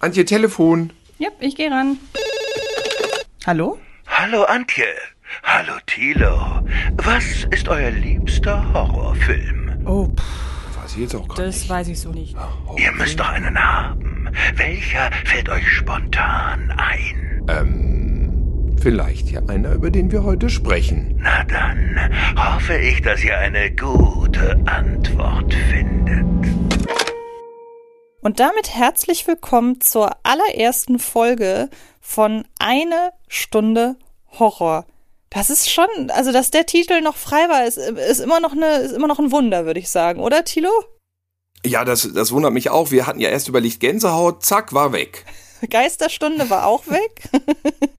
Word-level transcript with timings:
Antje, 0.00 0.24
Telefon. 0.24 0.90
Ja, 1.18 1.28
ich 1.40 1.56
gehe 1.56 1.70
ran. 1.70 1.96
Hallo? 3.46 3.78
Hallo 4.06 4.44
Antje. 4.44 4.84
Hallo 5.42 5.72
Thilo. 5.86 6.62
Was 6.96 7.44
ist 7.50 7.68
euer 7.68 7.90
liebster 7.90 8.72
Horrorfilm? 8.72 9.82
Oh, 9.84 10.06
pff, 10.08 10.82
Weiß 10.82 10.92
ich 10.94 11.00
jetzt 11.02 11.14
auch 11.14 11.28
gar 11.28 11.36
das 11.46 11.56
nicht. 11.60 11.68
weiß 11.70 11.88
ich 11.88 12.00
so 12.00 12.10
nicht. 12.10 12.36
Ihr 12.76 12.92
müsst 12.92 13.18
doch 13.18 13.28
einen 13.28 13.58
haben. 13.58 14.28
Welcher 14.54 15.10
fällt 15.24 15.48
euch 15.48 15.68
spontan 15.68 16.72
ein? 16.76 17.42
Ähm, 17.48 18.76
vielleicht 18.80 19.30
ja 19.30 19.40
einer, 19.48 19.72
über 19.72 19.90
den 19.90 20.10
wir 20.12 20.22
heute 20.22 20.48
sprechen. 20.48 21.18
Na 21.22 21.44
dann 21.44 21.98
hoffe 22.36 22.76
ich, 22.78 23.02
dass 23.02 23.22
ihr 23.24 23.36
eine 23.38 23.70
gute 23.74 24.58
Antwort 24.66 25.52
findet. 25.70 26.26
Und 28.20 28.40
damit 28.40 28.74
herzlich 28.74 29.28
willkommen 29.28 29.80
zur 29.80 30.10
allerersten 30.24 30.98
Folge 30.98 31.70
von 32.00 32.44
Eine 32.58 33.12
Stunde 33.28 33.96
Horror. 34.38 34.86
Das 35.30 35.50
ist 35.50 35.70
schon, 35.70 36.10
also 36.10 36.32
dass 36.32 36.50
der 36.50 36.66
Titel 36.66 37.00
noch 37.00 37.16
frei 37.16 37.48
war, 37.48 37.64
ist, 37.64 37.78
ist 37.78 38.18
immer 38.18 38.40
noch 38.40 38.52
eine, 38.52 38.78
ist 38.78 38.92
immer 38.92 39.06
noch 39.06 39.20
ein 39.20 39.30
Wunder, 39.30 39.66
würde 39.66 39.78
ich 39.78 39.88
sagen, 39.88 40.20
oder 40.20 40.44
Tilo? 40.44 40.70
Ja, 41.64 41.84
das, 41.84 42.08
das 42.12 42.32
wundert 42.32 42.52
mich 42.52 42.70
auch. 42.70 42.90
Wir 42.90 43.06
hatten 43.06 43.20
ja 43.20 43.28
erst 43.28 43.48
überlegt, 43.48 43.78
Gänsehaut, 43.78 44.44
zack, 44.44 44.72
war 44.72 44.92
weg. 44.92 45.24
Geisterstunde 45.70 46.50
war 46.50 46.66
auch 46.66 46.88
weg. 46.88 47.22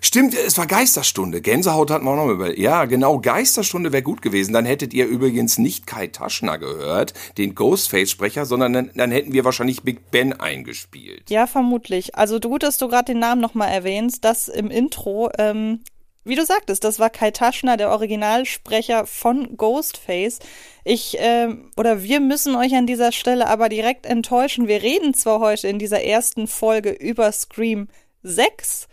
Stimmt, 0.00 0.34
es 0.34 0.56
war 0.56 0.66
Geisterstunde. 0.66 1.40
Gänsehaut 1.40 1.90
hatten 1.90 2.04
wir 2.04 2.12
auch 2.12 2.26
noch 2.26 2.32
über. 2.32 2.58
Ja, 2.58 2.86
genau, 2.86 3.18
Geisterstunde 3.18 3.92
wäre 3.92 4.02
gut 4.02 4.22
gewesen. 4.22 4.52
Dann 4.52 4.64
hättet 4.64 4.94
ihr 4.94 5.06
übrigens 5.06 5.58
nicht 5.58 5.86
Kai 5.86 6.06
Taschner 6.06 6.58
gehört, 6.58 7.14
den 7.38 7.54
Ghostface-Sprecher, 7.54 8.46
sondern 8.46 8.72
dann, 8.72 8.90
dann 8.94 9.10
hätten 9.10 9.32
wir 9.32 9.44
wahrscheinlich 9.44 9.82
Big 9.82 10.10
Ben 10.10 10.32
eingespielt. 10.32 11.30
Ja, 11.30 11.46
vermutlich. 11.46 12.14
Also 12.14 12.40
gut, 12.40 12.62
dass 12.62 12.78
du 12.78 12.88
gerade 12.88 13.12
den 13.12 13.18
Namen 13.18 13.40
nochmal 13.40 13.70
erwähnst. 13.70 14.24
Das 14.24 14.48
im 14.48 14.70
Intro, 14.70 15.30
ähm, 15.38 15.80
wie 16.24 16.34
du 16.34 16.44
sagtest, 16.44 16.84
das 16.84 16.98
war 16.98 17.08
Kai 17.08 17.30
Taschner, 17.30 17.76
der 17.76 17.90
Originalsprecher 17.90 19.06
von 19.06 19.56
Ghostface. 19.56 20.38
Ich, 20.84 21.16
ähm, 21.18 21.70
oder 21.76 22.02
wir 22.02 22.20
müssen 22.20 22.56
euch 22.56 22.74
an 22.74 22.86
dieser 22.86 23.12
Stelle 23.12 23.48
aber 23.48 23.68
direkt 23.68 24.06
enttäuschen. 24.06 24.68
Wir 24.68 24.82
reden 24.82 25.14
zwar 25.14 25.40
heute 25.40 25.68
in 25.68 25.78
dieser 25.78 26.02
ersten 26.02 26.46
Folge 26.46 26.90
über 26.90 27.32
Scream 27.32 27.88
6, 28.22 28.88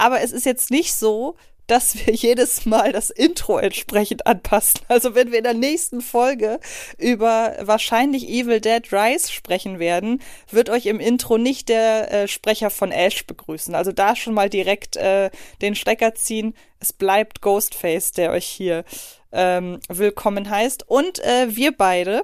aber 0.00 0.22
es 0.22 0.32
ist 0.32 0.46
jetzt 0.46 0.70
nicht 0.70 0.94
so, 0.94 1.36
dass 1.66 1.94
wir 1.94 2.14
jedes 2.14 2.66
Mal 2.66 2.92
das 2.92 3.10
Intro 3.10 3.58
entsprechend 3.58 4.26
anpassen. 4.26 4.80
Also 4.88 5.14
wenn 5.14 5.30
wir 5.30 5.38
in 5.38 5.44
der 5.44 5.54
nächsten 5.54 6.00
Folge 6.00 6.58
über 6.98 7.56
wahrscheinlich 7.60 8.28
Evil 8.28 8.60
Dead 8.60 8.82
Rise 8.92 9.30
sprechen 9.30 9.78
werden, 9.78 10.22
wird 10.50 10.70
euch 10.70 10.86
im 10.86 11.00
Intro 11.00 11.38
nicht 11.38 11.68
der 11.68 12.12
äh, 12.12 12.28
Sprecher 12.28 12.70
von 12.70 12.90
Ash 12.90 13.26
begrüßen. 13.26 13.74
Also 13.74 13.92
da 13.92 14.16
schon 14.16 14.34
mal 14.34 14.50
direkt 14.50 14.96
äh, 14.96 15.30
den 15.60 15.74
Stecker 15.74 16.14
ziehen. 16.14 16.54
Es 16.80 16.92
bleibt 16.92 17.42
Ghostface, 17.42 18.12
der 18.12 18.30
euch 18.30 18.46
hier 18.46 18.84
ähm, 19.32 19.80
willkommen 19.88 20.50
heißt. 20.50 20.88
Und 20.88 21.20
äh, 21.20 21.54
wir 21.54 21.76
beide 21.76 22.22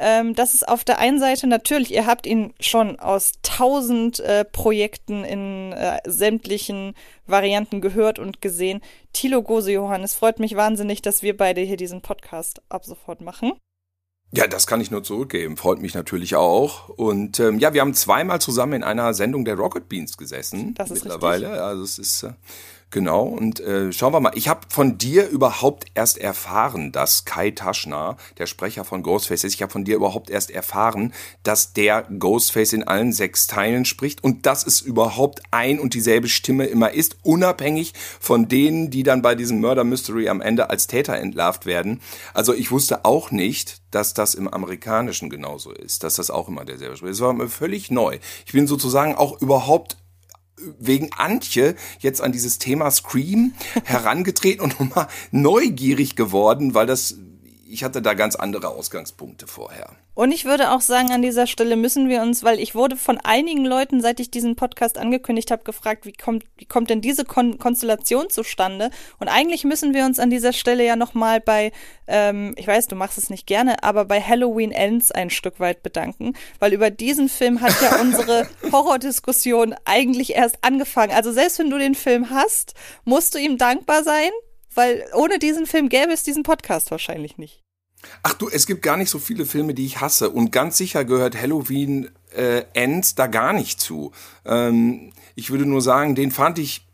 ähm, 0.00 0.34
das 0.34 0.54
ist 0.54 0.66
auf 0.66 0.82
der 0.82 0.98
einen 0.98 1.20
Seite 1.20 1.46
natürlich, 1.46 1.92
ihr 1.92 2.06
habt 2.06 2.26
ihn 2.26 2.54
schon 2.58 2.98
aus 2.98 3.32
tausend 3.42 4.18
äh, 4.20 4.44
Projekten 4.44 5.24
in 5.24 5.72
äh, 5.72 5.98
sämtlichen 6.06 6.94
Varianten 7.26 7.80
gehört 7.80 8.18
und 8.18 8.40
gesehen. 8.40 8.80
Thilo 9.12 9.42
Gose 9.42 9.72
Johann, 9.72 10.02
es 10.02 10.14
freut 10.14 10.40
mich 10.40 10.56
wahnsinnig, 10.56 11.02
dass 11.02 11.22
wir 11.22 11.36
beide 11.36 11.60
hier 11.60 11.76
diesen 11.76 12.00
Podcast 12.00 12.62
ab 12.70 12.84
sofort 12.86 13.20
machen. 13.20 13.52
Ja, 14.32 14.46
das 14.46 14.66
kann 14.66 14.80
ich 14.80 14.90
nur 14.90 15.02
zurückgeben. 15.02 15.56
Freut 15.56 15.82
mich 15.82 15.94
natürlich 15.94 16.36
auch. 16.36 16.88
Und 16.88 17.40
ähm, 17.40 17.58
ja, 17.58 17.74
wir 17.74 17.80
haben 17.80 17.94
zweimal 17.94 18.40
zusammen 18.40 18.74
in 18.74 18.84
einer 18.84 19.12
Sendung 19.12 19.44
der 19.44 19.56
Rocket 19.56 19.88
Beans 19.88 20.16
gesessen. 20.16 20.74
Das 20.74 20.90
ist 20.90 21.02
mittlerweile. 21.04 21.48
Richtig. 21.48 21.62
Also 21.62 21.82
es 21.82 21.98
ist 21.98 22.22
äh, 22.22 22.32
genau. 22.90 23.22
Und 23.22 23.60
äh, 23.60 23.92
schauen 23.92 24.12
wir 24.12 24.20
mal. 24.20 24.32
Ich 24.34 24.48
habe 24.48 24.60
von 24.68 24.98
dir 24.98 25.28
überhaupt 25.28 25.86
erst 25.94 26.18
erfahren, 26.18 26.92
dass 26.92 27.24
Kai 27.24 27.50
Taschner, 27.50 28.16
der 28.38 28.46
Sprecher 28.46 28.84
von 28.84 29.02
Ghostface 29.02 29.44
ist, 29.44 29.54
ich 29.54 29.62
habe 29.62 29.72
von 29.72 29.84
dir 29.84 29.96
überhaupt 29.96 30.30
erst 30.30 30.50
erfahren, 30.50 31.12
dass 31.42 31.72
der 31.72 32.02
Ghostface 32.02 32.72
in 32.72 32.84
allen 32.84 33.12
sechs 33.12 33.46
Teilen 33.46 33.84
spricht 33.84 34.22
und 34.22 34.46
dass 34.46 34.66
es 34.66 34.80
überhaupt 34.80 35.40
ein 35.50 35.78
und 35.78 35.94
dieselbe 35.94 36.28
Stimme 36.28 36.66
immer 36.66 36.92
ist, 36.92 37.16
unabhängig 37.22 37.94
von 38.18 38.48
denen, 38.48 38.90
die 38.90 39.02
dann 39.02 39.22
bei 39.22 39.34
diesem 39.34 39.60
Murder 39.60 39.84
Mystery 39.84 40.28
am 40.28 40.40
Ende 40.40 40.70
als 40.70 40.86
Täter 40.86 41.16
entlarvt 41.16 41.66
werden. 41.66 42.00
Also 42.34 42.54
ich 42.54 42.70
wusste 42.70 43.04
auch 43.04 43.30
nicht, 43.30 43.80
dass 43.90 44.14
das 44.14 44.34
im 44.34 44.48
Amerikanischen 44.48 45.30
genauso 45.30 45.72
ist, 45.72 46.04
dass 46.04 46.14
das 46.14 46.30
auch 46.30 46.48
immer 46.48 46.64
derselbe 46.64 46.96
spricht. 46.96 47.14
Es 47.14 47.20
war 47.20 47.32
mir 47.32 47.48
völlig 47.48 47.90
neu. 47.90 48.18
Ich 48.46 48.52
bin 48.52 48.66
sozusagen 48.66 49.14
auch 49.14 49.40
überhaupt 49.40 49.96
wegen 50.78 51.10
Antje 51.12 51.74
jetzt 51.98 52.20
an 52.20 52.32
dieses 52.32 52.58
Thema 52.58 52.90
Scream 52.90 53.52
herangetreten 53.84 54.62
und 54.62 54.80
nochmal 54.80 55.08
neugierig 55.30 56.16
geworden, 56.16 56.74
weil 56.74 56.86
das, 56.86 57.16
ich 57.70 57.84
hatte 57.84 58.02
da 58.02 58.14
ganz 58.14 58.36
andere 58.36 58.68
Ausgangspunkte 58.68 59.46
vorher. 59.46 59.90
Und 60.14 60.32
ich 60.32 60.44
würde 60.44 60.72
auch 60.72 60.80
sagen, 60.80 61.12
an 61.12 61.22
dieser 61.22 61.46
Stelle 61.46 61.76
müssen 61.76 62.08
wir 62.08 62.20
uns, 62.20 62.42
weil 62.42 62.58
ich 62.58 62.74
wurde 62.74 62.96
von 62.96 63.18
einigen 63.18 63.64
Leuten, 63.64 64.00
seit 64.00 64.20
ich 64.20 64.30
diesen 64.30 64.56
Podcast 64.56 64.98
angekündigt 64.98 65.50
habe, 65.50 65.62
gefragt, 65.62 66.04
wie 66.04 66.12
kommt, 66.12 66.44
wie 66.56 66.66
kommt 66.66 66.90
denn 66.90 67.00
diese 67.00 67.24
Kon 67.24 67.58
Konstellation 67.58 68.28
zustande? 68.28 68.90
Und 69.18 69.28
eigentlich 69.28 69.64
müssen 69.64 69.94
wir 69.94 70.04
uns 70.04 70.18
an 70.18 70.28
dieser 70.28 70.52
Stelle 70.52 70.84
ja 70.84 70.96
nochmal 70.96 71.40
bei, 71.40 71.72
ähm, 72.06 72.54
ich 72.58 72.66
weiß, 72.66 72.88
du 72.88 72.96
machst 72.96 73.18
es 73.18 73.30
nicht 73.30 73.46
gerne, 73.46 73.82
aber 73.82 74.04
bei 74.04 74.20
Halloween 74.20 74.72
Ends 74.72 75.12
ein 75.12 75.30
Stück 75.30 75.60
weit 75.60 75.82
bedanken, 75.82 76.34
weil 76.58 76.72
über 76.72 76.90
diesen 76.90 77.28
Film 77.28 77.60
hat 77.60 77.80
ja 77.80 77.96
unsere 78.00 78.48
Horrordiskussion 78.72 79.74
eigentlich 79.84 80.34
erst 80.34 80.58
angefangen. 80.62 81.12
Also 81.12 81.32
selbst 81.32 81.58
wenn 81.60 81.70
du 81.70 81.78
den 81.78 81.94
Film 81.94 82.30
hast, 82.30 82.74
musst 83.04 83.34
du 83.34 83.38
ihm 83.38 83.56
dankbar 83.56 84.02
sein, 84.02 84.30
weil 84.80 85.04
ohne 85.12 85.38
diesen 85.38 85.66
Film 85.66 85.90
gäbe 85.90 86.10
es 86.12 86.22
diesen 86.22 86.42
Podcast 86.42 86.90
wahrscheinlich 86.90 87.36
nicht. 87.36 87.62
Ach 88.22 88.32
du, 88.32 88.48
es 88.48 88.66
gibt 88.66 88.80
gar 88.80 88.96
nicht 88.96 89.10
so 89.10 89.18
viele 89.18 89.44
Filme, 89.44 89.74
die 89.74 89.84
ich 89.84 90.00
hasse. 90.00 90.30
Und 90.30 90.52
ganz 90.52 90.78
sicher 90.78 91.04
gehört 91.04 91.38
Halloween 91.38 92.10
äh, 92.34 92.62
Ends 92.72 93.14
da 93.14 93.26
gar 93.26 93.52
nicht 93.52 93.78
zu. 93.78 94.12
Ähm, 94.46 95.12
ich 95.34 95.50
würde 95.50 95.66
nur 95.66 95.82
sagen, 95.82 96.14
den 96.14 96.30
fand 96.30 96.58
ich, 96.58 96.86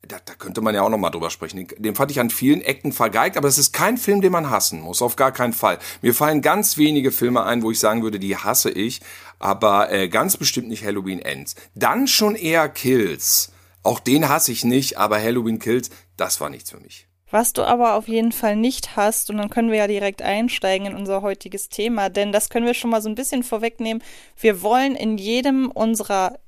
da, 0.00 0.16
da 0.24 0.32
könnte 0.32 0.62
man 0.62 0.74
ja 0.74 0.80
auch 0.80 0.88
noch 0.88 0.96
mal 0.96 1.10
drüber 1.10 1.28
sprechen, 1.28 1.58
den, 1.58 1.68
den 1.76 1.94
fand 1.94 2.10
ich 2.10 2.18
an 2.18 2.30
vielen 2.30 2.62
Ecken 2.62 2.92
vergeigt, 2.92 3.36
aber 3.36 3.46
es 3.46 3.58
ist 3.58 3.74
kein 3.74 3.98
Film, 3.98 4.22
den 4.22 4.32
man 4.32 4.48
hassen 4.48 4.80
muss, 4.80 5.02
auf 5.02 5.16
gar 5.16 5.32
keinen 5.32 5.52
Fall. 5.52 5.78
Mir 6.00 6.14
fallen 6.14 6.40
ganz 6.40 6.78
wenige 6.78 7.12
Filme 7.12 7.44
ein, 7.44 7.62
wo 7.62 7.70
ich 7.70 7.78
sagen 7.78 8.02
würde, 8.02 8.18
die 8.18 8.38
hasse 8.38 8.70
ich, 8.70 9.02
aber 9.38 9.92
äh, 9.92 10.08
ganz 10.08 10.38
bestimmt 10.38 10.68
nicht 10.68 10.82
Halloween 10.82 11.18
Ends. 11.18 11.56
Dann 11.74 12.08
schon 12.08 12.36
eher 12.36 12.70
Kills. 12.70 13.52
Auch 13.82 14.00
den 14.00 14.30
hasse 14.30 14.50
ich 14.50 14.64
nicht, 14.64 14.96
aber 14.96 15.20
Halloween 15.20 15.58
Kills, 15.58 15.90
das 16.16 16.40
war 16.40 16.48
nichts 16.48 16.70
für 16.70 16.80
mich. 16.80 17.07
Was 17.30 17.52
du 17.52 17.62
aber 17.62 17.94
auf 17.94 18.08
jeden 18.08 18.32
Fall 18.32 18.56
nicht 18.56 18.96
hast, 18.96 19.28
und 19.28 19.36
dann 19.36 19.50
können 19.50 19.70
wir 19.70 19.78
ja 19.78 19.86
direkt 19.86 20.22
einsteigen 20.22 20.86
in 20.86 20.96
unser 20.96 21.20
heutiges 21.20 21.68
Thema, 21.68 22.08
denn 22.08 22.32
das 22.32 22.48
können 22.48 22.64
wir 22.64 22.74
schon 22.74 22.90
mal 22.90 23.02
so 23.02 23.08
ein 23.08 23.14
bisschen 23.14 23.42
vorwegnehmen. 23.42 24.02
Wir 24.38 24.62
wollen 24.62 24.96
in 24.96 25.18
jedem 25.18 25.70
unserer 25.70 26.38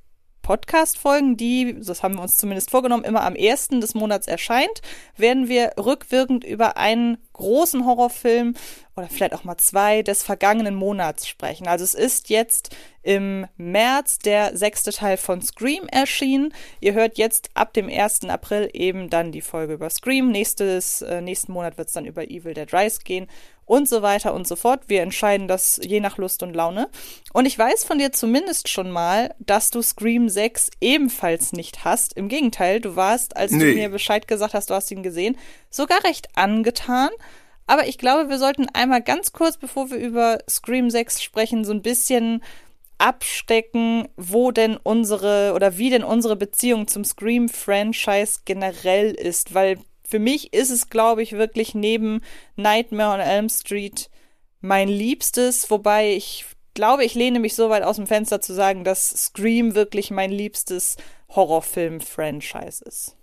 Podcast-Folgen, 0.41 1.37
die, 1.37 1.79
das 1.79 2.03
haben 2.03 2.15
wir 2.15 2.21
uns 2.21 2.37
zumindest 2.37 2.71
vorgenommen, 2.71 3.03
immer 3.03 3.23
am 3.23 3.35
ersten 3.35 3.81
des 3.81 3.93
Monats 3.93 4.27
erscheint, 4.27 4.81
werden 5.17 5.47
wir 5.47 5.73
rückwirkend 5.77 6.43
über 6.43 6.77
einen 6.77 7.17
großen 7.33 7.85
Horrorfilm 7.85 8.55
oder 8.95 9.07
vielleicht 9.07 9.33
auch 9.33 9.43
mal 9.43 9.57
zwei 9.57 10.03
des 10.03 10.23
vergangenen 10.23 10.75
Monats 10.75 11.27
sprechen. 11.27 11.67
Also 11.67 11.83
es 11.83 11.93
ist 11.95 12.29
jetzt 12.29 12.75
im 13.03 13.47
März 13.57 14.19
der 14.19 14.55
sechste 14.55 14.91
Teil 14.91 15.17
von 15.17 15.41
Scream 15.41 15.87
erschienen. 15.87 16.53
Ihr 16.81 16.93
hört 16.93 17.17
jetzt 17.17 17.49
ab 17.53 17.73
dem 17.73 17.89
1. 17.89 18.25
April 18.25 18.69
eben 18.73 19.09
dann 19.09 19.31
die 19.31 19.41
Folge 19.41 19.73
über 19.73 19.89
Scream. 19.89 20.31
Nächstes, 20.31 21.01
äh, 21.01 21.21
nächsten 21.21 21.51
Monat 21.51 21.77
wird 21.77 21.87
es 21.87 21.93
dann 21.93 22.05
über 22.05 22.29
Evil 22.29 22.53
Dead 22.53 22.71
Rise 22.73 22.99
gehen 23.03 23.27
und 23.71 23.87
so 23.87 24.01
weiter 24.01 24.33
und 24.33 24.45
so 24.45 24.57
fort. 24.57 24.81
Wir 24.87 25.01
entscheiden 25.01 25.47
das 25.47 25.79
je 25.81 26.01
nach 26.01 26.17
Lust 26.17 26.43
und 26.43 26.53
Laune. 26.53 26.89
Und 27.31 27.45
ich 27.45 27.57
weiß 27.57 27.85
von 27.85 27.99
dir 27.99 28.11
zumindest 28.11 28.67
schon 28.67 28.91
mal, 28.91 29.33
dass 29.39 29.69
du 29.69 29.81
Scream 29.81 30.27
6 30.27 30.71
ebenfalls 30.81 31.53
nicht 31.53 31.85
hast. 31.85 32.17
Im 32.17 32.27
Gegenteil, 32.27 32.81
du 32.81 32.97
warst, 32.97 33.37
als 33.37 33.53
nee. 33.53 33.59
du 33.59 33.79
mir 33.79 33.87
Bescheid 33.87 34.27
gesagt 34.27 34.53
hast, 34.53 34.69
du 34.69 34.73
hast 34.73 34.91
ihn 34.91 35.03
gesehen, 35.03 35.37
sogar 35.69 36.03
recht 36.03 36.27
angetan. 36.35 37.11
Aber 37.65 37.87
ich 37.87 37.97
glaube, 37.97 38.27
wir 38.27 38.39
sollten 38.39 38.67
einmal 38.73 39.01
ganz 39.01 39.31
kurz, 39.31 39.55
bevor 39.55 39.89
wir 39.89 39.97
über 39.99 40.39
Scream 40.49 40.89
6 40.89 41.23
sprechen, 41.23 41.63
so 41.63 41.71
ein 41.71 41.81
bisschen 41.81 42.43
abstecken, 42.97 44.09
wo 44.17 44.51
denn 44.51 44.75
unsere 44.83 45.53
oder 45.55 45.77
wie 45.77 45.91
denn 45.91 46.03
unsere 46.03 46.35
Beziehung 46.35 46.89
zum 46.89 47.05
Scream-Franchise 47.05 48.41
generell 48.43 49.11
ist, 49.11 49.53
weil 49.53 49.79
für 50.11 50.19
mich 50.19 50.53
ist 50.53 50.69
es, 50.69 50.89
glaube 50.89 51.23
ich, 51.23 51.31
wirklich 51.31 51.73
neben 51.73 52.21
Nightmare 52.57 53.13
on 53.13 53.19
Elm 53.21 53.47
Street 53.49 54.09
mein 54.59 54.89
liebstes, 54.89 55.71
wobei 55.71 56.13
ich 56.13 56.45
glaube, 56.73 57.05
ich 57.05 57.15
lehne 57.15 57.39
mich 57.39 57.55
so 57.55 57.69
weit 57.69 57.83
aus 57.83 57.95
dem 57.95 58.07
Fenster 58.07 58.41
zu 58.41 58.53
sagen, 58.53 58.83
dass 58.83 59.09
Scream 59.09 59.73
wirklich 59.73 60.11
mein 60.11 60.31
liebstes 60.31 60.97
Horrorfilm-Franchise 61.29 62.83
ist. 62.85 63.15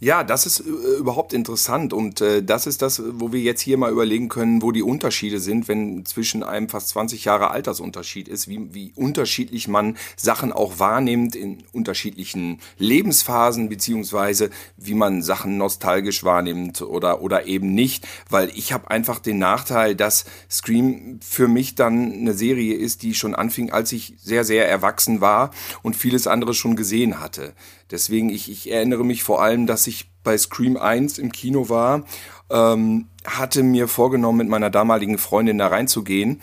Ja, 0.00 0.24
das 0.24 0.44
ist 0.44 0.58
äh, 0.60 0.64
überhaupt 0.98 1.32
interessant 1.32 1.92
und 1.92 2.20
äh, 2.20 2.42
das 2.42 2.66
ist 2.66 2.82
das, 2.82 3.00
wo 3.06 3.32
wir 3.32 3.40
jetzt 3.40 3.60
hier 3.60 3.78
mal 3.78 3.92
überlegen 3.92 4.28
können, 4.28 4.60
wo 4.60 4.72
die 4.72 4.82
Unterschiede 4.82 5.38
sind, 5.38 5.68
wenn 5.68 6.04
zwischen 6.04 6.42
einem 6.42 6.68
fast 6.68 6.88
20 6.88 7.24
Jahre 7.24 7.52
Altersunterschied 7.52 8.26
ist, 8.26 8.48
wie, 8.48 8.74
wie 8.74 8.92
unterschiedlich 8.96 9.68
man 9.68 9.96
Sachen 10.16 10.52
auch 10.52 10.80
wahrnimmt 10.80 11.36
in 11.36 11.62
unterschiedlichen 11.72 12.58
Lebensphasen, 12.76 13.68
beziehungsweise 13.68 14.50
wie 14.76 14.94
man 14.94 15.22
Sachen 15.22 15.58
nostalgisch 15.58 16.24
wahrnimmt 16.24 16.82
oder, 16.82 17.22
oder 17.22 17.46
eben 17.46 17.72
nicht, 17.72 18.04
weil 18.28 18.50
ich 18.56 18.72
habe 18.72 18.90
einfach 18.90 19.20
den 19.20 19.38
Nachteil, 19.38 19.94
dass 19.94 20.24
Scream 20.50 21.20
für 21.22 21.46
mich 21.46 21.76
dann 21.76 22.12
eine 22.12 22.34
Serie 22.34 22.74
ist, 22.74 23.04
die 23.04 23.14
schon 23.14 23.36
anfing, 23.36 23.70
als 23.70 23.92
ich 23.92 24.14
sehr, 24.18 24.42
sehr 24.42 24.68
erwachsen 24.68 25.20
war 25.20 25.52
und 25.82 25.94
vieles 25.94 26.26
andere 26.26 26.52
schon 26.52 26.74
gesehen 26.74 27.20
hatte. 27.20 27.54
Deswegen, 27.90 28.30
ich, 28.30 28.50
ich 28.50 28.70
erinnere 28.72 29.04
mich 29.04 29.22
vor 29.22 29.42
allem, 29.42 29.66
dass 29.66 29.83
ich 29.86 30.10
bei 30.22 30.36
Scream 30.38 30.76
1 30.76 31.18
im 31.18 31.32
Kino 31.32 31.68
war, 31.68 32.04
ähm, 32.50 33.08
hatte 33.24 33.62
mir 33.62 33.88
vorgenommen, 33.88 34.38
mit 34.38 34.48
meiner 34.48 34.70
damaligen 34.70 35.18
Freundin 35.18 35.58
da 35.58 35.68
reinzugehen. 35.68 36.40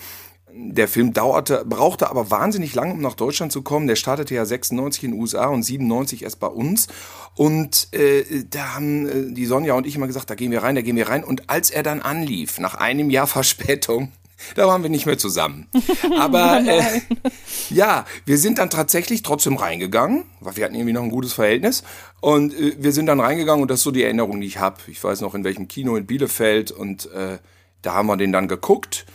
Der 0.53 0.87
Film 0.87 1.13
dauerte, 1.13 1.63
brauchte 1.65 2.09
aber 2.09 2.29
wahnsinnig 2.29 2.75
lange, 2.75 2.93
um 2.93 3.01
nach 3.01 3.13
Deutschland 3.13 3.51
zu 3.51 3.61
kommen. 3.61 3.87
Der 3.87 3.95
startete 3.95 4.35
ja 4.35 4.45
96 4.45 5.05
in 5.05 5.11
den 5.11 5.19
USA 5.19 5.47
und 5.47 5.63
97 5.63 6.23
erst 6.23 6.39
bei 6.39 6.47
uns. 6.47 6.87
Und 7.35 7.87
äh, 7.93 8.43
da 8.49 8.75
haben 8.75 9.07
äh, 9.07 9.33
die 9.33 9.45
Sonja 9.45 9.75
und 9.75 9.87
ich 9.87 9.95
immer 9.95 10.07
gesagt, 10.07 10.29
da 10.29 10.35
gehen 10.35 10.51
wir 10.51 10.61
rein, 10.61 10.75
da 10.75 10.81
gehen 10.81 10.97
wir 10.97 11.07
rein. 11.07 11.23
Und 11.23 11.49
als 11.49 11.69
er 11.69 11.83
dann 11.83 12.01
anlief, 12.01 12.59
nach 12.59 12.75
einem 12.75 13.09
Jahr 13.09 13.27
Verspätung, 13.27 14.11
da 14.55 14.67
waren 14.67 14.83
wir 14.83 14.89
nicht 14.89 15.05
mehr 15.05 15.17
zusammen. 15.17 15.67
Aber 16.19 16.61
äh, 16.65 17.01
ja, 17.69 18.05
wir 18.25 18.37
sind 18.37 18.57
dann 18.57 18.69
tatsächlich 18.69 19.23
trotzdem 19.23 19.57
reingegangen, 19.57 20.25
weil 20.39 20.55
wir 20.57 20.65
hatten 20.65 20.75
irgendwie 20.75 20.93
noch 20.93 21.03
ein 21.03 21.11
gutes 21.11 21.33
Verhältnis. 21.33 21.83
Und 22.19 22.53
äh, 22.53 22.75
wir 22.77 22.91
sind 22.91 23.05
dann 23.05 23.19
reingegangen 23.19 23.61
und 23.61 23.71
das 23.71 23.79
ist 23.79 23.83
so 23.83 23.91
die 23.91 24.03
Erinnerung, 24.03 24.41
die 24.41 24.47
ich 24.47 24.59
habe. 24.59 24.77
Ich 24.87 25.03
weiß 25.03 25.21
noch 25.21 25.35
in 25.35 25.43
welchem 25.43 25.67
Kino 25.67 25.95
in 25.95 26.05
Bielefeld 26.05 26.71
und 26.71 27.11
äh, 27.11 27.39
da 27.81 27.93
haben 27.93 28.07
wir 28.07 28.17
den 28.17 28.31
dann 28.31 28.47
geguckt. 28.47 29.05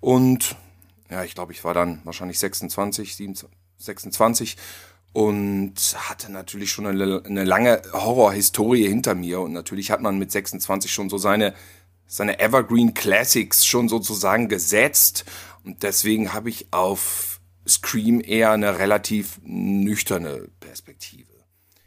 Und 0.00 0.56
ja, 1.10 1.24
ich 1.24 1.34
glaube, 1.34 1.52
ich 1.52 1.64
war 1.64 1.74
dann 1.74 2.00
wahrscheinlich 2.04 2.38
26, 2.38 3.16
27, 3.16 3.58
26 3.78 4.56
und 5.12 5.74
hatte 5.96 6.30
natürlich 6.30 6.70
schon 6.70 6.86
eine, 6.86 7.22
eine 7.24 7.44
lange 7.44 7.80
Horrorhistorie 7.92 8.86
hinter 8.86 9.14
mir. 9.14 9.40
Und 9.40 9.52
natürlich 9.52 9.90
hat 9.90 10.02
man 10.02 10.18
mit 10.18 10.30
26 10.30 10.90
schon 10.90 11.08
so 11.08 11.16
seine 11.16 11.54
seine 12.06 12.38
Evergreen 12.38 12.94
Classics 12.94 13.66
schon 13.66 13.88
sozusagen 13.88 14.48
gesetzt. 14.48 15.24
Und 15.64 15.82
deswegen 15.82 16.32
habe 16.32 16.50
ich 16.50 16.72
auf 16.72 17.40
Scream 17.66 18.20
eher 18.20 18.52
eine 18.52 18.78
relativ 18.78 19.40
nüchterne 19.42 20.48
Perspektive. 20.60 21.25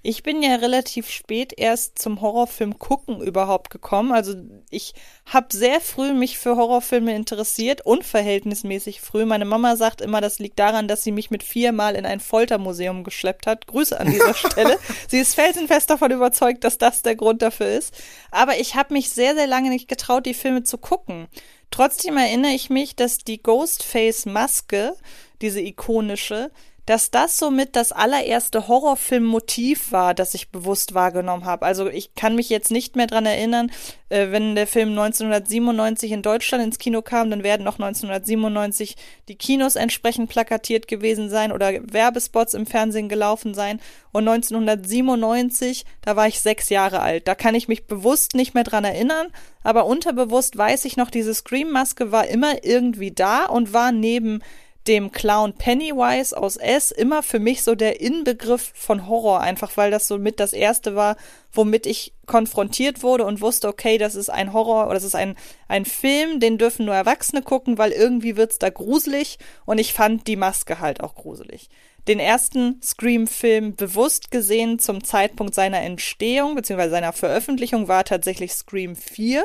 Ich 0.01 0.23
bin 0.23 0.41
ja 0.41 0.55
relativ 0.55 1.09
spät 1.09 1.53
erst 1.57 1.99
zum 1.99 2.21
Horrorfilm 2.21 2.79
gucken 2.79 3.21
überhaupt 3.21 3.69
gekommen. 3.69 4.13
Also 4.13 4.33
ich 4.69 4.93
habe 5.25 5.47
sehr 5.51 5.81
früh 5.81 6.13
mich 6.13 6.37
für 6.37 6.55
Horrorfilme 6.55 7.13
interessiert, 7.13 7.85
unverhältnismäßig 7.85 9.01
früh. 9.01 9.25
Meine 9.25 9.43
Mama 9.43 9.75
sagt 9.75 9.99
immer, 9.99 10.21
das 10.21 10.39
liegt 10.39 10.57
daran, 10.57 10.87
dass 10.87 11.03
sie 11.03 11.11
mich 11.11 11.31
mit 11.31 11.43
viermal 11.43 11.95
in 11.95 12.05
ein 12.05 12.21
Foltermuseum 12.21 13.03
geschleppt 13.03 13.45
hat. 13.45 13.67
Grüße 13.67 13.99
an 13.99 14.09
dieser 14.09 14.33
Stelle. 14.35 14.79
Sie 15.09 15.19
ist 15.19 15.35
felsenfest 15.35 15.89
davon 15.89 16.11
überzeugt, 16.11 16.63
dass 16.63 16.77
das 16.77 17.01
der 17.01 17.17
Grund 17.17 17.41
dafür 17.41 17.67
ist. 17.67 17.93
Aber 18.31 18.57
ich 18.57 18.75
habe 18.75 18.93
mich 18.93 19.09
sehr, 19.09 19.35
sehr 19.35 19.47
lange 19.47 19.69
nicht 19.69 19.89
getraut, 19.89 20.25
die 20.25 20.33
Filme 20.33 20.63
zu 20.63 20.77
gucken. 20.77 21.27
Trotzdem 21.71 22.15
erinnere 22.15 22.53
ich 22.53 22.69
mich, 22.69 22.95
dass 22.95 23.17
die 23.17 23.43
Ghostface-Maske, 23.43 24.93
diese 25.41 25.59
ikonische, 25.59 26.51
dass 26.89 27.11
das 27.11 27.37
somit 27.37 27.75
das 27.75 27.91
allererste 27.91 28.67
Horrorfilmmotiv 28.67 29.91
war, 29.91 30.15
das 30.15 30.33
ich 30.33 30.49
bewusst 30.49 30.95
wahrgenommen 30.95 31.45
habe. 31.45 31.63
Also 31.67 31.87
ich 31.87 32.15
kann 32.15 32.33
mich 32.33 32.49
jetzt 32.49 32.71
nicht 32.71 32.95
mehr 32.95 33.05
dran 33.05 33.27
erinnern, 33.27 33.71
äh, 34.09 34.31
wenn 34.31 34.55
der 34.55 34.65
Film 34.65 34.89
1997 34.89 36.11
in 36.11 36.23
Deutschland 36.23 36.63
ins 36.63 36.79
Kino 36.79 37.03
kam, 37.03 37.29
dann 37.29 37.43
werden 37.43 37.67
auch 37.67 37.77
1997 37.77 38.95
die 39.27 39.35
Kinos 39.35 39.75
entsprechend 39.75 40.31
plakatiert 40.31 40.87
gewesen 40.87 41.29
sein 41.29 41.51
oder 41.51 41.73
Werbespots 41.93 42.55
im 42.55 42.65
Fernsehen 42.65 43.07
gelaufen 43.07 43.53
sein. 43.53 43.79
Und 44.11 44.27
1997, 44.27 45.85
da 46.01 46.15
war 46.15 46.27
ich 46.27 46.41
sechs 46.41 46.69
Jahre 46.69 47.01
alt. 47.01 47.27
Da 47.27 47.35
kann 47.35 47.53
ich 47.53 47.67
mich 47.67 47.85
bewusst 47.85 48.33
nicht 48.33 48.55
mehr 48.55 48.63
dran 48.63 48.83
erinnern, 48.83 49.27
aber 49.61 49.85
unterbewusst 49.85 50.57
weiß 50.57 50.85
ich 50.85 50.97
noch, 50.97 51.11
diese 51.11 51.35
Scream-Maske 51.35 52.11
war 52.11 52.25
immer 52.25 52.63
irgendwie 52.63 53.11
da 53.11 53.45
und 53.45 53.73
war 53.73 53.91
neben 53.91 54.41
dem 54.89 55.11
Clown 55.11 55.53
Pennywise 55.53 56.35
aus 56.35 56.57
S 56.57 56.89
immer 56.89 57.21
für 57.21 57.39
mich 57.39 57.61
so 57.61 57.75
der 57.75 58.01
Inbegriff 58.01 58.71
von 58.73 59.07
Horror, 59.07 59.39
einfach 59.39 59.77
weil 59.77 59.91
das 59.91 60.07
so 60.07 60.17
mit 60.17 60.39
das 60.39 60.51
erste 60.51 60.95
war, 60.95 61.15
womit 61.53 61.85
ich 61.85 62.13
konfrontiert 62.25 63.03
wurde 63.03 63.25
und 63.25 63.39
wusste, 63.39 63.67
okay, 63.67 63.99
das 63.99 64.15
ist 64.15 64.29
ein 64.29 64.51
Horror 64.51 64.85
oder 64.85 64.95
das 64.95 65.03
ist 65.03 65.15
ein, 65.15 65.35
ein 65.67 65.85
Film, 65.85 66.39
den 66.39 66.57
dürfen 66.57 66.87
nur 66.87 66.95
Erwachsene 66.95 67.43
gucken, 67.43 67.77
weil 67.77 67.91
irgendwie 67.91 68.35
wird's 68.35 68.57
da 68.57 68.71
gruselig 68.71 69.37
und 69.65 69.77
ich 69.77 69.93
fand 69.93 70.25
die 70.25 70.35
Maske 70.35 70.79
halt 70.79 71.01
auch 71.01 71.13
gruselig. 71.13 71.69
Den 72.07 72.19
ersten 72.19 72.81
Scream-Film 72.81 73.75
bewusst 73.75 74.31
gesehen 74.31 74.79
zum 74.79 75.03
Zeitpunkt 75.03 75.53
seiner 75.53 75.81
Entstehung 75.81 76.55
bzw. 76.55 76.89
seiner 76.89 77.13
Veröffentlichung 77.13 77.87
war 77.87 78.03
tatsächlich 78.03 78.53
Scream 78.53 78.95
4. 78.95 79.43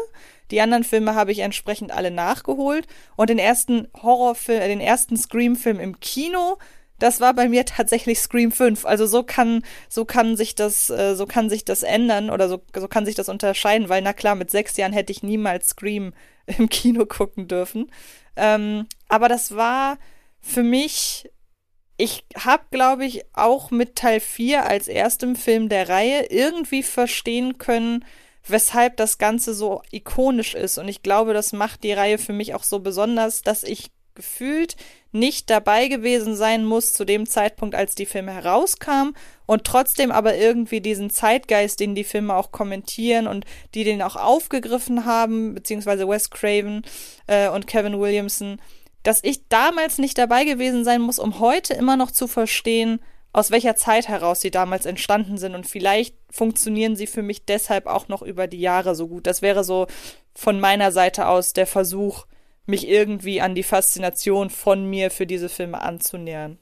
Die 0.50 0.60
anderen 0.60 0.84
Filme 0.84 1.14
habe 1.14 1.32
ich 1.32 1.40
entsprechend 1.40 1.92
alle 1.92 2.10
nachgeholt. 2.10 2.86
Und 3.16 3.30
den 3.30 3.38
ersten 3.38 3.88
Horrorfilm, 4.02 4.60
äh, 4.60 4.68
den 4.68 4.80
ersten 4.80 5.16
Scream-Film 5.16 5.80
im 5.80 6.00
Kino, 6.00 6.58
das 6.98 7.20
war 7.20 7.34
bei 7.34 7.48
mir 7.48 7.64
tatsächlich 7.64 8.20
Scream 8.20 8.52
5. 8.52 8.84
Also 8.86 9.06
so 9.06 9.22
kann, 9.22 9.62
so 9.88 10.04
kann 10.04 10.36
sich 10.36 10.54
das, 10.54 10.90
äh, 10.90 11.14
so 11.14 11.26
kann 11.26 11.50
sich 11.50 11.64
das 11.64 11.82
ändern 11.82 12.30
oder 12.30 12.48
so, 12.48 12.62
so 12.74 12.88
kann 12.88 13.04
sich 13.04 13.14
das 13.14 13.28
unterscheiden, 13.28 13.88
weil 13.88 14.02
na 14.02 14.12
klar, 14.12 14.34
mit 14.34 14.50
sechs 14.50 14.76
Jahren 14.76 14.92
hätte 14.92 15.12
ich 15.12 15.22
niemals 15.22 15.68
Scream 15.68 16.12
im 16.46 16.68
Kino 16.68 17.06
gucken 17.06 17.48
dürfen. 17.48 17.90
Ähm, 18.36 18.86
aber 19.08 19.28
das 19.28 19.56
war 19.56 19.98
für 20.40 20.62
mich, 20.62 21.30
ich 21.96 22.24
habe, 22.36 22.64
glaube 22.70 23.06
ich, 23.06 23.24
auch 23.32 23.70
mit 23.70 23.96
Teil 23.96 24.20
4 24.20 24.66
als 24.66 24.88
erstem 24.88 25.36
Film 25.36 25.68
der 25.68 25.88
Reihe 25.88 26.26
irgendwie 26.30 26.82
verstehen 26.82 27.58
können, 27.58 28.04
weshalb 28.46 28.96
das 28.96 29.18
Ganze 29.18 29.54
so 29.54 29.82
ikonisch 29.90 30.54
ist. 30.54 30.78
Und 30.78 30.88
ich 30.88 31.02
glaube, 31.02 31.34
das 31.34 31.52
macht 31.52 31.82
die 31.82 31.92
Reihe 31.92 32.18
für 32.18 32.32
mich 32.32 32.54
auch 32.54 32.62
so 32.62 32.80
besonders, 32.80 33.42
dass 33.42 33.62
ich 33.62 33.90
gefühlt 34.14 34.76
nicht 35.12 35.50
dabei 35.50 35.88
gewesen 35.88 36.34
sein 36.36 36.64
muss 36.64 36.92
zu 36.92 37.04
dem 37.04 37.28
Zeitpunkt, 37.28 37.74
als 37.74 37.94
die 37.94 38.06
Filme 38.06 38.32
herauskamen 38.32 39.14
und 39.46 39.64
trotzdem 39.64 40.10
aber 40.12 40.36
irgendwie 40.36 40.80
diesen 40.80 41.10
Zeitgeist, 41.10 41.80
den 41.80 41.94
die 41.94 42.04
Filme 42.04 42.34
auch 42.34 42.52
kommentieren 42.52 43.26
und 43.26 43.44
die 43.74 43.84
den 43.84 44.02
auch 44.02 44.16
aufgegriffen 44.16 45.04
haben, 45.04 45.54
beziehungsweise 45.54 46.08
Wes 46.08 46.30
Craven 46.30 46.82
äh, 47.26 47.48
und 47.48 47.66
Kevin 47.66 48.00
Williamson, 48.00 48.60
dass 49.02 49.22
ich 49.22 49.48
damals 49.48 49.98
nicht 49.98 50.18
dabei 50.18 50.44
gewesen 50.44 50.84
sein 50.84 51.00
muss, 51.00 51.18
um 51.18 51.38
heute 51.38 51.74
immer 51.74 51.96
noch 51.96 52.10
zu 52.10 52.26
verstehen, 52.26 53.00
aus 53.32 53.50
welcher 53.50 53.76
Zeit 53.76 54.08
heraus 54.08 54.40
sie 54.40 54.50
damals 54.50 54.86
entstanden 54.86 55.38
sind 55.38 55.54
und 55.54 55.66
vielleicht 55.66 56.14
funktionieren 56.34 56.96
sie 56.96 57.06
für 57.06 57.22
mich 57.22 57.44
deshalb 57.44 57.86
auch 57.86 58.08
noch 58.08 58.22
über 58.22 58.46
die 58.46 58.60
Jahre 58.60 58.94
so 58.94 59.08
gut. 59.08 59.26
Das 59.26 59.40
wäre 59.40 59.62
so 59.62 59.86
von 60.34 60.58
meiner 60.58 60.90
Seite 60.90 61.28
aus 61.28 61.52
der 61.52 61.66
Versuch, 61.66 62.26
mich 62.66 62.88
irgendwie 62.88 63.40
an 63.40 63.54
die 63.54 63.62
Faszination 63.62 64.50
von 64.50 64.88
mir 64.88 65.10
für 65.10 65.26
diese 65.26 65.48
Filme 65.48 65.80
anzunähern. 65.80 66.58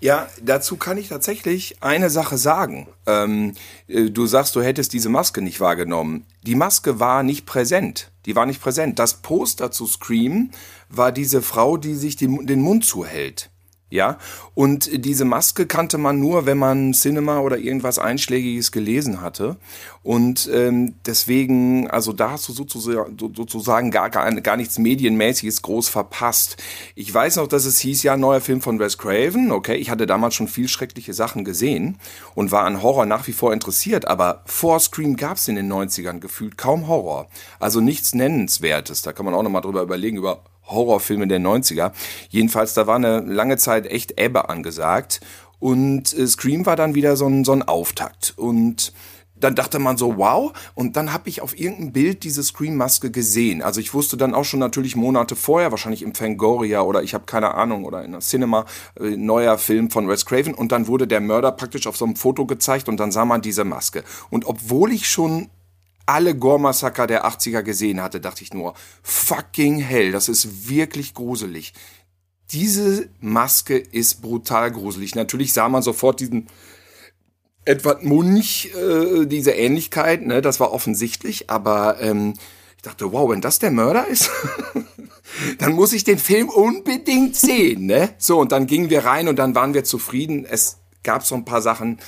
Ja, 0.00 0.28
dazu 0.42 0.76
kann 0.76 0.96
ich 0.96 1.08
tatsächlich 1.08 1.82
eine 1.82 2.08
Sache 2.08 2.38
sagen. 2.38 2.88
Ähm, 3.06 3.54
äh, 3.88 4.10
du 4.10 4.26
sagst, 4.26 4.54
du 4.54 4.62
hättest 4.62 4.92
diese 4.92 5.08
Maske 5.08 5.42
nicht 5.42 5.60
wahrgenommen. 5.60 6.24
Die 6.42 6.54
Maske 6.54 7.00
war 7.00 7.24
nicht 7.24 7.46
präsent. 7.46 8.12
Die 8.24 8.36
war 8.36 8.46
nicht 8.46 8.60
präsent. 8.60 8.98
Das 9.00 9.22
Poster 9.22 9.72
zu 9.72 9.86
Scream 9.86 10.50
war 10.88 11.10
diese 11.10 11.42
Frau, 11.42 11.76
die 11.76 11.94
sich 11.94 12.16
den 12.16 12.60
Mund 12.60 12.84
zuhält. 12.84 13.50
Ja, 13.90 14.18
und 14.54 14.90
diese 15.04 15.24
Maske 15.24 15.64
kannte 15.66 15.96
man 15.96 16.20
nur, 16.20 16.44
wenn 16.44 16.58
man 16.58 16.92
Cinema 16.92 17.40
oder 17.40 17.56
irgendwas 17.56 17.98
Einschlägiges 17.98 18.70
gelesen 18.70 19.22
hatte. 19.22 19.56
Und 20.02 20.48
ähm, 20.52 20.96
deswegen, 21.06 21.88
also 21.90 22.12
da 22.12 22.32
hast 22.32 22.48
du 22.48 22.52
sozusagen, 22.52 23.90
gar, 23.90 24.10
gar, 24.10 24.30
gar 24.40 24.56
nichts 24.58 24.78
Medienmäßiges 24.78 25.62
groß 25.62 25.88
verpasst. 25.88 26.62
Ich 26.96 27.12
weiß 27.12 27.36
noch, 27.36 27.46
dass 27.46 27.64
es 27.64 27.78
hieß, 27.78 28.02
ja, 28.02 28.18
neuer 28.18 28.42
Film 28.42 28.60
von 28.60 28.78
Wes 28.78 28.98
Craven. 28.98 29.52
Okay, 29.52 29.76
ich 29.76 29.88
hatte 29.88 30.06
damals 30.06 30.34
schon 30.34 30.48
viel 30.48 30.68
schreckliche 30.68 31.14
Sachen 31.14 31.44
gesehen 31.44 31.98
und 32.34 32.52
war 32.52 32.64
an 32.64 32.82
Horror 32.82 33.06
nach 33.06 33.26
wie 33.26 33.32
vor 33.32 33.54
interessiert. 33.54 34.06
Aber 34.06 34.42
vor 34.44 34.80
Scream 34.80 35.16
gab 35.16 35.38
es 35.38 35.48
in 35.48 35.56
den 35.56 35.72
90ern 35.72 36.20
gefühlt 36.20 36.58
kaum 36.58 36.88
Horror. 36.88 37.28
Also 37.58 37.80
nichts 37.80 38.14
Nennenswertes. 38.14 39.00
Da 39.00 39.14
kann 39.14 39.24
man 39.24 39.34
auch 39.34 39.42
nochmal 39.42 39.62
drüber 39.62 39.80
überlegen, 39.80 40.18
über 40.18 40.42
Horrorfilme 40.68 41.26
der 41.26 41.40
90er. 41.40 41.92
Jedenfalls, 42.30 42.74
da 42.74 42.86
war 42.86 42.96
eine 42.96 43.20
lange 43.20 43.56
Zeit 43.56 43.86
echt 43.86 44.20
Ebbe 44.20 44.48
angesagt. 44.48 45.20
Und 45.58 46.16
äh, 46.16 46.26
Scream 46.26 46.66
war 46.66 46.76
dann 46.76 46.94
wieder 46.94 47.16
so 47.16 47.26
ein, 47.26 47.44
so 47.44 47.52
ein 47.52 47.62
Auftakt. 47.62 48.34
Und 48.36 48.92
dann 49.40 49.54
dachte 49.54 49.78
man 49.78 49.96
so, 49.96 50.16
wow. 50.16 50.52
Und 50.74 50.96
dann 50.96 51.12
habe 51.12 51.28
ich 51.28 51.40
auf 51.40 51.58
irgendeinem 51.58 51.92
Bild 51.92 52.24
diese 52.24 52.42
Scream-Maske 52.42 53.10
gesehen. 53.10 53.62
Also 53.62 53.80
ich 53.80 53.94
wusste 53.94 54.16
dann 54.16 54.34
auch 54.34 54.44
schon 54.44 54.60
natürlich 54.60 54.96
Monate 54.96 55.36
vorher, 55.36 55.70
wahrscheinlich 55.70 56.02
im 56.02 56.14
Fangoria 56.14 56.82
oder 56.82 57.02
ich 57.02 57.14
habe 57.14 57.24
keine 57.26 57.54
Ahnung 57.54 57.84
oder 57.84 58.04
in 58.04 58.12
der 58.12 58.20
Cinema, 58.20 58.66
äh, 58.98 59.16
neuer 59.16 59.58
Film 59.58 59.90
von 59.90 60.08
Wes 60.08 60.26
Craven. 60.26 60.54
Und 60.54 60.72
dann 60.72 60.86
wurde 60.86 61.06
der 61.06 61.20
Mörder 61.20 61.52
praktisch 61.52 61.86
auf 61.86 61.96
so 61.96 62.04
einem 62.04 62.16
Foto 62.16 62.46
gezeigt 62.46 62.88
und 62.88 62.98
dann 62.98 63.12
sah 63.12 63.24
man 63.24 63.42
diese 63.42 63.64
Maske. 63.64 64.04
Und 64.30 64.46
obwohl 64.46 64.92
ich 64.92 65.08
schon 65.08 65.48
alle 66.08 66.34
Gore-Massaker 66.34 67.06
der 67.06 67.26
80er 67.26 67.62
gesehen 67.62 68.02
hatte, 68.02 68.20
dachte 68.20 68.42
ich 68.42 68.54
nur, 68.54 68.74
fucking 69.02 69.78
hell, 69.78 70.10
das 70.10 70.28
ist 70.28 70.68
wirklich 70.68 71.12
gruselig. 71.12 71.74
Diese 72.50 73.10
Maske 73.20 73.76
ist 73.76 74.22
brutal 74.22 74.70
gruselig. 74.70 75.14
Natürlich 75.14 75.52
sah 75.52 75.68
man 75.68 75.82
sofort 75.82 76.20
diesen 76.20 76.46
Edward 77.66 78.04
Munch, 78.04 78.70
äh, 78.74 79.26
diese 79.26 79.50
Ähnlichkeit, 79.50 80.26
ne, 80.26 80.40
das 80.40 80.58
war 80.60 80.72
offensichtlich, 80.72 81.50
aber 81.50 82.00
ähm, 82.00 82.32
ich 82.76 82.82
dachte, 82.82 83.12
wow, 83.12 83.30
wenn 83.30 83.42
das 83.42 83.58
der 83.58 83.70
Mörder 83.70 84.06
ist, 84.06 84.30
dann 85.58 85.72
muss 85.74 85.92
ich 85.92 86.04
den 86.04 86.18
Film 86.18 86.48
unbedingt 86.48 87.36
sehen, 87.36 87.84
ne? 87.84 88.14
So, 88.16 88.40
und 88.40 88.52
dann 88.52 88.66
gingen 88.66 88.88
wir 88.88 89.04
rein 89.04 89.28
und 89.28 89.36
dann 89.36 89.54
waren 89.54 89.74
wir 89.74 89.84
zufrieden. 89.84 90.46
Es 90.48 90.78
gab 91.02 91.26
so 91.26 91.34
ein 91.34 91.44
paar 91.44 91.60
Sachen, 91.60 91.98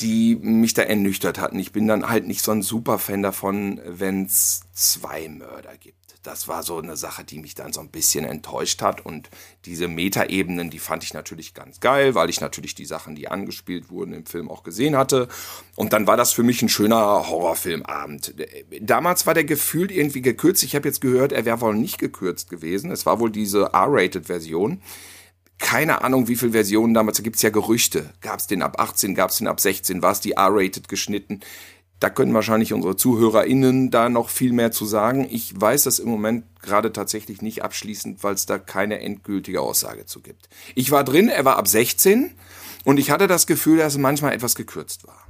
die 0.00 0.36
mich 0.36 0.74
da 0.74 0.82
ernüchtert 0.82 1.38
hatten. 1.38 1.58
Ich 1.58 1.72
bin 1.72 1.86
dann 1.86 2.08
halt 2.08 2.26
nicht 2.26 2.42
so 2.42 2.52
ein 2.52 2.62
Superfan 2.62 3.22
davon, 3.22 3.80
wenn 3.84 4.24
es 4.24 4.62
zwei 4.72 5.28
Mörder 5.28 5.76
gibt 5.76 6.00
das 6.22 6.48
war 6.48 6.62
so 6.62 6.78
eine 6.78 6.96
Sache, 6.96 7.24
die 7.24 7.38
mich 7.38 7.54
dann 7.54 7.72
so 7.72 7.80
ein 7.80 7.88
bisschen 7.88 8.24
enttäuscht 8.24 8.82
hat. 8.82 9.04
Und 9.04 9.30
diese 9.64 9.88
Metaebenen, 9.88 10.68
die 10.68 10.78
fand 10.78 11.02
ich 11.02 11.14
natürlich 11.14 11.54
ganz 11.54 11.80
geil, 11.80 12.14
weil 12.14 12.28
ich 12.28 12.40
natürlich 12.40 12.74
die 12.74 12.84
Sachen, 12.84 13.14
die 13.14 13.28
angespielt 13.28 13.90
wurden 13.90 14.12
im 14.12 14.26
Film 14.26 14.50
auch 14.50 14.62
gesehen 14.62 14.96
hatte. 14.96 15.28
Und 15.76 15.92
dann 15.92 16.06
war 16.06 16.16
das 16.16 16.32
für 16.32 16.42
mich 16.42 16.60
ein 16.60 16.68
schöner 16.68 17.28
Horrorfilmabend. 17.28 18.34
Damals 18.80 19.26
war 19.26 19.34
der 19.34 19.44
gefühlt 19.44 19.90
irgendwie 19.90 20.22
gekürzt. 20.22 20.62
Ich 20.62 20.74
habe 20.74 20.88
jetzt 20.88 21.00
gehört, 21.00 21.32
er 21.32 21.46
wäre 21.46 21.60
wohl 21.62 21.74
nicht 21.74 21.98
gekürzt 21.98 22.50
gewesen. 22.50 22.90
Es 22.90 23.06
war 23.06 23.18
wohl 23.18 23.30
diese 23.30 23.70
R-Rated-Version 23.72 24.82
keine 25.60 26.02
Ahnung, 26.02 26.26
wie 26.26 26.36
viele 26.36 26.52
Versionen 26.52 26.94
damals, 26.94 27.18
da 27.18 27.22
gibt's 27.22 27.42
ja 27.42 27.50
Gerüchte. 27.50 28.10
Gab's 28.22 28.48
den 28.48 28.62
ab 28.62 28.80
18, 28.80 29.14
gab's 29.14 29.38
den 29.38 29.46
ab 29.46 29.60
16, 29.60 30.02
war 30.02 30.12
es 30.12 30.20
die 30.20 30.32
R-Rated 30.32 30.88
geschnitten? 30.88 31.40
Da 32.00 32.08
können 32.08 32.32
wahrscheinlich 32.32 32.72
unsere 32.72 32.96
ZuhörerInnen 32.96 33.90
da 33.90 34.08
noch 34.08 34.30
viel 34.30 34.52
mehr 34.52 34.72
zu 34.72 34.86
sagen. 34.86 35.28
Ich 35.30 35.52
weiß 35.54 35.82
das 35.84 35.98
im 35.98 36.08
Moment 36.08 36.44
gerade 36.62 36.92
tatsächlich 36.94 37.42
nicht 37.42 37.62
abschließend, 37.62 38.24
weil 38.24 38.34
es 38.34 38.46
da 38.46 38.58
keine 38.58 39.00
endgültige 39.00 39.60
Aussage 39.60 40.06
zu 40.06 40.22
gibt. 40.22 40.48
Ich 40.74 40.90
war 40.90 41.04
drin, 41.04 41.28
er 41.28 41.44
war 41.44 41.56
ab 41.56 41.68
16 41.68 42.30
und 42.84 42.98
ich 42.98 43.10
hatte 43.10 43.26
das 43.26 43.46
Gefühl, 43.46 43.76
dass 43.76 43.92
es 43.92 43.98
manchmal 43.98 44.32
etwas 44.32 44.54
gekürzt 44.54 45.06
war. 45.06 45.29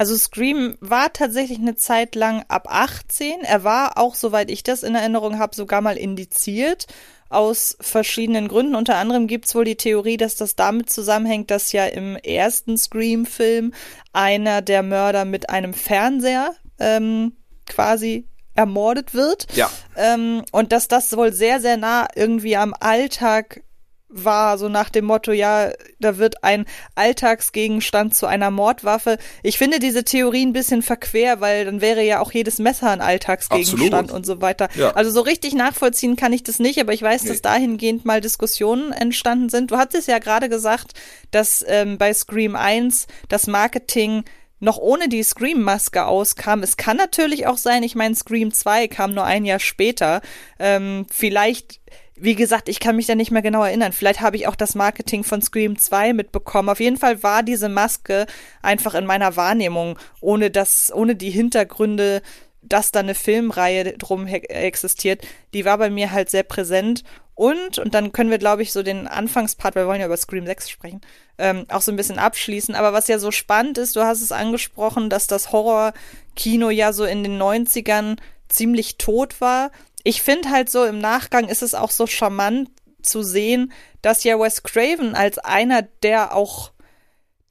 Also 0.00 0.16
Scream 0.16 0.78
war 0.80 1.12
tatsächlich 1.12 1.58
eine 1.58 1.76
Zeit 1.76 2.14
lang 2.14 2.42
ab 2.48 2.68
18. 2.70 3.42
Er 3.42 3.64
war 3.64 3.98
auch, 3.98 4.14
soweit 4.14 4.50
ich 4.50 4.62
das 4.62 4.82
in 4.82 4.94
Erinnerung 4.94 5.38
habe, 5.38 5.54
sogar 5.54 5.82
mal 5.82 5.98
indiziert 5.98 6.86
aus 7.28 7.76
verschiedenen 7.82 8.48
Gründen. 8.48 8.76
Unter 8.76 8.96
anderem 8.96 9.26
gibt's 9.26 9.54
wohl 9.54 9.66
die 9.66 9.76
Theorie, 9.76 10.16
dass 10.16 10.36
das 10.36 10.56
damit 10.56 10.88
zusammenhängt, 10.88 11.50
dass 11.50 11.72
ja 11.72 11.84
im 11.84 12.16
ersten 12.16 12.78
Scream-Film 12.78 13.74
einer 14.14 14.62
der 14.62 14.82
Mörder 14.82 15.26
mit 15.26 15.50
einem 15.50 15.74
Fernseher 15.74 16.54
ähm, 16.78 17.36
quasi 17.66 18.26
ermordet 18.54 19.12
wird. 19.12 19.48
Ja. 19.54 19.70
Ähm, 19.98 20.44
und 20.50 20.72
dass 20.72 20.88
das 20.88 21.14
wohl 21.14 21.34
sehr, 21.34 21.60
sehr 21.60 21.76
nah 21.76 22.08
irgendwie 22.14 22.56
am 22.56 22.72
Alltag 22.72 23.64
war, 24.10 24.58
so 24.58 24.68
nach 24.68 24.90
dem 24.90 25.04
Motto, 25.04 25.32
ja, 25.32 25.70
da 26.00 26.18
wird 26.18 26.42
ein 26.44 26.66
Alltagsgegenstand 26.94 28.14
zu 28.14 28.26
einer 28.26 28.50
Mordwaffe. 28.50 29.18
Ich 29.42 29.58
finde 29.58 29.78
diese 29.78 30.04
Theorie 30.04 30.44
ein 30.44 30.52
bisschen 30.52 30.82
verquer, 30.82 31.40
weil 31.40 31.64
dann 31.64 31.80
wäre 31.80 32.02
ja 32.02 32.20
auch 32.20 32.32
jedes 32.32 32.58
Messer 32.58 32.90
ein 32.90 33.00
Alltagsgegenstand 33.00 33.94
Absolut. 33.94 34.12
und 34.12 34.26
so 34.26 34.40
weiter. 34.40 34.68
Ja. 34.74 34.90
Also 34.92 35.10
so 35.10 35.20
richtig 35.20 35.54
nachvollziehen 35.54 36.16
kann 36.16 36.32
ich 36.32 36.42
das 36.42 36.58
nicht, 36.58 36.80
aber 36.80 36.92
ich 36.92 37.02
weiß, 37.02 37.22
nee. 37.22 37.28
dass 37.28 37.42
dahingehend 37.42 38.04
mal 38.04 38.20
Diskussionen 38.20 38.92
entstanden 38.92 39.48
sind. 39.48 39.70
Du 39.70 39.76
hattest 39.76 40.08
ja 40.08 40.18
gerade 40.18 40.48
gesagt, 40.48 40.92
dass 41.30 41.64
ähm, 41.66 41.96
bei 41.96 42.12
Scream 42.12 42.56
1 42.56 43.06
das 43.28 43.46
Marketing 43.46 44.24
noch 44.60 44.76
ohne 44.76 45.08
die 45.08 45.22
Scream-Maske 45.22 46.04
auskam. 46.04 46.62
Es 46.62 46.76
kann 46.76 46.98
natürlich 46.98 47.46
auch 47.46 47.56
sein, 47.56 47.82
ich 47.82 47.94
meine, 47.94 48.14
Scream 48.14 48.52
2 48.52 48.88
kam 48.88 49.14
nur 49.14 49.24
ein 49.24 49.46
Jahr 49.46 49.58
später. 49.58 50.20
Ähm, 50.58 51.06
vielleicht 51.10 51.80
wie 52.22 52.34
gesagt, 52.34 52.68
ich 52.68 52.80
kann 52.80 52.96
mich 52.96 53.06
da 53.06 53.14
nicht 53.14 53.30
mehr 53.30 53.42
genau 53.42 53.64
erinnern. 53.64 53.92
Vielleicht 53.92 54.20
habe 54.20 54.36
ich 54.36 54.46
auch 54.46 54.54
das 54.54 54.74
Marketing 54.74 55.24
von 55.24 55.40
Scream 55.40 55.78
2 55.78 56.12
mitbekommen. 56.12 56.68
Auf 56.68 56.80
jeden 56.80 56.98
Fall 56.98 57.22
war 57.22 57.42
diese 57.42 57.68
Maske 57.68 58.26
einfach 58.62 58.94
in 58.94 59.06
meiner 59.06 59.36
Wahrnehmung, 59.36 59.98
ohne 60.20 60.50
das, 60.50 60.92
ohne 60.94 61.16
die 61.16 61.30
Hintergründe, 61.30 62.22
dass 62.62 62.92
da 62.92 63.00
eine 63.00 63.14
Filmreihe 63.14 63.96
drum 63.96 64.26
existiert, 64.26 65.26
die 65.54 65.64
war 65.64 65.78
bei 65.78 65.88
mir 65.88 66.12
halt 66.12 66.30
sehr 66.30 66.42
präsent. 66.42 67.04
Und, 67.34 67.78
und 67.78 67.94
dann 67.94 68.12
können 68.12 68.30
wir, 68.30 68.36
glaube 68.36 68.62
ich, 68.62 68.70
so 68.70 68.82
den 68.82 69.06
Anfangspart, 69.08 69.74
wir 69.74 69.86
wollen 69.86 70.00
ja 70.00 70.06
über 70.06 70.16
Scream 70.18 70.44
6 70.44 70.68
sprechen, 70.68 71.00
ähm, 71.38 71.64
auch 71.70 71.80
so 71.80 71.90
ein 71.90 71.96
bisschen 71.96 72.18
abschließen. 72.18 72.74
Aber 72.74 72.92
was 72.92 73.08
ja 73.08 73.18
so 73.18 73.30
spannend 73.30 73.78
ist, 73.78 73.96
du 73.96 74.02
hast 74.02 74.20
es 74.20 74.30
angesprochen, 74.30 75.08
dass 75.08 75.26
das 75.26 75.52
Horror-Kino 75.52 76.68
ja 76.68 76.92
so 76.92 77.04
in 77.06 77.22
den 77.22 77.40
90ern 77.40 78.18
ziemlich 78.50 78.98
tot 78.98 79.40
war 79.40 79.70
ich 80.04 80.22
finde 80.22 80.50
halt 80.50 80.70
so 80.70 80.84
im 80.84 80.98
Nachgang 80.98 81.48
ist 81.48 81.62
es 81.62 81.74
auch 81.74 81.90
so 81.90 82.06
charmant 82.06 82.70
zu 83.02 83.22
sehen, 83.22 83.72
dass 84.02 84.24
ja 84.24 84.38
Wes 84.38 84.62
Craven 84.62 85.14
als 85.14 85.38
einer, 85.38 85.82
der 85.82 86.34
auch 86.34 86.72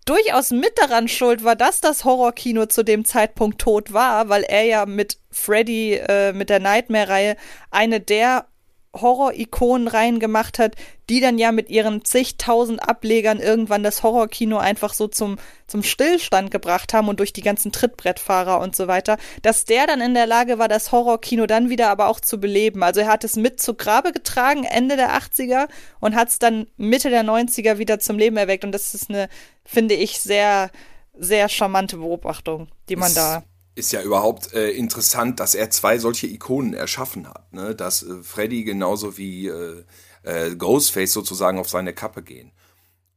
durchaus 0.05 0.51
mit 0.51 0.71
daran 0.77 1.07
schuld 1.07 1.43
war, 1.43 1.55
dass 1.55 1.81
das 1.81 2.03
Horrorkino 2.03 2.65
zu 2.65 2.83
dem 2.83 3.05
Zeitpunkt 3.05 3.61
tot 3.61 3.93
war, 3.93 4.29
weil 4.29 4.43
er 4.43 4.63
ja 4.63 4.85
mit 4.85 5.19
Freddy, 5.29 5.93
äh, 5.93 6.33
mit 6.33 6.49
der 6.49 6.59
Nightmare-Reihe, 6.59 7.35
eine 7.69 7.99
der 7.99 8.47
Horror-Ikonen 8.93 9.87
reingemacht 9.87 10.57
hat, 10.57 10.75
die 11.09 11.19
dann 11.19 11.37
ja 11.37 11.51
mit 11.51 11.69
ihren 11.69 12.03
zigtausend 12.03 12.87
Ablegern 12.87 13.39
irgendwann 13.39 13.83
das 13.83 14.03
Horrorkino 14.03 14.57
einfach 14.57 14.93
so 14.93 15.07
zum, 15.07 15.37
zum 15.67 15.83
Stillstand 15.83 16.51
gebracht 16.51 16.93
haben 16.93 17.07
und 17.07 17.19
durch 17.19 17.33
die 17.33 17.41
ganzen 17.41 17.71
Trittbrettfahrer 17.71 18.59
und 18.59 18.75
so 18.75 18.87
weiter, 18.87 19.17
dass 19.41 19.65
der 19.65 19.87
dann 19.87 20.01
in 20.01 20.13
der 20.13 20.27
Lage 20.27 20.57
war, 20.59 20.67
das 20.67 20.91
Horrorkino 20.91 21.45
dann 21.45 21.69
wieder 21.69 21.89
aber 21.89 22.07
auch 22.07 22.19
zu 22.19 22.39
beleben. 22.39 22.83
Also 22.83 23.01
er 23.01 23.07
hat 23.07 23.23
es 23.23 23.35
mit 23.35 23.61
zu 23.61 23.75
Grabe 23.75 24.11
getragen, 24.11 24.63
Ende 24.63 24.95
der 24.95 25.11
80er 25.11 25.67
und 25.99 26.15
hat 26.15 26.29
es 26.29 26.39
dann 26.39 26.67
Mitte 26.77 27.09
der 27.09 27.23
90er 27.23 27.77
wieder 27.77 27.99
zum 27.99 28.17
Leben 28.17 28.37
erweckt 28.37 28.65
und 28.65 28.71
das 28.71 28.93
ist 28.93 29.09
eine, 29.09 29.29
finde 29.63 29.95
ich, 29.95 30.19
sehr, 30.19 30.71
sehr 31.13 31.49
charmante 31.49 31.97
Beobachtung, 31.97 32.69
die 32.87 32.95
man 32.95 33.13
da 33.13 33.43
ist 33.79 33.91
ja 33.91 34.01
überhaupt 34.01 34.53
äh, 34.53 34.69
interessant, 34.71 35.39
dass 35.39 35.55
er 35.55 35.71
zwei 35.71 35.97
solche 35.97 36.27
Ikonen 36.27 36.73
erschaffen 36.73 37.27
hat. 37.27 37.51
Ne? 37.53 37.73
Dass 37.73 38.03
äh, 38.03 38.21
Freddy 38.23 38.63
genauso 38.63 39.17
wie 39.17 39.47
äh, 39.47 39.83
äh, 40.23 40.55
Ghostface 40.55 41.13
sozusagen 41.13 41.57
auf 41.57 41.69
seine 41.69 41.93
Kappe 41.93 42.21
gehen. 42.21 42.51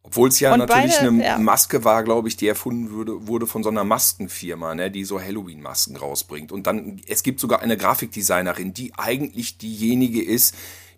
Obwohl 0.05 0.29
es 0.29 0.41
ja 0.41 0.53
Und 0.53 0.61
natürlich 0.61 0.97
beide, 0.97 1.09
eine 1.09 1.25
ja. 1.25 1.39
Maske 1.39 1.85
war, 1.85 2.03
glaube 2.03 2.29
ich, 2.29 2.37
die 2.37 2.49
erfunden 2.49 2.93
wurde, 2.93 3.29
wurde 3.29 3.47
von 3.47 3.63
so 3.63 3.71
einer 3.71 3.85
Maskenfirma, 3.85 4.75
ne, 4.75 4.91
die 4.91 5.05
so 5.05 5.21
Halloween-Masken 5.21 5.97
rausbringt. 5.97 6.51
Und 6.51 6.67
dann, 6.67 7.01
es 7.07 7.23
gibt 7.23 7.39
sogar 7.39 7.61
eine 7.61 7.77
Grafikdesignerin, 7.77 8.75
die 8.75 8.93
eigentlich 8.97 9.59
diejenige 9.59 10.23
ist, 10.23 10.55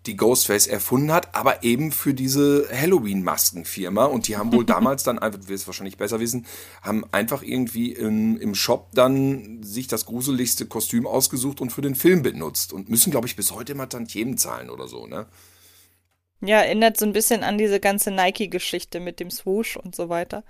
die 0.07 0.15
Ghostface 0.15 0.67
erfunden 0.67 1.11
hat, 1.11 1.35
aber 1.35 1.63
eben 1.63 1.91
für 1.91 2.13
diese 2.13 2.67
Halloween-Maskenfirma. 2.71 4.05
Und 4.05 4.27
die 4.27 4.37
haben 4.37 4.53
wohl 4.53 4.65
damals 4.65 5.03
dann 5.03 5.19
einfach, 5.19 5.39
du 5.39 5.47
wirst 5.47 5.67
wahrscheinlich 5.67 5.97
besser 5.97 6.19
wissen, 6.19 6.45
haben 6.81 7.03
einfach 7.11 7.43
irgendwie 7.43 7.91
im, 7.91 8.37
im 8.37 8.55
Shop 8.55 8.89
dann 8.93 9.63
sich 9.63 9.87
das 9.87 10.05
gruseligste 10.05 10.65
Kostüm 10.65 11.07
ausgesucht 11.07 11.61
und 11.61 11.71
für 11.71 11.81
den 11.81 11.95
Film 11.95 12.23
benutzt. 12.23 12.73
Und 12.73 12.89
müssen, 12.89 13.11
glaube 13.11 13.27
ich, 13.27 13.35
bis 13.35 13.51
heute 13.51 13.73
immer 13.73 13.89
Tantiemen 13.89 14.37
zahlen 14.37 14.69
oder 14.69 14.87
so, 14.87 15.07
ne? 15.07 15.27
Ja, 16.41 16.59
erinnert 16.59 16.97
so 16.97 17.05
ein 17.05 17.13
bisschen 17.13 17.43
an 17.43 17.57
diese 17.57 17.79
ganze 17.79 18.11
Nike-Geschichte 18.11 18.99
mit 18.99 19.19
dem 19.19 19.31
Swoosh 19.31 19.77
und 19.77 19.95
so 19.95 20.09
weiter. 20.09 20.43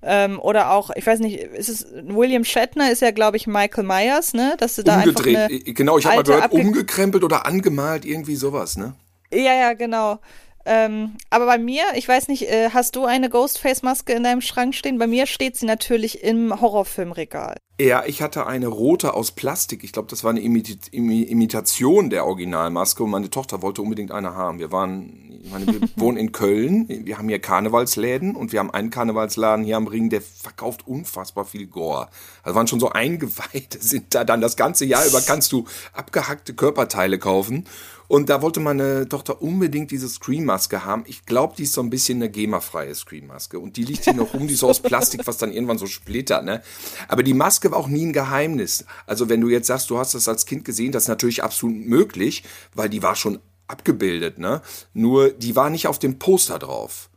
Ähm, 0.00 0.38
oder 0.38 0.70
auch, 0.70 0.90
ich 0.94 1.06
weiß 1.06 1.18
nicht, 1.20 1.38
ist 1.38 1.68
es 1.68 1.86
William 1.92 2.44
Shatner 2.44 2.90
ist 2.90 3.02
ja, 3.02 3.10
glaube 3.10 3.36
ich, 3.36 3.46
Michael 3.46 3.84
Myers, 3.84 4.34
ne? 4.34 4.54
Dass 4.58 4.76
du 4.76 4.84
da 4.84 4.98
Umgedreht. 4.98 5.36
einfach 5.36 5.50
eine 5.50 5.74
Genau, 5.74 5.98
ich 5.98 6.06
habe 6.06 6.16
mal 6.16 6.22
gehört, 6.22 6.52
umgekrempelt 6.52 7.24
oder 7.24 7.44
angemalt, 7.44 8.04
irgendwie 8.04 8.36
sowas, 8.36 8.76
ne? 8.76 8.94
Ja, 9.32 9.54
ja, 9.54 9.72
genau. 9.72 10.18
Ähm, 10.64 11.16
aber 11.30 11.46
bei 11.46 11.58
mir, 11.58 11.82
ich 11.96 12.06
weiß 12.06 12.28
nicht, 12.28 12.48
äh, 12.48 12.70
hast 12.70 12.94
du 12.94 13.04
eine 13.04 13.28
Ghostface-Maske 13.28 14.12
in 14.12 14.22
deinem 14.22 14.40
Schrank 14.40 14.74
stehen? 14.74 14.98
Bei 14.98 15.08
mir 15.08 15.26
steht 15.26 15.56
sie 15.56 15.66
natürlich 15.66 16.22
im 16.22 16.60
Horrorfilmregal. 16.60 17.56
Ja, 17.80 18.04
ich 18.06 18.22
hatte 18.22 18.46
eine 18.46 18.68
rote 18.68 19.14
aus 19.14 19.32
Plastik. 19.32 19.82
Ich 19.82 19.92
glaube, 19.92 20.08
das 20.08 20.22
war 20.22 20.30
eine 20.30 20.40
Imit 20.40 20.92
Imitation 20.92 22.10
der 22.10 22.26
Originalmaske 22.26 23.02
und 23.02 23.10
meine 23.10 23.28
Tochter 23.28 23.60
wollte 23.60 23.82
unbedingt 23.82 24.12
eine 24.12 24.36
haben. 24.36 24.60
Wir 24.60 24.70
waren, 24.70 25.40
ich 25.42 25.50
meine, 25.50 25.66
wir 25.66 25.80
wohnen 25.96 26.16
in 26.16 26.30
Köln, 26.30 26.86
wir 26.88 27.18
haben 27.18 27.28
hier 27.28 27.40
Karnevalsläden 27.40 28.36
und 28.36 28.52
wir 28.52 28.60
haben 28.60 28.70
einen 28.70 28.90
Karnevalsladen 28.90 29.64
hier 29.64 29.76
am 29.76 29.88
Ring, 29.88 30.10
der 30.10 30.20
verkauft 30.20 30.86
unfassbar 30.86 31.44
viel 31.44 31.66
Gore. 31.66 32.08
Also 32.44 32.54
waren 32.54 32.68
schon 32.68 32.78
so 32.78 32.88
Eingeweihte, 32.92 33.78
sind 33.80 34.14
da 34.14 34.22
dann 34.22 34.40
das 34.40 34.56
ganze 34.56 34.84
Jahr 34.84 35.04
über 35.04 35.20
kannst 35.20 35.50
du 35.50 35.64
abgehackte 35.92 36.54
Körperteile 36.54 37.18
kaufen 37.18 37.64
Und 38.12 38.28
da 38.28 38.42
wollte 38.42 38.60
meine 38.60 39.08
Tochter 39.08 39.40
unbedingt 39.40 39.90
diese 39.90 40.06
Scream-Maske 40.06 40.84
haben. 40.84 41.04
Ich 41.06 41.24
glaube, 41.24 41.54
die 41.56 41.62
ist 41.62 41.72
so 41.72 41.80
ein 41.80 41.88
bisschen 41.88 42.18
eine 42.18 42.30
GEMA-freie 42.30 42.94
Scream-Maske. 42.94 43.58
Und 43.58 43.78
die 43.78 43.84
liegt 43.84 44.04
hier 44.04 44.12
noch 44.12 44.34
rum, 44.34 44.46
die 44.46 44.52
ist 44.52 44.60
so 44.60 44.68
aus 44.68 44.80
Plastik, 44.80 45.26
was 45.26 45.38
dann 45.38 45.50
irgendwann 45.50 45.78
so 45.78 45.86
splittert, 45.86 46.44
ne? 46.44 46.60
Aber 47.08 47.22
die 47.22 47.32
Maske 47.32 47.70
war 47.70 47.78
auch 47.78 47.88
nie 47.88 48.04
ein 48.04 48.12
Geheimnis. 48.12 48.84
Also 49.06 49.30
wenn 49.30 49.40
du 49.40 49.48
jetzt 49.48 49.66
sagst, 49.66 49.88
du 49.88 49.96
hast 49.96 50.12
das 50.12 50.28
als 50.28 50.44
Kind 50.44 50.66
gesehen, 50.66 50.92
das 50.92 51.04
ist 51.04 51.08
natürlich 51.08 51.42
absolut 51.42 51.74
möglich, 51.74 52.44
weil 52.74 52.90
die 52.90 53.02
war 53.02 53.16
schon 53.16 53.38
abgebildet, 53.66 54.36
ne? 54.36 54.60
Nur 54.92 55.30
die 55.30 55.56
war 55.56 55.70
nicht 55.70 55.86
auf 55.86 55.98
dem 55.98 56.18
Poster 56.18 56.58
drauf. 56.58 57.08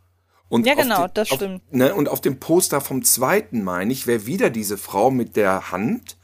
Und 0.48 0.64
ja, 0.64 0.72
genau, 0.72 1.08
den, 1.08 1.10
das 1.12 1.28
stimmt. 1.28 1.62
Auf, 1.66 1.76
ne, 1.76 1.94
und 1.94 2.08
auf 2.08 2.22
dem 2.22 2.40
Poster 2.40 2.80
vom 2.80 3.04
zweiten, 3.04 3.64
meine 3.64 3.92
ich, 3.92 4.06
wäre 4.06 4.24
wieder 4.24 4.48
diese 4.48 4.78
Frau 4.78 5.10
mit 5.10 5.36
der 5.36 5.70
Hand 5.70 6.16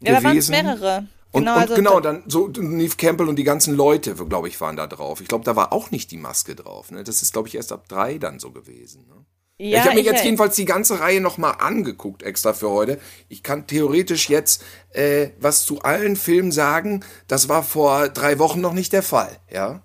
ja, 0.00 0.20
gewesen. 0.20 0.52
da 0.52 0.58
waren 0.58 0.66
mehrere. 0.66 1.06
Und, 1.30 1.42
genau, 1.42 1.54
und 1.54 1.60
also 1.60 1.74
genau, 1.74 2.00
dann 2.00 2.22
so 2.26 2.48
Neve 2.48 2.96
Campbell 2.96 3.28
und 3.28 3.36
die 3.36 3.44
ganzen 3.44 3.74
Leute, 3.74 4.14
glaube 4.14 4.48
ich, 4.48 4.60
waren 4.60 4.76
da 4.76 4.86
drauf. 4.86 5.20
Ich 5.20 5.28
glaube, 5.28 5.44
da 5.44 5.56
war 5.56 5.72
auch 5.72 5.90
nicht 5.90 6.10
die 6.10 6.16
Maske 6.16 6.54
drauf. 6.54 6.90
Ne? 6.90 7.04
Das 7.04 7.20
ist, 7.20 7.32
glaube 7.32 7.48
ich, 7.48 7.54
erst 7.54 7.72
ab 7.72 7.86
drei 7.88 8.18
dann 8.18 8.38
so 8.38 8.50
gewesen. 8.50 9.06
Ne? 9.08 9.24
Ja, 9.60 9.80
ich 9.80 9.84
habe 9.84 9.94
mir 9.96 10.02
jetzt 10.02 10.24
jedenfalls 10.24 10.54
die 10.54 10.64
ganze 10.64 11.00
Reihe 11.00 11.20
nochmal 11.20 11.56
angeguckt, 11.58 12.22
extra 12.22 12.52
für 12.52 12.70
heute. 12.70 13.00
Ich 13.28 13.42
kann 13.42 13.66
theoretisch 13.66 14.30
jetzt 14.30 14.64
äh, 14.90 15.30
was 15.40 15.66
zu 15.66 15.80
allen 15.82 16.14
Filmen 16.14 16.52
sagen. 16.52 17.04
Das 17.26 17.48
war 17.48 17.64
vor 17.64 18.08
drei 18.08 18.38
Wochen 18.38 18.60
noch 18.60 18.72
nicht 18.72 18.92
der 18.92 19.02
Fall, 19.02 19.36
ja. 19.52 19.82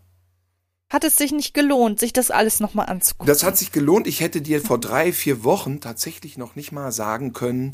Hat 0.92 1.04
es 1.04 1.18
sich 1.18 1.32
nicht 1.32 1.56
gelohnt, 1.56 2.00
sich 2.00 2.14
das 2.14 2.30
alles 2.30 2.60
nochmal 2.60 2.86
anzugucken? 2.86 3.26
Das 3.26 3.44
hat 3.44 3.58
sich 3.58 3.72
gelohnt. 3.72 4.06
Ich 4.06 4.22
hätte 4.22 4.42
dir 4.42 4.62
vor 4.62 4.78
drei, 4.78 5.12
vier 5.12 5.44
Wochen 5.44 5.82
tatsächlich 5.82 6.38
noch 6.38 6.56
nicht 6.56 6.72
mal 6.72 6.92
sagen 6.92 7.34
können, 7.34 7.72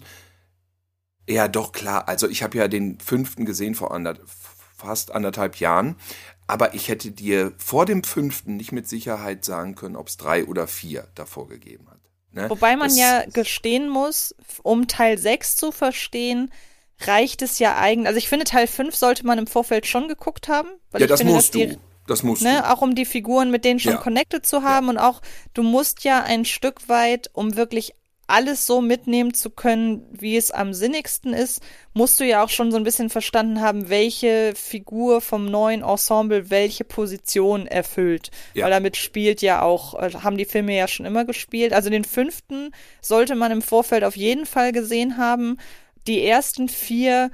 ja, 1.29 1.48
doch, 1.48 1.71
klar. 1.71 2.07
Also 2.07 2.27
ich 2.27 2.43
habe 2.43 2.57
ja 2.57 2.67
den 2.67 3.00
fünften 3.00 3.45
gesehen 3.45 3.75
vor 3.75 3.93
ander, 3.93 4.17
fast 4.75 5.12
anderthalb 5.12 5.57
Jahren. 5.57 5.95
Aber 6.48 6.74
ich 6.74 6.88
hätte 6.88 7.12
dir 7.12 7.53
vor 7.57 7.86
dem 7.86 8.03
fünften 8.03 8.57
nicht 8.57 8.71
mit 8.71 8.88
Sicherheit 8.88 9.45
sagen 9.45 9.75
können, 9.75 9.95
ob 9.95 10.07
es 10.07 10.17
drei 10.17 10.45
oder 10.45 10.67
vier 10.67 11.07
davor 11.13 11.48
gegeben 11.48 11.88
hat. 11.89 12.00
Ne? 12.31 12.50
Wobei 12.50 12.75
man 12.75 12.89
das, 12.89 12.98
ja 12.98 13.24
gestehen 13.25 13.89
muss, 13.89 14.36
um 14.63 14.88
Teil 14.88 15.17
6 15.17 15.57
zu 15.57 15.71
verstehen, 15.71 16.51
reicht 17.01 17.41
es 17.43 17.59
ja 17.59 17.77
eigentlich. 17.77 18.07
Also 18.07 18.17
ich 18.17 18.29
finde, 18.29 18.45
Teil 18.45 18.65
5 18.67 18.95
sollte 18.95 19.25
man 19.25 19.38
im 19.38 19.48
Vorfeld 19.48 19.86
schon 19.86 20.07
geguckt 20.07 20.48
haben. 20.48 20.69
ja, 20.98 21.05
das 21.05 21.19
finde, 21.19 21.33
musst 21.33 21.53
du. 21.53 21.77
Das 22.07 22.24
musst 22.24 22.41
ne, 22.41 22.57
du. 22.57 22.71
Auch 22.71 22.81
um 22.81 22.95
die 22.95 23.05
Figuren 23.05 23.51
mit 23.51 23.63
denen 23.63 23.79
schon 23.79 23.93
Ja. 23.93 23.98
connected 24.00 24.43
zu 24.43 24.63
haben 24.63 24.88
Ja. 24.88 24.91
und 24.91 24.98
auch, 24.98 25.21
du 25.53 25.62
musst 25.62 26.03
ja 26.03 26.24
ein 26.24 26.43
Stück 26.45 26.89
weit, 26.89 27.29
um 27.33 27.55
wirklich 27.55 27.93
alles 28.29 28.65
so 28.65 28.81
mitnehmen 28.81 29.33
zu 29.33 29.50
können, 29.50 30.05
wie 30.12 30.38
es 30.38 30.51
am 30.51 30.74
sinnigsten 30.74 31.33
ist, 31.33 31.62
musst 31.93 32.19
du 32.19 32.25
ja 32.25 32.43
auch 32.43 32.50
schon 32.50 32.71
so 32.71 32.77
ein 32.77 32.83
bisschen 32.83 33.09
verstanden 33.09 33.62
haben, 33.62 33.89
welche 33.89 34.53
Figur 34.55 35.21
vom 35.21 35.45
neuen 35.45 35.83
Ensemble 35.83 36.50
welche 36.50 36.83
Position 36.83 37.67
erfüllt. 37.67 38.31
Ja. 38.53 38.65
Weil 38.65 38.71
damit 38.71 38.98
spielt 38.98 39.41
ja 39.41 39.62
auch, 39.62 39.95
äh, 39.95 40.12
haben 40.13 40.38
die 40.38 40.45
Filme 40.45 40.75
ja 40.75 40.88
schon 40.88 41.05
immer 41.05 41.25
gespielt. 41.25 41.74
Also 41.74 41.89
den 41.89 42.05
fünften 42.05 42.71
sollte 43.01 43.36
man 43.36 43.51
im 43.51 43.62
Vorfeld 43.62 44.03
auf 44.03 44.15
jeden 44.15 44.45
Fall 44.45 44.71
gesehen 44.71 45.17
haben. 45.17 45.57
Die 46.07 46.24
ersten 46.24 46.69
vier 46.69 47.31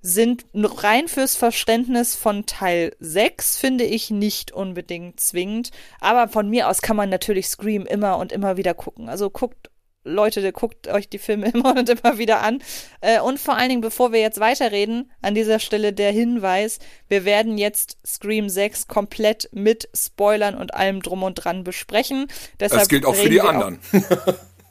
sind 0.00 0.46
rein 0.54 1.08
fürs 1.08 1.34
Verständnis 1.36 2.14
von 2.14 2.46
Teil 2.46 2.94
6, 3.00 3.58
finde 3.58 3.84
ich 3.84 4.10
nicht 4.10 4.52
unbedingt 4.52 5.20
zwingend. 5.20 5.70
Aber 6.00 6.28
von 6.28 6.48
mir 6.48 6.68
aus 6.68 6.82
kann 6.82 6.96
man 6.96 7.10
natürlich 7.10 7.48
Scream 7.48 7.84
immer 7.84 8.16
und 8.18 8.32
immer 8.32 8.56
wieder 8.56 8.74
gucken. 8.74 9.08
Also 9.08 9.28
guckt, 9.28 9.70
Leute, 10.08 10.52
guckt 10.52 10.88
euch 10.88 11.08
die 11.08 11.18
Filme 11.18 11.50
immer 11.54 11.76
und 11.76 11.88
immer 11.88 12.18
wieder 12.18 12.42
an. 12.42 12.62
Äh, 13.00 13.20
Und 13.20 13.38
vor 13.38 13.56
allen 13.56 13.68
Dingen, 13.68 13.80
bevor 13.80 14.12
wir 14.12 14.20
jetzt 14.20 14.40
weiterreden, 14.40 15.10
an 15.22 15.34
dieser 15.34 15.58
Stelle 15.58 15.92
der 15.92 16.12
Hinweis, 16.12 16.78
wir 17.08 17.24
werden 17.24 17.58
jetzt 17.58 17.98
Scream 18.06 18.48
6 18.48 18.88
komplett 18.88 19.48
mit 19.52 19.88
Spoilern 19.94 20.54
und 20.54 20.74
allem 20.74 21.02
drum 21.02 21.22
und 21.22 21.34
dran 21.34 21.64
besprechen. 21.64 22.26
Deshalb 22.58 22.80
Das 22.82 22.88
gilt 22.88 23.04
auch 23.06 23.14
für 23.14 23.28
die 23.28 23.36
wir 23.36 23.44
auch- 23.44 23.48
anderen. 23.48 23.78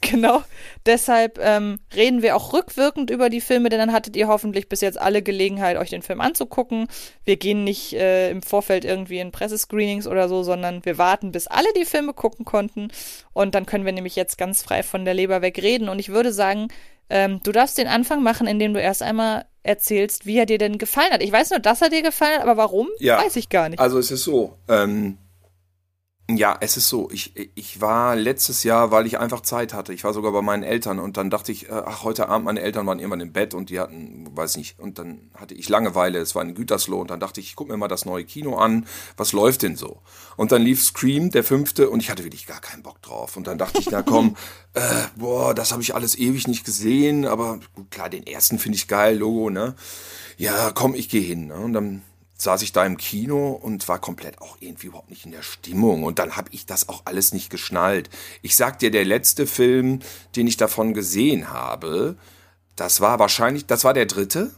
Genau. 0.10 0.44
Deshalb 0.86 1.38
ähm, 1.42 1.80
reden 1.96 2.22
wir 2.22 2.36
auch 2.36 2.54
rückwirkend 2.54 3.10
über 3.12 3.30
die 3.30 3.42
Filme, 3.42 3.70
denn 3.70 3.80
dann 3.80 3.92
hattet 3.92 4.16
ihr 4.16 4.28
hoffentlich 4.28 4.70
bis 4.70 4.82
jetzt 4.82 5.00
alle 5.00 5.22
Gelegenheit, 5.22 5.78
euch 5.78 5.90
den 5.90 6.02
Film 6.02 6.22
anzugucken. 6.22 6.88
Wir 7.26 7.36
gehen 7.38 7.64
nicht 7.64 7.94
äh, 7.94 8.30
im 8.32 8.42
Vorfeld 8.42 8.86
irgendwie 8.86 9.20
in 9.20 9.32
Pressescreenings 9.32 10.08
oder 10.08 10.30
so, 10.30 10.44
sondern 10.44 10.86
wir 10.86 10.98
warten, 10.98 11.32
bis 11.32 11.48
alle 11.48 11.68
die 11.76 11.86
Filme 11.86 12.14
gucken 12.14 12.46
konnten. 12.46 12.90
Und 13.34 13.54
dann 13.56 13.66
können 13.66 13.86
wir 13.86 13.92
nämlich 13.92 14.16
jetzt 14.16 14.38
ganz 14.38 14.62
frei 14.64 14.84
von 14.84 15.04
der 15.04 15.14
Leber 15.14 15.42
weg 15.42 15.62
reden. 15.62 15.90
Und 15.90 16.00
ich 16.00 16.10
würde 16.10 16.32
sagen, 16.32 16.70
ähm, 17.10 17.42
du 17.44 17.52
darfst 17.52 17.78
den 17.78 17.88
Anfang 17.88 18.24
machen, 18.24 18.48
indem 18.48 18.74
du 18.74 18.82
erst 18.82 19.02
einmal 19.02 19.46
erzählst, 19.64 20.26
wie 20.26 20.38
er 20.38 20.46
dir 20.46 20.58
denn 20.58 20.78
gefallen 20.78 21.12
hat. 21.12 21.22
Ich 21.22 21.32
weiß 21.32 21.50
nur, 21.50 21.60
dass 21.60 21.82
er 21.82 21.90
dir 21.90 22.02
gefallen 22.02 22.36
hat, 22.36 22.44
aber 22.44 22.58
warum, 22.58 22.88
Ja. 23.00 23.18
weiß 23.18 23.36
ich 23.36 23.50
gar 23.50 23.70
nicht. 23.70 23.80
Also 23.80 24.00
es 24.00 24.12
ist 24.12 24.24
so, 24.24 24.58
ähm, 24.70 25.18
ja, 26.30 26.58
es 26.60 26.76
ist 26.76 26.90
so. 26.90 27.10
Ich, 27.10 27.34
ich 27.56 27.80
war 27.80 28.18
letztes 28.18 28.64
Jahr, 28.64 28.92
weil 28.92 29.06
ich 29.06 29.18
einfach 29.18 29.40
Zeit 29.42 29.74
hatte. 29.74 29.94
Ich 29.94 30.04
war 30.04 30.14
sogar 30.14 30.34
bei 30.34 30.42
meinen 30.42 30.64
Eltern 30.64 31.00
und 31.00 31.16
dann 31.16 31.30
dachte 31.30 31.54
ich, 31.54 31.70
äh, 31.70 31.84
ach, 31.86 32.04
heute 32.04 32.28
Abend, 32.28 32.44
meine 32.46 32.60
Eltern 32.60 32.86
waren 32.86 33.00
irgendwann 33.00 33.22
im 33.22 33.32
Bett 33.32 33.54
und 33.54 33.70
die 33.70 33.80
hatten, 33.80 34.28
weiß 34.36 34.58
nicht, 34.58 34.78
und 34.78 35.00
dann 35.00 35.32
hatte 35.36 35.54
ich 35.54 35.70
Langeweile, 35.70 36.20
es 36.20 36.36
war 36.36 36.42
in 36.42 36.54
Gütersloh 36.54 37.00
und 37.00 37.12
dann 37.12 37.22
dachte 37.22 37.40
ich, 37.40 37.48
ich 37.48 37.56
guck 37.56 37.70
mir 37.70 37.78
mal 37.78 37.88
das 37.88 38.04
neue 38.04 38.26
Kino 38.26 38.58
an, 38.58 38.86
was 39.16 39.32
läuft 39.32 39.62
denn 39.64 39.78
so? 39.78 40.02
Und 40.36 40.52
dann 40.52 40.64
lief 40.64 40.84
Scream, 40.84 41.32
der 41.32 41.46
fünfte, 41.46 41.90
und 41.90 42.02
ich 42.02 42.10
hatte 42.10 42.26
wirklich 42.26 42.46
gar 42.46 42.60
keinen 42.60 42.84
Bock 42.84 43.02
drauf. 43.02 43.38
Und 43.38 43.48
dann 43.48 43.58
dachte 43.58 43.80
ich, 43.80 43.90
na 43.90 44.02
komm, 44.02 44.36
äh, 44.74 44.82
boah, 45.16 45.54
das 45.54 45.72
habe 45.72 45.82
ich 45.82 45.96
alles 45.96 46.18
ewig 46.18 46.50
nicht 46.50 46.66
gesehen, 46.66 47.26
aber 47.26 47.60
gut, 47.74 47.90
klar, 47.90 48.10
den 48.10 48.28
ersten 48.28 48.60
finde 48.60 48.76
ich 48.76 48.90
geil, 48.90 49.18
Logo, 49.18 49.50
ne? 49.50 49.76
Ja, 50.38 50.72
komm, 50.72 50.94
ich 50.94 51.08
gehe 51.08 51.22
hin. 51.22 51.48
Ne? 51.48 51.56
Und 51.56 51.72
dann 51.72 52.02
saß 52.38 52.62
ich 52.62 52.72
da 52.72 52.86
im 52.86 52.98
Kino 52.98 53.52
und 53.52 53.88
war 53.88 54.00
komplett 54.00 54.42
auch 54.42 54.58
irgendwie 54.60 54.88
überhaupt 54.88 55.10
nicht 55.10 55.26
in 55.26 55.32
der 55.32 55.42
Stimmung. 55.42 56.04
Und 56.04 56.20
dann 56.20 56.38
habe 56.38 56.50
ich 56.52 56.66
das 56.66 56.88
auch 56.90 57.02
alles 57.06 57.34
nicht 57.34 57.50
geschnallt. 57.50 58.10
Ich 58.42 58.56
sag 58.56 58.80
dir, 58.80 58.92
der 58.92 59.06
letzte 59.06 59.48
Film, 59.48 60.00
den 60.36 60.48
ich 60.48 60.58
davon 60.58 60.94
gesehen 60.94 61.50
habe, 61.52 62.16
das 62.76 63.02
war 63.02 63.18
wahrscheinlich, 63.20 63.66
das 63.66 63.84
war 63.84 63.94
der 63.94 64.06
dritte 64.06 64.52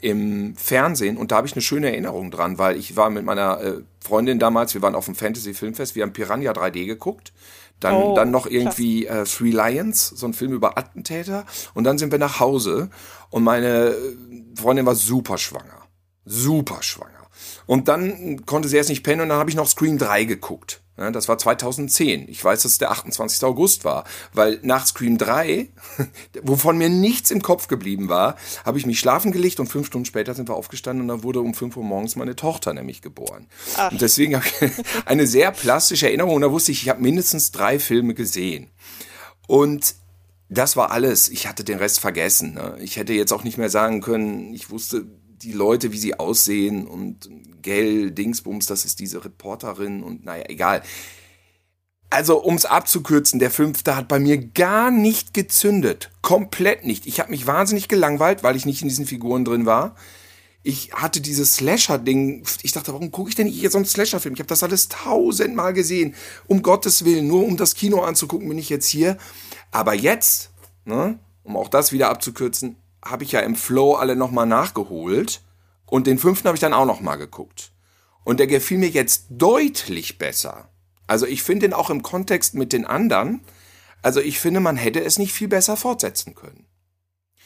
im 0.00 0.54
Fernsehen. 0.56 1.16
Und 1.16 1.32
da 1.32 1.36
habe 1.36 1.46
ich 1.46 1.54
eine 1.54 1.62
schöne 1.62 1.90
Erinnerung 1.90 2.30
dran, 2.30 2.58
weil 2.58 2.76
ich 2.76 2.94
war 2.94 3.08
mit 3.10 3.24
meiner 3.24 3.60
äh, 3.60 3.80
Freundin 4.04 4.38
damals, 4.38 4.74
wir 4.74 4.82
waren 4.82 4.94
auf 4.94 5.06
dem 5.06 5.14
Fantasy 5.14 5.54
Filmfest, 5.54 5.94
wir 5.96 6.02
haben 6.02 6.12
Piranha 6.12 6.52
3D 6.52 6.84
geguckt. 6.86 7.32
Dann, 7.80 7.94
Oh, 7.94 8.14
dann 8.14 8.30
noch 8.30 8.46
irgendwie 8.46 9.06
äh, 9.06 9.24
Three 9.24 9.50
Lions, 9.50 10.08
so 10.08 10.26
ein 10.26 10.34
Film 10.34 10.52
über 10.52 10.78
Attentäter. 10.78 11.44
Und 11.74 11.84
dann 11.84 11.98
sind 11.98 12.10
wir 12.12 12.18
nach 12.18 12.38
Hause 12.40 12.90
und 13.30 13.44
meine 13.44 13.88
äh, 13.88 14.16
Freundin 14.54 14.86
war 14.86 14.94
super 14.94 15.36
schwanger. 15.36 15.85
Super 16.26 16.82
schwanger. 16.82 17.12
Und 17.66 17.88
dann 17.88 18.44
konnte 18.44 18.68
sie 18.68 18.76
erst 18.76 18.90
nicht 18.90 19.02
pennen 19.02 19.22
und 19.22 19.28
dann 19.30 19.38
habe 19.38 19.50
ich 19.50 19.56
noch 19.56 19.68
Scream 19.68 19.98
3 19.98 20.24
geguckt. 20.24 20.82
Ja, 20.98 21.10
das 21.10 21.28
war 21.28 21.36
2010. 21.36 22.26
Ich 22.28 22.42
weiß, 22.42 22.62
dass 22.62 22.72
es 22.72 22.78
der 22.78 22.90
28. 22.90 23.44
August 23.44 23.84
war, 23.84 24.04
weil 24.32 24.58
nach 24.62 24.86
Scream 24.86 25.18
3, 25.18 25.68
wovon 26.42 26.78
mir 26.78 26.88
nichts 26.88 27.30
im 27.30 27.42
Kopf 27.42 27.68
geblieben 27.68 28.08
war, 28.08 28.36
habe 28.64 28.78
ich 28.78 28.86
mich 28.86 28.98
schlafen 28.98 29.30
gelegt 29.30 29.60
und 29.60 29.66
fünf 29.66 29.88
Stunden 29.88 30.06
später 30.06 30.34
sind 30.34 30.48
wir 30.48 30.54
aufgestanden 30.54 31.02
und 31.02 31.08
dann 31.08 31.22
wurde 31.22 31.40
um 31.40 31.52
5 31.52 31.76
Uhr 31.76 31.84
morgens 31.84 32.16
meine 32.16 32.34
Tochter 32.34 32.72
nämlich 32.72 33.02
geboren. 33.02 33.46
Ach. 33.76 33.92
Und 33.92 34.00
deswegen 34.00 34.36
habe 34.36 34.46
ich 34.46 34.72
eine 35.04 35.26
sehr 35.26 35.52
plastische 35.52 36.06
Erinnerung 36.06 36.36
und 36.36 36.42
da 36.42 36.50
wusste 36.50 36.72
ich, 36.72 36.82
ich 36.82 36.88
habe 36.88 37.02
mindestens 37.02 37.52
drei 37.52 37.78
Filme 37.78 38.14
gesehen. 38.14 38.70
Und 39.46 39.96
das 40.48 40.76
war 40.76 40.92
alles. 40.92 41.28
Ich 41.28 41.46
hatte 41.46 41.64
den 41.64 41.78
Rest 41.78 42.00
vergessen. 42.00 42.54
Ne? 42.54 42.76
Ich 42.80 42.96
hätte 42.96 43.12
jetzt 43.12 43.32
auch 43.32 43.44
nicht 43.44 43.58
mehr 43.58 43.70
sagen 43.70 44.00
können, 44.00 44.54
ich 44.54 44.70
wusste 44.70 45.06
die 45.42 45.52
Leute, 45.52 45.92
wie 45.92 45.98
sie 45.98 46.18
aussehen 46.18 46.86
und 46.86 47.28
Gell, 47.62 48.10
Dingsbums, 48.12 48.66
das 48.66 48.84
ist 48.84 49.00
diese 49.00 49.24
Reporterin 49.24 50.02
und 50.02 50.24
naja, 50.24 50.44
egal. 50.48 50.82
Also, 52.08 52.44
ums 52.44 52.64
abzukürzen, 52.64 53.40
der 53.40 53.50
fünfte 53.50 53.96
hat 53.96 54.06
bei 54.06 54.20
mir 54.20 54.38
gar 54.38 54.92
nicht 54.92 55.34
gezündet. 55.34 56.12
Komplett 56.22 56.84
nicht. 56.84 57.06
Ich 57.06 57.18
habe 57.18 57.30
mich 57.30 57.48
wahnsinnig 57.48 57.88
gelangweilt, 57.88 58.44
weil 58.44 58.54
ich 58.54 58.64
nicht 58.64 58.82
in 58.82 58.88
diesen 58.88 59.06
Figuren 59.06 59.44
drin 59.44 59.66
war. 59.66 59.96
Ich 60.62 60.92
hatte 60.92 61.20
dieses 61.20 61.56
Slasher-Ding. 61.56 62.44
Ich 62.62 62.72
dachte, 62.72 62.92
warum 62.92 63.10
gucke 63.10 63.28
ich 63.28 63.34
denn 63.34 63.46
nicht 63.46 63.58
hier 63.58 63.70
so 63.70 63.78
einen 63.78 63.86
Slasher-Film? 63.86 64.34
Ich 64.34 64.40
habe 64.40 64.48
das 64.48 64.62
alles 64.62 64.88
tausendmal 64.88 65.72
gesehen. 65.72 66.14
Um 66.46 66.62
Gottes 66.62 67.04
Willen, 67.04 67.26
nur 67.26 67.44
um 67.44 67.56
das 67.56 67.74
Kino 67.74 68.02
anzugucken, 68.02 68.48
bin 68.48 68.58
ich 68.58 68.68
jetzt 68.68 68.88
hier. 68.88 69.16
Aber 69.72 69.94
jetzt, 69.94 70.50
ne, 70.84 71.18
um 71.42 71.56
auch 71.56 71.68
das 71.68 71.90
wieder 71.90 72.10
abzukürzen, 72.10 72.76
habe 73.04 73.24
ich 73.24 73.32
ja 73.32 73.40
im 73.40 73.54
Flow 73.56 73.94
alle 73.94 74.16
nochmal 74.16 74.46
nachgeholt. 74.46 75.42
Und 75.86 76.06
den 76.06 76.18
fünften 76.18 76.48
habe 76.48 76.56
ich 76.56 76.60
dann 76.60 76.72
auch 76.74 76.86
nochmal 76.86 77.16
geguckt. 77.18 77.70
Und 78.24 78.40
der 78.40 78.46
gefiel 78.48 78.78
mir 78.78 78.88
jetzt 78.88 79.26
deutlich 79.30 80.18
besser. 80.18 80.68
Also 81.06 81.26
ich 81.26 81.42
finde 81.44 81.66
ihn 81.66 81.72
auch 81.72 81.90
im 81.90 82.02
Kontext 82.02 82.54
mit 82.54 82.72
den 82.72 82.84
anderen. 82.84 83.40
Also 84.02 84.20
ich 84.20 84.40
finde, 84.40 84.58
man 84.60 84.76
hätte 84.76 85.02
es 85.04 85.18
nicht 85.18 85.32
viel 85.32 85.46
besser 85.48 85.76
fortsetzen 85.76 86.34
können. 86.34 86.66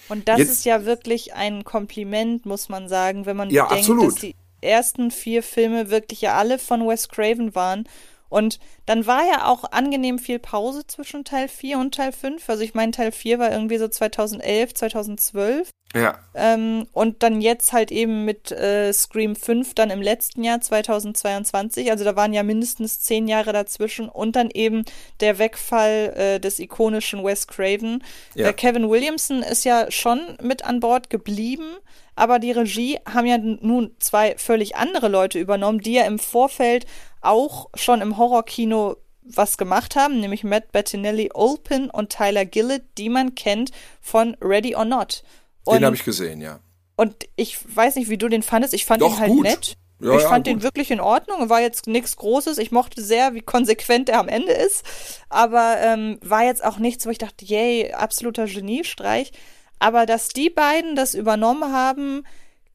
Und 0.09 0.29
das 0.29 0.39
Jetzt- 0.39 0.51
ist 0.51 0.65
ja 0.65 0.85
wirklich 0.87 1.35
ein 1.35 1.65
Kompliment, 1.65 2.47
muss 2.47 2.69
man 2.69 2.89
sagen, 2.89 3.27
wenn 3.27 3.37
man 3.37 3.51
Ja, 3.51 3.65
bedenkt, 3.65 3.81
absolut. 3.91 4.07
dass 4.15 4.21
die 4.21 4.35
ersten 4.63 5.11
vier 5.11 5.43
Filme 5.43 5.91
wirklich 5.91 6.23
ja 6.23 6.35
alle 6.37 6.59
von 6.59 6.87
Wes 6.89 7.09
Craven 7.09 7.55
waren. 7.55 7.87
Und 8.31 8.59
dann 8.87 9.07
war 9.07 9.25
ja 9.25 9.47
auch 9.47 9.65
angenehm 9.65 10.19
viel 10.19 10.39
Pause 10.39 10.87
zwischen 10.87 11.25
Teil 11.25 11.49
4 11.49 11.79
und 11.79 11.95
Teil 11.95 12.13
5. 12.13 12.49
Also 12.49 12.63
ich 12.63 12.73
meine, 12.73 12.93
Teil 12.93 13.13
4 13.13 13.39
war 13.39 13.53
irgendwie 13.53 13.77
so 13.77 13.89
2011, 13.89 14.73
2012. 14.73 15.71
Ja. 15.95 16.19
Ähm, 16.35 16.87
und 16.93 17.23
dann 17.23 17.41
jetzt 17.41 17.73
halt 17.73 17.91
eben 17.91 18.25
mit 18.25 18.53
äh, 18.53 18.93
Scream 18.93 19.35
5 19.35 19.75
dann 19.75 19.91
im 19.91 20.01
letzten 20.01 20.45
Jahr 20.45 20.61
2022. 20.61 21.91
Also 21.91 22.05
da 22.05 22.15
waren 22.15 22.33
ja 22.33 22.45
mindestens 22.45 23.01
zehn 23.01 23.27
Jahre 23.27 23.53
dazwischen. 23.53 24.09
Und 24.09 24.37
dann 24.37 24.51
eben 24.51 24.85
der 25.19 25.39
Wegfall 25.39 26.15
äh, 26.17 26.41
des 26.41 26.61
ikonischen 26.61 27.25
Wes 27.25 27.49
Craven. 27.49 28.05
Ja. 28.35 28.49
Äh, 28.49 28.53
Kevin 28.53 28.89
Williamson 28.89 29.43
ist 29.43 29.65
ja 29.65 29.91
schon 29.91 30.21
mit 30.41 30.65
an 30.65 30.79
Bord 30.79 31.11
geblieben. 31.11 31.77
Aber 32.15 32.39
die 32.39 32.53
Regie 32.53 32.99
haben 33.13 33.27
ja 33.27 33.39
nun 33.39 33.97
zwei 33.99 34.37
völlig 34.37 34.77
andere 34.77 35.09
Leute 35.09 35.39
übernommen, 35.39 35.81
die 35.81 35.95
ja 35.95 36.05
im 36.05 36.19
Vorfeld 36.19 36.87
auch 37.21 37.69
schon 37.75 38.01
im 38.01 38.17
Horrorkino 38.17 38.97
was 39.23 39.59
gemacht 39.59 39.97
haben, 39.97 40.21
nämlich 40.21 40.45
Matt 40.45 40.73
Bettinelli 40.73 41.31
Olpin 41.33 41.89
und 41.89 42.11
Tyler 42.11 42.45
Gillett, 42.45 42.83
die 42.99 43.09
man 43.09 43.35
kennt 43.35 43.71
von 44.01 44.37
Ready 44.41 44.75
or 44.75 44.85
Not. 44.85 45.23
Und, 45.65 45.77
Den 45.77 45.85
habe 45.85 45.97
ich 45.97 46.05
gesehen, 46.05 46.41
ja. 46.41 46.61
und 46.97 47.29
ich 47.37 47.59
weiß 47.75 47.97
nicht, 47.97 48.09
wie 48.09 48.19
du 48.19 48.29
den 48.29 48.43
fandest. 48.43 48.75
Ich 48.75 48.87
fand 48.87 49.03
Doch, 49.03 49.15
ihn 49.15 49.21
halt 49.21 49.31
gut. 49.31 49.43
nett. 49.43 49.77
Ja, 50.03 50.15
ich 50.17 50.23
ja, 50.23 50.29
fand 50.29 50.47
gut. 50.47 50.55
den 50.55 50.63
wirklich 50.63 50.91
in 50.91 51.01
Ordnung. 51.01 51.51
War 51.51 51.61
jetzt 51.61 51.87
nichts 51.87 52.17
Großes. 52.17 52.59
Ich 52.59 52.71
mochte 52.71 53.03
sehr, 53.03 53.35
wie 53.35 53.43
konsequent 53.43 54.09
er 54.09 54.19
am 54.19 54.29
Ende 54.29 54.53
ist. 54.53 54.85
Aber 55.29 55.77
ähm, 55.81 56.19
war 56.23 56.45
jetzt 56.45 56.65
auch 56.65 56.79
nichts, 56.79 57.05
wo 57.05 57.11
ich 57.11 57.19
dachte, 57.19 57.45
yay, 57.45 57.93
absoluter 57.93 58.47
Geniestreich. 58.47 59.33
Aber 59.79 60.07
dass 60.07 60.29
die 60.29 60.51
beiden 60.51 60.97
das 60.97 61.15
übernommen 61.15 61.73
haben, 61.73 62.25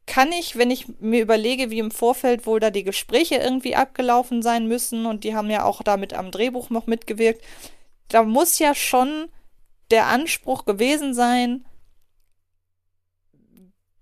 kann 0.05 0.31
ich, 0.31 0.57
wenn 0.57 0.71
ich 0.71 0.87
mir 0.99 1.21
überlege, 1.21 1.71
wie 1.71 1.79
im 1.79 1.91
Vorfeld 1.91 2.45
wohl 2.45 2.59
da 2.59 2.69
die 2.69 2.83
Gespräche 2.83 3.35
irgendwie 3.35 3.75
abgelaufen 3.75 4.41
sein 4.41 4.67
müssen 4.67 5.05
und 5.05 5.23
die 5.23 5.35
haben 5.35 5.49
ja 5.49 5.63
auch 5.63 5.81
damit 5.81 6.13
am 6.13 6.31
Drehbuch 6.31 6.69
noch 6.69 6.87
mitgewirkt, 6.87 7.43
da 8.09 8.23
muss 8.23 8.59
ja 8.59 8.75
schon 8.75 9.29
der 9.91 10.07
Anspruch 10.07 10.65
gewesen 10.65 11.13
sein, 11.13 11.65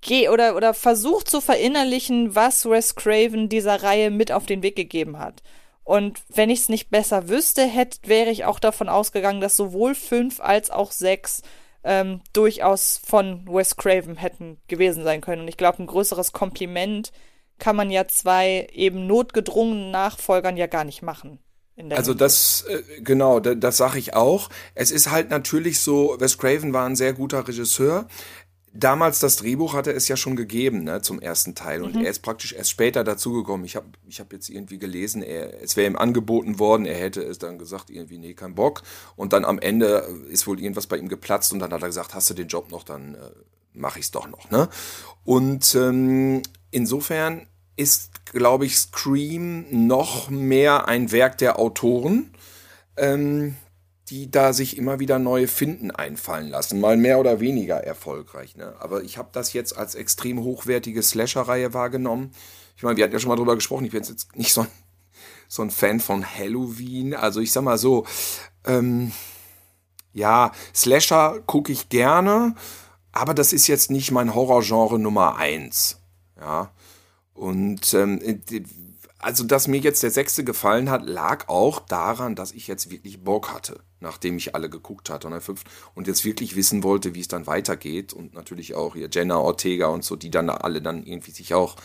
geh 0.03 0.29
oder, 0.29 0.55
oder 0.55 0.73
versucht 0.73 1.29
zu 1.29 1.41
verinnerlichen, 1.41 2.35
was 2.35 2.65
Wes 2.69 2.95
Craven 2.95 3.49
dieser 3.49 3.81
Reihe 3.81 4.11
mit 4.11 4.31
auf 4.31 4.45
den 4.45 4.61
Weg 4.61 4.75
gegeben 4.75 5.17
hat. 5.19 5.41
Und 5.83 6.21
wenn 6.29 6.49
ich 6.49 6.59
es 6.59 6.69
nicht 6.69 6.89
besser 6.91 7.27
wüsste, 7.27 7.63
hätte, 7.65 7.97
wäre 8.07 8.29
ich 8.29 8.45
auch 8.45 8.59
davon 8.59 8.87
ausgegangen, 8.87 9.41
dass 9.41 9.55
sowohl 9.57 9.95
fünf 9.95 10.39
als 10.39 10.69
auch 10.69 10.91
sechs 10.91 11.41
ähm, 11.83 12.21
durchaus 12.31 13.01
von 13.05 13.45
Wes 13.47 13.75
Craven 13.75 14.15
hätten 14.15 14.57
gewesen 14.67 15.03
sein 15.03 15.19
können. 15.19 15.41
Und 15.41 15.47
ich 15.49 15.57
glaube, 15.57 15.83
ein 15.83 15.87
größeres 15.87 16.31
Kompliment 16.31 17.11
kann 17.59 17.75
man 17.75 17.91
ja 17.91 18.07
zwei 18.07 18.67
eben 18.71 19.07
notgedrungenen 19.07 19.91
Nachfolgern 19.91 20.55
ja 20.57 20.67
gar 20.67 20.85
nicht 20.85 21.01
machen. 21.01 21.39
Also 21.89 22.13
das, 22.13 22.65
äh, 22.69 23.01
genau, 23.01 23.39
da- 23.39 23.55
das 23.55 23.77
sage 23.77 23.97
ich 23.97 24.13
auch. 24.15 24.49
Es 24.75 24.91
ist 24.91 25.09
halt 25.09 25.31
natürlich 25.31 25.79
so, 25.79 26.15
Wes 26.19 26.37
Craven 26.37 26.71
war 26.71 26.85
ein 26.85 26.95
sehr 26.95 27.13
guter 27.13 27.47
Regisseur. 27.47 28.07
Damals 28.75 29.19
das 29.19 29.35
Drehbuch 29.35 29.75
hatte 29.75 29.91
es 29.91 30.07
ja 30.07 30.17
schon 30.17 30.35
gegeben, 30.35 30.83
ne, 30.83 31.01
zum 31.03 31.21
ersten 31.21 31.53
Teil. 31.53 31.83
Und 31.83 31.95
er 31.95 32.09
ist 32.09 32.23
praktisch 32.23 32.53
erst 32.53 32.71
später 32.71 33.03
dazugekommen. 33.03 33.67
Ich 33.67 33.75
habe 33.75 33.85
ich 34.07 34.19
hab 34.19 34.33
jetzt 34.33 34.49
irgendwie 34.49 34.79
gelesen, 34.79 35.21
er, 35.21 35.61
es 35.61 35.77
wäre 35.77 35.87
ihm 35.87 35.95
angeboten 35.95 36.57
worden, 36.57 36.87
er 36.87 36.97
hätte 36.97 37.21
es 37.21 37.37
dann 37.37 37.59
gesagt, 37.59 37.91
irgendwie, 37.91 38.17
nee, 38.17 38.33
kein 38.33 38.55
Bock. 38.55 38.81
Und 39.15 39.31
dann 39.31 39.45
am 39.45 39.59
Ende 39.59 40.07
ist 40.29 40.47
wohl 40.47 40.59
irgendwas 40.59 40.87
bei 40.87 40.97
ihm 40.97 41.07
geplatzt 41.07 41.53
und 41.53 41.59
dann 41.59 41.71
hat 41.71 41.83
er 41.83 41.87
gesagt, 41.87 42.15
hast 42.15 42.31
du 42.31 42.33
den 42.33 42.47
Job 42.47 42.71
noch, 42.71 42.83
dann 42.83 43.13
äh, 43.13 43.19
mache 43.73 43.99
ich 43.99 44.05
es 44.05 44.11
doch 44.11 44.27
noch. 44.27 44.49
Ne? 44.49 44.67
Und 45.23 45.75
ähm, 45.75 46.41
insofern 46.71 47.45
ist, 47.75 48.25
glaube 48.25 48.65
ich, 48.65 48.77
Scream 48.77 49.65
noch 49.85 50.29
mehr 50.31 50.87
ein 50.87 51.11
Werk 51.11 51.37
der 51.37 51.59
Autoren, 51.59 52.31
ähm, 52.97 53.55
die 54.13 54.29
da 54.29 54.53
sich 54.53 54.77
immer 54.77 54.99
wieder 54.99 55.17
neue 55.17 55.47
Finden 55.47 55.89
einfallen 55.89 56.47
lassen, 56.49 56.79
mal 56.79 56.97
mehr 56.97 57.17
oder 57.19 57.39
weniger 57.39 57.83
erfolgreich. 57.83 58.55
Ne? 58.55 58.75
Aber 58.77 59.01
ich 59.01 59.17
habe 59.17 59.29
das 59.31 59.53
jetzt 59.53 59.75
als 59.75 59.95
extrem 59.95 60.39
hochwertige 60.43 61.01
Slasher-Reihe 61.01 61.73
wahrgenommen. 61.73 62.31
Ich 62.77 62.83
meine, 62.83 62.95
wir 62.95 63.05
hatten 63.05 63.13
ja 63.13 63.19
schon 63.19 63.29
mal 63.29 63.37
drüber 63.37 63.55
gesprochen, 63.55 63.85
ich 63.85 63.91
bin 63.91 64.03
jetzt 64.03 64.35
nicht 64.35 64.53
so 64.53 64.61
ein, 64.61 64.67
so 65.47 65.63
ein 65.63 65.71
Fan 65.71 65.99
von 65.99 66.23
Halloween. 66.23 67.15
Also 67.15 67.39
ich 67.39 67.51
sag 67.51 67.63
mal 67.63 67.79
so, 67.79 68.05
ähm, 68.65 69.11
ja, 70.13 70.51
Slasher 70.75 71.39
gucke 71.47 71.71
ich 71.71 71.89
gerne, 71.89 72.53
aber 73.13 73.33
das 73.33 73.51
ist 73.51 73.65
jetzt 73.65 73.89
nicht 73.89 74.11
mein 74.11 74.35
Horrorgenre 74.35 74.99
Nummer 74.99 75.37
eins. 75.37 75.97
Ja. 76.39 76.71
Und 77.33 77.95
ähm, 77.95 78.19
die- 78.47 78.63
also, 79.17 79.45
dass 79.45 79.69
mir 79.69 79.79
jetzt 79.79 80.03
der 80.03 80.11
sechste 80.11 80.43
gefallen 80.43 80.89
hat, 80.89 81.05
lag 81.05 81.47
auch 81.47 81.79
daran, 81.79 82.35
dass 82.35 82.51
ich 82.51 82.67
jetzt 82.67 82.91
wirklich 82.91 83.23
Bock 83.23 83.53
hatte, 83.53 83.79
nachdem 84.03 84.37
ich 84.37 84.53
alle 84.53 84.69
geguckt 84.69 85.09
hatte 85.09 85.27
fünfte, 85.41 85.71
und 85.95 86.07
jetzt 86.07 86.23
wirklich 86.25 86.55
wissen 86.55 86.83
wollte, 86.83 87.15
wie 87.15 87.21
es 87.21 87.27
dann 87.27 87.47
weitergeht. 87.47 88.13
Und 88.13 88.35
natürlich 88.35 88.75
auch 88.75 88.93
hier 88.93 89.09
Jenna 89.11 89.37
Ortega 89.37 89.87
und 89.87 90.03
so, 90.03 90.15
die 90.15 90.29
dann 90.29 90.49
alle 90.51 90.81
dann 90.81 91.03
irgendwie 91.03 91.31
sich 91.31 91.55
auch 91.55 91.75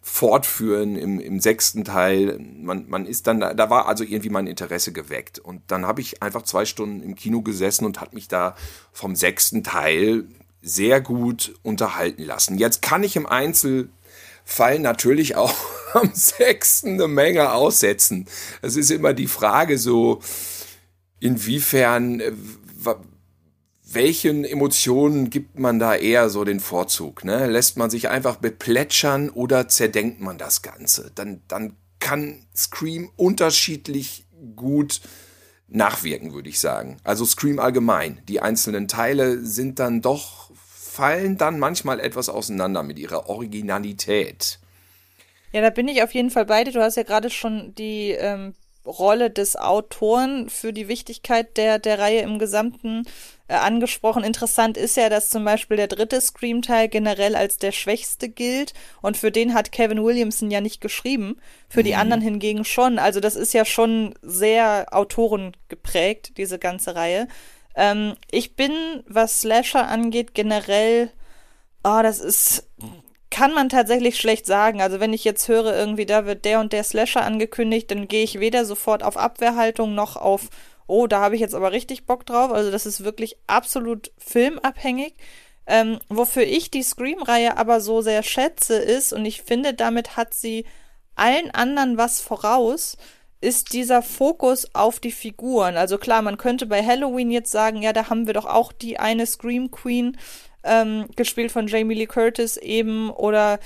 fortführen 0.00 0.96
im, 0.96 1.18
im 1.18 1.40
sechsten 1.40 1.82
Teil. 1.82 2.38
Man, 2.38 2.88
man 2.88 3.06
ist 3.06 3.26
dann, 3.26 3.40
da 3.40 3.54
da 3.54 3.70
war 3.70 3.88
also 3.88 4.04
irgendwie 4.04 4.28
mein 4.28 4.46
Interesse 4.46 4.92
geweckt. 4.92 5.38
Und 5.38 5.62
dann 5.68 5.86
habe 5.86 6.02
ich 6.02 6.22
einfach 6.22 6.42
zwei 6.42 6.66
Stunden 6.66 7.02
im 7.02 7.14
Kino 7.14 7.40
gesessen 7.40 7.86
und 7.86 8.00
hat 8.00 8.12
mich 8.12 8.28
da 8.28 8.54
vom 8.92 9.16
sechsten 9.16 9.64
Teil 9.64 10.28
sehr 10.60 11.00
gut 11.00 11.54
unterhalten 11.62 12.22
lassen. 12.22 12.58
Jetzt 12.58 12.82
kann 12.82 13.02
ich 13.02 13.16
im 13.16 13.26
Einzelfall 13.26 14.78
natürlich 14.78 15.36
auch 15.36 15.54
am 15.94 16.10
sechsten 16.12 16.94
eine 16.94 17.08
Menge 17.08 17.52
aussetzen. 17.52 18.26
Es 18.60 18.76
ist 18.76 18.90
immer 18.90 19.14
die 19.14 19.26
Frage 19.26 19.78
so, 19.78 20.20
inwiefern, 21.24 22.20
äh, 22.20 22.32
welchen 23.82 24.44
Emotionen 24.44 25.30
gibt 25.30 25.58
man 25.58 25.78
da 25.78 25.94
eher 25.94 26.28
so 26.28 26.44
den 26.44 26.60
Vorzug? 26.60 27.24
Ne? 27.24 27.46
Lässt 27.46 27.76
man 27.78 27.90
sich 27.90 28.08
einfach 28.08 28.36
beplätschern 28.36 29.30
oder 29.30 29.68
zerdenkt 29.68 30.20
man 30.20 30.36
das 30.36 30.62
Ganze? 30.62 31.12
Dann, 31.14 31.40
dann 31.48 31.76
kann 31.98 32.44
Scream 32.54 33.10
unterschiedlich 33.16 34.26
gut 34.56 35.00
nachwirken, 35.68 36.34
würde 36.34 36.50
ich 36.50 36.60
sagen. 36.60 36.98
Also 37.04 37.24
Scream 37.24 37.58
allgemein. 37.58 38.20
Die 38.28 38.40
einzelnen 38.40 38.88
Teile 38.88 39.38
sind 39.38 39.78
dann 39.78 40.02
doch, 40.02 40.50
fallen 40.54 41.38
dann 41.38 41.58
manchmal 41.58 42.00
etwas 42.00 42.28
auseinander 42.28 42.82
mit 42.82 42.98
ihrer 42.98 43.30
Originalität. 43.30 44.58
Ja, 45.52 45.62
da 45.62 45.70
bin 45.70 45.88
ich 45.88 46.02
auf 46.02 46.12
jeden 46.12 46.30
Fall 46.30 46.46
bei 46.46 46.64
dir. 46.64 46.72
Du 46.72 46.82
hast 46.82 46.96
ja 46.96 47.04
gerade 47.04 47.30
schon 47.30 47.74
die 47.76 48.10
ähm, 48.10 48.54
Rolle 48.86 49.30
des 49.30 49.56
Autoren 49.56 50.50
für 50.50 50.72
die 50.72 50.88
Wichtigkeit 50.88 51.56
der, 51.56 51.78
der 51.78 51.98
Reihe 51.98 52.20
im 52.20 52.38
Gesamten 52.38 53.04
äh, 53.48 53.54
angesprochen. 53.54 54.24
Interessant 54.24 54.76
ist 54.76 54.96
ja, 54.96 55.08
dass 55.08 55.30
zum 55.30 55.44
Beispiel 55.44 55.76
der 55.76 55.88
dritte 55.88 56.20
Scream-Teil 56.20 56.88
generell 56.88 57.36
als 57.36 57.58
der 57.58 57.72
schwächste 57.72 58.28
gilt 58.28 58.74
und 59.02 59.16
für 59.16 59.30
den 59.30 59.54
hat 59.54 59.72
Kevin 59.72 60.02
Williamson 60.04 60.50
ja 60.50 60.60
nicht 60.60 60.80
geschrieben, 60.80 61.36
für 61.68 61.82
die 61.82 61.94
anderen 61.94 62.20
hingegen 62.22 62.64
schon. 62.64 62.98
Also 62.98 63.20
das 63.20 63.36
ist 63.36 63.54
ja 63.54 63.64
schon 63.64 64.14
sehr 64.22 64.86
Autoren 64.92 65.56
geprägt, 65.68 66.36
diese 66.36 66.58
ganze 66.58 66.94
Reihe. 66.94 67.28
Ähm, 67.74 68.14
ich 68.30 68.56
bin, 68.56 68.72
was 69.06 69.40
Slasher 69.40 69.88
angeht, 69.88 70.34
generell, 70.34 71.10
oh, 71.82 72.00
das 72.02 72.20
ist 72.20 72.68
kann 73.34 73.52
man 73.52 73.68
tatsächlich 73.68 74.16
schlecht 74.16 74.46
sagen. 74.46 74.80
Also 74.80 75.00
wenn 75.00 75.12
ich 75.12 75.24
jetzt 75.24 75.48
höre, 75.48 75.74
irgendwie 75.74 76.06
da 76.06 76.24
wird 76.24 76.44
der 76.44 76.60
und 76.60 76.72
der 76.72 76.84
Slasher 76.84 77.24
angekündigt, 77.24 77.90
dann 77.90 78.06
gehe 78.06 78.22
ich 78.22 78.38
weder 78.38 78.64
sofort 78.64 79.02
auf 79.02 79.16
Abwehrhaltung 79.16 79.92
noch 79.92 80.16
auf, 80.16 80.50
oh, 80.86 81.08
da 81.08 81.20
habe 81.20 81.34
ich 81.34 81.40
jetzt 81.40 81.56
aber 81.56 81.72
richtig 81.72 82.06
Bock 82.06 82.24
drauf. 82.26 82.52
Also 82.52 82.70
das 82.70 82.86
ist 82.86 83.02
wirklich 83.02 83.36
absolut 83.48 84.12
filmabhängig. 84.18 85.14
Ähm, 85.66 85.98
wofür 86.08 86.44
ich 86.44 86.70
die 86.70 86.84
Scream-Reihe 86.84 87.56
aber 87.56 87.80
so 87.80 88.02
sehr 88.02 88.22
schätze 88.22 88.76
ist, 88.76 89.12
und 89.12 89.24
ich 89.24 89.42
finde, 89.42 89.74
damit 89.74 90.16
hat 90.16 90.32
sie 90.32 90.64
allen 91.16 91.50
anderen 91.50 91.98
was 91.98 92.20
voraus, 92.20 92.96
ist 93.40 93.72
dieser 93.72 94.02
Fokus 94.02 94.76
auf 94.76 95.00
die 95.00 95.10
Figuren. 95.10 95.76
Also 95.76 95.98
klar, 95.98 96.22
man 96.22 96.38
könnte 96.38 96.66
bei 96.66 96.84
Halloween 96.86 97.32
jetzt 97.32 97.50
sagen, 97.50 97.82
ja, 97.82 97.92
da 97.92 98.10
haben 98.10 98.28
wir 98.28 98.34
doch 98.34 98.46
auch 98.46 98.72
die 98.72 99.00
eine 99.00 99.26
Scream 99.26 99.72
Queen, 99.72 100.16
ähm, 100.64 101.06
gespielt 101.16 101.52
von 101.52 101.66
Jamie 101.68 101.94
Lee 101.94 102.06
Curtis 102.06 102.56
eben 102.56 103.10
oder 103.10 103.58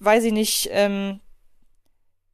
weiß 0.00 0.24
ich 0.24 0.32
nicht, 0.32 0.68
ähm, 0.72 1.20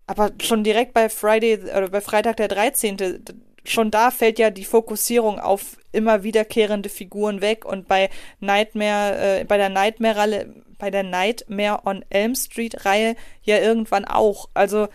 aber 0.06 0.30
schon 0.40 0.62
direkt 0.64 0.94
bei 0.94 1.08
Friday 1.08 1.56
oder 1.58 1.88
bei 1.88 2.00
Freitag 2.00 2.36
der 2.36 2.48
13. 2.48 2.96
d- 2.96 3.34
schon 3.64 3.90
da 3.90 4.12
fällt 4.12 4.38
ja 4.38 4.50
die 4.50 4.64
Fokussierung 4.64 5.40
auf 5.40 5.76
immer 5.90 6.22
wiederkehrende 6.22 6.88
Figuren 6.88 7.40
weg 7.40 7.64
und 7.64 7.88
bei 7.88 8.10
Nightmare, 8.38 9.40
äh, 9.40 9.44
bei 9.44 9.56
der 9.56 9.68
Nightmare 9.70 10.46
bei 10.78 10.90
der 10.90 11.02
Nightmare 11.02 11.80
on 11.86 12.04
Elm 12.10 12.34
Street 12.34 12.84
Reihe 12.84 13.16
ja 13.42 13.58
irgendwann 13.58 14.04
auch. 14.04 14.50
Also 14.52 14.88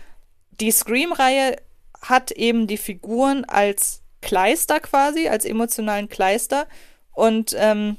die 0.60 0.70
Scream-Reihe 0.70 1.56
hat 2.00 2.30
eben 2.30 2.68
die 2.68 2.76
Figuren 2.76 3.44
als 3.44 4.02
Kleister 4.20 4.78
quasi, 4.78 5.26
als 5.28 5.44
emotionalen 5.44 6.08
Kleister 6.08 6.68
und 7.12 7.54
ähm, 7.58 7.96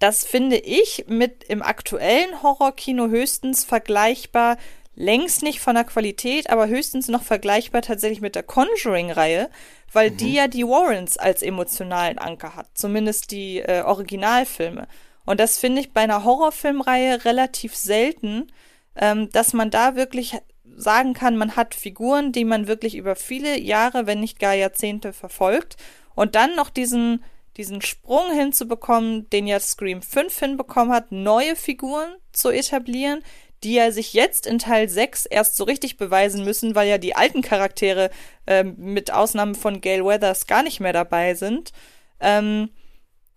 das 0.00 0.24
finde 0.24 0.56
ich 0.56 1.04
mit 1.08 1.44
im 1.44 1.62
aktuellen 1.62 2.42
Horrorkino 2.42 3.08
höchstens 3.08 3.64
vergleichbar, 3.64 4.56
längst 4.94 5.42
nicht 5.42 5.60
von 5.60 5.74
der 5.74 5.84
Qualität, 5.84 6.50
aber 6.50 6.68
höchstens 6.68 7.08
noch 7.08 7.22
vergleichbar 7.22 7.82
tatsächlich 7.82 8.20
mit 8.20 8.34
der 8.34 8.42
Conjuring-Reihe, 8.42 9.50
weil 9.92 10.10
die 10.10 10.34
ja 10.34 10.48
die 10.48 10.66
Warrens 10.66 11.16
als 11.18 11.42
emotionalen 11.42 12.18
Anker 12.18 12.56
hat, 12.56 12.66
zumindest 12.74 13.30
die 13.30 13.58
äh, 13.58 13.82
Originalfilme. 13.82 14.88
Und 15.26 15.38
das 15.38 15.58
finde 15.58 15.80
ich 15.82 15.92
bei 15.92 16.00
einer 16.00 16.24
Horrorfilmreihe 16.24 17.24
relativ 17.26 17.76
selten, 17.76 18.50
ähm, 18.96 19.30
dass 19.30 19.52
man 19.52 19.70
da 19.70 19.96
wirklich 19.96 20.38
sagen 20.76 21.12
kann, 21.12 21.36
man 21.36 21.56
hat 21.56 21.74
Figuren, 21.74 22.32
die 22.32 22.46
man 22.46 22.66
wirklich 22.66 22.96
über 22.96 23.16
viele 23.16 23.60
Jahre, 23.60 24.06
wenn 24.06 24.20
nicht 24.20 24.38
gar 24.38 24.54
Jahrzehnte 24.54 25.12
verfolgt 25.12 25.76
und 26.14 26.34
dann 26.34 26.56
noch 26.56 26.70
diesen 26.70 27.22
diesen 27.60 27.82
Sprung 27.82 28.32
hinzubekommen, 28.32 29.28
den 29.28 29.46
ja 29.46 29.60
Scream 29.60 30.00
5 30.00 30.38
hinbekommen 30.38 30.94
hat, 30.94 31.12
neue 31.12 31.56
Figuren 31.56 32.16
zu 32.32 32.48
etablieren, 32.48 33.22
die 33.62 33.74
ja 33.74 33.92
sich 33.92 34.14
jetzt 34.14 34.46
in 34.46 34.58
Teil 34.58 34.88
6 34.88 35.26
erst 35.26 35.56
so 35.56 35.64
richtig 35.64 35.98
beweisen 35.98 36.42
müssen, 36.42 36.74
weil 36.74 36.88
ja 36.88 36.96
die 36.96 37.14
alten 37.14 37.42
Charaktere 37.42 38.10
äh, 38.46 38.64
mit 38.64 39.12
Ausnahme 39.12 39.54
von 39.54 39.82
Gail 39.82 40.06
Weathers 40.06 40.46
gar 40.46 40.62
nicht 40.62 40.80
mehr 40.80 40.94
dabei 40.94 41.34
sind. 41.34 41.72
Ähm, 42.18 42.70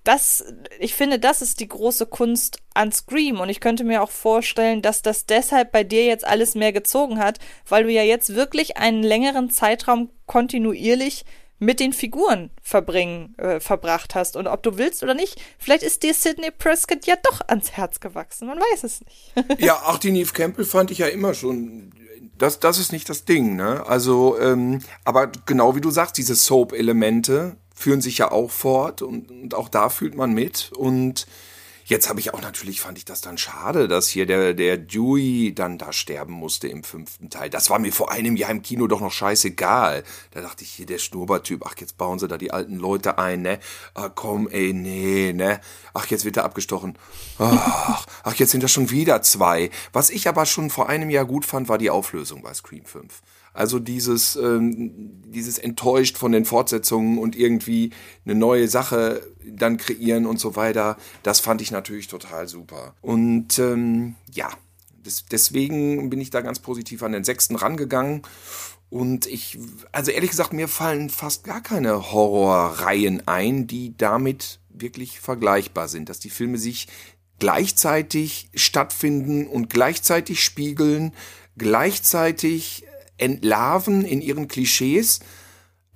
das, 0.05 0.45
ich 0.79 0.93
finde, 0.93 1.19
das 1.19 1.41
ist 1.41 1.59
die 1.59 1.67
große 1.67 2.05
Kunst 2.05 2.59
an 2.73 2.93
Scream. 2.93 3.41
Und 3.41 3.49
ich 3.49 3.59
könnte 3.59 3.83
mir 3.83 4.01
auch 4.01 4.11
vorstellen, 4.11 4.81
dass 4.81 5.01
das 5.01 5.25
deshalb 5.25 5.73
bei 5.73 5.83
dir 5.83 6.05
jetzt 6.05 6.25
alles 6.25 6.55
mehr 6.55 6.71
gezogen 6.71 7.19
hat, 7.19 7.39
weil 7.67 7.83
du 7.83 7.91
ja 7.91 8.03
jetzt 8.03 8.35
wirklich 8.35 8.77
einen 8.77 9.03
längeren 9.03 9.49
Zeitraum 9.49 10.09
kontinuierlich 10.25 11.25
mit 11.59 11.79
den 11.79 11.93
Figuren 11.93 12.49
verbringen, 12.61 13.35
äh, 13.37 13.59
verbracht 13.59 14.15
hast. 14.15 14.35
Und 14.35 14.47
ob 14.47 14.63
du 14.63 14.77
willst 14.77 15.03
oder 15.03 15.13
nicht, 15.13 15.41
vielleicht 15.57 15.83
ist 15.83 16.03
dir 16.03 16.13
Sidney 16.13 16.51
Prescott 16.51 17.05
ja 17.05 17.15
doch 17.23 17.41
ans 17.47 17.71
Herz 17.71 17.99
gewachsen. 17.99 18.47
Man 18.47 18.59
weiß 18.59 18.83
es 18.83 19.01
nicht. 19.01 19.33
ja, 19.59 19.75
auch 19.85 19.97
die 19.97 20.11
Neve 20.11 20.33
Campbell 20.33 20.65
fand 20.65 20.91
ich 20.91 20.99
ja 20.99 21.07
immer 21.07 21.33
schon. 21.33 21.91
Das, 22.37 22.59
das 22.59 22.79
ist 22.79 22.91
nicht 22.91 23.07
das 23.09 23.25
Ding, 23.25 23.55
ne? 23.55 23.85
Also, 23.85 24.39
ähm, 24.39 24.79
aber 25.05 25.31
genau 25.45 25.75
wie 25.75 25.81
du 25.81 25.91
sagst, 25.91 26.17
diese 26.17 26.35
Soap-Elemente 26.35 27.57
führen 27.75 28.01
sich 28.01 28.17
ja 28.17 28.31
auch 28.31 28.49
fort 28.49 29.01
und, 29.01 29.29
und 29.29 29.55
auch 29.55 29.69
da 29.69 29.89
fühlt 29.89 30.15
man 30.15 30.33
mit. 30.33 30.71
Und 30.75 31.27
Jetzt 31.85 32.07
habe 32.09 32.19
ich 32.19 32.33
auch 32.33 32.41
natürlich, 32.41 32.79
fand 32.79 32.97
ich 32.97 33.05
das 33.05 33.21
dann 33.21 33.37
schade, 33.37 33.87
dass 33.87 34.07
hier 34.07 34.25
der, 34.25 34.53
der 34.53 34.77
Dewey 34.77 35.53
dann 35.53 35.77
da 35.77 35.91
sterben 35.91 36.33
musste 36.33 36.67
im 36.67 36.83
fünften 36.83 37.29
Teil. 37.29 37.49
Das 37.49 37.69
war 37.69 37.79
mir 37.79 37.91
vor 37.91 38.11
einem 38.11 38.37
Jahr 38.37 38.51
im 38.51 38.61
Kino 38.61 38.87
doch 38.87 39.01
noch 39.01 39.11
scheißegal. 39.11 40.03
Da 40.31 40.41
dachte 40.41 40.63
ich, 40.63 40.71
hier 40.71 40.85
der 40.85 40.97
Schnurrbartyp, 40.97 41.65
ach, 41.65 41.75
jetzt 41.79 41.97
bauen 41.97 42.19
sie 42.19 42.27
da 42.27 42.37
die 42.37 42.51
alten 42.51 42.77
Leute 42.77 43.17
ein, 43.17 43.41
ne? 43.41 43.59
Ah, 43.93 44.09
komm, 44.09 44.47
ey, 44.47 44.73
nee, 44.73 45.33
ne? 45.33 45.59
Ach, 45.93 46.05
jetzt 46.07 46.23
wird 46.23 46.37
er 46.37 46.45
abgestochen. 46.45 46.97
Ach, 47.37 48.05
ach, 48.23 48.35
jetzt 48.35 48.51
sind 48.51 48.63
da 48.63 48.67
schon 48.67 48.89
wieder 48.89 49.21
zwei. 49.21 49.69
Was 49.91 50.09
ich 50.09 50.27
aber 50.27 50.45
schon 50.45 50.69
vor 50.69 50.87
einem 50.89 51.09
Jahr 51.09 51.25
gut 51.25 51.45
fand, 51.45 51.67
war 51.67 51.77
die 51.77 51.89
Auflösung 51.89 52.43
bei 52.43 52.53
Scream 52.53 52.85
5. 52.85 53.21
Also 53.53 53.79
dieses, 53.79 54.35
ähm, 54.35 55.21
dieses 55.25 55.59
enttäuscht 55.59 56.17
von 56.17 56.31
den 56.31 56.45
Fortsetzungen 56.45 57.19
und 57.19 57.35
irgendwie 57.35 57.91
eine 58.25 58.35
neue 58.35 58.67
Sache 58.67 59.21
dann 59.45 59.77
kreieren 59.77 60.25
und 60.25 60.39
so 60.39 60.55
weiter, 60.55 60.97
das 61.21 61.39
fand 61.39 61.61
ich 61.61 61.71
natürlich 61.71 62.07
total 62.07 62.47
super. 62.47 62.95
Und 63.01 63.59
ähm, 63.59 64.15
ja, 64.31 64.49
das, 65.03 65.25
deswegen 65.29 66.09
bin 66.09 66.19
ich 66.19 66.29
da 66.29 66.41
ganz 66.41 66.59
positiv 66.59 67.03
an 67.03 67.11
den 67.11 67.23
sechsten 67.23 67.55
rangegangen. 67.55 68.23
Und 68.89 69.25
ich, 69.25 69.57
also 69.91 70.11
ehrlich 70.11 70.31
gesagt, 70.31 70.53
mir 70.53 70.67
fallen 70.67 71.09
fast 71.09 71.43
gar 71.43 71.61
keine 71.61 72.11
Horrorreihen 72.11 73.27
ein, 73.27 73.67
die 73.67 73.97
damit 73.97 74.59
wirklich 74.69 75.19
vergleichbar 75.19 75.87
sind, 75.87 76.09
dass 76.09 76.19
die 76.19 76.29
Filme 76.29 76.57
sich 76.57 76.87
gleichzeitig 77.39 78.49
stattfinden 78.53 79.47
und 79.47 79.69
gleichzeitig 79.69 80.43
spiegeln, 80.43 81.11
gleichzeitig 81.57 82.85
entlarven 83.23 84.05
in 84.05 84.21
ihren 84.21 84.47
Klischees, 84.47 85.21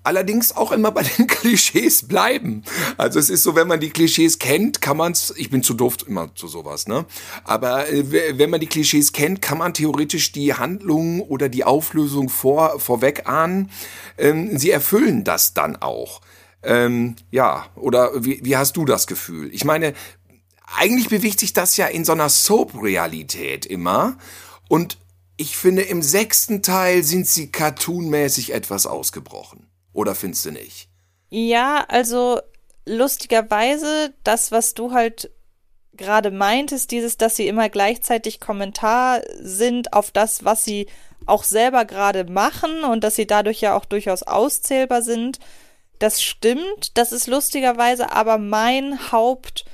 allerdings 0.08 0.56
auch 0.56 0.72
immer 0.72 0.92
bei 0.92 1.04
den 1.04 1.28
Klischees 1.28 2.08
bleiben. 2.08 2.63
Also 2.98 3.20
es 3.20 3.30
ist 3.30 3.44
so, 3.44 3.56
wenn 3.56 3.68
man 3.68 3.82
die 3.82 3.90
Klischees 3.90 4.40
kennt, 4.40 4.82
kann 4.82 4.96
man 4.96 5.12
es, 5.12 5.34
ich 5.36 5.50
bin 5.50 5.62
zu 5.63 5.74
doof 5.74 5.98
immer 6.08 6.34
zu 6.34 6.48
sowas, 6.48 6.88
ne? 6.88 7.06
Aber 7.44 7.90
äh, 7.90 8.38
wenn 8.38 8.50
man 8.50 8.62
die 8.62 8.68
Klischees 8.68 9.12
kennt, 9.12 9.42
kann 9.42 9.58
man 9.58 9.74
theoretisch 9.74 10.32
die 10.32 10.54
Handlung 10.54 11.22
oder 11.22 11.50
die 11.50 11.66
Auflösung 11.66 12.30
vor, 12.30 12.80
vorweg 12.80 13.28
ahnen. 13.28 13.70
Ähm, 14.18 14.58
sie 14.58 14.72
erfüllen 14.72 15.26
das 15.26 15.54
dann 15.54 15.76
auch. 15.76 16.22
Ähm, 16.63 17.16
ja, 17.30 17.66
oder 17.76 18.24
wie, 18.24 18.40
wie 18.44 18.56
hast 18.56 18.78
du 18.78 18.86
das 18.86 19.08
Gefühl? 19.08 19.54
Ich 19.54 19.66
meine, 19.66 19.94
eigentlich 20.76 21.10
bewegt 21.10 21.40
sich 21.40 21.54
das 21.54 21.78
ja 21.78 21.88
in 21.88 22.06
so 22.06 22.13
einer 22.13 22.30
Soap-Realität 22.30 23.66
immer. 23.66 24.18
Und 24.70 24.98
ich 25.38 25.56
finde, 25.56 25.84
im 25.84 26.02
sechsten 26.02 26.63
Teil 26.63 27.04
sind 27.04 27.28
sie 27.28 27.52
cartoonmäßig 27.52 28.54
etwas 28.54 28.88
ausgebrochen. 28.88 29.69
Oder 29.93 30.15
findest 30.15 30.45
du 30.45 30.52
nicht? 30.52 30.89
Ja, 31.30 31.86
also 31.88 32.39
lustigerweise, 32.86 34.13
das, 34.23 34.52
was 34.52 34.73
du 34.73 34.91
halt 34.91 35.32
gerade 35.93 36.32
meintest, 36.32 36.91
dieses, 36.91 37.17
dass 37.17 37.36
sie 37.36 37.47
immer 37.47 37.69
gleichzeitig 37.69 38.39
Kommentar 38.39 39.21
sind 39.39 39.93
auf 39.93 40.12
das, 40.12 40.45
was 40.45 40.63
sie 40.63 40.88
auch 41.26 41.43
selber 41.43 41.86
gerade 41.86 42.26
machen 42.26 42.84
und 42.84 43.04
dass 43.04 43.15
sie 43.15 43.28
dadurch 43.28 43.62
ja 43.62 43.76
auch 43.76 43.86
durchaus 43.86 44.23
auszählbar 44.23 45.02
sind, 45.02 45.39
das 46.00 46.21
stimmt. 46.21 46.97
Das 46.97 47.12
ist 47.12 47.28
lustigerweise 47.28 48.12
aber 48.12 48.38
mein 48.38 49.12
Haupt- 49.12 49.65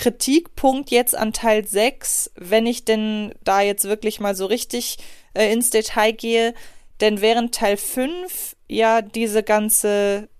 Kritikpunkt 0.00 0.90
jetzt 0.90 1.14
an 1.14 1.34
Teil 1.34 1.66
6, 1.66 2.30
wenn 2.36 2.64
ich 2.64 2.86
denn 2.86 3.34
da 3.44 3.60
jetzt 3.60 3.84
wirklich 3.84 4.18
mal 4.18 4.34
so 4.34 4.46
richtig 4.46 4.96
äh, 5.34 5.52
ins 5.52 5.68
Detail 5.68 6.12
gehe. 6.12 6.54
Denn 7.02 7.20
während 7.20 7.54
Teil 7.54 7.76
5 7.76 8.56
ja 8.66 9.02
diese 9.02 9.42
ganze, 9.42 10.30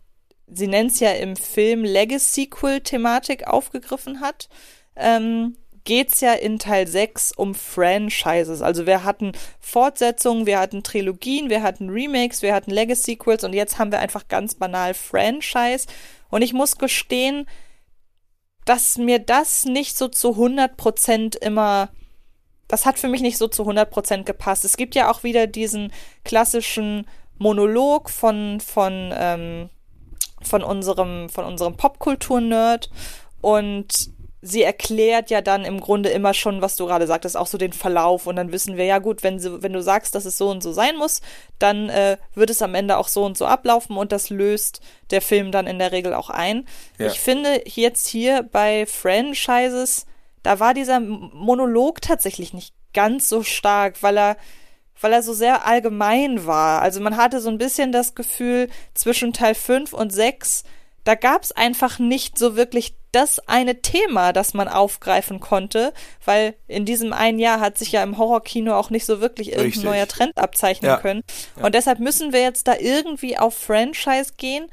sie 0.47 0.67
nennt 0.67 0.93
es 0.93 1.01
ja 1.01 1.11
im 1.11 1.37
Film 1.37 1.85
Legacy-Sequel-Thematik 1.85 3.49
aufgegriffen 3.49 4.23
hat, 4.23 4.49
ähm, 4.97 5.59
geht's 5.85 6.23
ja 6.23 6.33
in 6.33 6.59
Teil 6.59 6.87
6 6.87 7.33
um 7.33 7.55
Franchises. 7.55 8.63
Also 8.63 8.87
wir 8.87 9.05
hatten 9.05 9.33
Fortsetzungen, 9.61 10.47
wir 10.47 10.59
hatten 10.59 10.83
Trilogien, 10.83 11.51
wir 11.51 11.63
hatten 11.63 11.91
Remakes, 11.91 12.41
wir 12.41 12.55
hatten 12.55 12.71
Legacy-Sequels 12.71 13.45
und 13.45 13.53
jetzt 13.53 13.79
haben 13.79 13.93
wir 13.93 13.99
einfach 13.99 14.27
ganz 14.29 14.55
banal 14.55 14.95
Franchise. 14.95 15.87
Und 16.31 16.41
ich 16.41 16.55
muss 16.55 16.79
gestehen, 16.79 17.47
dass 18.65 18.99
mir 18.99 19.19
das 19.19 19.65
nicht 19.65 19.97
so 19.97 20.09
zu 20.09 20.31
100% 20.31 21.37
immer, 21.39 21.91
das 22.69 22.87
hat 22.87 22.99
für 22.99 23.09
mich 23.09 23.23
nicht 23.23 23.39
so 23.39 23.49
zu 23.49 23.65
100% 23.65 24.25
gepasst. 24.25 24.65
Es 24.65 24.77
gibt 24.77 24.95
ja 24.95 25.11
auch 25.11 25.23
wieder 25.23 25.47
diesen 25.47 25.93
klassischen 26.25 27.07
Monolog 27.39 28.11
von, 28.11 28.61
von, 28.61 29.13
ähm, 29.15 29.71
von 30.43 30.63
unserem, 30.63 31.29
von 31.29 31.45
unserem 31.45 31.77
Popkultur-Nerd 31.77 32.91
und 33.41 34.11
sie 34.43 34.63
erklärt 34.63 35.31
ja 35.31 35.43
dann 35.43 35.65
im 35.65 35.81
Grunde 35.81 36.09
immer 36.09 36.33
schon, 36.33 36.63
was 36.63 36.77
du 36.77 36.87
gerade 36.87 37.07
sagtest, 37.07 37.37
auch 37.37 37.47
so 37.47 37.59
den 37.59 37.73
Verlauf 37.73 38.27
und 38.27 38.37
dann 38.37 38.53
wissen 38.53 38.77
wir 38.77 38.85
ja 38.85 38.99
gut, 38.99 39.23
wenn, 39.23 39.39
sie, 39.39 39.63
wenn 39.63 39.73
du 39.73 39.83
sagst, 39.83 40.15
dass 40.15 40.25
es 40.25 40.39
so 40.39 40.49
und 40.51 40.63
so 40.63 40.73
sein 40.73 40.97
muss, 40.97 41.21
dann 41.59 41.91
äh, 41.91 42.17
wird 42.35 42.51
es 42.51 42.63
am 42.63 42.75
Ende 42.75 42.97
auch 42.97 43.09
so 43.09 43.25
und 43.25 43.37
so 43.37 43.47
ablaufen 43.47 43.97
und 43.97 44.13
das 44.13 44.31
löst 44.31 44.81
der 45.11 45.21
Film 45.21 45.53
dann 45.53 45.67
in 45.67 45.79
der 45.79 45.93
Regel 45.93 46.15
auch 46.15 46.31
ein. 46.31 46.67
Ja. 46.99 47.07
Ich 47.07 47.21
finde 47.21 47.63
jetzt 47.67 48.09
hier 48.09 48.43
bei 48.43 48.87
Franchises, 48.87 50.07
da 50.43 50.59
war 50.59 50.73
dieser 50.73 51.01
Monolog 51.01 52.01
tatsächlich 52.01 52.55
nicht 52.55 52.75
ganz 52.95 53.29
so 53.29 53.43
stark, 53.43 54.03
weil 54.03 54.19
er 54.19 54.37
weil 55.03 55.15
er 55.15 55.23
so 55.23 55.33
sehr 55.33 55.67
allgemein 55.67 56.45
war. 56.45 56.83
Also 56.83 57.01
man 57.01 57.17
hatte 57.17 57.41
so 57.41 57.49
ein 57.49 57.57
bisschen 57.57 57.91
das 57.91 58.15
Gefühl, 58.15 58.69
zwischen 58.93 59.33
Teil 59.33 59.55
5 59.55 59.95
und 59.95 60.13
6 60.13 60.65
da 61.05 61.15
gab 61.15 61.43
es 61.43 61.53
einfach 61.53 61.99
nicht 61.99 62.39
so 62.39 62.57
wirklich 62.57 62.95
das 63.13 63.41
eine 63.49 63.83
Thema, 63.83 64.33
das 64.33 64.55
man 64.55 64.69
aufgreifen 64.69 65.41
konnte, 65.41 65.93
weil 66.25 66.55
in 66.69 66.85
diesem 66.85 67.13
einen 67.13 67.39
Jahr 67.39 67.61
hat 67.61 67.79
sich 67.79 67.93
ja 67.93 68.03
im 68.03 68.19
Horrorkino 68.19 68.77
auch 68.77 68.91
nicht 68.91 69.07
so 69.07 69.21
wirklich 69.21 69.49
irgendein 69.49 69.67
Richtig. 69.67 69.85
neuer 69.85 70.09
Trend 70.09 70.39
abzeichnen 70.39 70.91
ja. 70.91 70.97
können. 70.99 71.23
Ja. 71.57 71.65
Und 71.65 71.75
deshalb 71.75 71.99
müssen 71.99 72.33
wir 72.33 72.43
jetzt 72.43 72.69
da 72.69 72.77
irgendwie 72.79 73.37
auf 73.37 73.57
Franchise 73.57 74.33
gehen. 74.37 74.67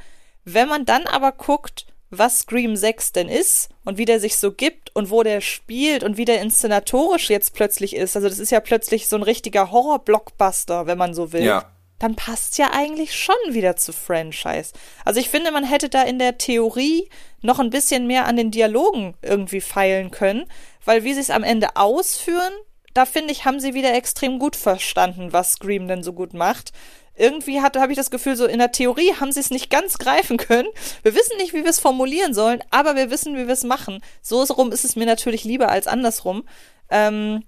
Wenn 0.45 0.69
man 0.69 0.85
dann 0.85 1.07
aber 1.07 1.31
guckt, 1.31 1.85
was 2.09 2.39
Scream 2.39 2.75
6 2.75 3.11
denn 3.11 3.27
ist 3.27 3.69
und 3.83 3.97
wie 3.97 4.05
der 4.05 4.19
sich 4.19 4.37
so 4.37 4.51
gibt 4.51 4.95
und 4.95 5.09
wo 5.09 5.23
der 5.23 5.41
spielt 5.41 6.03
und 6.03 6.17
wie 6.17 6.25
der 6.25 6.41
inszenatorisch 6.41 7.29
jetzt 7.29 7.53
plötzlich 7.53 7.95
ist. 7.95 8.15
Also 8.15 8.29
das 8.29 8.39
ist 8.39 8.51
ja 8.51 8.61
plötzlich 8.61 9.09
so 9.09 9.17
ein 9.17 9.23
richtiger 9.23 9.71
Horror-Blockbuster, 9.71 10.87
wenn 10.87 10.97
man 10.97 11.13
so 11.13 11.33
will. 11.33 11.43
Ja 11.43 11.71
dann 11.99 12.15
passt 12.15 12.57
ja 12.57 12.71
eigentlich 12.73 13.15
schon 13.15 13.35
wieder 13.49 13.75
zu 13.75 13.91
Franchise. 13.91 14.73
Also 15.03 15.19
ich 15.19 15.29
finde, 15.29 15.51
man 15.51 15.63
hätte 15.63 15.89
da 15.89 16.03
in 16.03 16.19
der 16.19 16.37
Theorie 16.37 17.09
noch 17.41 17.59
ein 17.59 17.69
bisschen 17.69 18.07
mehr 18.07 18.25
an 18.25 18.35
den 18.35 18.51
Dialogen 18.51 19.15
irgendwie 19.21 19.61
feilen 19.61 20.11
können, 20.11 20.45
weil 20.85 21.03
wie 21.03 21.13
sie 21.13 21.21
es 21.21 21.29
am 21.29 21.43
Ende 21.43 21.75
ausführen, 21.75 22.53
da 22.93 23.05
finde 23.05 23.31
ich, 23.31 23.45
haben 23.45 23.59
sie 23.59 23.73
wieder 23.73 23.93
extrem 23.93 24.39
gut 24.39 24.55
verstanden, 24.55 25.33
was 25.33 25.53
Scream 25.53 25.87
denn 25.87 26.03
so 26.03 26.13
gut 26.13 26.33
macht. 26.33 26.71
Irgendwie 27.15 27.61
habe 27.61 27.91
ich 27.91 27.97
das 27.97 28.11
Gefühl, 28.11 28.35
so 28.35 28.45
in 28.45 28.59
der 28.59 28.71
Theorie 28.71 29.13
haben 29.19 29.31
sie 29.31 29.39
es 29.39 29.49
nicht 29.49 29.71
ganz 29.71 29.97
greifen 29.97 30.37
können. 30.37 30.67
Wir 31.01 31.15
wissen 31.15 31.37
nicht, 31.37 31.53
wie 31.53 31.63
wir 31.63 31.69
es 31.69 31.79
formulieren 31.79 32.35
sollen, 32.35 32.63
aber 32.69 32.95
wir 32.95 33.09
wissen, 33.09 33.35
wie 33.35 33.47
wir 33.47 33.53
es 33.53 33.63
machen. 33.63 34.03
So 34.21 34.43
rum 34.43 34.71
ist 34.71 34.85
es 34.85 34.95
mir 34.95 35.05
natürlich 35.05 35.43
lieber 35.43 35.69
als 35.69 35.87
andersrum. 35.87 36.43
Ähm, 36.89 37.43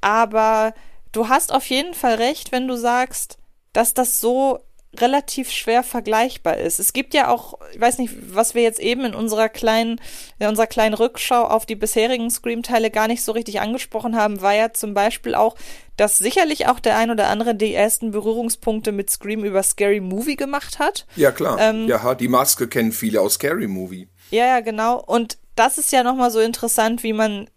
aber 0.00 0.74
du 1.12 1.28
hast 1.28 1.52
auf 1.52 1.66
jeden 1.66 1.94
Fall 1.94 2.14
recht, 2.14 2.50
wenn 2.50 2.66
du 2.66 2.76
sagst, 2.76 3.38
dass 3.74 3.92
das 3.92 4.20
so 4.20 4.60
relativ 5.00 5.50
schwer 5.50 5.82
vergleichbar 5.82 6.56
ist. 6.56 6.78
Es 6.78 6.92
gibt 6.92 7.14
ja 7.14 7.28
auch, 7.28 7.58
ich 7.72 7.80
weiß 7.80 7.98
nicht, 7.98 8.14
was 8.34 8.54
wir 8.54 8.62
jetzt 8.62 8.80
eben 8.80 9.04
in 9.04 9.14
unserer 9.14 9.48
kleinen, 9.48 10.00
in 10.38 10.46
unserer 10.46 10.66
kleinen 10.66 10.94
Rückschau 10.94 11.42
auf 11.44 11.66
die 11.66 11.74
bisherigen 11.74 12.30
Scream-Teile 12.30 12.90
gar 12.90 13.08
nicht 13.08 13.24
so 13.24 13.32
richtig 13.32 13.60
angesprochen 13.60 14.16
haben, 14.16 14.40
war 14.40 14.54
ja 14.54 14.72
zum 14.72 14.94
Beispiel 14.94 15.34
auch, 15.34 15.56
dass 15.96 16.18
sicherlich 16.18 16.68
auch 16.68 16.80
der 16.80 16.96
ein 16.96 17.10
oder 17.10 17.28
andere 17.28 17.54
die 17.54 17.74
ersten 17.74 18.10
Berührungspunkte 18.12 18.92
mit 18.92 19.10
Scream 19.10 19.44
über 19.44 19.62
Scary 19.62 20.00
Movie 20.00 20.36
gemacht 20.36 20.78
hat. 20.78 21.06
Ja, 21.16 21.32
klar. 21.32 21.58
Ähm, 21.60 21.88
ja, 21.88 22.14
die 22.14 22.28
Maske 22.28 22.68
kennen 22.68 22.92
viele 22.92 23.20
aus 23.20 23.34
Scary 23.34 23.66
Movie. 23.66 24.08
Ja, 24.30 24.46
ja, 24.46 24.60
genau. 24.60 25.00
Und 25.00 25.38
das 25.56 25.78
ist 25.78 25.92
ja 25.92 26.02
nochmal 26.02 26.30
so 26.30 26.40
interessant, 26.40 27.02
wie 27.02 27.12
man, 27.12 27.48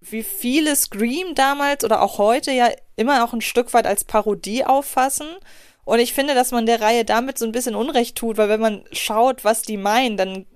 wie 0.00 0.22
viele 0.22 0.74
Scream 0.76 1.34
damals 1.34 1.84
oder 1.84 2.02
auch 2.02 2.18
heute 2.18 2.52
ja 2.52 2.70
immer 2.96 3.24
auch 3.24 3.32
ein 3.32 3.42
Stück 3.42 3.72
weit 3.74 3.86
als 3.86 4.04
Parodie 4.04 4.64
auffassen. 4.64 5.28
Und 5.84 5.98
ich 5.98 6.14
finde, 6.14 6.34
dass 6.34 6.52
man 6.52 6.66
der 6.66 6.80
Reihe 6.80 7.04
damit 7.04 7.38
so 7.38 7.44
ein 7.44 7.52
bisschen 7.52 7.74
Unrecht 7.74 8.16
tut, 8.16 8.36
weil 8.36 8.48
wenn 8.48 8.60
man 8.60 8.84
schaut, 8.92 9.44
was 9.44 9.62
die 9.62 9.76
meinen, 9.76 10.16
dann 10.16 10.46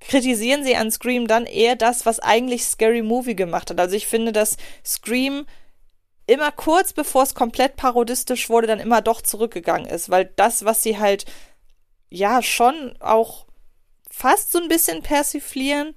kritisieren 0.00 0.64
sie 0.64 0.76
an 0.76 0.90
Scream 0.90 1.26
dann 1.26 1.46
eher 1.46 1.76
das, 1.76 2.06
was 2.06 2.20
eigentlich 2.20 2.64
Scary 2.64 3.02
Movie 3.02 3.36
gemacht 3.36 3.70
hat. 3.70 3.80
Also 3.80 3.96
ich 3.96 4.06
finde, 4.06 4.32
dass 4.32 4.56
Scream 4.84 5.46
immer 6.26 6.52
kurz 6.52 6.92
bevor 6.92 7.22
es 7.22 7.34
komplett 7.34 7.76
parodistisch 7.76 8.48
wurde, 8.50 8.66
dann 8.66 8.80
immer 8.80 9.00
doch 9.00 9.22
zurückgegangen 9.22 9.88
ist, 9.88 10.10
weil 10.10 10.26
das, 10.36 10.64
was 10.64 10.82
sie 10.82 10.98
halt 10.98 11.24
ja 12.10 12.42
schon 12.42 12.94
auch 13.00 13.46
fast 14.10 14.52
so 14.52 14.60
ein 14.60 14.68
bisschen 14.68 15.02
persiflieren, 15.02 15.94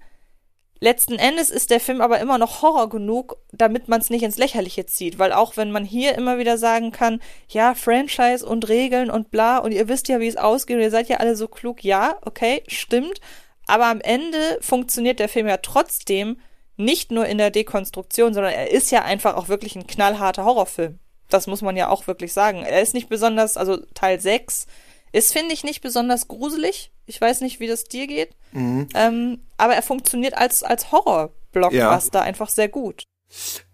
Letzten 0.84 1.20
Endes 1.20 1.52
ist 1.52 1.70
der 1.70 1.80
Film 1.80 2.02
aber 2.02 2.20
immer 2.20 2.40
noch 2.40 2.64
Horror 2.64 2.90
genug, 2.90 3.38
damit 3.52 3.88
man 3.88 4.02
es 4.02 4.10
nicht 4.10 4.24
ins 4.24 4.40
Lächerliche 4.40 4.88
zieht, 4.88 5.20
weil 5.20 5.32
auch 5.32 5.56
wenn 5.56 5.70
man 5.70 5.86
hier 5.86 6.16
immer 6.16 6.40
wieder 6.40 6.58
sagen 6.58 6.92
kann, 6.92 7.22
ja, 7.50 7.76
Franchise 7.76 8.44
und 8.44 8.68
Regeln 8.68 9.12
und 9.12 9.30
bla, 9.30 9.60
und 9.60 9.74
ihr 9.74 9.88
wisst 9.88 10.08
ja, 10.08 10.20
wie 10.20 10.28
es 10.28 10.38
ausgeht, 10.38 10.78
und 10.78 10.82
ihr 10.82 10.90
seid 10.90 11.08
ja 11.08 11.18
alle 11.18 11.36
so 11.36 11.48
klug, 11.48 11.84
ja, 11.84 12.18
okay, 12.26 12.64
stimmt, 12.68 13.22
aber 13.68 13.86
am 13.86 14.02
Ende 14.02 14.58
funktioniert 14.60 15.20
der 15.20 15.30
Film 15.30 15.48
ja 15.48 15.58
trotzdem 15.58 16.40
nicht 16.78 17.12
nur 17.12 17.28
in 17.28 17.38
der 17.38 17.52
Dekonstruktion, 17.52 18.34
sondern 18.34 18.54
er 18.54 18.72
ist 18.72 18.90
ja 18.90 19.04
einfach 19.04 19.36
auch 19.36 19.50
wirklich 19.50 19.76
ein 19.76 19.86
knallharter 19.86 20.46
Horrorfilm. 20.46 20.98
Das 21.30 21.46
muss 21.46 21.62
man 21.62 21.78
ja 21.78 21.90
auch 21.90 22.08
wirklich 22.08 22.34
sagen. 22.34 22.64
Er 22.64 22.82
ist 22.82 22.96
nicht 22.96 23.08
besonders, 23.08 23.56
also 23.56 23.78
Teil 23.94 24.20
6 24.20 24.66
ist, 25.12 25.34
finde 25.34 25.54
ich, 25.54 25.64
nicht 25.64 25.82
besonders 25.82 26.28
gruselig. 26.28 26.92
Ich 27.06 27.20
weiß 27.20 27.42
nicht, 27.42 27.60
wie 27.60 27.68
das 27.68 27.86
dir 27.86 28.08
geht. 28.08 28.30
Mhm. 28.52 28.88
Ähm, 28.96 29.40
aber 29.58 29.76
er 29.76 29.82
funktioniert 29.82 30.36
als, 30.36 30.64
als 30.64 30.92
Horror-Blockbuster 30.92 32.20
ja. 32.20 32.26
einfach 32.26 32.50
sehr 32.50 32.70
gut. 32.70 33.04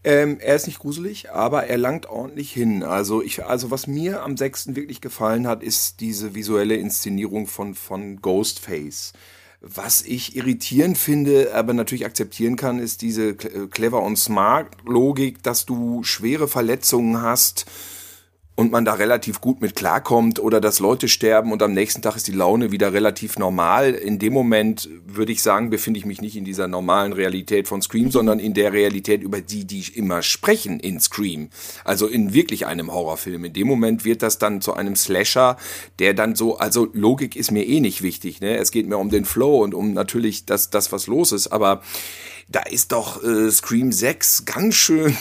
Ähm, 0.03 0.39
er 0.39 0.55
ist 0.55 0.67
nicht 0.67 0.79
gruselig, 0.79 1.31
aber 1.31 1.65
er 1.65 1.77
langt 1.77 2.05
ordentlich 2.07 2.51
hin. 2.51 2.83
Also 2.83 3.21
ich, 3.21 3.43
also 3.43 3.71
was 3.71 3.87
mir 3.87 4.21
am 4.23 4.37
sechsten 4.37 4.75
wirklich 4.75 5.01
gefallen 5.01 5.47
hat, 5.47 5.63
ist 5.63 5.99
diese 5.99 6.35
visuelle 6.35 6.75
Inszenierung 6.75 7.47
von, 7.47 7.73
von 7.73 8.21
Ghostface. 8.21 9.13
Was 9.59 10.03
ich 10.03 10.35
irritierend 10.35 10.97
finde, 10.97 11.53
aber 11.55 11.73
natürlich 11.73 12.05
akzeptieren 12.05 12.55
kann, 12.55 12.77
ist 12.77 13.01
diese 13.01 13.33
clever 13.35 14.03
und 14.03 14.17
smart 14.17 14.67
Logik, 14.85 15.41
dass 15.41 15.65
du 15.65 16.03
schwere 16.03 16.47
Verletzungen 16.47 17.21
hast 17.21 17.65
und 18.57 18.71
man 18.71 18.85
da 18.85 18.93
relativ 18.93 19.39
gut 19.39 19.61
mit 19.61 19.75
klarkommt 19.75 20.39
oder 20.39 20.59
dass 20.59 20.79
Leute 20.79 21.07
sterben 21.07 21.51
und 21.51 21.61
am 21.61 21.73
nächsten 21.73 22.01
Tag 22.01 22.15
ist 22.15 22.27
die 22.27 22.31
Laune 22.31 22.71
wieder 22.71 22.91
relativ 22.91 23.37
normal. 23.37 23.93
In 23.93 24.17
dem 24.17 24.33
Moment 24.33 24.89
würde 25.05 25.31
ich 25.31 25.43
sagen, 25.43 25.69
befinde 25.69 25.99
ich 25.99 26.07
mich 26.07 26.21
nicht 26.21 26.35
in 26.35 26.43
dieser 26.43 26.67
normalen 26.67 27.13
Realität 27.13 27.67
von 27.67 27.83
Scream, 27.83 28.09
sondern 28.09 28.39
in 28.39 28.55
der 28.55 28.73
Realität, 28.73 29.21
über 29.21 29.41
die 29.41 29.65
die 29.65 29.83
immer 29.93 30.23
sprechen 30.23 30.79
in 30.79 30.99
Scream. 30.99 31.49
Also 31.83 32.07
in 32.07 32.33
wirklich 32.33 32.65
einem 32.65 32.91
Horrorfilm. 32.91 33.45
In 33.45 33.53
dem 33.53 33.67
Moment 33.67 34.05
wird 34.05 34.23
das 34.23 34.39
dann 34.39 34.59
zu 34.59 34.73
einem 34.73 34.95
Slasher, 34.95 35.57
der 35.99 36.15
dann 36.15 36.33
so, 36.33 36.57
also 36.57 36.87
Logik 36.93 37.35
ist 37.35 37.51
mir 37.51 37.63
eh 37.63 37.79
nicht 37.79 38.01
wichtig. 38.01 38.41
Ne? 38.41 38.57
Es 38.57 38.71
geht 38.71 38.87
mir 38.87 38.97
um 38.97 39.11
den 39.11 39.25
Flow 39.25 39.63
und 39.63 39.75
um 39.75 39.93
natürlich 39.93 40.47
das, 40.47 40.71
das 40.71 40.91
was 40.91 41.05
los 41.05 41.31
ist. 41.31 41.49
Aber 41.49 41.83
da 42.49 42.61
ist 42.61 42.91
doch 42.91 43.23
äh, 43.23 43.51
Scream 43.51 43.91
6 43.91 44.45
ganz 44.45 44.73
schön 44.73 45.15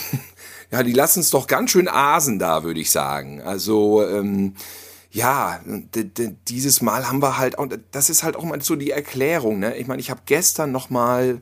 ja, 0.70 0.82
die 0.82 0.92
lassen 0.92 1.20
es 1.20 1.30
doch 1.30 1.46
ganz 1.46 1.70
schön 1.70 1.88
asen 1.88 2.38
da, 2.38 2.64
würde 2.64 2.80
ich 2.80 2.90
sagen. 2.90 3.40
Also, 3.40 4.06
ähm, 4.06 4.54
ja, 5.10 5.60
dieses 6.48 6.82
Mal 6.82 7.08
haben 7.08 7.22
wir 7.22 7.38
halt, 7.38 7.58
auch, 7.58 7.68
das 7.90 8.10
ist 8.10 8.22
halt 8.22 8.36
auch 8.36 8.44
mal 8.44 8.60
so 8.60 8.76
die 8.76 8.90
Erklärung, 8.90 9.58
ne? 9.58 9.76
Ich 9.76 9.86
meine, 9.86 10.00
ich 10.00 10.10
habe 10.10 10.20
gestern 10.26 10.72
noch 10.72 10.90
mal 10.90 11.40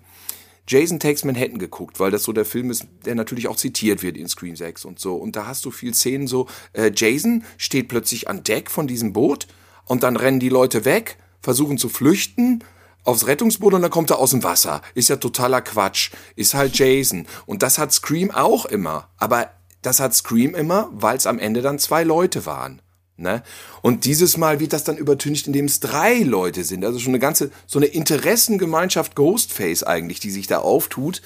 Jason 0.66 0.98
Takes 0.98 1.24
Manhattan 1.24 1.58
geguckt, 1.58 2.00
weil 2.00 2.10
das 2.10 2.22
so 2.22 2.32
der 2.32 2.44
Film 2.44 2.70
ist, 2.70 2.86
der 3.04 3.14
natürlich 3.14 3.48
auch 3.48 3.56
zitiert 3.56 4.02
wird 4.02 4.16
in 4.16 4.28
Scream 4.28 4.56
6 4.56 4.84
und 4.84 4.98
so. 4.98 5.16
Und 5.16 5.36
da 5.36 5.46
hast 5.46 5.64
du 5.64 5.70
viel 5.70 5.94
Szenen 5.94 6.26
so, 6.26 6.46
äh, 6.72 6.90
Jason 6.94 7.44
steht 7.58 7.88
plötzlich 7.88 8.28
an 8.28 8.44
Deck 8.44 8.70
von 8.70 8.86
diesem 8.86 9.12
Boot 9.12 9.46
und 9.84 10.02
dann 10.02 10.16
rennen 10.16 10.40
die 10.40 10.48
Leute 10.48 10.84
weg, 10.84 11.18
versuchen 11.42 11.76
zu 11.76 11.88
flüchten 11.88 12.62
aufs 13.04 13.26
Rettungsboot 13.26 13.74
und 13.74 13.82
dann 13.82 13.90
kommt 13.90 14.10
er 14.10 14.18
aus 14.18 14.30
dem 14.30 14.42
Wasser. 14.42 14.82
Ist 14.94 15.08
ja 15.08 15.16
totaler 15.16 15.60
Quatsch. 15.60 16.10
Ist 16.36 16.54
halt 16.54 16.76
Jason. 16.76 17.26
Und 17.46 17.62
das 17.62 17.78
hat 17.78 17.92
Scream 17.92 18.30
auch 18.30 18.64
immer. 18.64 19.08
Aber 19.18 19.50
das 19.82 20.00
hat 20.00 20.14
Scream 20.14 20.54
immer, 20.54 20.88
weil 20.92 21.16
es 21.16 21.26
am 21.26 21.38
Ende 21.38 21.62
dann 21.62 21.78
zwei 21.78 22.02
Leute 22.02 22.46
waren. 22.46 22.80
Ne? 23.16 23.42
Und 23.80 24.06
dieses 24.06 24.36
Mal 24.36 24.58
wird 24.58 24.72
das 24.72 24.82
dann 24.82 24.96
übertüncht, 24.96 25.46
indem 25.46 25.66
es 25.66 25.78
drei 25.78 26.18
Leute 26.18 26.64
sind. 26.64 26.84
Also 26.84 26.98
schon 26.98 27.12
eine 27.12 27.20
ganze, 27.20 27.50
so 27.66 27.78
eine 27.78 27.86
Interessengemeinschaft 27.86 29.14
Ghostface 29.14 29.84
eigentlich, 29.84 30.18
die 30.18 30.30
sich 30.30 30.48
da 30.48 30.58
auftut, 30.58 31.22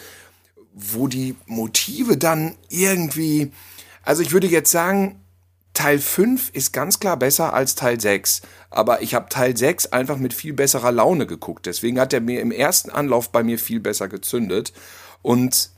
wo 0.75 1.07
die 1.07 1.35
Motive 1.47 2.19
dann 2.19 2.57
irgendwie, 2.69 3.53
also 4.03 4.23
ich 4.23 4.33
würde 4.33 4.49
jetzt 4.49 4.71
sagen, 4.71 5.21
Teil 5.79 6.01
5 6.01 6.51
ist 6.55 6.73
ganz 6.73 6.99
klar 6.99 7.17
besser 7.17 7.55
als 7.55 7.77
Teil 7.77 8.01
6. 8.01 8.43
Aber 8.69 9.01
ich 9.01 9.15
habe 9.15 9.29
Teil 9.29 9.57
6 9.57 9.93
einfach 9.93 10.17
mit 10.17 10.35
viel 10.35 10.53
besserer 10.53 10.91
Laune 10.91 11.25
geguckt. 11.25 11.67
Deswegen 11.67 12.01
hat 12.01 12.13
er 12.13 12.21
mir 12.21 12.41
im 12.41 12.51
ersten 12.51 12.91
Anlauf 12.91 13.31
bei 13.31 13.45
mir 13.45 13.61
viel 13.61 13.79
besser 13.79 14.09
gezündet. 14.09 14.73
Und 15.23 15.71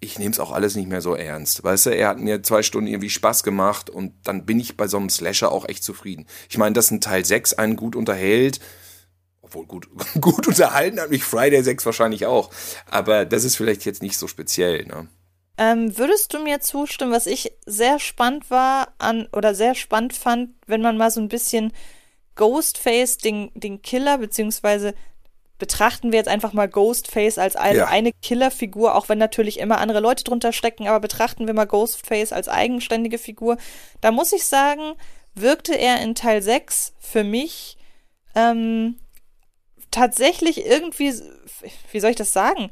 ich 0.00 0.18
nehme 0.18 0.32
es 0.32 0.38
auch 0.38 0.52
alles 0.52 0.76
nicht 0.76 0.90
mehr 0.90 1.00
so 1.00 1.14
ernst. 1.14 1.64
Weißt 1.64 1.86
du, 1.86 1.96
er 1.96 2.08
hat 2.08 2.18
mir 2.18 2.42
zwei 2.42 2.62
Stunden 2.62 2.88
irgendwie 2.88 3.08
Spaß 3.08 3.42
gemacht 3.42 3.88
und 3.88 4.12
dann 4.22 4.44
bin 4.44 4.60
ich 4.60 4.76
bei 4.76 4.86
so 4.86 4.98
einem 4.98 5.08
Slasher 5.08 5.50
auch 5.50 5.66
echt 5.66 5.82
zufrieden. 5.82 6.26
Ich 6.50 6.58
meine, 6.58 6.74
dass 6.74 6.90
ein 6.90 7.00
Teil 7.00 7.24
6 7.24 7.54
einen 7.54 7.76
gut 7.76 7.96
unterhält, 7.96 8.60
obwohl 9.40 9.64
gut, 9.64 9.88
gut 10.20 10.46
unterhalten 10.46 11.00
hat 11.00 11.08
mich 11.08 11.24
Friday 11.24 11.62
6 11.62 11.86
wahrscheinlich 11.86 12.26
auch. 12.26 12.50
Aber 12.84 13.24
das 13.24 13.44
ist 13.44 13.56
vielleicht 13.56 13.86
jetzt 13.86 14.02
nicht 14.02 14.18
so 14.18 14.26
speziell, 14.28 14.84
ne? 14.84 15.08
Ähm, 15.58 15.98
würdest 15.98 16.32
du 16.32 16.38
mir 16.38 16.60
zustimmen, 16.60 17.12
was 17.12 17.26
ich 17.26 17.52
sehr 17.66 17.98
spannend 17.98 18.48
war 18.50 18.94
an 18.98 19.28
oder 19.32 19.54
sehr 19.54 19.74
spannend 19.74 20.14
fand, 20.14 20.50
wenn 20.66 20.82
man 20.82 20.96
mal 20.96 21.10
so 21.10 21.20
ein 21.20 21.28
bisschen 21.28 21.72
Ghostface, 22.36 23.18
den, 23.18 23.50
den 23.54 23.82
Killer, 23.82 24.18
beziehungsweise 24.18 24.94
betrachten 25.58 26.12
wir 26.12 26.18
jetzt 26.18 26.28
einfach 26.28 26.52
mal 26.52 26.68
Ghostface 26.68 27.38
als 27.38 27.56
eine, 27.56 27.78
ja. 27.78 27.86
eine 27.88 28.12
Killerfigur, 28.12 28.94
auch 28.94 29.08
wenn 29.08 29.18
natürlich 29.18 29.58
immer 29.58 29.78
andere 29.78 29.98
Leute 29.98 30.22
drunter 30.22 30.52
stecken, 30.52 30.86
aber 30.86 31.00
betrachten 31.00 31.48
wir 31.48 31.54
mal 31.54 31.66
Ghostface 31.66 32.32
als 32.32 32.48
eigenständige 32.48 33.18
Figur. 33.18 33.58
Da 34.00 34.12
muss 34.12 34.32
ich 34.32 34.46
sagen, 34.46 34.94
wirkte 35.34 35.74
er 35.74 36.00
in 36.00 36.14
Teil 36.14 36.40
6 36.40 36.94
für 37.00 37.24
mich 37.24 37.76
ähm, 38.36 39.00
tatsächlich 39.90 40.64
irgendwie, 40.64 41.12
wie 41.90 42.00
soll 42.00 42.10
ich 42.10 42.16
das 42.16 42.32
sagen? 42.32 42.70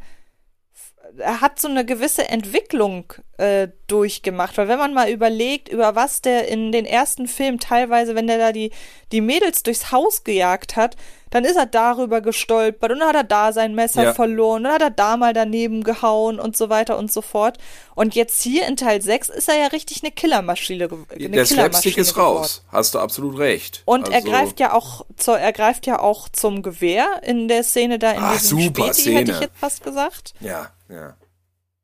Er 1.19 1.41
hat 1.41 1.61
so 1.61 1.69
eine 1.69 1.85
gewisse 1.85 2.29
Entwicklung 2.29 3.13
äh, 3.39 3.69
durchgemacht, 3.87 4.57
weil 4.59 4.69
wenn 4.69 4.79
man 4.79 4.95
mal 4.95 5.11
überlegt, 5.11 5.69
über 5.69 5.95
was 5.95 6.23
der 6.23 6.49
in 6.49 6.73
den 6.73 6.85
ersten 6.85 7.29
Filmen 7.29 7.59
teilweise, 7.59 8.15
wenn 8.15 8.27
der 8.27 8.39
da 8.39 8.53
die, 8.53 8.71
die 9.13 9.21
Mädels 9.21 9.63
durchs 9.63 9.93
Haus 9.93 10.25
gejagt 10.25 10.77
hat, 10.77 10.97
dann 11.31 11.45
ist 11.45 11.57
er 11.57 11.67
darüber 11.67 12.21
gestolpert 12.21 12.93
und 12.93 13.01
dann 13.01 13.09
hat 13.09 13.17
er 13.17 13.25
da 13.25 13.53
sein 13.53 13.75
Messer 13.75 14.05
ja. 14.05 14.15
verloren, 14.15 14.65
dann 14.65 14.73
hat 14.75 14.83
er 14.83 14.91
da 14.91 15.17
mal 15.17 15.33
daneben 15.33 15.83
gehauen 15.83 16.39
und 16.39 16.57
so 16.57 16.71
weiter 16.71 16.97
und 16.97 17.13
so 17.13 17.21
fort. 17.21 17.59
Und 17.95 18.15
jetzt 18.15 18.43
hier 18.43 18.67
in 18.67 18.77
Teil 18.77 19.03
6 19.03 19.29
ist 19.29 19.49
er 19.49 19.59
ja 19.59 19.67
richtig 19.67 20.03
eine 20.03 20.13
Killermaschine. 20.13 20.89
Eine 21.11 21.29
Der 21.29 21.47
Slapstick 21.47 21.99
ist 21.99 22.15
geworden. 22.15 22.39
raus, 22.39 22.65
hast 22.69 22.95
du 22.95 23.01
absolut 23.01 23.39
recht. 23.39 23.83
Und 23.85 24.07
also 24.07 24.13
er 24.13 24.23
greift 24.23 24.61
ja 24.61 24.73
auch 24.73 25.05
zur, 25.17 25.39
er 25.39 25.53
greift 25.53 25.87
ja 25.87 25.99
auch 25.99 26.29
zum 26.29 26.63
Gewehr 26.63 27.21
in 27.25 27.49
der 27.49 27.65
Szene 27.65 27.99
da 27.99 28.13
in 28.13 28.23
Ach, 28.23 28.33
diesem 28.33 28.61
super 28.61 28.85
Späti, 28.85 29.01
Szene. 29.03 29.19
hätte 29.19 29.33
ich 29.33 29.41
jetzt 29.41 29.59
fast 29.59 29.83
gesagt. 29.83 30.35
Ja, 30.41 30.71
ja. 30.89 31.17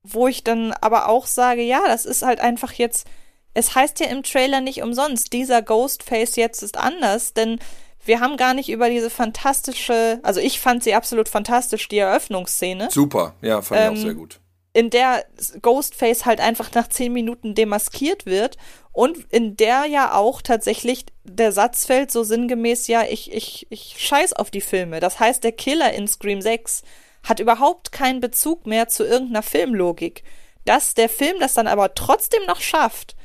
Wo 0.02 0.26
ich 0.26 0.42
dann 0.42 0.72
aber 0.72 1.08
auch 1.08 1.26
sage, 1.26 1.62
ja, 1.62 1.82
das 1.86 2.04
ist 2.06 2.22
halt 2.22 2.40
einfach 2.40 2.72
jetzt, 2.72 3.06
es 3.54 3.74
heißt 3.74 4.00
ja 4.00 4.06
im 4.06 4.22
Trailer 4.22 4.60
nicht 4.60 4.82
umsonst, 4.82 5.32
dieser 5.32 5.62
Ghostface 5.62 6.36
jetzt 6.36 6.62
ist 6.62 6.76
anders, 6.76 7.34
denn 7.34 7.60
wir 8.04 8.20
haben 8.20 8.36
gar 8.36 8.54
nicht 8.54 8.68
über 8.68 8.90
diese 8.90 9.10
fantastische, 9.10 10.18
also 10.22 10.40
ich 10.40 10.60
fand 10.60 10.82
sie 10.82 10.94
absolut 10.94 11.28
fantastisch, 11.28 11.88
die 11.88 11.98
Eröffnungsszene. 11.98 12.88
Super, 12.90 13.34
ja, 13.42 13.62
fand 13.62 13.80
ähm, 13.80 13.84
ich 13.84 13.90
auch 13.90 14.02
ähm, 14.02 14.08
sehr 14.08 14.14
gut. 14.14 14.40
In 14.74 14.90
der 14.90 15.24
Ghostface 15.60 16.24
halt 16.24 16.40
einfach 16.40 16.72
nach 16.72 16.88
zehn 16.88 17.12
Minuten 17.12 17.54
demaskiert 17.54 18.24
wird 18.26 18.56
und 18.90 19.18
in 19.30 19.56
der 19.56 19.84
ja 19.84 20.14
auch 20.14 20.42
tatsächlich 20.42 21.04
der 21.24 21.52
Satz 21.52 21.84
fällt 21.84 22.10
so 22.10 22.24
sinngemäß, 22.24 22.88
ja, 22.88 23.04
ich, 23.04 23.32
ich, 23.32 23.66
ich 23.70 23.96
scheiß 23.98 24.32
auf 24.32 24.50
die 24.50 24.62
Filme. 24.62 24.98
Das 24.98 25.20
heißt, 25.20 25.44
der 25.44 25.52
Killer 25.52 25.92
in 25.92 26.08
Scream 26.08 26.40
6 26.40 26.82
hat 27.22 27.40
überhaupt 27.40 27.92
keinen 27.92 28.20
Bezug 28.20 28.66
mehr 28.66 28.88
zu 28.88 29.04
irgendeiner 29.04 29.42
Filmlogik. 29.42 30.24
Dass 30.64 30.94
der 30.94 31.08
Film 31.08 31.38
das 31.40 31.54
dann 31.54 31.66
aber 31.66 31.94
trotzdem 31.94 32.44
noch 32.46 32.60
schafft, 32.60 33.16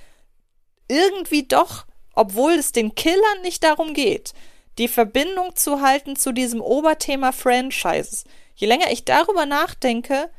irgendwie 0.88 1.44
doch 1.44 1.86
obwohl 2.18 2.54
es 2.54 2.72
den 2.72 2.96
Killern 2.96 3.42
nicht 3.44 3.64
darum 3.64 3.94
geht, 3.94 4.34
die 4.80 4.88
Verbindung 4.88 5.56
zu 5.56 5.82
halten 5.82 6.16
zu 6.16 6.32
diesem 6.32 6.62
Oberthema 6.62 7.32
Franchises. 7.32 8.24
Je 8.56 8.68
länger 8.68 8.92
ich 8.92 9.06
darüber 9.06 9.46
nachdenke, 9.46 10.32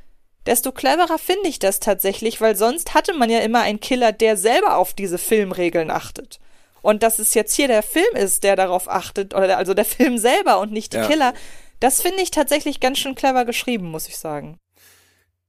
desto 0.45 0.73
cleverer 0.73 1.19
finde 1.19 1.49
ich 1.49 1.61
das 1.61 1.79
tatsächlich, 1.79 2.41
weil 2.41 2.57
sonst 2.57 2.95
hatte 2.95 3.15
man 3.15 3.31
ja 3.31 3.39
immer 3.41 3.61
einen 3.61 3.79
Killer, 3.79 4.11
der 4.11 4.37
selber 4.37 4.77
auf 4.77 4.93
diese 4.93 5.19
Filmregeln 5.19 5.93
achtet. 5.93 6.41
Und 6.83 7.05
dass 7.05 7.21
es 7.21 7.35
jetzt 7.35 7.55
hier 7.55 7.69
der 7.69 7.85
Film 7.85 8.17
ist, 8.17 8.43
der 8.43 8.57
darauf 8.57 8.89
achtet, 8.89 9.35
oder 9.35 9.57
also 9.57 9.73
der 9.73 9.85
Film 9.85 10.19
selber 10.19 10.59
und 10.59 10.73
nicht 10.73 10.93
die 10.93 10.99
ja. 10.99 11.07
Killer, 11.07 11.33
das 11.81 12.01
finde 12.01 12.23
ich 12.23 12.31
tatsächlich 12.31 12.81
ganz 12.81 12.99
schön 12.99 13.15
clever 13.15 13.45
geschrieben, 13.45 13.91
muss 13.91 14.09
ich 14.09 14.19
sagen. 14.19 14.59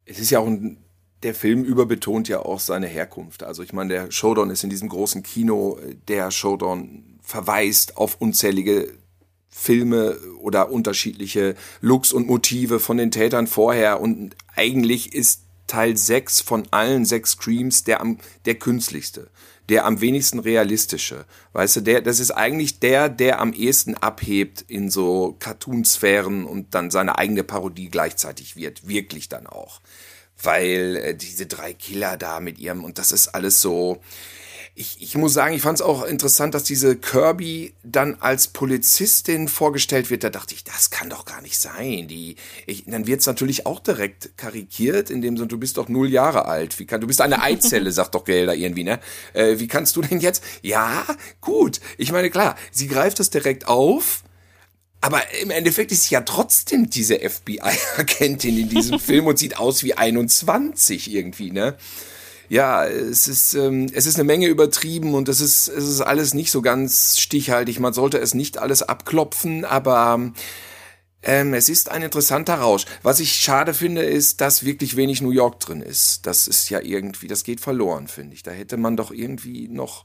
Es 0.06 0.20
ist 0.20 0.30
ja 0.30 0.40
auch 0.40 0.48
ein, 0.48 0.84
der 1.24 1.36
Film 1.36 1.64
überbetont 1.64 2.28
ja 2.28 2.40
auch 2.40 2.60
seine 2.60 2.88
Herkunft. 2.88 3.44
Also 3.44 3.64
ich 3.64 3.74
meine, 3.74 3.94
der 3.94 4.12
Showdown 4.12 4.50
ist 4.50 4.64
in 4.64 4.70
diesem 4.70 4.90
großen 4.90 5.24
Kino, 5.24 5.78
der 6.08 6.32
Showdown 6.32 7.20
verweist 7.22 7.98
auf 7.98 8.20
unzählige 8.20 8.94
Filme 9.50 10.18
oder 10.42 10.72
unterschiedliche 10.72 11.56
Looks 11.82 12.14
und 12.14 12.28
Motive 12.28 12.80
von 12.80 12.98
den 12.98 13.12
Tätern 13.12 13.48
vorher 13.48 14.00
und 14.00 14.36
eigentlich 14.56 15.14
ist 15.14 15.44
Teil 15.68 15.98
6 15.98 16.42
von 16.42 16.68
allen 16.72 17.06
sechs 17.06 17.32
Screams 17.32 17.84
der 17.84 18.04
der 18.46 18.56
künstlichste, 18.56 19.30
der 19.70 19.86
am 19.86 20.02
wenigsten 20.02 20.40
realistische. 20.40 21.26
Weißt 21.54 21.78
du, 21.78 21.82
der 21.82 22.02
das 22.02 22.20
ist 22.20 22.32
eigentlich 22.32 22.80
der, 22.80 23.08
der 23.10 23.40
am 23.40 23.54
ehesten 23.54 23.96
abhebt 23.96 24.62
in 24.68 24.90
so 24.90 25.36
Cartoon-Sphären 25.40 26.46
und 26.46 26.76
dann 26.76 26.92
seine 26.92 27.18
eigene 27.18 27.44
Parodie 27.44 27.90
gleichzeitig 27.90 28.56
wird, 28.56 28.88
wirklich 28.88 29.30
dann 29.30 29.48
auch. 29.48 29.82
Weil 30.42 30.96
äh, 30.98 31.16
diese 31.16 31.46
drei 31.46 31.74
Killer 31.74 32.18
da 32.18 32.40
mit 32.40 32.60
ihrem 32.60 32.84
und 32.84 32.98
das 32.98 33.12
ist 33.12 33.30
alles 33.30 33.62
so 33.62 34.02
ich, 34.80 35.02
ich 35.02 35.16
muss 35.16 35.34
sagen, 35.34 35.54
ich 35.54 35.62
fand 35.62 35.80
es 35.80 35.82
auch 35.82 36.06
interessant, 36.06 36.56
dass 36.56 36.64
diese 36.64 36.96
Kirby 36.96 37.74
dann 37.84 38.16
als 38.22 38.48
Polizistin 38.48 39.50
vorgestellt 39.50 40.10
wird. 40.10 40.24
Da 40.24 40.30
dachte 40.30 40.56
ich, 40.56 40.64
das 40.64 40.90
kann 40.90 41.10
doch 41.10 41.26
gar 41.26 41.42
nicht 41.42 41.60
sein. 41.60 42.08
Die, 42.08 42.38
ich, 42.66 42.86
dann 42.86 43.06
wird 43.06 43.20
es 43.20 43.26
natürlich 43.26 43.66
auch 43.66 43.82
direkt 43.82 44.38
karikiert, 44.38 45.10
in 45.10 45.22
dem 45.22 45.36
Sinne, 45.36 45.50
du 45.50 45.58
bist 45.58 45.76
doch 45.76 45.90
null 45.90 46.10
Jahre 46.10 46.46
alt. 46.46 46.80
Wie 46.80 46.86
kann, 46.86 47.02
du 47.02 47.08
bist 47.08 47.20
eine 47.20 47.42
Eizelle, 47.42 47.92
sagt 47.92 48.16
doch 48.16 48.24
Gelder 48.24 48.56
irgendwie, 48.56 48.86
ne? 48.86 49.02
Äh, 49.34 49.60
wie 49.60 49.68
kannst 49.68 49.98
du 49.98 50.02
denn 50.02 50.22
jetzt? 50.22 50.42
Ja, 50.62 51.06
gut. 51.42 51.82
Ich 51.98 52.14
meine, 52.14 52.30
klar, 52.30 52.56
sie 52.72 52.88
greift 52.88 53.20
das 53.20 53.30
direkt 53.30 53.68
auf. 53.68 54.24
Aber 55.02 55.22
im 55.42 55.50
Endeffekt 55.50 55.92
ist 55.92 56.04
sie 56.04 56.14
ja 56.14 56.22
trotzdem 56.22 56.90
diese 56.90 57.20
FBI-Agentin 57.20 58.58
in 58.58 58.70
diesem 58.70 59.00
Film 59.02 59.28
und 59.28 59.40
sieht 59.40 59.58
aus 59.58 59.84
wie 59.84 59.96
21 59.96 61.14
irgendwie, 61.14 61.52
ne? 61.52 61.78
Ja, 62.50 62.86
es 62.86 63.28
ist, 63.28 63.54
ähm, 63.54 63.88
es 63.94 64.08
ist 64.08 64.16
eine 64.16 64.24
Menge 64.24 64.48
übertrieben 64.48 65.14
und 65.14 65.30
es 65.30 65.40
ist, 65.40 65.68
es 65.68 65.88
ist 65.88 66.02
alles 66.02 66.34
nicht 66.34 66.52
so 66.52 66.62
ganz 66.62 67.20
stichhaltig. 67.20 67.80
Man 67.80 67.94
sollte 67.94 68.18
es 68.18 68.34
nicht 68.34 68.58
alles 68.58 68.82
abklopfen, 68.82 69.66
aber 69.66 70.32
ähm, 71.22 71.54
es 71.54 71.70
ist 71.70 71.92
ein 71.92 72.02
interessanter 72.02 72.56
Rausch. 72.56 72.86
Was 73.04 73.20
ich 73.20 73.34
schade 73.34 73.76
finde, 73.76 74.02
ist, 74.02 74.42
dass 74.42 74.66
wirklich 74.66 74.96
wenig 74.96 75.22
New 75.22 75.32
York 75.32 75.60
drin 75.60 75.82
ist. 75.82 76.26
Das 76.26 76.48
ist 76.48 76.70
ja 76.70 76.82
irgendwie, 76.82 77.28
das 77.28 77.44
geht 77.44 77.60
verloren, 77.62 78.08
finde 78.08 78.34
ich. 78.34 78.42
Da 78.42 78.52
hätte 78.52 78.78
man 78.78 78.98
doch 78.98 79.12
irgendwie 79.12 79.68
noch 79.68 80.04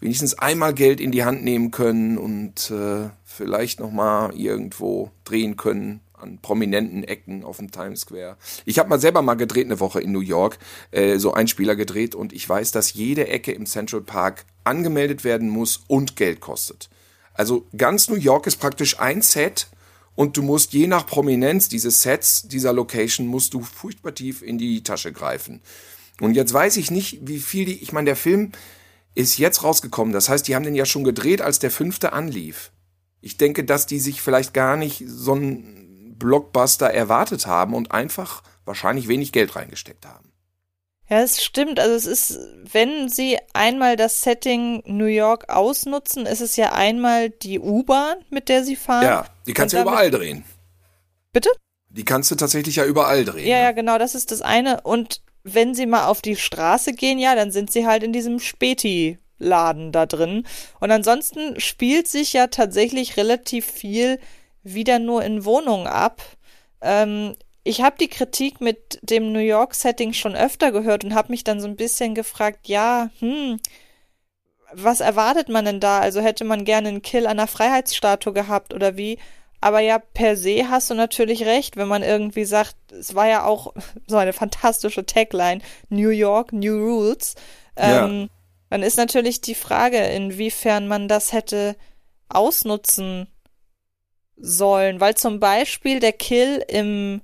wenigstens 0.00 0.34
einmal 0.34 0.74
Geld 0.74 1.00
in 1.00 1.12
die 1.12 1.24
Hand 1.24 1.44
nehmen 1.44 1.70
können 1.70 2.18
und 2.18 2.70
äh, 2.70 3.10
vielleicht 3.24 3.78
noch 3.78 3.92
mal 3.92 4.34
irgendwo 4.34 5.12
drehen 5.24 5.56
können 5.56 6.00
an 6.20 6.38
prominenten 6.40 7.04
Ecken 7.04 7.44
auf 7.44 7.58
dem 7.58 7.70
Times 7.70 8.00
Square. 8.00 8.36
Ich 8.64 8.78
habe 8.78 8.88
mal 8.88 9.00
selber 9.00 9.22
mal 9.22 9.34
gedreht 9.34 9.66
eine 9.66 9.80
Woche 9.80 10.00
in 10.00 10.12
New 10.12 10.20
York, 10.20 10.58
äh, 10.90 11.18
so 11.18 11.32
Einspieler 11.32 11.76
gedreht 11.76 12.14
und 12.14 12.32
ich 12.32 12.48
weiß, 12.48 12.72
dass 12.72 12.94
jede 12.94 13.28
Ecke 13.28 13.52
im 13.52 13.66
Central 13.66 14.02
Park 14.02 14.44
angemeldet 14.64 15.24
werden 15.24 15.48
muss 15.48 15.80
und 15.86 16.16
Geld 16.16 16.40
kostet. 16.40 16.88
Also 17.34 17.66
ganz 17.76 18.08
New 18.08 18.16
York 18.16 18.46
ist 18.46 18.56
praktisch 18.56 18.98
ein 18.98 19.22
Set 19.22 19.68
und 20.14 20.36
du 20.36 20.42
musst 20.42 20.72
je 20.72 20.86
nach 20.86 21.06
Prominenz 21.06 21.68
dieses 21.68 22.02
Sets, 22.02 22.48
dieser 22.48 22.72
Location, 22.72 23.26
musst 23.26 23.52
du 23.54 23.60
furchtbar 23.60 24.14
tief 24.14 24.42
in 24.42 24.58
die 24.58 24.82
Tasche 24.82 25.12
greifen. 25.12 25.60
Und 26.20 26.34
jetzt 26.34 26.52
weiß 26.52 26.78
ich 26.78 26.90
nicht, 26.90 27.18
wie 27.22 27.38
viel 27.38 27.66
die, 27.66 27.82
ich 27.82 27.92
meine, 27.92 28.06
der 28.06 28.16
Film 28.16 28.52
ist 29.14 29.38
jetzt 29.38 29.62
rausgekommen. 29.62 30.14
Das 30.14 30.28
heißt, 30.28 30.48
die 30.48 30.54
haben 30.54 30.64
den 30.64 30.74
ja 30.74 30.86
schon 30.86 31.04
gedreht, 31.04 31.42
als 31.42 31.58
der 31.58 31.70
fünfte 31.70 32.14
anlief. 32.14 32.72
Ich 33.20 33.36
denke, 33.36 33.64
dass 33.64 33.86
die 33.86 33.98
sich 33.98 34.22
vielleicht 34.22 34.54
gar 34.54 34.76
nicht 34.76 35.04
so 35.06 35.34
ein 35.34 35.85
Blockbuster 36.18 36.90
erwartet 36.90 37.46
haben 37.46 37.74
und 37.74 37.92
einfach 37.92 38.42
wahrscheinlich 38.64 39.08
wenig 39.08 39.32
Geld 39.32 39.56
reingesteckt 39.56 40.06
haben. 40.06 40.32
Ja, 41.08 41.20
es 41.20 41.42
stimmt. 41.42 41.78
Also 41.78 41.94
es 41.94 42.06
ist, 42.06 42.38
wenn 42.72 43.08
sie 43.08 43.38
einmal 43.52 43.96
das 43.96 44.22
Setting 44.22 44.82
New 44.86 45.04
York 45.04 45.48
ausnutzen, 45.48 46.26
ist 46.26 46.40
es 46.40 46.56
ja 46.56 46.72
einmal 46.72 47.30
die 47.30 47.60
U-Bahn, 47.60 48.16
mit 48.30 48.48
der 48.48 48.64
sie 48.64 48.76
fahren. 48.76 49.04
Ja, 49.04 49.26
die 49.46 49.52
kannst 49.52 49.72
du 49.72 49.78
ja 49.78 49.84
überall 49.84 50.10
drehen. 50.10 50.44
Bitte? 51.32 51.50
Die 51.90 52.04
kannst 52.04 52.30
du 52.30 52.34
tatsächlich 52.34 52.76
ja 52.76 52.84
überall 52.84 53.24
drehen. 53.24 53.46
Ja, 53.46 53.56
ne? 53.56 53.62
ja, 53.62 53.72
genau, 53.72 53.98
das 53.98 54.14
ist 54.16 54.32
das 54.32 54.42
eine. 54.42 54.80
Und 54.80 55.22
wenn 55.44 55.74
sie 55.74 55.86
mal 55.86 56.06
auf 56.06 56.22
die 56.22 56.34
Straße 56.34 56.92
gehen, 56.92 57.20
ja, 57.20 57.36
dann 57.36 57.52
sind 57.52 57.70
sie 57.70 57.86
halt 57.86 58.02
in 58.02 58.12
diesem 58.12 58.40
Späti-Laden 58.40 59.92
da 59.92 60.06
drin. 60.06 60.44
Und 60.80 60.90
ansonsten 60.90 61.60
spielt 61.60 62.08
sich 62.08 62.32
ja 62.32 62.48
tatsächlich 62.48 63.16
relativ 63.16 63.64
viel 63.64 64.18
wieder 64.66 64.98
nur 64.98 65.24
in 65.24 65.44
Wohnungen 65.44 65.86
ab. 65.86 66.22
Ähm, 66.80 67.34
ich 67.64 67.80
habe 67.82 67.96
die 67.98 68.08
Kritik 68.08 68.60
mit 68.60 68.98
dem 69.02 69.32
New 69.32 69.40
York-Setting 69.40 70.12
schon 70.12 70.36
öfter 70.36 70.70
gehört 70.70 71.04
und 71.04 71.14
habe 71.14 71.32
mich 71.32 71.44
dann 71.44 71.60
so 71.60 71.66
ein 71.66 71.76
bisschen 71.76 72.14
gefragt, 72.14 72.68
ja, 72.68 73.10
hm, 73.18 73.58
was 74.72 75.00
erwartet 75.00 75.48
man 75.48 75.64
denn 75.64 75.80
da? 75.80 76.00
Also 76.00 76.20
hätte 76.20 76.44
man 76.44 76.64
gerne 76.64 76.88
einen 76.88 77.02
Kill 77.02 77.26
an 77.26 77.38
der 77.38 77.46
Freiheitsstatue 77.46 78.32
gehabt 78.32 78.74
oder 78.74 78.96
wie? 78.96 79.18
Aber 79.60 79.80
ja, 79.80 79.98
per 79.98 80.36
se 80.36 80.68
hast 80.68 80.90
du 80.90 80.94
natürlich 80.94 81.44
recht, 81.44 81.76
wenn 81.76 81.88
man 81.88 82.02
irgendwie 82.02 82.44
sagt, 82.44 82.76
es 82.92 83.14
war 83.14 83.26
ja 83.26 83.44
auch 83.44 83.74
so 84.06 84.16
eine 84.16 84.32
fantastische 84.32 85.06
Tagline, 85.06 85.60
New 85.88 86.10
York, 86.10 86.52
New 86.52 86.76
Rules. 86.76 87.34
Ähm, 87.76 88.22
ja. 88.22 88.26
Dann 88.70 88.82
ist 88.82 88.96
natürlich 88.96 89.40
die 89.40 89.54
Frage, 89.54 89.98
inwiefern 89.98 90.88
man 90.88 91.08
das 91.08 91.32
hätte 91.32 91.76
ausnutzen 92.28 93.28
sollen, 94.36 95.00
weil 95.00 95.14
zum 95.14 95.40
Beispiel 95.40 96.00
der 96.00 96.12
Kill 96.12 96.62
im, 96.68 97.22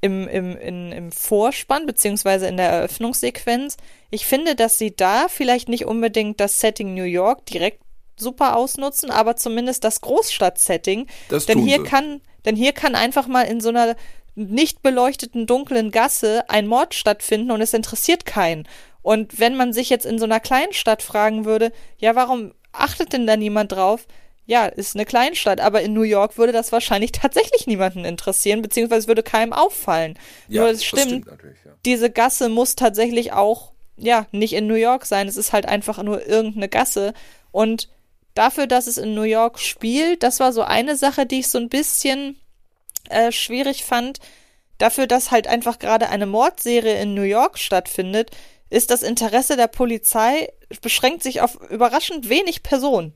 im, 0.00 0.26
im, 0.28 0.56
in, 0.56 0.92
im 0.92 1.12
Vorspann 1.12 1.86
beziehungsweise 1.86 2.46
in 2.46 2.56
der 2.56 2.70
Eröffnungssequenz, 2.70 3.76
ich 4.10 4.26
finde, 4.26 4.54
dass 4.54 4.78
sie 4.78 4.94
da 4.94 5.28
vielleicht 5.28 5.68
nicht 5.68 5.84
unbedingt 5.84 6.40
das 6.40 6.60
Setting 6.60 6.94
New 6.94 7.04
York 7.04 7.46
direkt 7.46 7.80
super 8.16 8.56
ausnutzen, 8.56 9.10
aber 9.10 9.36
zumindest 9.36 9.84
das 9.84 10.00
Großstadt-Setting. 10.00 11.06
Denn 11.48 11.58
hier 11.58 11.78
sie. 11.78 11.84
kann, 11.84 12.20
denn 12.44 12.56
hier 12.56 12.72
kann 12.72 12.94
einfach 12.94 13.26
mal 13.26 13.42
in 13.42 13.60
so 13.60 13.70
einer 13.70 13.96
nicht 14.36 14.82
beleuchteten 14.82 15.46
dunklen 15.46 15.90
Gasse 15.90 16.44
ein 16.48 16.66
Mord 16.66 16.94
stattfinden 16.94 17.50
und 17.50 17.60
es 17.60 17.74
interessiert 17.74 18.26
keinen. 18.26 18.66
Und 19.02 19.38
wenn 19.38 19.56
man 19.56 19.72
sich 19.72 19.90
jetzt 19.90 20.06
in 20.06 20.18
so 20.18 20.24
einer 20.24 20.40
kleinen 20.40 20.72
Stadt 20.72 21.02
fragen 21.02 21.44
würde, 21.44 21.72
ja, 21.98 22.16
warum 22.16 22.52
achtet 22.72 23.12
denn 23.12 23.26
da 23.26 23.36
niemand 23.36 23.72
drauf? 23.72 24.06
Ja, 24.46 24.66
ist 24.66 24.94
eine 24.94 25.06
Kleinstadt, 25.06 25.60
aber 25.60 25.82
in 25.82 25.94
New 25.94 26.02
York 26.02 26.36
würde 26.36 26.52
das 26.52 26.72
wahrscheinlich 26.72 27.12
tatsächlich 27.12 27.66
niemanden 27.66 28.04
interessieren, 28.04 28.62
beziehungsweise 28.62 29.08
würde 29.08 29.22
keinem 29.22 29.52
auffallen. 29.52 30.18
Ja, 30.48 30.62
Nur 30.62 30.70
es 30.70 30.84
stimmt, 30.84 31.24
stimmt 31.24 31.26
ja. 31.64 31.72
diese 31.84 32.10
Gasse 32.10 32.48
muss 32.48 32.76
tatsächlich 32.76 33.32
auch, 33.32 33.72
ja, 33.96 34.26
nicht 34.32 34.52
in 34.52 34.66
New 34.66 34.74
York 34.74 35.06
sein. 35.06 35.28
Es 35.28 35.36
ist 35.36 35.52
halt 35.52 35.66
einfach 35.66 36.02
nur 36.02 36.26
irgendeine 36.26 36.68
Gasse. 36.68 37.14
Und 37.52 37.88
dafür, 38.34 38.66
dass 38.66 38.86
es 38.86 38.98
in 38.98 39.14
New 39.14 39.22
York 39.22 39.60
spielt, 39.60 40.22
das 40.22 40.40
war 40.40 40.52
so 40.52 40.62
eine 40.62 40.96
Sache, 40.96 41.26
die 41.26 41.40
ich 41.40 41.48
so 41.48 41.58
ein 41.58 41.68
bisschen 41.68 42.36
äh, 43.08 43.32
schwierig 43.32 43.84
fand. 43.84 44.18
Dafür, 44.78 45.06
dass 45.06 45.30
halt 45.30 45.46
einfach 45.46 45.78
gerade 45.78 46.08
eine 46.08 46.26
Mordserie 46.26 47.00
in 47.00 47.14
New 47.14 47.22
York 47.22 47.58
stattfindet, 47.58 48.32
ist 48.70 48.90
das 48.90 49.04
Interesse 49.04 49.56
der 49.56 49.68
Polizei 49.68 50.52
beschränkt 50.82 51.22
sich 51.22 51.40
auf 51.40 51.60
überraschend 51.70 52.28
wenig 52.28 52.64
Personen. 52.64 53.14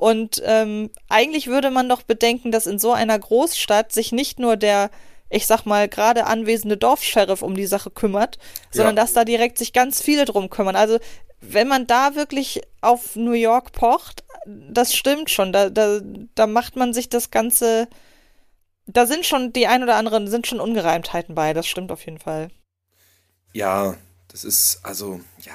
Und 0.00 0.40
ähm, 0.46 0.88
eigentlich 1.10 1.48
würde 1.48 1.70
man 1.70 1.86
doch 1.86 2.00
bedenken, 2.00 2.50
dass 2.50 2.66
in 2.66 2.78
so 2.78 2.92
einer 2.92 3.18
Großstadt 3.18 3.92
sich 3.92 4.12
nicht 4.12 4.38
nur 4.38 4.56
der, 4.56 4.90
ich 5.28 5.46
sag 5.46 5.66
mal, 5.66 5.90
gerade 5.90 6.24
anwesende 6.26 6.78
Dorfsheriff 6.78 7.42
um 7.42 7.54
die 7.54 7.66
Sache 7.66 7.90
kümmert, 7.90 8.38
sondern 8.70 8.96
ja. 8.96 9.02
dass 9.02 9.12
da 9.12 9.26
direkt 9.26 9.58
sich 9.58 9.74
ganz 9.74 10.00
viele 10.00 10.24
drum 10.24 10.48
kümmern. 10.48 10.74
Also 10.74 10.98
wenn 11.42 11.68
man 11.68 11.86
da 11.86 12.14
wirklich 12.14 12.62
auf 12.80 13.14
New 13.14 13.32
York 13.32 13.72
pocht, 13.72 14.24
das 14.46 14.96
stimmt 14.96 15.28
schon. 15.28 15.52
Da, 15.52 15.68
da, 15.68 16.00
da 16.34 16.46
macht 16.46 16.76
man 16.76 16.94
sich 16.94 17.10
das 17.10 17.30
Ganze. 17.30 17.86
Da 18.86 19.04
sind 19.04 19.26
schon 19.26 19.52
die 19.52 19.66
ein 19.66 19.82
oder 19.82 19.96
anderen, 19.96 20.28
sind 20.28 20.46
schon 20.46 20.60
Ungereimtheiten 20.60 21.34
bei, 21.34 21.52
das 21.52 21.66
stimmt 21.66 21.92
auf 21.92 22.06
jeden 22.06 22.20
Fall. 22.20 22.48
Ja, 23.52 23.96
das 24.28 24.44
ist, 24.44 24.80
also, 24.82 25.20
ja, 25.42 25.52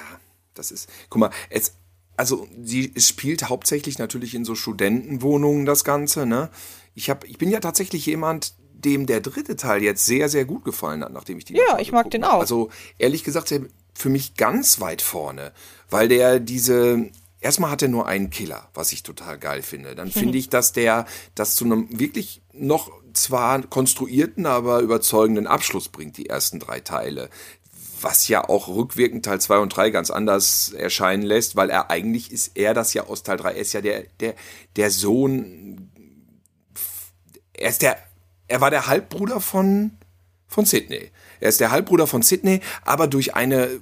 das 0.54 0.70
ist. 0.70 0.88
Guck 1.10 1.18
mal, 1.18 1.30
es, 1.50 1.74
also 2.16 2.46
sie 2.62 2.92
spielt 2.96 3.48
hauptsächlich 3.48 3.98
natürlich 3.98 4.34
in 4.34 4.44
so 4.44 4.54
Studentenwohnungen 4.54 5.66
das 5.66 5.84
Ganze, 5.84 6.26
ne? 6.26 6.50
Ich 6.94 7.10
habe, 7.10 7.26
ich 7.26 7.38
bin 7.38 7.50
ja 7.50 7.60
tatsächlich 7.60 8.06
jemand, 8.06 8.54
dem 8.72 9.06
der 9.06 9.20
dritte 9.20 9.56
Teil 9.56 9.82
jetzt 9.82 10.06
sehr, 10.06 10.28
sehr 10.28 10.44
gut 10.44 10.64
gefallen 10.64 11.02
hat, 11.04 11.12
nachdem 11.12 11.38
ich 11.38 11.44
die. 11.44 11.54
Ja, 11.54 11.78
ich 11.78 11.92
mag 11.92 12.10
den 12.10 12.24
auch. 12.24 12.40
Also 12.40 12.70
ehrlich 12.98 13.24
gesagt, 13.24 13.52
für 13.94 14.08
mich 14.08 14.34
ganz 14.34 14.80
weit 14.80 15.02
vorne, 15.02 15.52
weil 15.90 16.08
der 16.08 16.40
diese 16.40 17.10
erstmal 17.40 17.70
hat 17.70 17.82
er 17.82 17.88
nur 17.88 18.06
einen 18.06 18.30
Killer, 18.30 18.68
was 18.74 18.92
ich 18.92 19.02
total 19.02 19.38
geil 19.38 19.62
finde. 19.62 19.94
Dann 19.94 20.10
finde 20.10 20.38
ich, 20.38 20.48
dass 20.48 20.72
der 20.72 21.06
das 21.34 21.56
zu 21.56 21.64
einem 21.64 21.88
wirklich 21.90 22.42
noch 22.52 22.90
zwar 23.12 23.62
konstruierten, 23.62 24.46
aber 24.46 24.80
überzeugenden 24.80 25.46
Abschluss 25.46 25.88
bringt, 25.88 26.16
die 26.16 26.28
ersten 26.28 26.60
drei 26.60 26.80
Teile. 26.80 27.30
Was 28.00 28.28
ja 28.28 28.48
auch 28.48 28.68
rückwirkend 28.68 29.24
Teil 29.24 29.40
2 29.40 29.58
und 29.58 29.70
3 29.70 29.90
ganz 29.90 30.10
anders 30.10 30.72
erscheinen 30.72 31.22
lässt, 31.22 31.56
weil 31.56 31.70
er 31.70 31.90
eigentlich 31.90 32.30
ist 32.30 32.56
er 32.56 32.74
das 32.74 32.94
ja 32.94 33.04
aus 33.04 33.22
Teil 33.22 33.38
3, 33.38 33.52
er 33.52 33.56
ist 33.56 33.72
ja 33.72 33.80
der, 33.80 34.04
der, 34.20 34.34
der 34.76 34.90
Sohn, 34.90 35.90
er 37.54 37.70
ist 37.70 37.82
der, 37.82 37.98
er 38.48 38.60
war 38.60 38.70
der 38.70 38.86
Halbbruder 38.86 39.40
von, 39.40 39.92
von 40.46 40.64
Sidney. 40.64 41.10
Er 41.40 41.48
ist 41.48 41.60
der 41.60 41.70
Halbbruder 41.70 42.06
von 42.06 42.22
Sidney, 42.22 42.60
aber 42.84 43.06
durch 43.06 43.34
eine 43.34 43.80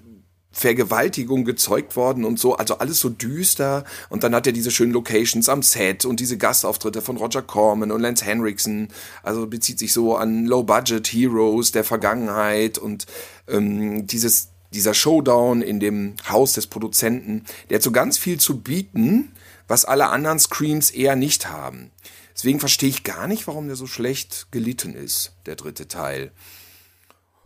Vergewaltigung 0.55 1.44
gezeugt 1.44 1.96
worden 1.96 2.24
und 2.24 2.38
so, 2.38 2.57
also 2.57 2.78
alles 2.78 3.00
so 3.00 3.11
düster. 3.11 3.84
Und 4.09 4.22
dann 4.22 4.34
hat 4.34 4.46
er 4.46 4.52
diese 4.52 4.70
schönen 4.70 4.92
Locations 4.92 5.48
am 5.48 5.62
Set 5.62 6.05
und 6.05 6.20
diese 6.20 6.38
Gastauftritte 6.38 7.02
von 7.02 7.16
Roger 7.16 7.42
Corman 7.42 7.90
und 7.90 8.00
Lance 8.00 8.24
Henriksen. 8.24 8.88
Also 9.24 9.48
bezieht 9.48 9.80
sich 9.80 9.92
so 9.92 10.16
an 10.16 10.46
Low-Budget 10.46 11.09
Heroes 11.09 11.72
der 11.72 11.82
Vergangenheit 11.82 12.78
und 12.78 13.07
ähm, 13.48 14.07
dieses 14.07 14.48
dieser 14.72 14.94
Showdown 14.94 15.62
in 15.62 15.78
dem 15.78 16.14
Haus 16.28 16.52
des 16.52 16.66
Produzenten, 16.66 17.44
der 17.70 17.76
hat 17.76 17.82
so 17.82 17.92
ganz 17.92 18.18
viel 18.18 18.40
zu 18.40 18.61
bieten, 18.61 19.32
was 19.68 19.84
alle 19.84 20.09
anderen 20.09 20.40
Screams 20.40 20.90
eher 20.90 21.14
nicht 21.14 21.48
haben. 21.48 21.92
Deswegen 22.34 22.59
verstehe 22.59 22.88
ich 22.88 23.05
gar 23.05 23.28
nicht, 23.28 23.46
warum 23.46 23.68
der 23.68 23.76
so 23.76 23.86
schlecht 23.86 24.48
gelitten 24.50 24.94
ist, 24.96 25.32
der 25.46 25.55
dritte 25.55 25.86
Teil. 25.86 26.32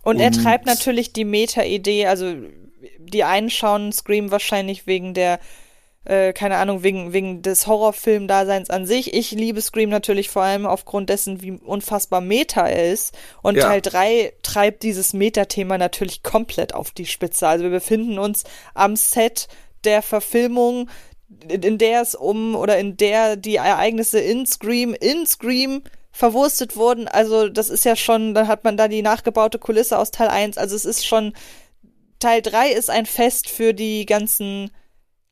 Und, 0.02 0.16
und 0.16 0.20
er 0.22 0.32
treibt 0.32 0.64
natürlich 0.64 1.12
die 1.12 1.26
Meta-Idee, 1.26 2.06
also 2.06 2.34
die 2.98 3.24
einen 3.24 3.50
schauen 3.50 3.92
Scream 3.92 4.30
wahrscheinlich 4.30 4.86
wegen 4.86 5.14
der, 5.14 5.38
äh, 6.04 6.32
keine 6.32 6.56
Ahnung, 6.56 6.82
wegen, 6.82 7.12
wegen 7.12 7.42
des 7.42 7.66
Horrorfilm-Daseins 7.66 8.70
an 8.70 8.86
sich. 8.86 9.14
Ich 9.14 9.30
liebe 9.32 9.60
Scream 9.60 9.90
natürlich 9.90 10.28
vor 10.28 10.42
allem 10.42 10.66
aufgrund 10.66 11.10
dessen, 11.10 11.42
wie 11.42 11.52
unfassbar 11.52 12.20
Meta 12.20 12.66
er 12.66 12.92
ist. 12.92 13.16
Und 13.42 13.56
ja. 13.56 13.64
Teil 13.64 13.80
3 13.80 14.32
treibt 14.42 14.82
dieses 14.82 15.12
Meta-Thema 15.12 15.78
natürlich 15.78 16.22
komplett 16.22 16.74
auf 16.74 16.90
die 16.90 17.06
Spitze. 17.06 17.48
Also 17.48 17.64
wir 17.64 17.70
befinden 17.70 18.18
uns 18.18 18.44
am 18.74 18.96
Set 18.96 19.48
der 19.84 20.02
Verfilmung, 20.02 20.88
in 21.46 21.78
der 21.78 22.00
es 22.00 22.14
um 22.14 22.56
oder 22.56 22.78
in 22.78 22.96
der 22.96 23.36
die 23.36 23.56
Ereignisse 23.56 24.18
in 24.18 24.46
Scream, 24.46 24.94
in 24.94 25.26
Scream 25.26 25.82
verwurstet 26.10 26.76
wurden. 26.76 27.06
Also 27.06 27.48
das 27.48 27.70
ist 27.70 27.84
ja 27.84 27.94
schon, 27.94 28.34
dann 28.34 28.48
hat 28.48 28.64
man 28.64 28.76
da 28.76 28.88
die 28.88 29.02
nachgebaute 29.02 29.58
Kulisse 29.58 29.98
aus 29.98 30.10
Teil 30.10 30.28
1. 30.28 30.58
Also 30.58 30.74
es 30.74 30.84
ist 30.84 31.06
schon 31.06 31.32
Teil 32.18 32.42
3 32.42 32.72
ist 32.72 32.90
ein 32.90 33.06
Fest 33.06 33.48
für 33.48 33.74
die 33.74 34.06
ganzen 34.06 34.70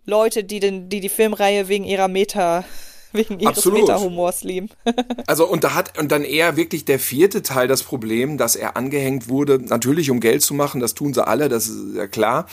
Leute, 0.05 0.45
die 0.45 0.61
den, 0.61 0.89
die, 0.89 1.01
die 1.01 1.09
Filmreihe 1.09 1.69
wegen 1.69 1.85
ihrer 1.85 2.09
Meta, 2.09 2.65
wegen 3.13 3.41
ihres 3.41 3.65
Meta-Humors 3.65 4.45
lieben. 4.45 4.71
also, 5.27 5.47
und 5.49 5.65
da 5.65 5.75
hat, 5.75 5.99
und 5.99 6.13
dann 6.13 6.25
eher 6.25 6.57
wirklich 6.57 6.85
der 6.85 6.99
vierte 6.99 7.43
Teil 7.43 7.69
das 7.69 7.83
Problem, 7.83 8.39
dass 8.39 8.57
er 8.57 8.77
angehängt 8.77 9.29
wurde, 9.29 9.59
natürlich 9.59 10.11
um 10.11 10.21
Geld 10.21 10.43
zu 10.43 10.55
machen, 10.55 10.81
das 10.81 10.95
tun 10.95 11.13
sie 11.13 11.27
alle, 11.27 11.49
das 11.49 11.67
ist 11.67 11.97
ja 11.97 12.07
klar. 12.07 12.47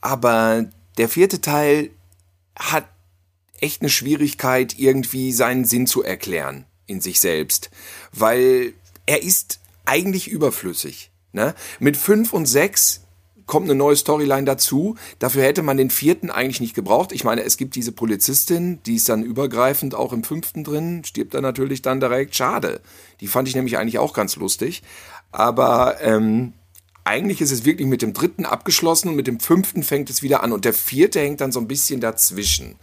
Aber 0.00 0.66
der 0.98 1.08
vierte 1.08 1.40
Teil 1.40 1.90
hat 2.58 2.88
echt 3.60 3.82
eine 3.82 3.90
Schwierigkeit, 3.90 4.78
irgendwie 4.78 5.32
seinen 5.32 5.64
Sinn 5.64 5.86
zu 5.86 6.02
erklären 6.02 6.66
in 6.86 7.00
sich 7.00 7.20
selbst. 7.20 7.70
Weil 8.12 8.72
er 9.06 9.22
ist 9.22 9.60
eigentlich 9.84 10.28
überflüssig. 10.28 11.10
Ne? 11.32 11.54
Mit 11.78 11.96
fünf 11.96 12.32
und 12.32 12.46
sechs 12.46 13.05
kommt 13.46 13.66
eine 13.66 13.74
neue 13.74 13.96
Storyline 13.96 14.44
dazu. 14.44 14.96
Dafür 15.18 15.42
hätte 15.44 15.62
man 15.62 15.76
den 15.76 15.90
vierten 15.90 16.30
eigentlich 16.30 16.60
nicht 16.60 16.74
gebraucht. 16.74 17.12
Ich 17.12 17.24
meine, 17.24 17.42
es 17.42 17.56
gibt 17.56 17.76
diese 17.76 17.92
Polizistin, 17.92 18.80
die 18.84 18.96
ist 18.96 19.08
dann 19.08 19.22
übergreifend 19.22 19.94
auch 19.94 20.12
im 20.12 20.24
fünften 20.24 20.64
drin, 20.64 21.04
stirbt 21.04 21.34
dann 21.34 21.42
natürlich 21.42 21.82
dann 21.82 22.00
direkt. 22.00 22.34
Schade. 22.34 22.80
Die 23.20 23.28
fand 23.28 23.48
ich 23.48 23.54
nämlich 23.54 23.78
eigentlich 23.78 23.98
auch 23.98 24.12
ganz 24.12 24.36
lustig. 24.36 24.82
Aber 25.30 26.00
ähm, 26.00 26.54
eigentlich 27.04 27.40
ist 27.40 27.52
es 27.52 27.64
wirklich 27.64 27.86
mit 27.86 28.02
dem 28.02 28.12
dritten 28.12 28.44
abgeschlossen 28.44 29.10
und 29.10 29.16
mit 29.16 29.28
dem 29.28 29.38
fünften 29.38 29.84
fängt 29.84 30.10
es 30.10 30.22
wieder 30.22 30.42
an. 30.42 30.52
Und 30.52 30.64
der 30.64 30.74
vierte 30.74 31.20
hängt 31.20 31.40
dann 31.40 31.52
so 31.52 31.60
ein 31.60 31.68
bisschen 31.68 32.00
dazwischen. 32.00 32.76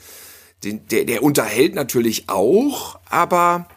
Den, 0.63 0.87
der, 0.87 1.03
der 1.03 1.23
unterhält 1.23 1.75
natürlich 1.75 2.29
auch, 2.29 2.99
aber 3.09 3.67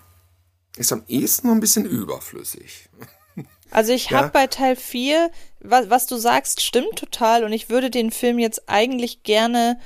ist 0.76 0.92
am 0.92 1.02
ehesten 1.08 1.48
noch 1.48 1.54
ein 1.54 1.60
bisschen 1.60 1.84
überflüssig. 1.84 2.88
Also 3.70 3.92
ich 3.92 4.10
ja. 4.10 4.18
habe 4.18 4.30
bei 4.30 4.46
Teil 4.46 4.76
4, 4.76 5.30
was, 5.60 5.90
was 5.90 6.06
du 6.06 6.16
sagst, 6.16 6.62
stimmt 6.62 6.96
total 6.96 7.44
und 7.44 7.52
ich 7.52 7.68
würde 7.68 7.90
den 7.90 8.10
Film 8.10 8.38
jetzt 8.38 8.68
eigentlich 8.68 9.22
gerne 9.22 9.78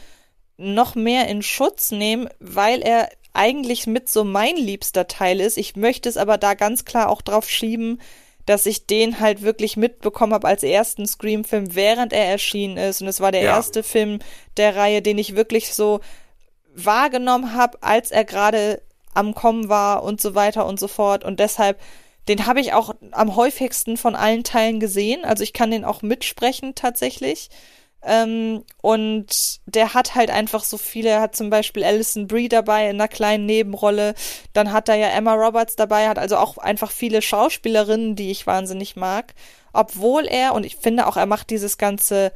noch 0.57 0.95
mehr 0.95 1.29
in 1.29 1.43
Schutz 1.43 1.91
nehmen, 1.91 2.29
weil 2.39 2.83
er 2.83 3.09
eigentlich 3.33 3.87
mit 3.87 4.09
so 4.09 4.25
mein 4.25 4.57
liebster 4.57 5.07
Teil 5.07 5.41
ist. 5.41 5.57
Ich 5.57 5.77
möchte 5.77 6.09
es 6.09 6.17
aber 6.17 6.37
da 6.37 6.55
ganz 6.55 6.85
klar 6.85 7.09
auch 7.09 7.23
drauf 7.23 7.49
schieben, 7.49 8.01
dass 8.47 8.67
ich 8.67 8.87
den 8.87 9.21
halt 9.21 9.43
wirklich 9.43 9.77
mitbekommen 9.77 10.35
habe 10.35 10.49
als 10.49 10.63
ersten 10.63 11.07
Scream-Film, 11.07 11.75
während 11.75 12.13
er 12.13 12.27
erschienen 12.27 12.77
ist. 12.77 13.01
Und 13.01 13.09
es 13.09 13.21
war 13.21 13.33
der 13.33 13.43
ja. 13.43 13.55
erste 13.55 13.83
Film 13.83 14.19
der 14.57 14.77
Reihe, 14.77 15.03
den 15.03 15.19
ich 15.19 15.37
wirklich 15.37 15.73
so 15.73 16.01
wahrgenommen 16.75 17.55
habe, 17.55 17.79
als 17.83 18.11
er 18.11 18.25
gerade 18.25 18.83
am 19.15 19.35
Kommen 19.35 19.69
war 19.69 20.03
und 20.03 20.21
so 20.21 20.35
weiter 20.35 20.67
und 20.67 20.81
so 20.81 20.89
fort. 20.89 21.25
Und 21.25 21.41
deshalb 21.41 21.81
den 22.31 22.47
habe 22.47 22.61
ich 22.61 22.73
auch 22.73 22.95
am 23.11 23.35
häufigsten 23.35 23.97
von 23.97 24.15
allen 24.15 24.45
Teilen 24.45 24.79
gesehen. 24.79 25.25
Also 25.25 25.43
ich 25.43 25.53
kann 25.53 25.73
den 25.73 25.85
auch 25.85 26.03
mitsprechen 26.03 26.77
tatsächlich. 26.77 27.51
Ähm, 28.03 28.65
und 28.81 29.61
der 29.67 29.95
hat 29.95 30.15
halt 30.15 30.31
einfach 30.31 30.63
so 30.63 30.79
viele, 30.79 31.11
er 31.11 31.21
hat 31.21 31.35
zum 31.35 31.51
Beispiel 31.51 31.83
Alison 31.83 32.29
Brie 32.29 32.49
dabei 32.49 32.89
in 32.89 33.01
einer 33.01 33.09
kleinen 33.09 33.47
Nebenrolle, 33.47 34.15
dann 34.53 34.73
hat 34.73 34.89
er 34.89 34.95
ja 34.95 35.09
Emma 35.09 35.35
Roberts 35.35 35.75
dabei, 35.75 36.09
hat 36.09 36.19
also 36.19 36.37
auch 36.37 36.57
einfach 36.57 36.93
viele 36.93 37.21
Schauspielerinnen, 37.21 38.15
die 38.15 38.31
ich 38.31 38.47
wahnsinnig 38.47 38.95
mag. 38.95 39.35
Obwohl 39.73 40.27
er, 40.27 40.55
und 40.55 40.65
ich 40.65 40.77
finde 40.77 41.09
auch, 41.09 41.17
er 41.17 41.27
macht 41.27 41.51
dieses 41.51 41.79
ganze, 41.79 42.33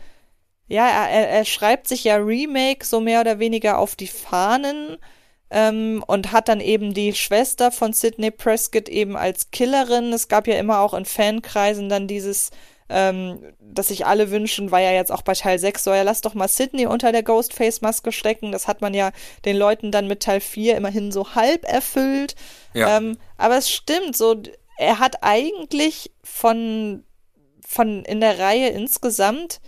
ja, 0.67 0.87
er, 0.87 1.29
er 1.29 1.45
schreibt 1.45 1.87
sich 1.87 2.03
ja 2.03 2.17
Remake 2.17 2.85
so 2.85 3.01
mehr 3.01 3.21
oder 3.21 3.39
weniger 3.39 3.79
auf 3.79 3.95
die 3.95 4.09
Fahnen 4.09 4.99
ähm, 5.55 6.03
und 6.09 6.33
hat 6.33 6.49
dann 6.49 6.61
eben 6.61 6.95
die 6.95 7.15
Schwester 7.15 7.71
von 7.71 7.93
Sidney 7.93 8.33
Prescott 8.33 8.89
eben 8.89 9.17
als 9.17 9.53
Killerin. 9.53 10.13
Es 10.13 10.27
gab 10.27 10.49
ja 10.49 10.57
immer 10.59 10.81
auch 10.81 10.95
in 10.95 11.05
Fankreisen 11.05 11.89
dann 11.89 12.09
dieses, 12.09 12.51
ähm, 12.89 13.39
dass 13.61 13.89
sich 13.89 14.05
alle 14.05 14.33
wünschen, 14.33 14.73
war 14.73 14.81
ja 14.81 14.91
jetzt 14.91 15.13
auch 15.13 15.23
bei 15.23 15.35
Teil 15.35 15.61
6 15.61 15.85
so, 15.85 15.93
ja, 15.95 16.03
lass 16.03 16.23
doch 16.23 16.35
mal 16.35 16.49
Sidney 16.49 16.87
unter 16.87 17.13
der 17.13 17.23
Ghostface-Maske 17.23 18.11
stecken. 18.11 18.51
Das 18.51 18.67
hat 18.67 18.81
man 18.81 18.95
ja 18.95 19.13
den 19.45 19.57
Leuten 19.57 19.93
dann 19.93 20.09
mit 20.09 20.25
Teil 20.25 20.41
4 20.41 20.77
immerhin 20.77 21.13
so 21.13 21.37
halb 21.37 21.65
erfüllt. 21.65 22.35
Ja. 22.73 22.97
Ähm, 22.97 23.17
aber 23.39 23.57
es 23.57 23.71
stimmt, 23.71 24.17
so, 24.17 24.43
er 24.77 24.99
hat 24.99 25.23
eigentlich 25.23 26.11
von, 26.25 27.05
von 27.65 28.05
in 28.05 28.21
der 28.21 28.41
Reihe 28.41 28.71
insgesamt 28.71 29.61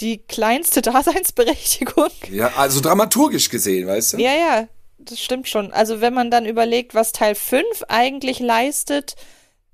die 0.00 0.18
kleinste 0.18 0.82
Daseinsberechtigung. 0.82 2.10
Ja, 2.28 2.54
also 2.56 2.80
dramaturgisch 2.80 3.50
gesehen, 3.50 3.86
weißt 3.86 4.14
du? 4.14 4.16
Ja, 4.18 4.34
ja 4.34 4.68
das 5.08 5.20
stimmt 5.20 5.48
schon. 5.48 5.72
Also 5.72 6.00
wenn 6.00 6.14
man 6.14 6.30
dann 6.30 6.46
überlegt, 6.46 6.94
was 6.94 7.12
Teil 7.12 7.34
5 7.34 7.84
eigentlich 7.88 8.40
leistet, 8.40 9.16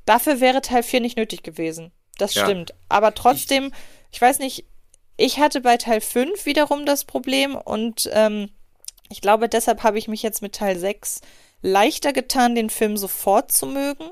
dafür 0.06 0.40
wäre 0.40 0.60
Teil 0.60 0.82
4 0.82 1.00
nicht 1.00 1.16
nötig 1.16 1.42
gewesen. 1.42 1.92
Das 2.18 2.34
ja. 2.34 2.44
stimmt. 2.44 2.74
Aber 2.88 3.14
trotzdem, 3.14 3.66
ich, 4.10 4.16
ich, 4.16 4.20
weiß 4.20 4.38
nicht, 4.38 4.64
ich 5.16 5.38
hatte 5.38 5.60
bei 5.60 5.76
Teil 5.76 6.00
5 6.00 6.46
wiederum 6.46 6.86
das 6.86 7.04
Problem 7.04 7.56
und 7.56 8.08
ähm, 8.12 8.50
ich 9.08 9.20
glaube, 9.20 9.48
deshalb 9.48 9.82
habe 9.82 9.98
ich 9.98 10.08
mich 10.08 10.22
jetzt 10.22 10.42
mit 10.42 10.54
Teil 10.54 10.78
6 10.78 11.20
leichter 11.62 12.12
getan, 12.12 12.54
den 12.54 12.70
Film 12.70 12.96
sofort 12.96 13.50
zu 13.50 13.66
mögen, 13.66 14.10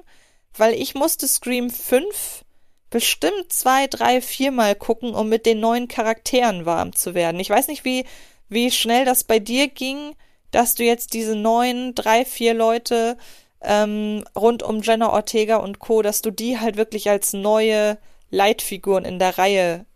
weil 0.57 0.75
ich 0.75 0.95
musste 0.95 1.29
Scream 1.29 1.71
5 1.71 2.45
bestimmt 2.91 3.53
zwei, 3.53 3.87
drei, 3.87 4.21
viermal 4.21 4.75
gucken, 4.75 5.15
um 5.15 5.29
mit 5.29 5.47
den 5.47 5.61
neuen 5.61 5.89
Charakteren 5.89 6.67
warm 6.67 6.95
zu 6.95 7.15
werden. 7.15 7.41
Ich 7.41 7.49
weiß 7.49 7.69
nicht, 7.69 7.85
wie, 7.85 8.05
wie 8.49 8.71
schnell 8.71 9.05
das 9.05 9.25
bei 9.25 9.39
dir 9.39 9.69
ging 9.69 10.15
dass 10.53 10.77
du 10.77 10.85
jetzt 10.85 11.13
diese 11.13 11.35
neuen 11.35 11.97
drei, 11.97 12.25
vier 12.25 12.55
Leute 12.55 13.17
ähm, 13.61 14.25
rund 14.37 14.63
um 14.63 14.81
Jenna 14.83 15.11
Ortega 15.11 15.57
und 15.57 15.81
Co., 15.81 16.03
dass 16.03 16.23
du 16.23 16.31
die 16.31 16.59
halt 16.59 16.77
wirklich 16.77 17.11
als 17.11 17.33
neue 17.33 17.99
Leitfiguren 18.31 19.05
in 19.05 19.19
der 19.19 19.39
Reihe 19.39 19.87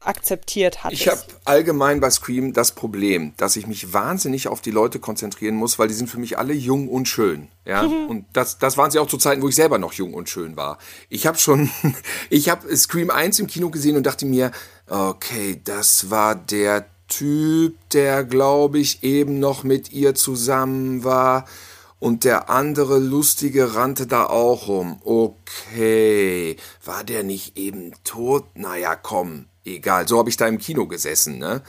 akzeptiert 0.00 0.84
hattest. 0.84 1.02
Ich 1.02 1.08
habe 1.08 1.20
allgemein 1.44 2.00
bei 2.00 2.10
Scream 2.10 2.52
das 2.52 2.72
Problem, 2.72 3.32
dass 3.36 3.56
ich 3.56 3.66
mich 3.66 3.92
wahnsinnig 3.92 4.48
auf 4.48 4.60
die 4.60 4.70
Leute 4.70 5.00
konzentrieren 5.00 5.56
muss, 5.56 5.78
weil 5.78 5.88
die 5.88 5.94
sind 5.94 6.08
für 6.08 6.18
mich 6.18 6.38
alle 6.38 6.52
jung 6.52 6.88
und 6.88 7.08
schön. 7.08 7.48
Ja, 7.64 7.82
mhm. 7.82 8.06
und 8.08 8.26
das, 8.32 8.58
das 8.58 8.76
waren 8.76 8.90
sie 8.90 8.98
auch 8.98 9.08
zu 9.08 9.16
Zeiten, 9.16 9.42
wo 9.42 9.48
ich 9.48 9.54
selber 9.54 9.78
noch 9.78 9.94
jung 9.94 10.14
und 10.14 10.28
schön 10.28 10.56
war. 10.56 10.78
Ich 11.08 11.26
habe 11.26 11.38
schon, 11.38 11.70
ich 12.30 12.48
habe 12.48 12.74
Scream 12.76 13.10
1 13.10 13.40
im 13.40 13.46
Kino 13.46 13.70
gesehen 13.70 13.96
und 13.96 14.06
dachte 14.06 14.26
mir, 14.26 14.52
okay, 14.88 15.60
das 15.64 16.10
war 16.10 16.34
der 16.36 16.86
Typ, 17.08 17.76
der, 17.90 18.24
glaube 18.24 18.78
ich, 18.78 19.02
eben 19.02 19.38
noch 19.38 19.64
mit 19.64 19.92
ihr 19.92 20.14
zusammen 20.14 21.04
war. 21.04 21.46
Und 21.98 22.24
der 22.24 22.50
andere 22.50 22.98
Lustige 22.98 23.74
rannte 23.74 24.06
da 24.06 24.24
auch 24.24 24.68
rum. 24.68 25.00
Okay, 25.04 26.56
war 26.84 27.04
der 27.04 27.22
nicht 27.22 27.56
eben 27.56 27.92
tot? 28.04 28.44
Naja, 28.54 28.96
komm, 28.96 29.46
egal. 29.66 30.08
So 30.08 30.18
habe 30.18 30.28
ich 30.28 30.36
da 30.36 30.46
im 30.46 30.58
Kino 30.58 30.86
gesessen, 30.86 31.38
ne? 31.38 31.62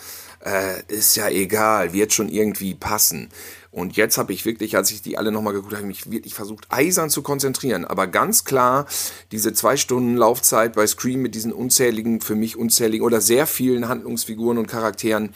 Äh, 0.46 0.84
ist 0.88 1.16
ja 1.16 1.30
egal, 1.30 1.94
wird 1.94 2.14
schon 2.14 2.30
irgendwie 2.30 2.76
passen. 2.76 3.30
Und 3.72 3.96
jetzt 3.96 4.18
habe 4.18 4.34
ich 4.34 4.46
wirklich, 4.46 4.76
als 4.76 4.92
ich 4.92 5.02
die 5.02 5.18
alle 5.18 5.32
nochmal 5.32 5.54
geguckt 5.54 5.76
habe, 5.76 5.86
mich 5.86 6.10
wirklich 6.10 6.34
versucht, 6.34 6.66
eisern 6.70 7.10
zu 7.10 7.22
konzentrieren. 7.22 7.86
Aber 7.86 8.08
ganz 8.08 8.44
klar, 8.44 8.88
diese 9.32 9.54
zwei 9.54 9.78
Stunden 9.78 10.16
Laufzeit 10.16 10.74
bei 10.74 10.88
Scream 10.88 11.22
mit 11.22 11.36
diesen 11.36 11.54
unzähligen, 11.54 12.22
für 12.22 12.36
mich 12.36 12.56
unzähligen 12.56 13.06
oder 13.06 13.22
sehr 13.22 13.46
vielen 13.46 13.88
Handlungsfiguren 13.88 14.58
und 14.58 14.68
Charakteren, 14.68 15.34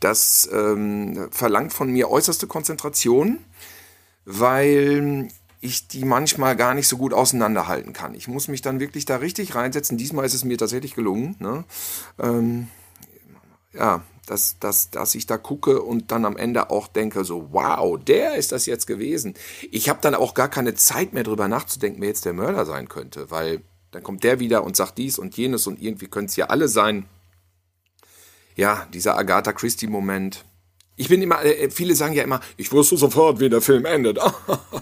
das 0.00 0.48
ähm, 0.52 1.28
verlangt 1.30 1.72
von 1.72 1.90
mir 1.90 2.10
äußerste 2.10 2.46
Konzentration, 2.46 3.38
weil 4.24 5.28
ich 5.60 5.88
die 5.88 6.04
manchmal 6.04 6.56
gar 6.56 6.74
nicht 6.74 6.88
so 6.88 6.96
gut 6.96 7.12
auseinanderhalten 7.12 7.92
kann. 7.92 8.14
Ich 8.14 8.28
muss 8.28 8.48
mich 8.48 8.62
dann 8.62 8.80
wirklich 8.80 9.04
da 9.04 9.16
richtig 9.16 9.54
reinsetzen. 9.54 9.98
Diesmal 9.98 10.24
ist 10.24 10.34
es 10.34 10.44
mir 10.44 10.56
tatsächlich 10.56 10.94
gelungen. 10.94 11.36
Ne? 11.40 11.64
Ähm, 12.18 12.68
ja, 13.72 14.02
dass, 14.26 14.58
dass, 14.58 14.90
dass 14.90 15.14
ich 15.14 15.26
da 15.26 15.38
gucke 15.38 15.82
und 15.82 16.12
dann 16.12 16.24
am 16.24 16.36
Ende 16.36 16.70
auch 16.70 16.86
denke, 16.86 17.24
so, 17.24 17.48
wow, 17.52 17.98
der 17.98 18.34
ist 18.34 18.52
das 18.52 18.66
jetzt 18.66 18.86
gewesen. 18.86 19.34
Ich 19.70 19.88
habe 19.88 20.00
dann 20.02 20.14
auch 20.14 20.34
gar 20.34 20.48
keine 20.48 20.74
Zeit 20.74 21.12
mehr 21.12 21.24
drüber 21.24 21.48
nachzudenken, 21.48 22.00
wer 22.00 22.08
jetzt 22.08 22.24
der 22.24 22.34
Mörder 22.34 22.66
sein 22.66 22.88
könnte, 22.88 23.30
weil 23.30 23.62
dann 23.90 24.02
kommt 24.02 24.24
der 24.24 24.38
wieder 24.38 24.64
und 24.64 24.76
sagt 24.76 24.98
dies 24.98 25.18
und 25.18 25.36
jenes 25.36 25.66
und 25.66 25.80
irgendwie 25.80 26.08
können 26.08 26.26
es 26.26 26.36
ja 26.36 26.46
alle 26.46 26.68
sein. 26.68 27.06
Ja, 28.54 28.86
dieser 28.92 29.16
Agatha 29.16 29.52
Christie-Moment, 29.52 30.44
ich 30.98 31.08
bin 31.08 31.22
immer, 31.22 31.42
äh, 31.44 31.70
viele 31.70 31.94
sagen 31.94 32.14
ja 32.14 32.24
immer, 32.24 32.40
ich 32.56 32.70
wusste 32.72 32.96
sofort, 32.96 33.40
wie 33.40 33.48
der 33.48 33.60
Film 33.60 33.86
endet. 33.86 34.18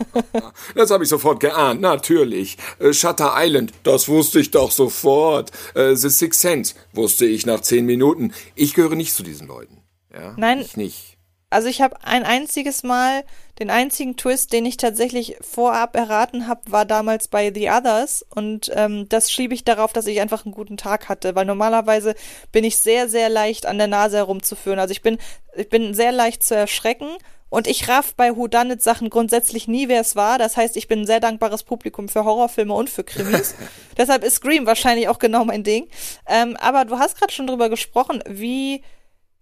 das 0.75 0.91
habe 0.91 1.05
ich 1.05 1.11
sofort 1.11 1.41
geahnt, 1.41 1.81
natürlich. 1.81 2.57
Äh, 2.79 2.93
Shutter 2.93 3.35
Island, 3.37 3.73
das 3.83 4.09
wusste 4.09 4.41
ich 4.41 4.51
doch 4.51 4.71
sofort. 4.71 5.53
Äh, 5.75 5.95
The 5.95 6.09
Sixth 6.09 6.41
Sense 6.41 6.75
wusste 6.93 7.27
ich 7.27 7.47
nach 7.47 7.61
zehn 7.61 7.87
Minuten. 7.87 8.33
Ich 8.55 8.75
gehöre 8.75 8.97
nicht 8.97 9.15
zu 9.15 9.23
diesen 9.23 9.47
Leuten. 9.47 9.83
Ja, 10.13 10.35
Nein. 10.37 10.61
Ich 10.61 10.77
nicht. 10.77 11.16
Also 11.49 11.69
ich 11.69 11.81
habe 11.81 11.97
ein 12.03 12.25
einziges 12.25 12.83
Mal, 12.83 13.25
den 13.61 13.71
einzigen 13.71 14.17
Twist, 14.17 14.53
den 14.53 14.67
ich 14.67 14.77
tatsächlich 14.79 15.37
vorab 15.41 15.95
erraten 15.95 16.49
habe, 16.49 16.61
war 16.73 16.85
damals 16.85 17.29
bei 17.29 17.53
The 17.55 17.71
Others 17.71 18.27
und 18.35 18.71
ähm, 18.75 19.09
das 19.09 19.31
schiebe 19.31 19.55
ich 19.55 19.65
darauf, 19.65 19.93
dass 19.93 20.09
ich 20.09 20.21
einfach 20.21 20.45
einen 20.45 20.55
guten 20.55 20.77
Tag 20.77 21.09
hatte, 21.09 21.37
weil 21.37 21.45
normalerweise 21.45 22.17
bin 22.51 22.65
ich 22.65 22.79
sehr, 22.79 23.09
sehr 23.09 23.29
leicht 23.29 23.65
an 23.65 23.79
der 23.79 23.87
Nase 23.87 24.17
herumzuführen. 24.17 24.81
Also 24.81 24.91
ich 24.91 25.03
bin, 25.03 25.19
ich 25.55 25.69
bin 25.69 25.95
sehr 25.95 26.11
leicht 26.11 26.43
zu 26.43 26.57
erschrecken 26.57 27.09
und 27.49 27.69
ich 27.69 27.89
raff 27.89 28.17
bei 28.17 28.37
Whodunit 28.37 28.83
Sachen 28.83 29.09
grundsätzlich 29.09 29.69
nie, 29.69 29.87
wer 29.87 30.01
es 30.01 30.17
war. 30.17 30.39
Das 30.39 30.57
heißt, 30.57 30.77
ich 30.77 30.89
bin 30.89 31.03
ein 31.03 31.07
sehr 31.07 31.21
dankbares 31.21 31.63
Publikum 31.63 32.09
für 32.09 32.25
Horrorfilme 32.25 32.75
und 32.75 32.91
für 32.91 33.05
Krimis. 33.05 33.55
Deshalb 33.97 34.25
ist 34.25 34.37
Scream 34.37 34.67
wahrscheinlich 34.67 35.09
auch 35.09 35.21
genau 35.21 35.45
mein 35.45 35.63
Ding. 35.63 35.89
Ähm, 36.27 36.57
aber 36.57 36.85
du 36.85 36.99
hast 36.99 37.17
gerade 37.17 37.33
schon 37.33 37.47
drüber 37.47 37.69
gesprochen, 37.69 38.23
wie, 38.29 38.83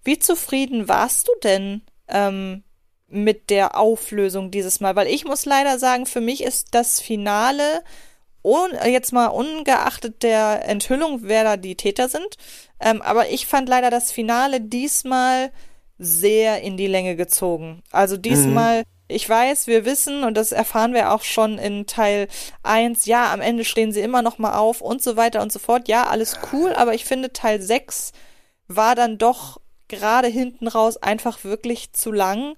wie 0.05 0.19
zufrieden 0.19 0.87
warst 0.87 1.29
du 1.29 1.33
denn 1.43 1.81
ähm, 2.09 2.63
mit 3.09 3.51
der 3.51 3.79
Auflösung 3.79 4.51
dieses 4.51 4.81
Mal, 4.81 4.97
weil 4.97 5.07
ich 5.07 5.25
muss 5.25 5.45
leider 5.45 5.79
sagen, 5.79 6.07
für 6.07 6.21
mich 6.21 6.43
ist 6.43 6.69
das 6.75 7.01
Finale 7.01 7.83
un, 8.43 8.71
jetzt 8.87 9.13
mal 9.13 9.29
ungeachtet 9.29 10.23
der 10.23 10.69
Enthüllung, 10.69 11.21
wer 11.23 11.45
da 11.45 11.57
die 11.57 11.77
Täter 11.77 12.09
sind, 12.09 12.37
ähm, 12.81 13.01
aber 13.03 13.31
ich 13.31 13.47
fand 13.47 13.69
leider 13.69 13.91
das 13.91 14.11
Finale 14.11 14.61
diesmal 14.61 15.51
sehr 15.99 16.63
in 16.63 16.77
die 16.77 16.89
Länge 16.89 17.17
gezogen. 17.17 17.83
Also 17.91 18.17
diesmal 18.17 18.81
mhm. 18.81 18.95
Ich 19.07 19.29
weiß, 19.29 19.67
wir 19.67 19.85
wissen, 19.85 20.25
und 20.25 20.35
das 20.35 20.51
erfahren 20.51 20.95
wir 20.95 21.13
auch 21.13 21.23
schon 21.23 21.59
in 21.59 21.87
Teil 21.87 22.27
1, 22.63 23.05
ja, 23.05 23.33
am 23.35 23.43
Ende 23.43 23.65
stehen 23.65 23.93
sie 23.93 24.01
immer 24.01 24.23
noch 24.23 24.39
mal 24.39 24.57
auf 24.57 24.81
und 24.81 25.03
so 25.03 25.17
weiter 25.17 25.43
und 25.43 25.53
so 25.53 25.59
fort. 25.59 25.89
Ja, 25.89 26.07
alles 26.07 26.39
cool, 26.53 26.73
aber 26.73 26.95
ich 26.95 27.05
finde, 27.05 27.33
Teil 27.33 27.61
6 27.61 28.13
war 28.67 28.95
dann 28.95 29.19
doch 29.19 29.61
gerade 29.89 30.29
hinten 30.29 30.69
raus 30.69 30.97
einfach 30.97 31.45
wirklich 31.45 31.93
zu 31.93 32.13
lang, 32.13 32.57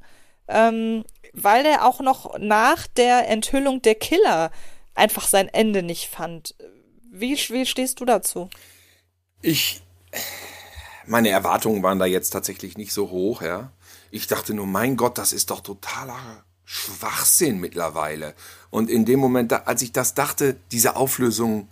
ähm, 0.49 1.05
weil 1.33 1.67
er 1.67 1.87
auch 1.87 2.01
noch 2.01 2.39
nach 2.39 2.87
der 2.87 3.29
Enthüllung 3.29 3.83
der 3.83 3.95
Killer 3.95 4.51
einfach 4.95 5.27
sein 5.27 5.49
Ende 5.49 5.83
nicht 5.83 6.09
fand. 6.09 6.55
Wie, 7.11 7.37
wie 7.37 7.67
stehst 7.67 8.01
du 8.01 8.05
dazu? 8.05 8.49
Ich, 9.43 9.83
meine 11.07 11.29
Erwartungen 11.29 11.83
waren 11.83 11.99
da 11.99 12.07
jetzt 12.07 12.31
tatsächlich 12.31 12.77
nicht 12.77 12.93
so 12.93 13.11
hoch, 13.11 13.43
ja. 13.43 13.73
Ich 14.11 14.27
dachte 14.27 14.55
nur, 14.55 14.67
mein 14.67 14.97
Gott, 14.97 15.19
das 15.19 15.33
ist 15.33 15.51
doch 15.51 15.61
totaler 15.61 16.45
Schwachsinn 16.65 17.59
mittlerweile. 17.59 18.35
Und 18.71 18.91
in 18.91 19.05
dem 19.05 19.21
Moment, 19.21 19.53
als 19.53 19.83
ich 19.83 19.93
das 19.93 20.15
dachte, 20.15 20.57
diese 20.73 20.97
Auflösung 20.97 21.69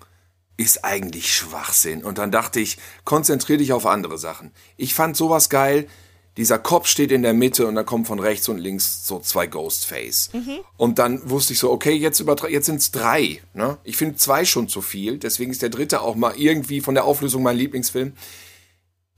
ist 0.57 0.85
eigentlich 0.85 1.35
Schwachsinn. 1.35 2.05
Und 2.05 2.19
dann 2.19 2.31
dachte 2.31 2.61
ich, 2.61 2.79
konzentrier 3.05 3.59
dich 3.59 3.73
auf 3.73 3.87
andere 3.87 4.19
Sachen. 4.19 4.53
Ich 4.77 4.95
fand 4.95 5.17
sowas 5.17 5.49
geil. 5.49 5.89
Dieser 6.37 6.59
Kopf 6.59 6.89
steht 6.89 7.13
in 7.13 7.23
der 7.23 7.33
Mitte 7.33 7.67
und 7.67 7.77
dann 7.77 7.87
kommen 7.87 8.05
von 8.05 8.19
rechts 8.19 8.49
und 8.49 8.59
links 8.59 9.07
so 9.07 9.21
zwei 9.21 9.47
Ghostface. 9.47 10.31
Mhm. 10.33 10.59
Und 10.77 10.99
dann 10.99 11.31
wusste 11.31 11.53
ich 11.53 11.61
so, 11.61 11.71
okay, 11.71 11.93
jetzt, 11.93 12.25
jetzt 12.49 12.67
sind 12.67 12.81
es 12.81 12.91
drei. 12.91 13.41
Ne? 13.53 13.79
Ich 13.85 13.97
finde 13.97 14.17
zwei 14.17 14.45
schon 14.45 14.69
zu 14.69 14.83
viel, 14.83 15.19
deswegen 15.19 15.53
ist 15.53 15.63
der 15.63 15.69
dritte 15.69 16.01
auch 16.01 16.17
mal 16.17 16.35
irgendwie 16.37 16.81
von 16.81 16.95
der 16.95 17.05
Auflösung 17.05 17.45
mein 17.45 17.57
Lieblingsfilm. 17.57 18.15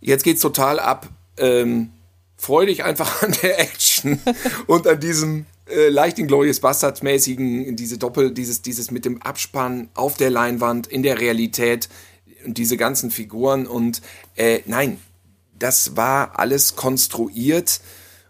Jetzt 0.01 0.25
geht's 0.25 0.43
total 0.43 0.79
ab. 0.79 1.09
Ähm, 1.39 1.91
freu 2.37 2.67
dich 2.67 2.85
einfach 2.85 3.23
an 3.23 3.35
der 3.43 3.61
Action 3.61 4.21
und 4.67 4.87
an 4.87 5.01
diesem 5.01 5.47
äh, 5.69 5.89
leicht 5.89 6.17
Glorious 6.17 6.61
Bastards 6.61 7.03
mäßigen, 7.03 7.77
diese 7.77 7.99
Doppel, 7.99 8.33
dieses, 8.33 8.63
dieses 8.63 8.91
mit 8.91 9.05
dem 9.05 9.21
Abspann 9.23 9.89
auf 9.95 10.17
der 10.17 10.31
Leinwand, 10.31 10.87
in 10.87 11.03
der 11.03 11.21
Realität 11.21 11.89
und 12.45 12.59
diese 12.59 12.77
ganzen 12.77 13.11
Figuren 13.11 13.67
und 13.67 14.03
äh, 14.37 14.61
nein, 14.67 14.99
das 15.59 15.97
war 15.97 16.39
alles 16.39 16.77
konstruiert 16.77 17.81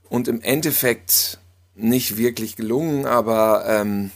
und 0.09 0.28
im 0.28 0.41
Endeffekt 0.41 1.39
nicht 1.74 2.16
wirklich 2.16 2.57
gelungen, 2.57 3.05
aber 3.07 3.64
ähm, 3.68 4.11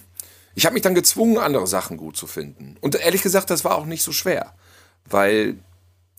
ich 0.54 0.64
habe 0.66 0.74
mich 0.74 0.82
dann 0.82 0.94
gezwungen, 0.94 1.38
andere 1.38 1.66
Sachen 1.66 1.96
gut 1.96 2.16
zu 2.16 2.26
finden. 2.26 2.76
Und 2.80 2.94
ehrlich 2.94 3.22
gesagt, 3.22 3.50
das 3.50 3.64
war 3.64 3.76
auch 3.76 3.86
nicht 3.86 4.02
so 4.02 4.12
schwer, 4.12 4.54
weil 5.08 5.58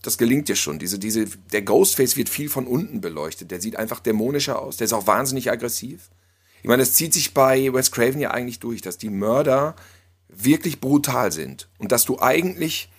das 0.02 0.18
gelingt 0.18 0.50
dir 0.50 0.56
schon. 0.56 0.80
Diese, 0.80 1.00
diese, 1.00 1.26
der 1.26 1.62
Ghostface 1.62 2.18
wird 2.18 2.30
viel 2.30 2.50
von 2.50 2.66
unten 2.66 3.02
beleuchtet. 3.02 3.52
Der 3.52 3.62
sieht 3.62 3.76
einfach 3.76 4.00
dämonischer 4.00 4.60
aus. 4.60 4.78
Der 4.78 4.86
ist 4.86 4.94
auch 4.94 5.08
wahnsinnig 5.08 5.52
aggressiv. 5.52 6.10
Ich 6.62 6.68
meine, 6.68 6.84
es 6.84 6.94
zieht 6.94 7.14
sich 7.14 7.34
bei 7.34 7.74
Wes 7.74 7.92
Craven 7.92 8.20
ja 8.20 8.32
eigentlich 8.32 8.60
durch, 8.60 8.82
dass 8.82 8.98
die 8.98 9.10
Mörder 9.10 9.76
wirklich 10.28 10.80
brutal 10.80 11.32
sind 11.32 11.70
und 11.78 11.92
dass 11.92 12.06
du 12.06 12.20
eigentlich 12.20 12.90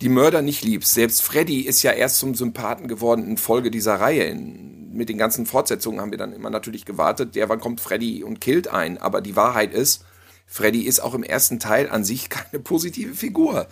die 0.00 0.08
Mörder 0.08 0.42
nicht 0.42 0.62
liebst. 0.62 0.94
Selbst 0.94 1.22
Freddy 1.22 1.60
ist 1.60 1.82
ja 1.82 1.92
erst 1.92 2.18
zum 2.18 2.34
Sympathen 2.34 2.88
geworden 2.88 3.26
in 3.26 3.36
Folge 3.36 3.70
dieser 3.70 4.00
Reihe. 4.00 4.24
In, 4.24 4.92
mit 4.92 5.08
den 5.08 5.18
ganzen 5.18 5.46
Fortsetzungen 5.46 6.00
haben 6.00 6.10
wir 6.10 6.18
dann 6.18 6.32
immer 6.32 6.50
natürlich 6.50 6.84
gewartet, 6.84 7.34
der 7.36 7.48
wann 7.48 7.60
kommt 7.60 7.80
Freddy 7.80 8.22
und 8.22 8.40
killt 8.40 8.68
ein. 8.68 8.98
Aber 8.98 9.20
die 9.20 9.36
Wahrheit 9.36 9.72
ist, 9.72 10.04
Freddy 10.46 10.82
ist 10.82 11.00
auch 11.00 11.14
im 11.14 11.22
ersten 11.22 11.58
Teil 11.58 11.88
an 11.88 12.04
sich 12.04 12.28
keine 12.30 12.62
positive 12.62 13.14
Figur. 13.14 13.66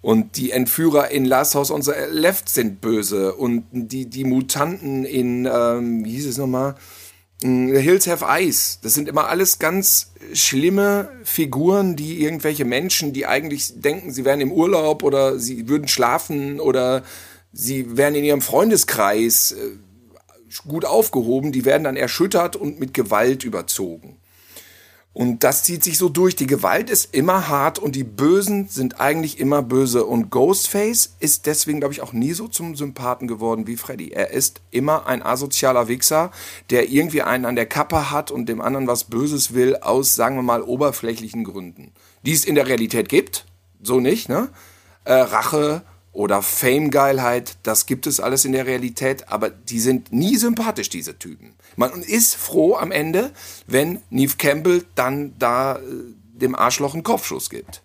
Und 0.00 0.36
die 0.36 0.52
Entführer 0.52 1.10
in 1.10 1.24
Last 1.24 1.56
House 1.56 1.72
on 1.72 1.82
the 1.82 1.92
Left 2.10 2.48
sind 2.48 2.80
böse. 2.80 3.34
Und 3.34 3.66
die, 3.72 4.06
die 4.06 4.24
Mutanten 4.24 5.04
in, 5.04 5.48
ähm, 5.52 6.04
wie 6.04 6.12
hieß 6.12 6.26
es 6.26 6.38
nochmal? 6.38 6.76
Mm, 7.42 7.74
The 7.74 7.80
Hills 7.80 8.06
Have 8.06 8.24
Eyes. 8.24 8.80
Das 8.82 8.94
sind 8.94 9.08
immer 9.08 9.28
alles 9.28 9.58
ganz 9.58 10.12
schlimme 10.32 11.10
Figuren, 11.24 11.96
die 11.96 12.22
irgendwelche 12.22 12.64
Menschen, 12.64 13.12
die 13.12 13.26
eigentlich 13.26 13.80
denken, 13.80 14.12
sie 14.12 14.24
wären 14.24 14.40
im 14.40 14.52
Urlaub 14.52 15.02
oder 15.02 15.38
sie 15.38 15.68
würden 15.68 15.88
schlafen 15.88 16.60
oder 16.60 17.02
sie 17.52 17.96
wären 17.96 18.14
in 18.14 18.24
ihrem 18.24 18.40
Freundeskreis 18.40 19.52
äh, 19.52 19.76
gut 20.66 20.84
aufgehoben, 20.84 21.52
die 21.52 21.64
werden 21.64 21.84
dann 21.84 21.96
erschüttert 21.96 22.56
und 22.56 22.80
mit 22.80 22.94
Gewalt 22.94 23.44
überzogen. 23.44 24.16
Und 25.18 25.42
das 25.42 25.64
zieht 25.64 25.82
sich 25.82 25.98
so 25.98 26.08
durch. 26.08 26.36
Die 26.36 26.46
Gewalt 26.46 26.90
ist 26.90 27.12
immer 27.12 27.48
hart 27.48 27.80
und 27.80 27.96
die 27.96 28.04
Bösen 28.04 28.68
sind 28.68 29.00
eigentlich 29.00 29.40
immer 29.40 29.62
böse. 29.62 30.04
Und 30.04 30.30
Ghostface 30.30 31.16
ist 31.18 31.46
deswegen, 31.46 31.80
glaube 31.80 31.92
ich, 31.92 32.02
auch 32.02 32.12
nie 32.12 32.34
so 32.34 32.46
zum 32.46 32.76
Sympathen 32.76 33.26
geworden 33.26 33.66
wie 33.66 33.76
Freddy. 33.76 34.10
Er 34.10 34.30
ist 34.30 34.60
immer 34.70 35.08
ein 35.08 35.24
asozialer 35.24 35.88
Wichser, 35.88 36.30
der 36.70 36.88
irgendwie 36.88 37.22
einen 37.22 37.46
an 37.46 37.56
der 37.56 37.66
Kappe 37.66 38.12
hat 38.12 38.30
und 38.30 38.48
dem 38.48 38.60
anderen 38.60 38.86
was 38.86 39.02
Böses 39.02 39.54
will, 39.54 39.78
aus, 39.78 40.14
sagen 40.14 40.36
wir 40.36 40.44
mal, 40.44 40.62
oberflächlichen 40.62 41.42
Gründen. 41.42 41.90
Die 42.22 42.32
es 42.32 42.44
in 42.44 42.54
der 42.54 42.68
Realität 42.68 43.08
gibt, 43.08 43.44
so 43.82 43.98
nicht, 43.98 44.28
ne? 44.28 44.50
Äh, 45.02 45.14
Rache, 45.14 45.82
oder 46.12 46.42
Fame-Geilheit, 46.42 47.56
das 47.62 47.86
gibt 47.86 48.06
es 48.06 48.20
alles 48.20 48.44
in 48.44 48.52
der 48.52 48.66
Realität, 48.66 49.28
aber 49.28 49.50
die 49.50 49.80
sind 49.80 50.12
nie 50.12 50.36
sympathisch, 50.36 50.88
diese 50.88 51.18
Typen. 51.18 51.54
Man 51.76 52.02
ist 52.02 52.34
froh 52.34 52.76
am 52.76 52.90
Ende, 52.90 53.30
wenn 53.66 54.02
Neve 54.10 54.36
Campbell 54.36 54.84
dann 54.94 55.34
da 55.38 55.76
äh, 55.76 55.80
dem 56.32 56.54
Arschloch 56.54 56.94
einen 56.94 57.02
Kopfschuss 57.02 57.50
gibt. 57.50 57.82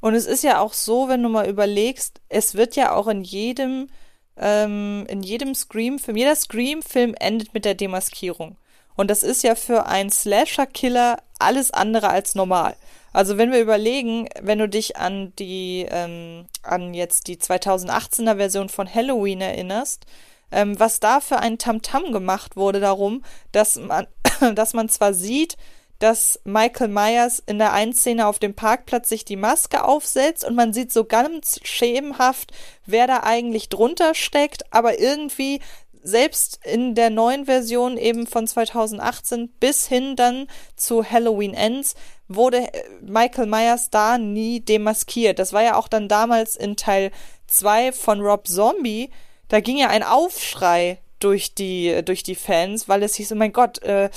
Und 0.00 0.14
es 0.14 0.26
ist 0.26 0.44
ja 0.44 0.60
auch 0.60 0.74
so, 0.74 1.08
wenn 1.08 1.22
du 1.22 1.28
mal 1.30 1.48
überlegst, 1.48 2.20
es 2.28 2.54
wird 2.54 2.76
ja 2.76 2.92
auch 2.92 3.08
in 3.08 3.24
jedem, 3.24 3.88
ähm, 4.36 5.06
in 5.08 5.22
jedem 5.22 5.54
Scream-Film, 5.54 6.16
jeder 6.16 6.36
Scream-Film 6.36 7.14
endet 7.18 7.54
mit 7.54 7.64
der 7.64 7.74
Demaskierung. 7.74 8.58
Und 8.96 9.10
das 9.10 9.22
ist 9.22 9.42
ja 9.42 9.54
für 9.54 9.86
einen 9.86 10.10
Slasher-Killer 10.10 11.18
alles 11.38 11.70
andere 11.72 12.10
als 12.10 12.34
normal. 12.34 12.76
Also 13.14 13.38
wenn 13.38 13.52
wir 13.52 13.60
überlegen, 13.60 14.28
wenn 14.42 14.58
du 14.58 14.68
dich 14.68 14.96
an 14.96 15.32
die, 15.38 15.86
ähm, 15.88 16.46
an 16.64 16.94
jetzt 16.94 17.28
die 17.28 17.36
2018er 17.36 18.36
Version 18.36 18.68
von 18.68 18.92
Halloween 18.92 19.40
erinnerst, 19.40 20.04
ähm, 20.50 20.78
was 20.80 20.98
da 20.98 21.20
für 21.20 21.38
ein 21.38 21.56
Tamtam 21.56 22.10
gemacht 22.10 22.56
wurde 22.56 22.80
darum, 22.80 23.22
dass 23.52 23.76
man, 23.76 24.08
dass 24.56 24.74
man 24.74 24.88
zwar 24.88 25.14
sieht, 25.14 25.56
dass 26.00 26.40
Michael 26.42 26.88
Myers 26.88 27.40
in 27.46 27.58
der 27.58 27.72
einen 27.72 27.92
Szene 27.92 28.26
auf 28.26 28.40
dem 28.40 28.54
Parkplatz 28.54 29.08
sich 29.08 29.24
die 29.24 29.36
Maske 29.36 29.84
aufsetzt 29.84 30.44
und 30.44 30.56
man 30.56 30.72
sieht 30.72 30.92
so 30.92 31.04
ganz 31.04 31.60
schemenhaft, 31.62 32.50
wer 32.84 33.06
da 33.06 33.22
eigentlich 33.22 33.68
drunter 33.68 34.14
steckt, 34.14 34.72
aber 34.72 34.98
irgendwie 34.98 35.60
selbst 36.02 36.60
in 36.64 36.94
der 36.94 37.10
neuen 37.10 37.46
Version 37.46 37.96
eben 37.96 38.26
von 38.26 38.46
2018 38.46 39.48
bis 39.60 39.86
hin 39.86 40.16
dann 40.16 40.48
zu 40.76 41.08
Halloween 41.08 41.54
Ends 41.54 41.94
wurde 42.28 42.72
äh, 42.72 42.82
Michael 43.02 43.46
Myers 43.46 43.90
da 43.90 44.18
nie 44.18 44.60
demaskiert. 44.60 45.38
Das 45.38 45.52
war 45.52 45.62
ja 45.62 45.76
auch 45.76 45.88
dann 45.88 46.08
damals 46.08 46.56
in 46.56 46.76
Teil 46.76 47.10
2 47.48 47.92
von 47.92 48.20
Rob 48.20 48.46
Zombie. 48.46 49.10
Da 49.48 49.60
ging 49.60 49.76
ja 49.76 49.88
ein 49.88 50.02
Aufschrei 50.02 50.98
durch 51.24 51.54
die, 51.54 52.02
durch 52.04 52.22
die 52.22 52.34
Fans, 52.34 52.88
weil 52.88 53.02
es 53.02 53.14
hieß, 53.14 53.32
oh 53.32 53.36
mein 53.36 53.52
Gott, 53.52 53.82
äh, 53.82 54.10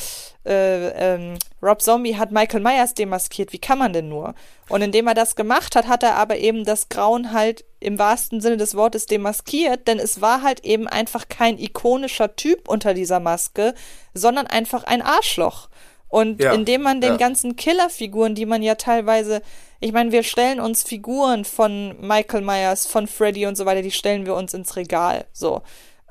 äh, 0.46 1.16
ähm, 1.16 1.38
Rob 1.62 1.82
Zombie 1.82 2.18
hat 2.18 2.32
Michael 2.32 2.60
Myers 2.60 2.94
demaskiert, 2.94 3.54
wie 3.54 3.60
kann 3.60 3.78
man 3.78 3.94
denn 3.94 4.10
nur? 4.10 4.34
Und 4.68 4.82
indem 4.82 5.08
er 5.08 5.14
das 5.14 5.36
gemacht 5.36 5.76
hat, 5.76 5.88
hat 5.88 6.04
er 6.04 6.16
aber 6.16 6.38
eben 6.38 6.66
das 6.66 6.90
Grauen 6.90 7.32
halt 7.32 7.64
im 7.80 7.98
wahrsten 7.98 8.42
Sinne 8.42 8.58
des 8.58 8.76
Wortes 8.76 9.06
demaskiert, 9.06 9.88
denn 9.88 10.00
es 10.00 10.20
war 10.20 10.42
halt 10.42 10.66
eben 10.66 10.88
einfach 10.88 11.30
kein 11.30 11.58
ikonischer 11.58 12.36
Typ 12.36 12.68
unter 12.68 12.94
dieser 12.94 13.20
Maske, 13.20 13.74
sondern 14.14 14.48
einfach 14.48 14.84
ein 14.84 15.02
Arschloch. 15.02 15.70
Und 16.10 16.42
ja, 16.42 16.54
indem 16.54 16.84
man 16.84 17.02
den 17.02 17.14
ja. 17.14 17.18
ganzen 17.18 17.56
Killerfiguren, 17.56 18.36
die 18.36 18.46
man 18.46 18.64
ja 18.64 18.76
teilweise, 18.76 19.42
ich 19.80 19.92
meine, 19.92 20.12
wir 20.12 20.24
stellen 20.24 20.60
uns 20.60 20.84
Figuren 20.84 21.44
von 21.44 21.96
Michael 22.00 22.42
Myers, 22.42 22.88
von 22.88 23.08
Freddy 23.08 23.46
und 23.46 23.56
so 23.56 23.66
weiter, 23.66 23.82
die 23.82 23.92
stellen 23.92 24.26
wir 24.26 24.36
uns 24.36 24.54
ins 24.54 24.76
Regal. 24.76 25.26
So. 25.34 25.62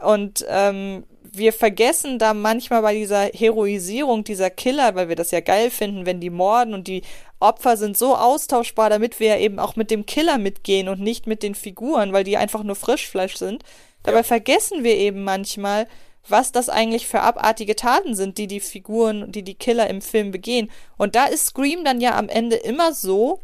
Und 0.03 0.45
ähm, 0.49 1.05
wir 1.23 1.53
vergessen 1.53 2.19
da 2.19 2.35
manchmal 2.35 2.83
bei 2.83 2.95
dieser 2.95 3.25
Heroisierung 3.27 4.25
dieser 4.25 4.51
Killer, 4.51 4.95
weil 4.95 5.09
wir 5.09 5.17
das 5.17 5.31
ja 5.31 5.41
geil 5.41 5.71
finden, 5.71 6.07
wenn 6.07 6.21
die 6.21 6.31
morden 6.31 6.75
und 6.75 6.87
die 6.87 7.03
Opfer 7.41 7.77
sind 7.77 7.97
so 7.97 8.17
austauschbar, 8.17 8.91
damit 8.91 9.21
wir 9.21 9.39
eben 9.39 9.59
auch 9.59 9.77
mit 9.77 9.91
dem 9.91 10.07
Killer 10.07 10.39
mitgehen 10.39 10.89
und 10.89 11.01
nicht 11.01 11.27
mit 11.27 11.43
den 11.43 11.55
Figuren, 11.55 12.13
weil 12.13 12.25
die 12.25 12.37
einfach 12.37 12.63
nur 12.63 12.77
Frischfleisch 12.77 13.37
sind. 13.37 13.63
Dabei 14.03 14.19
ja. 14.19 14.23
vergessen 14.23 14.85
wir 14.85 14.97
eben 14.97 15.25
manchmal, 15.25 15.87
was 16.29 16.53
das 16.53 16.69
eigentlich 16.69 17.07
für 17.07 17.21
abartige 17.21 17.77
Taten 17.77 18.15
sind, 18.15 18.39
die 18.39 18.47
die 18.47 18.61
Figuren, 18.61 19.31
die 19.31 19.43
die 19.43 19.55
Killer 19.55 19.89
im 19.89 20.03
Film 20.03 20.31
begehen. 20.31 20.71
Und 20.97 21.15
da 21.15 21.27
ist 21.27 21.47
Scream 21.47 21.85
dann 21.85 22.01
ja 22.01 22.17
am 22.17 22.29
Ende 22.29 22.57
immer 22.57 22.93
so, 22.93 23.41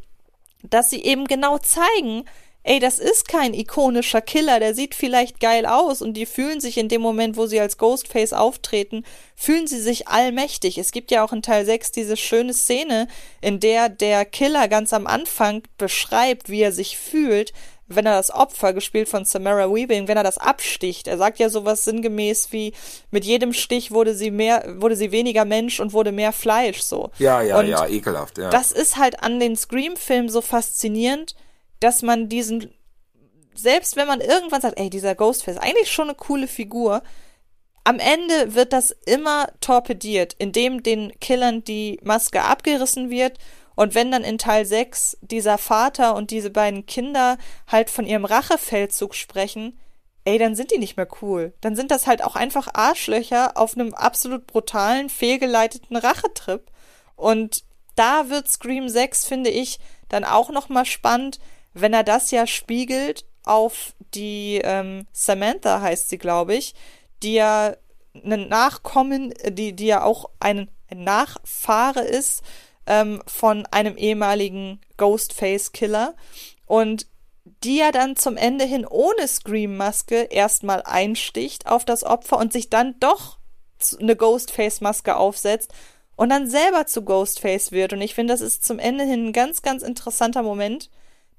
dass 0.62 0.90
sie 0.90 1.02
eben 1.02 1.26
genau 1.26 1.58
zeigen, 1.58 2.24
ey, 2.64 2.78
das 2.78 2.98
ist 2.98 3.26
kein 3.26 3.54
ikonischer 3.54 4.20
Killer, 4.20 4.60
der 4.60 4.74
sieht 4.74 4.94
vielleicht 4.94 5.40
geil 5.40 5.66
aus 5.66 6.00
und 6.00 6.14
die 6.14 6.26
fühlen 6.26 6.60
sich 6.60 6.78
in 6.78 6.88
dem 6.88 7.00
Moment, 7.00 7.36
wo 7.36 7.46
sie 7.46 7.58
als 7.58 7.76
Ghostface 7.76 8.32
auftreten, 8.32 9.04
fühlen 9.34 9.66
sie 9.66 9.80
sich 9.80 10.06
allmächtig. 10.06 10.78
Es 10.78 10.92
gibt 10.92 11.10
ja 11.10 11.24
auch 11.24 11.32
in 11.32 11.42
Teil 11.42 11.64
6 11.64 11.90
diese 11.90 12.16
schöne 12.16 12.54
Szene, 12.54 13.08
in 13.40 13.58
der 13.58 13.88
der 13.88 14.24
Killer 14.24 14.68
ganz 14.68 14.92
am 14.92 15.06
Anfang 15.06 15.62
beschreibt, 15.76 16.48
wie 16.48 16.60
er 16.60 16.72
sich 16.72 16.96
fühlt, 16.98 17.52
wenn 17.96 18.06
er 18.06 18.16
das 18.16 18.30
Opfer, 18.30 18.72
gespielt 18.72 19.08
von 19.08 19.24
Samara 19.24 19.68
Weaving, 19.68 20.08
wenn 20.08 20.16
er 20.16 20.24
das 20.24 20.38
absticht. 20.38 21.06
Er 21.08 21.18
sagt 21.18 21.38
ja 21.38 21.48
sowas 21.48 21.84
sinngemäß 21.84 22.52
wie, 22.52 22.72
mit 23.10 23.24
jedem 23.24 23.52
Stich 23.52 23.90
wurde 23.90 24.14
sie 24.14 24.30
mehr, 24.30 24.64
wurde 24.78 24.96
sie 24.96 25.12
weniger 25.12 25.44
Mensch 25.44 25.80
und 25.80 25.92
wurde 25.92 26.12
mehr 26.12 26.32
Fleisch, 26.32 26.80
so. 26.80 27.10
Ja, 27.18 27.42
ja, 27.42 27.58
und 27.58 27.68
ja, 27.68 27.86
ekelhaft, 27.86 28.38
ja. 28.38 28.50
Das 28.50 28.72
ist 28.72 28.96
halt 28.96 29.22
an 29.22 29.40
den 29.40 29.56
Scream-Filmen 29.56 30.28
so 30.28 30.40
faszinierend, 30.40 31.34
dass 31.80 32.02
man 32.02 32.28
diesen, 32.28 32.72
selbst 33.54 33.96
wenn 33.96 34.06
man 34.06 34.20
irgendwann 34.20 34.60
sagt, 34.60 34.78
ey, 34.78 34.90
dieser 34.90 35.14
Ghostface, 35.14 35.58
eigentlich 35.58 35.90
schon 35.90 36.08
eine 36.08 36.16
coole 36.16 36.46
Figur, 36.46 37.02
am 37.84 37.98
Ende 37.98 38.54
wird 38.54 38.72
das 38.72 38.92
immer 39.06 39.48
torpediert, 39.60 40.34
indem 40.38 40.82
den 40.82 41.12
Killern 41.20 41.64
die 41.64 41.98
Maske 42.02 42.42
abgerissen 42.42 43.10
wird 43.10 43.38
und 43.74 43.94
wenn 43.94 44.10
dann 44.10 44.24
in 44.24 44.38
Teil 44.38 44.66
6 44.66 45.18
dieser 45.20 45.58
Vater 45.58 46.14
und 46.14 46.30
diese 46.30 46.50
beiden 46.50 46.86
Kinder 46.86 47.38
halt 47.66 47.90
von 47.90 48.06
ihrem 48.06 48.24
Rachefeldzug 48.24 49.14
sprechen, 49.14 49.78
ey, 50.24 50.38
dann 50.38 50.54
sind 50.54 50.70
die 50.70 50.78
nicht 50.78 50.96
mehr 50.96 51.08
cool. 51.20 51.52
Dann 51.60 51.74
sind 51.74 51.90
das 51.90 52.06
halt 52.06 52.22
auch 52.22 52.36
einfach 52.36 52.68
Arschlöcher 52.74 53.56
auf 53.56 53.74
einem 53.74 53.94
absolut 53.94 54.46
brutalen, 54.46 55.08
fehlgeleiteten 55.08 55.96
Rachetrip. 55.96 56.70
Und 57.16 57.64
da 57.96 58.28
wird 58.28 58.48
Scream 58.48 58.88
6, 58.88 59.26
finde 59.26 59.50
ich, 59.50 59.78
dann 60.08 60.24
auch 60.24 60.50
nochmal 60.50 60.86
spannend, 60.86 61.40
wenn 61.74 61.94
er 61.94 62.04
das 62.04 62.30
ja 62.30 62.46
spiegelt 62.46 63.24
auf 63.44 63.94
die 64.14 64.60
ähm, 64.62 65.06
Samantha 65.12 65.80
heißt 65.80 66.08
sie, 66.08 66.18
glaube 66.18 66.54
ich, 66.54 66.74
die 67.22 67.34
ja 67.34 67.74
ein 68.14 68.48
Nachkommen, 68.48 69.32
die, 69.48 69.72
die 69.72 69.86
ja 69.86 70.04
auch 70.04 70.28
ein, 70.38 70.70
ein 70.90 71.02
Nachfahre 71.04 72.02
ist 72.02 72.42
ähm, 72.86 73.22
von 73.26 73.66
einem 73.66 73.96
ehemaligen 73.96 74.80
Ghostface-Killer 74.96 76.14
und 76.66 77.06
die 77.64 77.78
ja 77.78 77.90
dann 77.90 78.16
zum 78.16 78.36
Ende 78.36 78.64
hin 78.64 78.86
ohne 78.86 79.26
Scream-Maske 79.26 80.22
erstmal 80.30 80.82
einsticht 80.82 81.66
auf 81.66 81.84
das 81.84 82.04
Opfer 82.04 82.38
und 82.38 82.52
sich 82.52 82.70
dann 82.70 82.94
doch 83.00 83.38
eine 84.00 84.14
Ghostface-Maske 84.14 85.16
aufsetzt 85.16 85.72
und 86.16 86.28
dann 86.28 86.48
selber 86.48 86.86
zu 86.86 87.02
Ghostface 87.02 87.72
wird. 87.72 87.92
Und 87.92 88.00
ich 88.00 88.14
finde, 88.14 88.32
das 88.32 88.40
ist 88.40 88.64
zum 88.64 88.78
Ende 88.78 89.04
hin 89.04 89.28
ein 89.28 89.32
ganz, 89.32 89.62
ganz 89.62 89.82
interessanter 89.82 90.42
Moment, 90.42 90.88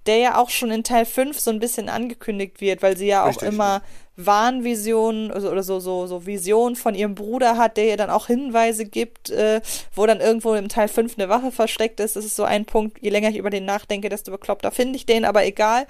der 0.05 0.17
ja 0.17 0.37
auch 0.37 0.49
schon 0.49 0.71
in 0.71 0.83
Teil 0.83 1.05
5 1.05 1.39
so 1.39 1.51
ein 1.51 1.59
bisschen 1.59 1.89
angekündigt 1.89 2.61
wird, 2.61 2.81
weil 2.81 2.97
sie 2.97 3.07
ja 3.07 3.25
Richtig. 3.25 3.47
auch 3.47 3.51
immer 3.51 3.81
Wahnvisionen 4.15 5.31
also, 5.31 5.49
oder 5.49 5.63
so, 5.63 5.79
so, 5.79 6.05
so 6.05 6.25
Visionen 6.25 6.75
von 6.75 6.93
ihrem 6.93 7.15
Bruder 7.15 7.57
hat, 7.57 7.77
der 7.77 7.87
ihr 7.87 7.97
dann 7.97 8.09
auch 8.09 8.27
Hinweise 8.27 8.85
gibt, 8.85 9.29
äh, 9.29 9.61
wo 9.95 10.05
dann 10.05 10.19
irgendwo 10.19 10.53
im 10.53 10.69
Teil 10.69 10.87
5 10.87 11.17
eine 11.17 11.29
Waffe 11.29 11.51
versteckt 11.51 11.99
ist. 11.99 12.15
Das 12.15 12.25
ist 12.25 12.35
so 12.35 12.43
ein 12.43 12.65
Punkt, 12.65 12.99
je 13.01 13.09
länger 13.09 13.29
ich 13.29 13.37
über 13.37 13.49
den 13.49 13.65
nachdenke, 13.65 14.09
desto 14.09 14.31
bekloppter 14.31 14.71
finde 14.71 14.97
ich 14.97 15.05
den, 15.05 15.25
aber 15.25 15.45
egal. 15.45 15.87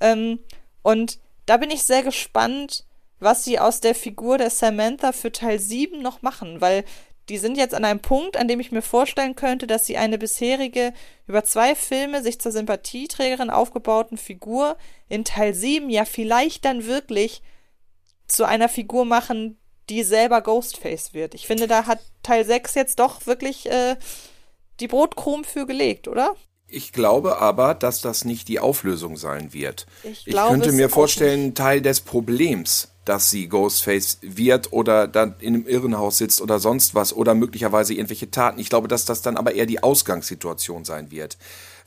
Ähm, 0.00 0.38
und 0.82 1.18
da 1.46 1.56
bin 1.56 1.70
ich 1.70 1.82
sehr 1.82 2.02
gespannt, 2.02 2.84
was 3.18 3.44
sie 3.44 3.58
aus 3.58 3.80
der 3.80 3.94
Figur 3.94 4.38
der 4.38 4.50
Samantha 4.50 5.12
für 5.12 5.32
Teil 5.32 5.58
7 5.58 6.00
noch 6.00 6.22
machen, 6.22 6.60
weil 6.60 6.84
die 7.28 7.38
sind 7.38 7.56
jetzt 7.56 7.74
an 7.74 7.84
einem 7.84 8.00
Punkt, 8.00 8.36
an 8.36 8.48
dem 8.48 8.60
ich 8.60 8.72
mir 8.72 8.82
vorstellen 8.82 9.34
könnte, 9.34 9.66
dass 9.66 9.86
sie 9.86 9.96
eine 9.96 10.18
bisherige, 10.18 10.92
über 11.26 11.44
zwei 11.44 11.74
Filme 11.74 12.22
sich 12.22 12.38
zur 12.40 12.52
Sympathieträgerin 12.52 13.50
aufgebauten 13.50 14.18
Figur 14.18 14.76
in 15.08 15.24
Teil 15.24 15.54
7 15.54 15.88
ja 15.88 16.04
vielleicht 16.04 16.64
dann 16.64 16.86
wirklich 16.86 17.42
zu 18.26 18.44
einer 18.44 18.68
Figur 18.68 19.04
machen, 19.04 19.58
die 19.88 20.02
selber 20.02 20.40
Ghostface 20.42 21.14
wird. 21.14 21.34
Ich 21.34 21.46
finde, 21.46 21.66
da 21.66 21.86
hat 21.86 22.00
Teil 22.22 22.44
6 22.44 22.74
jetzt 22.74 22.98
doch 22.98 23.26
wirklich 23.26 23.70
äh, 23.70 23.96
die 24.80 24.88
Brotkrumen 24.88 25.44
für 25.44 25.66
gelegt, 25.66 26.08
oder? 26.08 26.34
Ich 26.66 26.92
glaube 26.92 27.38
aber, 27.38 27.74
dass 27.74 28.00
das 28.00 28.24
nicht 28.24 28.48
die 28.48 28.58
Auflösung 28.58 29.16
sein 29.16 29.52
wird. 29.52 29.86
Ich, 30.02 30.26
ich 30.26 30.34
könnte 30.34 30.72
mir 30.72 30.88
vorstellen, 30.88 31.54
Teil 31.54 31.82
des 31.82 32.00
Problems 32.00 32.93
dass 33.04 33.30
sie 33.30 33.48
Ghostface 33.48 34.18
wird 34.22 34.72
oder 34.72 35.06
dann 35.06 35.34
in 35.40 35.54
einem 35.54 35.66
Irrenhaus 35.66 36.18
sitzt 36.18 36.40
oder 36.40 36.58
sonst 36.58 36.94
was 36.94 37.12
oder 37.12 37.34
möglicherweise 37.34 37.94
irgendwelche 37.94 38.30
Taten. 38.30 38.58
Ich 38.58 38.70
glaube, 38.70 38.88
dass 38.88 39.04
das 39.04 39.22
dann 39.22 39.36
aber 39.36 39.54
eher 39.54 39.66
die 39.66 39.82
Ausgangssituation 39.82 40.84
sein 40.84 41.10
wird. 41.10 41.36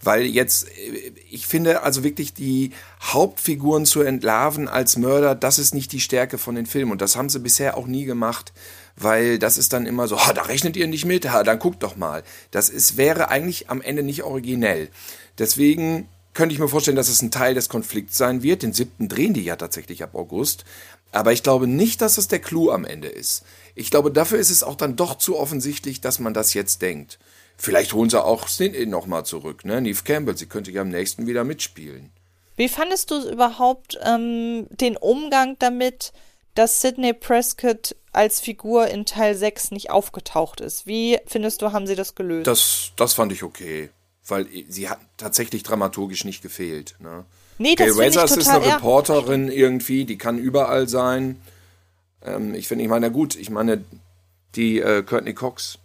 Weil 0.01 0.25
jetzt, 0.25 0.67
äh, 0.69 1.13
ich 1.29 1.47
finde 1.47 1.81
also 1.81 2.03
wirklich 2.03 2.33
die 2.33 2.71
Hauptfiguren 3.01 3.85
zu 3.85 4.01
entlarven 4.01 4.67
als 4.67 4.97
Mörder, 4.97 5.33
das 5.33 5.59
ist 5.59 5.73
nicht 5.73 5.91
die 5.91 5.99
Stärke 5.99 6.37
von 6.37 6.55
den 6.55 6.65
Filmen 6.65 6.91
und 6.91 7.01
das 7.01 7.15
haben 7.15 7.29
sie 7.29 7.39
bisher 7.39 7.77
auch 7.77 7.87
nie 7.87 8.05
gemacht 8.05 8.53
weil 8.97 9.37
das 9.37 9.57
ist 9.57 9.73
dann 9.73 9.85
immer 9.85 10.07
so, 10.07 10.25
ha, 10.25 10.33
da 10.33 10.41
rechnet 10.43 10.75
ihr 10.75 10.87
nicht 10.87 11.05
mit, 11.05 11.31
ha, 11.31 11.43
dann 11.43 11.59
guckt 11.59 11.83
doch 11.83 11.95
mal. 11.95 12.23
Das 12.51 12.69
ist, 12.69 12.97
wäre 12.97 13.29
eigentlich 13.29 13.69
am 13.69 13.81
Ende 13.81 14.03
nicht 14.03 14.23
originell. 14.23 14.89
Deswegen 15.37 16.09
könnte 16.33 16.53
ich 16.53 16.59
mir 16.59 16.67
vorstellen, 16.67 16.97
dass 16.97 17.09
es 17.09 17.21
ein 17.21 17.31
Teil 17.31 17.53
des 17.53 17.69
Konflikts 17.69 18.17
sein 18.17 18.43
wird. 18.43 18.63
Den 18.63 18.73
siebten 18.73 19.07
drehen 19.07 19.33
die 19.33 19.43
ja 19.43 19.55
tatsächlich 19.55 20.03
ab 20.03 20.13
August. 20.15 20.65
Aber 21.11 21.33
ich 21.33 21.43
glaube 21.43 21.67
nicht, 21.67 22.01
dass 22.01 22.17
es 22.17 22.27
der 22.27 22.39
Clou 22.39 22.69
am 22.69 22.85
Ende 22.85 23.07
ist. 23.07 23.43
Ich 23.75 23.91
glaube, 23.91 24.11
dafür 24.11 24.39
ist 24.39 24.49
es 24.49 24.63
auch 24.63 24.75
dann 24.75 24.95
doch 24.95 25.17
zu 25.17 25.37
offensichtlich, 25.37 26.01
dass 26.01 26.19
man 26.19 26.33
das 26.33 26.53
jetzt 26.53 26.81
denkt. 26.81 27.19
Vielleicht 27.57 27.93
holen 27.93 28.09
sie 28.09 28.23
auch 28.23 28.47
Snin 28.47 28.89
nochmal 28.89 29.25
zurück, 29.25 29.65
ne? 29.65 29.81
Neve 29.81 30.03
Campbell, 30.03 30.37
sie 30.37 30.45
könnte 30.45 30.71
ja 30.71 30.81
am 30.81 30.89
nächsten 30.89 31.25
wieder 31.25 31.43
mitspielen. 31.43 32.11
Wie 32.55 32.69
fandest 32.69 33.11
du 33.11 33.29
überhaupt 33.29 33.97
ähm, 34.03 34.67
den 34.69 34.97
Umgang 34.97 35.57
damit, 35.59 36.11
dass 36.55 36.81
Sidney 36.81 37.13
Prescott 37.13 37.95
als 38.11 38.39
Figur 38.39 38.87
in 38.87 39.05
Teil 39.05 39.35
6 39.35 39.71
nicht 39.71 39.91
aufgetaucht 39.91 40.59
ist? 40.59 40.87
Wie 40.87 41.19
findest 41.27 41.61
du, 41.61 41.71
haben 41.71 41.87
sie 41.87 41.95
das 41.95 42.15
gelöst? 42.15 42.47
Das, 42.47 42.91
das 42.95 43.13
fand 43.13 43.31
ich 43.31 43.43
okay, 43.43 43.91
weil 44.25 44.47
sie 44.69 44.89
hat 44.89 44.99
tatsächlich 45.17 45.63
dramaturgisch 45.63 46.25
nicht 46.25 46.41
gefehlt. 46.41 46.95
Ne? 46.99 47.25
Nee, 47.57 47.75
das 47.75 47.95
Gail 47.95 47.97
Weathers 47.97 48.37
ist 48.37 48.47
eine 48.47 48.65
Reporterin 48.65 49.49
irgendwie, 49.49 50.05
die 50.05 50.17
kann 50.17 50.37
überall 50.37 50.87
sein. 50.87 51.41
Ähm, 52.23 52.53
ich 52.53 52.67
finde, 52.67 52.83
ich 52.83 52.89
meine, 52.89 53.11
gut, 53.11 53.35
ich 53.35 53.49
meine, 53.49 53.83
die 54.55 54.79
äh, 54.79 55.03
Courtney 55.03 55.33
Cox, 55.33 55.79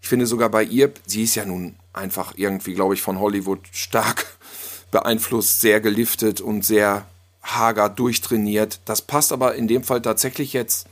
ich 0.00 0.08
finde 0.08 0.26
sogar 0.26 0.48
bei 0.48 0.62
ihr, 0.62 0.92
sie 1.06 1.24
ist 1.24 1.34
ja 1.34 1.44
nun 1.44 1.76
einfach 1.92 2.34
irgendwie, 2.36 2.74
glaube 2.74 2.94
ich, 2.94 3.02
von 3.02 3.18
Hollywood 3.18 3.60
stark 3.72 4.26
beeinflusst, 4.90 5.60
sehr 5.60 5.80
geliftet 5.80 6.40
und 6.40 6.64
sehr 6.64 7.06
hager 7.42 7.88
durchtrainiert. 7.88 8.80
Das 8.84 9.02
passt 9.02 9.32
aber 9.32 9.54
in 9.54 9.68
dem 9.68 9.82
Fall 9.82 10.02
tatsächlich 10.02 10.52
jetzt 10.52 10.86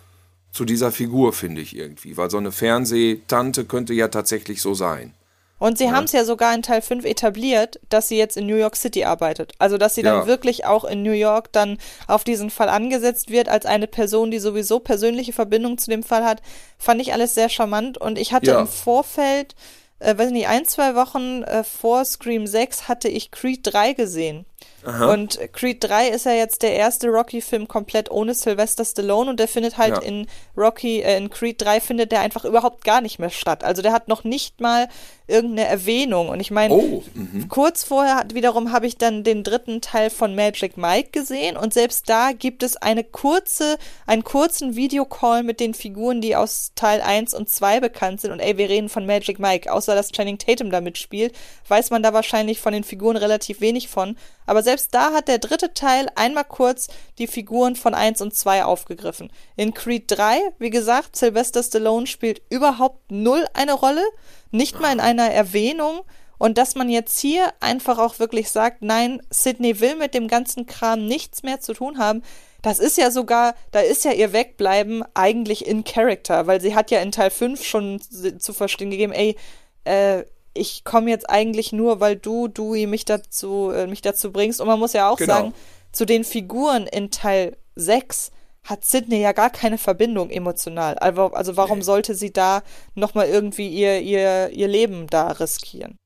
zu 0.50 0.64
dieser 0.64 0.90
Figur, 0.90 1.32
finde 1.32 1.60
ich 1.60 1.76
irgendwie, 1.76 2.16
weil 2.16 2.30
so 2.30 2.38
eine 2.38 2.52
Fernsehtante 2.52 3.64
könnte 3.64 3.94
ja 3.94 4.08
tatsächlich 4.08 4.62
so 4.62 4.74
sein. 4.74 5.14
Und 5.58 5.78
sie 5.78 5.84
ja. 5.84 5.92
haben 5.92 6.04
es 6.04 6.12
ja 6.12 6.24
sogar 6.24 6.54
in 6.54 6.62
Teil 6.62 6.82
5 6.82 7.04
etabliert, 7.04 7.80
dass 7.88 8.08
sie 8.08 8.16
jetzt 8.16 8.36
in 8.36 8.46
New 8.46 8.56
York 8.56 8.76
City 8.76 9.04
arbeitet. 9.04 9.52
Also, 9.58 9.76
dass 9.76 9.94
sie 9.94 10.02
dann 10.02 10.26
wirklich 10.26 10.64
auch 10.64 10.84
in 10.84 11.02
New 11.02 11.12
York 11.12 11.52
dann 11.52 11.78
auf 12.06 12.24
diesen 12.24 12.50
Fall 12.50 12.68
angesetzt 12.68 13.30
wird, 13.30 13.48
als 13.48 13.66
eine 13.66 13.86
Person, 13.86 14.30
die 14.30 14.38
sowieso 14.38 14.78
persönliche 14.78 15.32
Verbindung 15.32 15.78
zu 15.78 15.90
dem 15.90 16.02
Fall 16.02 16.24
hat. 16.24 16.42
Fand 16.78 17.00
ich 17.00 17.12
alles 17.12 17.34
sehr 17.34 17.48
charmant. 17.48 17.98
Und 17.98 18.18
ich 18.18 18.32
hatte 18.32 18.52
ja. 18.52 18.60
im 18.60 18.68
Vorfeld, 18.68 19.56
äh, 19.98 20.16
weiß 20.16 20.30
nicht, 20.30 20.48
ein, 20.48 20.64
zwei 20.66 20.94
Wochen 20.94 21.42
äh, 21.42 21.64
vor 21.64 22.04
Scream 22.04 22.46
6 22.46 22.86
hatte 22.86 23.08
ich 23.08 23.32
Creed 23.32 23.60
3 23.62 23.94
gesehen. 23.94 24.46
Aha. 24.84 25.12
Und 25.12 25.40
Creed 25.52 25.82
3 25.82 26.08
ist 26.08 26.24
ja 26.24 26.32
jetzt 26.32 26.62
der 26.62 26.74
erste 26.74 27.08
Rocky-Film 27.08 27.66
komplett 27.66 28.10
ohne 28.10 28.34
Sylvester 28.34 28.84
Stallone 28.84 29.30
und 29.30 29.40
der 29.40 29.48
findet 29.48 29.76
halt 29.76 29.96
ja. 29.96 30.02
in 30.02 30.28
Rocky, 30.56 31.00
äh, 31.00 31.16
in 31.16 31.30
Creed 31.30 31.60
3 31.60 31.80
findet 31.80 32.12
der 32.12 32.20
einfach 32.20 32.44
überhaupt 32.44 32.84
gar 32.84 33.00
nicht 33.00 33.18
mehr 33.18 33.30
statt. 33.30 33.64
Also 33.64 33.82
der 33.82 33.92
hat 33.92 34.06
noch 34.06 34.22
nicht 34.22 34.60
mal 34.60 34.88
irgendeine 35.28 35.68
Erwähnung. 35.68 36.30
Und 36.30 36.40
ich 36.40 36.50
meine, 36.50 36.74
oh, 36.74 37.02
mhm. 37.14 37.48
kurz 37.48 37.84
vorher 37.84 38.16
hat, 38.16 38.34
wiederum 38.34 38.72
habe 38.72 38.86
ich 38.86 38.96
dann 38.96 39.22
den 39.22 39.44
dritten 39.44 39.80
Teil 39.80 40.10
von 40.10 40.34
Magic 40.34 40.76
Mike 40.76 41.10
gesehen 41.12 41.56
und 41.56 41.74
selbst 41.74 42.08
da 42.08 42.32
gibt 42.32 42.62
es 42.62 42.76
eine 42.76 43.04
kurze, 43.04 43.76
einen 44.06 44.24
kurzen 44.24 44.74
Videocall 44.74 45.42
mit 45.42 45.60
den 45.60 45.74
Figuren, 45.74 46.20
die 46.20 46.34
aus 46.34 46.72
Teil 46.74 47.02
1 47.02 47.34
und 47.34 47.48
2 47.48 47.80
bekannt 47.80 48.22
sind. 48.22 48.32
Und 48.32 48.40
ey, 48.40 48.56
wir 48.56 48.68
reden 48.68 48.88
von 48.88 49.06
Magic 49.06 49.38
Mike. 49.38 49.70
Außer 49.70 49.94
dass 49.94 50.10
Channing 50.10 50.38
Tatum 50.38 50.70
da 50.70 50.80
mitspielt, 50.80 51.34
weiß 51.68 51.90
man 51.90 52.02
da 52.02 52.12
wahrscheinlich 52.12 52.60
von 52.60 52.72
den 52.72 52.84
Figuren 52.84 53.16
relativ 53.16 53.60
wenig 53.60 53.88
von. 53.88 54.16
Aber 54.46 54.62
selbst 54.62 54.94
da 54.94 55.12
hat 55.12 55.28
der 55.28 55.38
dritte 55.38 55.74
Teil 55.74 56.08
einmal 56.14 56.44
kurz 56.44 56.88
die 57.18 57.26
Figuren 57.26 57.76
von 57.76 57.92
1 57.92 58.22
und 58.22 58.34
2 58.34 58.64
aufgegriffen. 58.64 59.30
In 59.56 59.74
Creed 59.74 60.04
3, 60.06 60.38
wie 60.58 60.70
gesagt, 60.70 61.16
Sylvester 61.16 61.62
Stallone 61.62 62.06
spielt 62.06 62.40
überhaupt 62.48 63.10
null 63.10 63.46
eine 63.52 63.74
Rolle 63.74 64.02
nicht 64.50 64.80
mal 64.80 64.92
in 64.92 65.00
einer 65.00 65.30
Erwähnung. 65.30 66.02
Und 66.38 66.56
dass 66.56 66.76
man 66.76 66.88
jetzt 66.88 67.18
hier 67.18 67.52
einfach 67.58 67.98
auch 67.98 68.20
wirklich 68.20 68.50
sagt, 68.50 68.82
nein, 68.82 69.20
Sydney 69.28 69.80
will 69.80 69.96
mit 69.96 70.14
dem 70.14 70.28
ganzen 70.28 70.66
Kram 70.66 71.04
nichts 71.04 71.42
mehr 71.42 71.60
zu 71.60 71.74
tun 71.74 71.98
haben. 71.98 72.22
Das 72.62 72.78
ist 72.78 72.96
ja 72.96 73.10
sogar, 73.10 73.54
da 73.72 73.80
ist 73.80 74.04
ja 74.04 74.12
ihr 74.12 74.32
Wegbleiben 74.32 75.04
eigentlich 75.14 75.66
in 75.66 75.84
Character, 75.84 76.46
weil 76.46 76.60
sie 76.60 76.74
hat 76.74 76.90
ja 76.90 77.00
in 77.00 77.12
Teil 77.12 77.30
5 77.30 77.64
schon 77.64 78.00
zu 78.00 78.52
verstehen 78.52 78.90
gegeben, 78.90 79.12
ey, 79.12 79.36
äh, 79.84 80.24
ich 80.54 80.84
komme 80.84 81.10
jetzt 81.10 81.28
eigentlich 81.28 81.72
nur, 81.72 82.00
weil 82.00 82.16
du, 82.16 82.48
Dewey, 82.48 82.86
mich 82.86 83.04
dazu, 83.04 83.70
äh, 83.70 83.86
mich 83.86 84.02
dazu 84.02 84.32
bringst. 84.32 84.60
Und 84.60 84.66
man 84.66 84.78
muss 84.78 84.92
ja 84.92 85.08
auch 85.08 85.18
genau. 85.18 85.34
sagen, 85.34 85.54
zu 85.92 86.04
den 86.04 86.24
Figuren 86.24 86.86
in 86.86 87.10
Teil 87.10 87.56
6 87.76 88.32
hat 88.68 88.84
Sydney 88.84 89.20
ja 89.20 89.32
gar 89.32 89.50
keine 89.50 89.78
Verbindung 89.78 90.30
emotional. 90.30 90.98
Also, 90.98 91.32
also 91.32 91.56
warum 91.56 91.78
nee. 91.78 91.84
sollte 91.84 92.14
sie 92.14 92.32
da 92.32 92.62
nochmal 92.94 93.28
irgendwie 93.28 93.68
ihr, 93.68 94.00
ihr, 94.00 94.50
ihr 94.50 94.68
Leben 94.68 95.06
da 95.06 95.32
riskieren? 95.32 95.96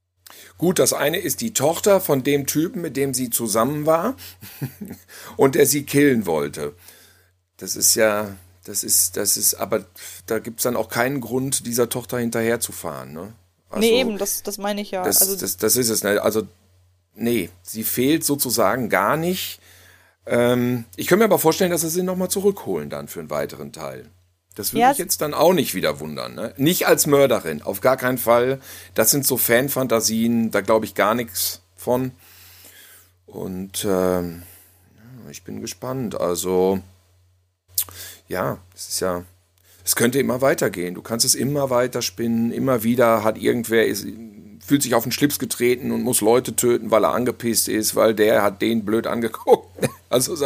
Gut, 0.58 0.78
das 0.78 0.92
eine 0.92 1.18
ist 1.18 1.40
die 1.40 1.52
Tochter 1.52 2.00
von 2.00 2.22
dem 2.22 2.46
Typen, 2.46 2.80
mit 2.80 2.96
dem 2.96 3.14
sie 3.14 3.30
zusammen 3.30 3.84
war 3.84 4.16
und 5.36 5.54
der 5.56 5.66
sie 5.66 5.82
killen 5.84 6.24
wollte. 6.26 6.74
Das 7.56 7.76
ist 7.76 7.94
ja, 7.94 8.36
das 8.64 8.84
ist, 8.84 9.16
das 9.16 9.36
ist, 9.36 9.54
aber 9.54 9.84
da 10.26 10.38
gibt 10.38 10.60
es 10.60 10.64
dann 10.64 10.76
auch 10.76 10.88
keinen 10.88 11.20
Grund, 11.20 11.66
dieser 11.66 11.88
Tochter 11.88 12.18
hinterherzufahren. 12.18 13.12
Ne? 13.12 13.32
Also, 13.70 13.80
nee, 13.80 14.00
eben, 14.00 14.18
das, 14.18 14.42
das 14.42 14.58
meine 14.58 14.82
ich 14.82 14.92
ja. 14.92 15.04
Das, 15.04 15.20
also, 15.20 15.36
das, 15.36 15.56
das 15.56 15.76
ist 15.76 15.88
es. 15.88 16.04
Ne? 16.04 16.22
Also, 16.22 16.46
nee, 17.14 17.50
sie 17.62 17.84
fehlt 17.84 18.24
sozusagen 18.24 18.88
gar 18.88 19.16
nicht. 19.16 19.60
Ähm, 20.26 20.84
ich 20.96 21.06
könnte 21.06 21.20
mir 21.20 21.24
aber 21.32 21.38
vorstellen, 21.38 21.70
dass 21.70 21.80
sie 21.80 21.88
sie 21.88 22.02
nochmal 22.02 22.28
zurückholen 22.28 22.90
dann 22.90 23.08
für 23.08 23.20
einen 23.20 23.30
weiteren 23.30 23.72
Teil. 23.72 24.08
Das 24.54 24.72
würde 24.72 24.82
ja, 24.82 24.88
mich 24.90 24.98
jetzt 24.98 25.20
dann 25.20 25.34
auch 25.34 25.54
nicht 25.54 25.74
wieder 25.74 25.98
wundern. 26.00 26.34
Ne? 26.34 26.52
Nicht 26.56 26.86
als 26.86 27.06
Mörderin, 27.06 27.62
auf 27.62 27.80
gar 27.80 27.96
keinen 27.96 28.18
Fall. 28.18 28.60
Das 28.94 29.10
sind 29.10 29.26
so 29.26 29.36
Fanfantasien, 29.36 30.50
da 30.50 30.60
glaube 30.60 30.84
ich 30.84 30.94
gar 30.94 31.14
nichts 31.14 31.62
von. 31.74 32.12
Und 33.26 33.86
ähm, 33.88 34.42
ich 35.30 35.42
bin 35.42 35.60
gespannt. 35.62 36.20
Also, 36.20 36.80
ja, 38.28 38.58
es 38.74 38.88
ist 38.88 39.00
ja, 39.00 39.24
es 39.84 39.96
könnte 39.96 40.18
immer 40.18 40.42
weitergehen. 40.42 40.94
Du 40.94 41.02
kannst 41.02 41.24
es 41.24 41.34
immer 41.34 41.70
weiter 41.70 42.02
spinnen. 42.02 42.52
Immer 42.52 42.82
wieder 42.82 43.24
hat 43.24 43.38
irgendwer, 43.38 43.86
ist, 43.86 44.06
fühlt 44.64 44.82
sich 44.82 44.94
auf 44.94 45.04
den 45.04 45.12
Schlips 45.12 45.38
getreten 45.38 45.90
und 45.92 46.02
muss 46.02 46.20
Leute 46.20 46.54
töten, 46.54 46.90
weil 46.90 47.04
er 47.04 47.14
angepisst 47.14 47.68
ist, 47.68 47.96
weil 47.96 48.14
der 48.14 48.42
hat 48.42 48.60
den 48.60 48.84
blöd 48.84 49.06
angeguckt. 49.06 49.68
Also 50.12 50.34
ist 50.34 50.44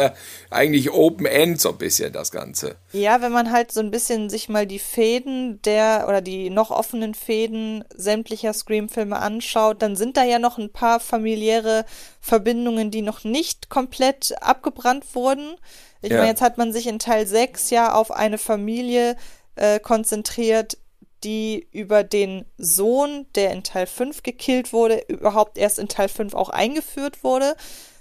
eigentlich 0.49 0.91
Open 0.91 1.25
End 1.25 1.59
so 1.59 1.69
ein 1.69 1.77
bisschen 1.77 2.13
das 2.13 2.31
Ganze. 2.31 2.75
Ja, 2.91 3.21
wenn 3.21 3.31
man 3.31 3.51
halt 3.51 3.71
so 3.71 3.79
ein 3.79 3.91
bisschen 3.91 4.29
sich 4.29 4.49
mal 4.49 4.65
die 4.65 4.79
Fäden 4.79 5.61
der 5.63 6.05
oder 6.07 6.21
die 6.21 6.49
noch 6.49 6.71
offenen 6.71 7.13
Fäden 7.13 7.83
sämtlicher 7.95 8.53
Scream-Filme 8.53 9.17
anschaut, 9.17 9.81
dann 9.81 9.95
sind 9.95 10.17
da 10.17 10.23
ja 10.23 10.39
noch 10.39 10.57
ein 10.57 10.71
paar 10.71 10.99
familiäre 10.99 11.85
Verbindungen, 12.21 12.91
die 12.91 13.01
noch 13.01 13.23
nicht 13.23 13.69
komplett 13.69 14.35
abgebrannt 14.41 15.03
wurden. 15.13 15.55
Ich 16.01 16.11
ja. 16.11 16.17
meine, 16.17 16.29
jetzt 16.29 16.41
hat 16.41 16.57
man 16.57 16.71
sich 16.73 16.87
in 16.87 16.99
Teil 16.99 17.27
6 17.27 17.69
ja 17.69 17.93
auf 17.93 18.11
eine 18.11 18.37
Familie 18.37 19.17
äh, 19.55 19.79
konzentriert, 19.79 20.77
die 21.23 21.67
über 21.71 22.03
den 22.03 22.45
Sohn, 22.57 23.25
der 23.35 23.51
in 23.51 23.63
Teil 23.63 23.87
5 23.87 24.23
gekillt 24.23 24.71
wurde, 24.71 25.03
überhaupt 25.07 25.57
erst 25.57 25.79
in 25.79 25.87
Teil 25.87 26.09
5 26.09 26.33
auch 26.33 26.49
eingeführt 26.49 27.23
wurde. 27.23 27.55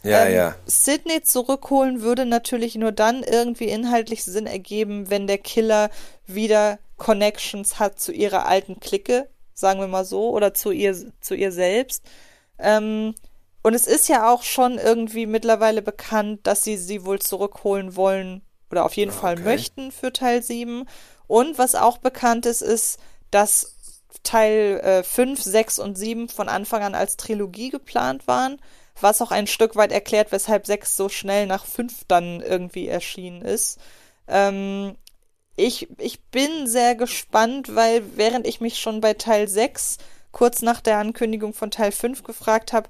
Ja, 0.07 0.27
ähm, 0.27 0.35
ja. 0.35 0.55
Sydney 0.67 1.23
zurückholen 1.23 2.03
würde 2.03 2.27
natürlich 2.27 2.75
nur 2.77 2.93
dann 2.93 3.23
irgendwie 3.23 3.69
inhaltlich 3.69 4.25
Sinn 4.25 4.47
ergeben, 4.47 5.11
wenn 5.11 5.27
der 5.27 5.39
Killer 5.39 5.91
wieder 6.27 6.79
Connections 6.97 7.79
hat 7.79 8.01
zu 8.01 8.13
ihrer 8.13 8.47
alten 8.47 8.81
Clique, 8.81 9.29
sagen 9.55 9.81
wir 9.81 9.89
mal 9.89 10.05
so, 10.05 10.31
oder 10.31 10.55
zu 10.55 10.71
ihr, 10.71 10.97
zu 11.21 11.35
ihr 11.35 11.53
selbst. 11.53 12.05
Ähm, 12.59 13.15
und 13.63 13.75
es 13.75 13.87
ist 13.87 14.09
ja 14.09 14.31
auch 14.33 14.43
schon 14.43 14.79
irgendwie 14.79 15.27
mittlerweile 15.27 15.83
bekannt, 15.83 16.47
dass 16.47 16.63
sie 16.63 16.77
sie 16.77 17.05
wohl 17.05 17.19
zurückholen 17.19 17.97
wollen 17.97 18.43
oder 18.71 18.85
auf 18.85 18.95
jeden 18.95 19.11
okay. 19.11 19.21
Fall 19.21 19.37
möchten 19.41 19.91
für 19.93 20.13
Teil 20.13 20.43
7. 20.43 20.89
Und 21.27 21.59
was 21.59 21.75
auch 21.75 21.99
bekannt 21.99 22.47
ist, 22.47 22.63
ist, 22.63 22.99
dass 23.31 23.75
Teil 24.23 24.81
äh, 24.83 25.03
5, 25.03 25.43
6 25.43 25.79
und 25.79 25.97
7 25.97 26.29
von 26.29 26.49
Anfang 26.49 26.83
an 26.83 26.95
als 26.95 27.17
Trilogie 27.17 27.71
geplant 27.71 28.27
waren, 28.27 28.59
was 29.01 29.21
auch 29.21 29.31
ein 29.31 29.47
Stück 29.47 29.77
weit 29.77 29.93
erklärt, 29.93 30.33
weshalb 30.33 30.67
6 30.67 30.97
so 30.97 31.09
schnell 31.09 31.47
nach 31.47 31.67
5 31.67 32.05
dann 32.09 32.41
irgendwie 32.41 32.89
erschienen 32.89 33.43
ist. 33.43 33.79
Ähm, 34.29 34.97
ich, 35.57 35.89
ich 35.99 36.23
bin 36.25 36.67
sehr 36.67 36.95
gespannt, 36.95 37.75
weil 37.75 38.03
während 38.17 38.47
ich 38.47 38.61
mich 38.61 38.79
schon 38.79 39.01
bei 39.01 39.15
Teil 39.15 39.49
6 39.49 39.99
kurz 40.33 40.63
nach 40.63 40.81
der 40.81 40.99
Ankündigung 40.99 41.55
von 41.55 41.71
Teil 41.71 41.93
5 41.93 42.23
gefragt 42.23 42.73
habe, 42.73 42.89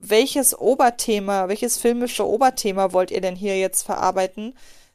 welches 0.00 0.56
Oberthema, 0.56 1.48
welches 1.48 1.76
filmische 1.76 2.26
Oberthema 2.26 2.92
wollt 2.92 3.10
ihr 3.10 3.20
denn 3.20 3.34
hier 3.34 3.58
jetzt 3.58 3.82
verarbeiten? 3.82 4.54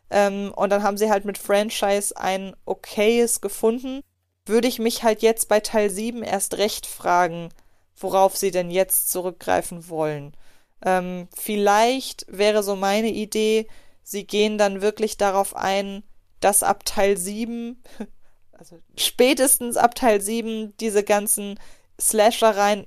Ähm, 0.09 0.53
und 0.55 0.69
dann 0.69 0.83
haben 0.83 0.97
sie 0.97 1.09
halt 1.09 1.25
mit 1.25 1.37
Franchise 1.37 2.15
ein 2.15 2.55
okayes 2.65 3.41
gefunden. 3.41 4.01
Würde 4.45 4.67
ich 4.67 4.79
mich 4.79 5.03
halt 5.03 5.21
jetzt 5.21 5.49
bei 5.49 5.59
Teil 5.59 5.89
7 5.89 6.23
erst 6.23 6.57
recht 6.57 6.85
fragen, 6.85 7.49
worauf 7.97 8.35
sie 8.35 8.51
denn 8.51 8.71
jetzt 8.71 9.11
zurückgreifen 9.11 9.89
wollen. 9.89 10.35
Ähm, 10.85 11.27
vielleicht 11.35 12.25
wäre 12.27 12.63
so 12.63 12.75
meine 12.75 13.09
Idee, 13.09 13.67
sie 14.03 14.25
gehen 14.25 14.57
dann 14.57 14.81
wirklich 14.81 15.17
darauf 15.17 15.55
ein, 15.55 16.03
dass 16.39 16.63
ab 16.63 16.85
Teil 16.85 17.17
7, 17.17 17.81
also 18.51 18.77
spätestens 18.97 19.77
ab 19.77 19.95
Teil 19.95 20.21
7, 20.21 20.75
diese 20.77 21.03
ganzen 21.03 21.59
Slashereien 21.99 22.85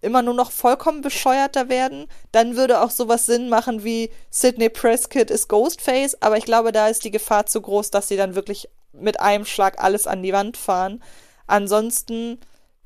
immer 0.00 0.22
nur 0.22 0.34
noch 0.34 0.50
vollkommen 0.50 1.00
bescheuerter 1.00 1.68
werden, 1.68 2.06
dann 2.32 2.56
würde 2.56 2.80
auch 2.80 2.90
sowas 2.90 3.26
Sinn 3.26 3.48
machen 3.48 3.84
wie 3.84 4.10
Sidney 4.30 4.68
Prescott 4.68 5.30
ist 5.30 5.48
Ghostface, 5.48 6.20
aber 6.20 6.36
ich 6.36 6.44
glaube, 6.44 6.72
da 6.72 6.88
ist 6.88 7.04
die 7.04 7.12
Gefahr 7.12 7.46
zu 7.46 7.60
groß, 7.60 7.90
dass 7.90 8.08
sie 8.08 8.16
dann 8.16 8.34
wirklich 8.34 8.68
mit 8.92 9.20
einem 9.20 9.44
Schlag 9.44 9.82
alles 9.82 10.06
an 10.06 10.22
die 10.22 10.32
Wand 10.32 10.56
fahren. 10.56 11.02
Ansonsten 11.46 12.40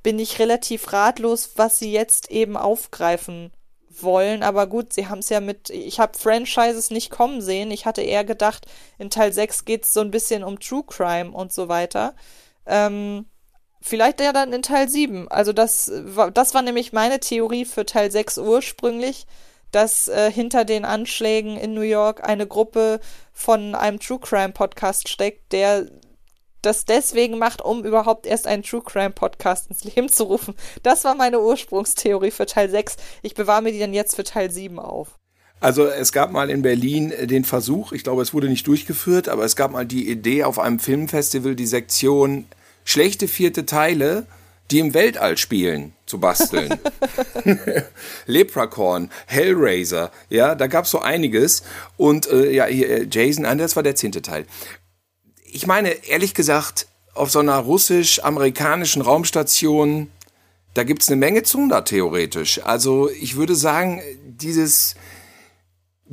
bin 0.06 0.20
ich 0.20 0.38
relativ 0.38 0.92
ratlos, 0.92 1.54
was 1.56 1.80
sie 1.80 1.90
jetzt 1.90 2.30
eben 2.30 2.56
aufgreifen 2.56 3.50
wollen, 3.88 4.44
aber 4.44 4.68
gut, 4.68 4.92
sie 4.92 5.08
haben 5.08 5.18
es 5.18 5.30
ja 5.30 5.40
mit, 5.40 5.68
ich 5.68 5.98
habe 5.98 6.16
Franchises 6.16 6.92
nicht 6.92 7.10
kommen 7.10 7.42
sehen. 7.42 7.72
Ich 7.72 7.86
hatte 7.86 8.02
eher 8.02 8.22
gedacht, 8.22 8.66
in 8.98 9.10
Teil 9.10 9.32
6 9.32 9.64
geht 9.64 9.82
es 9.82 9.92
so 9.92 9.98
ein 10.02 10.12
bisschen 10.12 10.44
um 10.44 10.60
True 10.60 10.84
Crime 10.86 11.32
und 11.32 11.52
so 11.52 11.66
weiter. 11.66 12.14
Ähm, 12.66 13.26
Vielleicht 13.80 14.20
ja 14.20 14.32
dann 14.32 14.52
in 14.52 14.62
Teil 14.62 14.88
7. 14.88 15.26
Also 15.26 15.52
das, 15.52 15.90
das 16.32 16.54
war 16.54 16.62
nämlich 16.62 16.92
meine 16.92 17.18
Theorie 17.18 17.64
für 17.64 17.84
Teil 17.84 18.12
6 18.12 18.38
ursprünglich, 18.38 19.26
dass 19.72 20.06
äh, 20.06 20.30
hinter 20.30 20.64
den 20.64 20.84
Anschlägen 20.84 21.56
in 21.56 21.74
New 21.74 21.80
York 21.80 22.22
eine 22.22 22.46
Gruppe 22.46 23.00
von 23.32 23.74
einem 23.74 23.98
True 23.98 24.20
Crime 24.20 24.52
Podcast 24.52 25.08
steckt, 25.08 25.52
der 25.52 25.88
das 26.66 26.84
deswegen 26.84 27.38
macht, 27.38 27.62
um 27.62 27.84
überhaupt 27.84 28.26
erst 28.26 28.46
einen 28.46 28.62
True 28.62 28.82
Crime 28.84 29.10
Podcast 29.10 29.70
ins 29.70 29.84
Leben 29.84 30.08
zu 30.08 30.24
rufen. 30.24 30.54
Das 30.82 31.04
war 31.04 31.14
meine 31.14 31.40
Ursprungstheorie 31.40 32.30
für 32.30 32.46
Teil 32.46 32.68
6. 32.68 32.96
Ich 33.22 33.34
bewahre 33.34 33.62
mir 33.62 33.72
die 33.72 33.78
dann 33.78 33.94
jetzt 33.94 34.16
für 34.16 34.24
Teil 34.24 34.50
7 34.50 34.78
auf. 34.78 35.16
Also 35.60 35.86
es 35.86 36.12
gab 36.12 36.32
mal 36.32 36.50
in 36.50 36.62
Berlin 36.62 37.12
äh, 37.12 37.26
den 37.26 37.44
Versuch, 37.44 37.92
ich 37.92 38.04
glaube, 38.04 38.22
es 38.22 38.34
wurde 38.34 38.48
nicht 38.48 38.66
durchgeführt, 38.66 39.28
aber 39.28 39.44
es 39.44 39.56
gab 39.56 39.70
mal 39.70 39.86
die 39.86 40.10
Idee 40.10 40.44
auf 40.44 40.58
einem 40.58 40.78
Filmfestival 40.78 41.54
die 41.54 41.66
Sektion 41.66 42.44
schlechte 42.84 43.26
vierte 43.26 43.64
Teile, 43.64 44.26
die 44.70 44.80
im 44.80 44.92
Weltall 44.92 45.38
spielen, 45.38 45.94
zu 46.04 46.18
basteln. 46.18 46.74
Leprechaun, 48.26 49.10
Hellraiser, 49.26 50.10
ja, 50.28 50.54
da 50.54 50.66
gab's 50.66 50.90
so 50.90 51.00
einiges. 51.00 51.62
Und 51.96 52.28
äh, 52.30 52.50
ja, 52.50 52.66
hier, 52.66 52.90
äh, 52.90 53.06
Jason, 53.10 53.44
das 53.58 53.76
war 53.76 53.82
der 53.82 53.96
zehnte 53.96 54.22
Teil. 54.22 54.46
Ich 55.50 55.66
meine, 55.66 55.90
ehrlich 56.06 56.34
gesagt, 56.34 56.86
auf 57.14 57.30
so 57.30 57.38
einer 57.38 57.58
russisch-amerikanischen 57.58 59.02
Raumstation, 59.02 60.10
da 60.74 60.84
gibt's 60.84 61.08
eine 61.08 61.16
Menge 61.16 61.42
Zunder 61.42 61.84
theoretisch. 61.84 62.62
Also 62.62 63.08
ich 63.10 63.36
würde 63.36 63.54
sagen, 63.54 64.02
dieses 64.24 64.94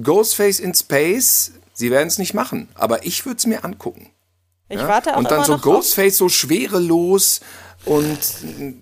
Ghostface 0.01 0.59
in 0.59 0.73
Space, 0.73 1.51
sie 1.73 1.91
werden 1.91 2.07
es 2.07 2.17
nicht 2.17 2.33
machen, 2.33 2.69
aber 2.75 3.05
ich 3.05 3.25
würde 3.25 3.37
es 3.37 3.45
mir 3.45 3.65
angucken. 3.65 4.09
Ich 4.69 4.79
ja? 4.79 4.87
warte 4.87 5.13
auch 5.13 5.17
Und 5.17 5.29
dann 5.29 5.43
so 5.43 5.57
Ghostface 5.57 6.17
so 6.17 6.29
schwerelos 6.29 7.41
und 7.85 8.19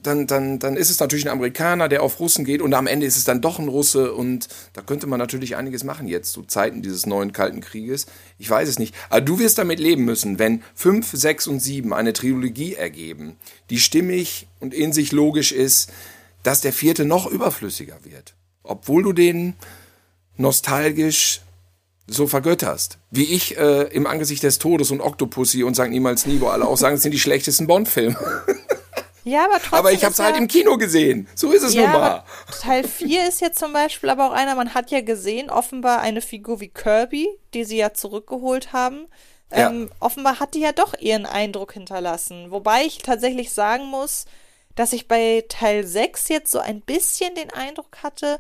dann, 0.04 0.28
dann, 0.28 0.60
dann 0.60 0.78
ist 0.78 0.92
es 0.92 1.00
natürlich 1.00 1.26
ein 1.26 1.32
Amerikaner, 1.32 1.90
der 1.90 2.04
auf 2.04 2.20
Russen 2.20 2.46
geht 2.46 2.62
und 2.62 2.74
am 2.76 2.86
Ende 2.86 3.08
ist 3.08 3.18
es 3.18 3.24
dann 3.24 3.42
doch 3.42 3.58
ein 3.58 3.68
Russe 3.68 4.14
und 4.14 4.48
da 4.74 4.82
könnte 4.82 5.08
man 5.08 5.18
natürlich 5.18 5.56
einiges 5.56 5.84
machen 5.84 6.08
jetzt 6.08 6.34
zu 6.34 6.44
Zeiten 6.44 6.84
dieses 6.84 7.08
neuen 7.08 7.34
Kalten 7.34 7.62
Krieges. 7.62 8.06
Ich 8.38 8.48
weiß 8.48 8.70
es 8.70 8.78
nicht. 8.78 8.94
Aber 9.10 9.22
du 9.22 9.40
wirst 9.40 9.58
damit 9.58 9.80
leben 9.80 10.06
müssen, 10.06 10.38
wenn 10.38 10.62
5, 10.76 11.10
6 11.12 11.48
und 11.48 11.60
7 11.60 11.94
eine 11.94 12.14
Trilogie 12.14 12.76
ergeben, 12.76 13.38
die 13.72 13.80
stimmig 13.80 14.48
und 14.60 14.72
in 14.72 14.94
sich 14.94 15.12
logisch 15.12 15.52
ist, 15.52 15.92
dass 16.44 16.62
der 16.62 16.74
vierte 16.74 17.04
noch 17.04 17.26
überflüssiger 17.26 17.98
wird. 18.04 18.36
Obwohl 18.62 19.02
du 19.02 19.14
den 19.14 19.56
nostalgisch 20.38 21.42
so 22.08 22.28
vergötterst. 22.28 23.00
Wie 23.10 23.24
ich 23.24 23.58
äh, 23.58 23.84
im 23.84 24.06
Angesicht 24.06 24.44
des 24.44 24.60
Todes 24.60 24.92
und 24.92 25.02
Octopussy 25.02 25.64
und 25.64 25.76
St. 25.76 25.90
Niemals 25.90 26.26
Nie, 26.26 26.40
wo 26.40 26.48
alle 26.48 26.68
auch 26.68 26.78
sagen, 26.78 26.96
es 26.96 27.02
sind 27.02 27.14
die 27.14 27.20
schlechtesten 27.20 27.68
Bond-Filme. 27.68 28.18
Ja, 29.24 29.46
aber 29.46 29.60
trotzdem. 29.60 29.80
Aber 29.80 29.92
ich 29.92 30.04
habe 30.04 30.14
es 30.14 30.20
halt 30.20 30.38
im 30.38 30.48
Kino 30.48 30.78
gesehen. 30.78 31.28
So 31.36 31.52
ist 31.52 31.64
es 31.64 31.74
ja, 31.74 31.84
nun 31.84 31.92
mal. 31.92 32.24
Teil 32.60 32.84
4 32.84 33.28
ist 33.28 33.42
jetzt 33.42 33.60
zum 33.60 33.74
Beispiel 33.74 34.10
aber 34.10 34.28
auch 34.28 34.34
einer, 34.34 34.56
man 34.56 34.74
hat 34.74 34.92
ja 34.92 35.02
gesehen, 35.02 35.50
offenbar 35.50 36.02
eine 36.02 36.22
Figur 36.22 36.60
wie 36.60 36.70
Kirby, 36.70 37.30
die 37.54 37.64
sie 37.64 37.78
ja 37.78 37.94
zurückgeholt 37.94 38.74
haben. 38.74 39.08
Ja. 39.52 39.70
Ähm, 39.70 39.92
offenbar 40.00 40.40
hat 40.40 40.54
die 40.56 40.62
ja 40.62 40.72
doch 40.72 40.94
ihren 41.00 41.26
Eindruck 41.26 41.74
hinterlassen. 41.74 42.52
Wobei 42.52 42.84
ich 42.86 43.00
tatsächlich 43.00 43.52
sagen 43.52 43.86
muss, 43.86 44.26
dass 44.76 44.94
ich 44.94 45.08
bei 45.08 45.44
Teil 45.50 45.86
6 45.86 46.30
jetzt 46.30 46.52
so 46.52 46.60
ein 46.60 46.82
bisschen 46.82 47.36
den 47.36 47.52
Eindruck 47.52 47.98
hatte, 48.04 48.40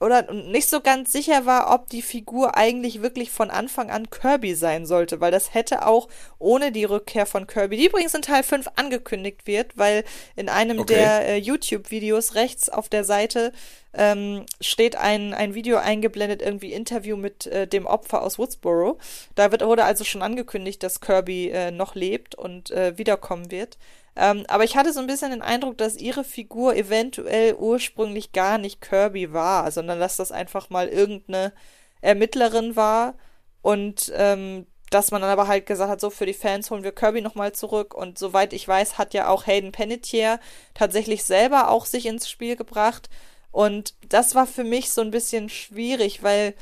oder 0.00 0.32
nicht 0.32 0.68
so 0.70 0.80
ganz 0.80 1.12
sicher 1.12 1.44
war, 1.44 1.74
ob 1.74 1.88
die 1.90 2.00
Figur 2.00 2.56
eigentlich 2.56 3.02
wirklich 3.02 3.30
von 3.30 3.50
Anfang 3.50 3.90
an 3.90 4.08
Kirby 4.08 4.54
sein 4.54 4.86
sollte, 4.86 5.20
weil 5.20 5.30
das 5.30 5.52
hätte 5.52 5.86
auch 5.86 6.08
ohne 6.38 6.72
die 6.72 6.84
Rückkehr 6.84 7.26
von 7.26 7.46
Kirby, 7.46 7.76
die 7.76 7.86
übrigens 7.86 8.14
in 8.14 8.22
Teil 8.22 8.42
5 8.42 8.66
angekündigt 8.76 9.46
wird, 9.46 9.76
weil 9.76 10.04
in 10.36 10.48
einem 10.48 10.80
okay. 10.80 10.94
der 10.94 11.28
äh, 11.28 11.36
YouTube-Videos 11.36 12.34
rechts 12.34 12.70
auf 12.70 12.88
der 12.88 13.04
Seite 13.04 13.52
ähm, 13.92 14.46
steht 14.60 14.96
ein, 14.96 15.34
ein 15.34 15.54
Video 15.54 15.76
eingeblendet, 15.76 16.40
irgendwie 16.40 16.72
Interview 16.72 17.16
mit 17.16 17.46
äh, 17.46 17.66
dem 17.66 17.86
Opfer 17.86 18.22
aus 18.22 18.38
Woodsboro. 18.38 18.98
Da 19.34 19.50
wird, 19.52 19.64
wurde 19.64 19.84
also 19.84 20.04
schon 20.04 20.22
angekündigt, 20.22 20.82
dass 20.82 21.00
Kirby 21.00 21.50
äh, 21.50 21.70
noch 21.72 21.94
lebt 21.94 22.34
und 22.34 22.70
äh, 22.70 22.96
wiederkommen 22.96 23.50
wird. 23.50 23.76
Ähm, 24.16 24.44
aber 24.48 24.64
ich 24.64 24.76
hatte 24.76 24.92
so 24.92 25.00
ein 25.00 25.06
bisschen 25.06 25.30
den 25.30 25.42
Eindruck, 25.42 25.78
dass 25.78 25.96
ihre 25.96 26.24
Figur 26.24 26.74
eventuell 26.76 27.54
ursprünglich 27.54 28.32
gar 28.32 28.58
nicht 28.58 28.80
Kirby 28.80 29.32
war, 29.32 29.70
sondern 29.70 30.00
dass 30.00 30.16
das 30.16 30.32
einfach 30.32 30.70
mal 30.70 30.88
irgendeine 30.88 31.52
Ermittlerin 32.00 32.76
war 32.76 33.14
und 33.62 34.12
ähm, 34.16 34.66
dass 34.90 35.12
man 35.12 35.22
dann 35.22 35.30
aber 35.30 35.46
halt 35.46 35.66
gesagt 35.66 35.90
hat, 35.90 36.00
so 36.00 36.10
für 36.10 36.26
die 36.26 36.34
Fans 36.34 36.70
holen 36.70 36.82
wir 36.82 36.92
Kirby 36.92 37.20
nochmal 37.20 37.52
zurück 37.52 37.94
und 37.94 38.18
soweit 38.18 38.52
ich 38.52 38.66
weiß, 38.66 38.98
hat 38.98 39.14
ja 39.14 39.28
auch 39.28 39.46
Hayden 39.46 39.70
Panettiere 39.70 40.40
tatsächlich 40.74 41.22
selber 41.24 41.70
auch 41.70 41.86
sich 41.86 42.06
ins 42.06 42.28
Spiel 42.28 42.56
gebracht 42.56 43.08
und 43.52 43.94
das 44.08 44.34
war 44.34 44.46
für 44.46 44.64
mich 44.64 44.90
so 44.90 45.00
ein 45.00 45.10
bisschen 45.12 45.48
schwierig, 45.48 46.22
weil 46.22 46.54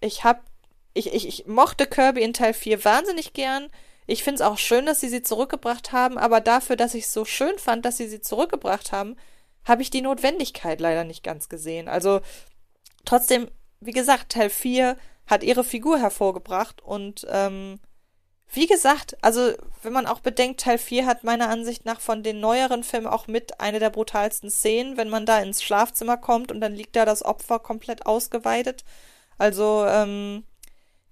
ich 0.00 0.24
hab 0.24 0.42
ich, 0.94 1.12
ich, 1.14 1.26
ich 1.26 1.46
mochte 1.46 1.86
Kirby 1.86 2.22
in 2.22 2.34
Teil 2.34 2.54
4 2.54 2.84
wahnsinnig 2.84 3.32
gern, 3.32 3.70
ich 4.06 4.24
finde 4.24 4.36
es 4.36 4.40
auch 4.42 4.58
schön, 4.58 4.86
dass 4.86 5.00
sie 5.00 5.08
sie 5.08 5.22
zurückgebracht 5.22 5.92
haben, 5.92 6.18
aber 6.18 6.40
dafür, 6.40 6.76
dass 6.76 6.94
ich 6.94 7.04
es 7.04 7.12
so 7.12 7.24
schön 7.24 7.58
fand, 7.58 7.84
dass 7.84 7.96
sie 7.96 8.08
sie 8.08 8.20
zurückgebracht 8.20 8.92
haben, 8.92 9.16
habe 9.64 9.82
ich 9.82 9.90
die 9.90 10.02
Notwendigkeit 10.02 10.80
leider 10.80 11.04
nicht 11.04 11.22
ganz 11.22 11.48
gesehen. 11.48 11.88
Also 11.88 12.20
trotzdem, 13.04 13.48
wie 13.80 13.92
gesagt, 13.92 14.32
Teil 14.32 14.50
4 14.50 14.96
hat 15.26 15.44
ihre 15.44 15.64
Figur 15.64 15.98
hervorgebracht 15.98 16.82
und 16.82 17.26
ähm, 17.30 17.78
wie 18.54 18.66
gesagt, 18.66 19.16
also 19.22 19.52
wenn 19.82 19.94
man 19.94 20.06
auch 20.06 20.20
bedenkt, 20.20 20.60
Teil 20.60 20.76
4 20.76 21.06
hat 21.06 21.24
meiner 21.24 21.48
Ansicht 21.48 21.86
nach 21.86 22.00
von 22.00 22.22
den 22.22 22.38
neueren 22.40 22.84
Filmen 22.84 23.06
auch 23.06 23.26
mit 23.26 23.60
eine 23.60 23.78
der 23.78 23.88
brutalsten 23.88 24.50
Szenen, 24.50 24.98
wenn 24.98 25.08
man 25.08 25.24
da 25.24 25.40
ins 25.40 25.62
Schlafzimmer 25.62 26.18
kommt 26.18 26.52
und 26.52 26.60
dann 26.60 26.74
liegt 26.74 26.94
da 26.96 27.06
das 27.06 27.24
Opfer 27.24 27.60
komplett 27.60 28.04
ausgeweidet. 28.04 28.84
Also, 29.38 29.86
ähm, 29.86 30.44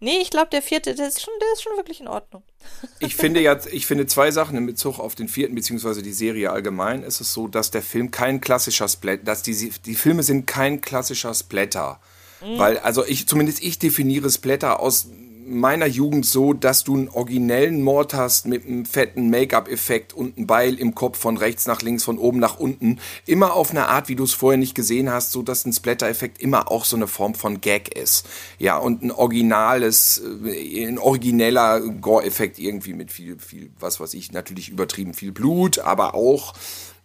Nee, 0.03 0.19
ich 0.23 0.31
glaube, 0.31 0.49
der 0.51 0.63
vierte, 0.63 0.95
der 0.95 1.09
ist, 1.09 1.21
schon, 1.21 1.35
der 1.41 1.53
ist 1.53 1.63
schon 1.63 1.77
wirklich 1.77 2.01
in 2.01 2.09
Ordnung. 2.09 2.43
Ich 3.01 3.17
finde 3.17 3.41
ja, 3.41 3.59
ich 3.71 3.87
finde 3.87 4.07
zwei 4.07 4.31
Sachen 4.31 4.57
in 4.57 4.67
Bezug 4.67 4.99
auf 4.99 5.15
den 5.15 5.29
vierten, 5.29 5.55
beziehungsweise 5.55 6.03
die 6.03 6.13
Serie 6.13 6.51
allgemein, 6.51 7.03
ist 7.03 7.21
es 7.21 7.33
so, 7.33 7.49
dass 7.49 7.71
der 7.71 7.83
Film 7.83 8.11
kein 8.11 8.41
klassischer 8.41 8.89
Splatter, 8.89 9.25
dass 9.25 9.43
die, 9.43 9.73
die 9.85 9.95
Filme 9.95 10.23
sind 10.23 10.47
kein 10.47 10.81
klassischer 10.81 11.33
Splatter. 11.33 12.01
Mhm. 12.43 12.59
Weil, 12.59 12.79
also 12.79 13.05
ich, 13.05 13.27
zumindest 13.27 13.63
ich 13.63 13.79
definiere 13.79 14.31
Splatter 14.31 14.81
aus 14.81 15.09
meiner 15.47 15.87
Jugend 15.87 16.27
so, 16.27 16.53
dass 16.53 16.85
du 16.85 16.97
einen 16.97 17.09
originellen 17.09 17.83
Mord 17.83 18.15
hast 18.15 18.47
mit 18.47 18.67
einem 18.67 18.85
fetten 18.85 19.31
Make-up-Effekt 19.31 20.13
und 20.13 20.39
ein 20.39 20.47
Beil 20.47 20.79
im 20.79 20.95
Kopf 20.95 21.19
von 21.19 21.37
rechts 21.37 21.67
nach 21.67 21.83
links, 21.83 22.05
von 22.05 22.19
oben 22.19 22.39
nach 22.39 22.59
unten. 22.59 23.01
Immer 23.27 23.55
auf 23.55 23.71
eine 23.71 23.89
Art, 23.89 24.09
wie 24.09 24.17
du 24.17 24.25
es 24.25 24.33
vorher 24.33 24.59
nicht 24.59 24.75
gesehen 24.75 25.11
hast, 25.11 25.33
so 25.33 25.43
dass 25.43 25.65
ein 25.65 25.73
Splatter-Effekt 25.73 26.41
immer 26.41 26.71
auch 26.71 26.85
so 26.85 26.97
eine 26.97 27.07
Form 27.07 27.35
von 27.35 27.61
Gag 27.61 27.97
ist. 27.97 28.27
Ja, 28.59 28.77
und 28.77 29.03
ein 29.03 29.11
originales, 29.11 30.23
äh, 30.45 30.87
ein 30.87 30.99
origineller 30.99 31.81
Gore-Effekt 31.81 32.59
irgendwie 32.59 32.95
mit 32.95 33.11
viel, 33.11 33.39
viel, 33.39 33.71
was 33.79 34.01
weiß 34.01 34.15
ich, 34.15 34.33
natürlich 34.33 34.69
übertrieben 34.69 35.15
viel 35.15 35.33
Blut, 35.33 35.79
aber 35.79 36.15
auch 36.15 36.55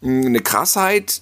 hm, 0.01 0.25
eine 0.25 0.41
Krassheit, 0.41 1.21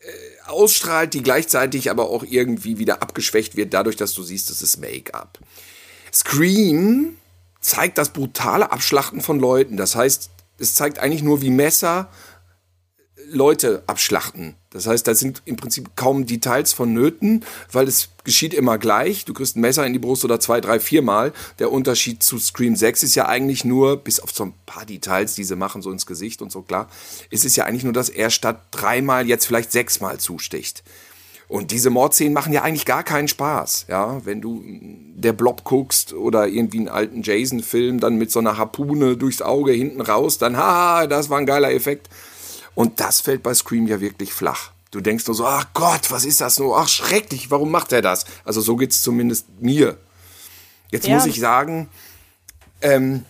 äh, 0.00 0.48
ausstrahlt, 0.48 1.14
die 1.14 1.22
gleichzeitig 1.22 1.90
aber 1.90 2.08
auch 2.08 2.24
irgendwie 2.24 2.78
wieder 2.78 3.02
abgeschwächt 3.02 3.56
wird, 3.56 3.74
dadurch, 3.74 3.96
dass 3.96 4.14
du 4.14 4.22
siehst, 4.22 4.50
es 4.50 4.62
ist 4.62 4.78
Make-up. 4.78 5.38
Scream 6.12 7.16
zeigt 7.60 7.98
das 7.98 8.12
brutale 8.12 8.72
Abschlachten 8.72 9.20
von 9.20 9.38
Leuten. 9.38 9.76
Das 9.76 9.94
heißt, 9.94 10.30
es 10.58 10.74
zeigt 10.74 10.98
eigentlich 10.98 11.22
nur, 11.22 11.42
wie 11.42 11.50
Messer 11.50 12.08
Leute 13.32 13.82
abschlachten. 13.86 14.56
Das 14.70 14.86
heißt, 14.86 15.06
da 15.06 15.14
sind 15.14 15.42
im 15.44 15.56
Prinzip 15.56 15.96
kaum 15.96 16.26
Details 16.26 16.72
vonnöten, 16.72 17.44
weil 17.72 17.88
es 17.88 18.10
geschieht 18.24 18.54
immer 18.54 18.78
gleich. 18.78 19.24
Du 19.24 19.34
kriegst 19.34 19.56
ein 19.56 19.60
Messer 19.60 19.86
in 19.86 19.92
die 19.92 19.98
Brust 19.98 20.24
oder 20.24 20.40
zwei, 20.40 20.60
drei, 20.60 20.80
viermal. 20.80 21.32
Der 21.58 21.72
Unterschied 21.72 22.22
zu 22.22 22.38
Scream 22.38 22.76
6 22.76 23.02
ist 23.02 23.14
ja 23.14 23.26
eigentlich 23.26 23.64
nur, 23.64 23.96
bis 23.98 24.20
auf 24.20 24.32
so 24.32 24.44
ein 24.44 24.54
paar 24.66 24.84
Details, 24.84 25.34
die 25.34 25.44
sie 25.44 25.56
machen, 25.56 25.82
so 25.82 25.90
ins 25.90 26.06
Gesicht 26.06 26.42
und 26.42 26.52
so 26.52 26.62
klar, 26.62 26.88
ist 27.30 27.44
es 27.44 27.56
ja 27.56 27.64
eigentlich 27.64 27.84
nur, 27.84 27.92
dass 27.92 28.08
er 28.08 28.30
statt 28.30 28.62
dreimal 28.70 29.26
jetzt 29.26 29.46
vielleicht 29.46 29.72
sechsmal 29.72 30.18
zusticht. 30.18 30.82
Und 31.50 31.72
diese 31.72 31.90
Mordszenen 31.90 32.32
machen 32.32 32.52
ja 32.52 32.62
eigentlich 32.62 32.86
gar 32.86 33.02
keinen 33.02 33.26
Spaß, 33.26 33.86
ja. 33.88 34.24
Wenn 34.24 34.40
du 34.40 34.62
der 35.16 35.32
Blob 35.32 35.64
guckst 35.64 36.12
oder 36.12 36.46
irgendwie 36.46 36.78
einen 36.78 36.88
alten 36.88 37.22
Jason-Film, 37.22 37.98
dann 37.98 38.14
mit 38.14 38.30
so 38.30 38.38
einer 38.38 38.56
Harpune 38.56 39.16
durchs 39.16 39.42
Auge 39.42 39.72
hinten 39.72 40.00
raus, 40.00 40.38
dann, 40.38 40.56
haha, 40.56 41.08
das 41.08 41.28
war 41.28 41.38
ein 41.38 41.46
geiler 41.46 41.72
Effekt. 41.72 42.08
Und 42.76 43.00
das 43.00 43.20
fällt 43.20 43.42
bei 43.42 43.52
Scream 43.52 43.88
ja 43.88 44.00
wirklich 44.00 44.32
flach. 44.32 44.70
Du 44.92 45.00
denkst 45.00 45.26
nur 45.26 45.34
so, 45.34 45.44
ach 45.44 45.66
Gott, 45.74 46.12
was 46.12 46.24
ist 46.24 46.40
das 46.40 46.60
nur? 46.60 46.78
Ach, 46.78 46.86
schrecklich, 46.86 47.50
warum 47.50 47.72
macht 47.72 47.90
er 47.90 48.00
das? 48.00 48.26
Also 48.44 48.60
so 48.60 48.76
geht's 48.76 49.02
zumindest 49.02 49.46
mir. 49.58 49.96
Jetzt 50.92 51.08
ja. 51.08 51.16
muss 51.16 51.26
ich 51.26 51.40
sagen, 51.40 51.88
ähm, 52.80 53.24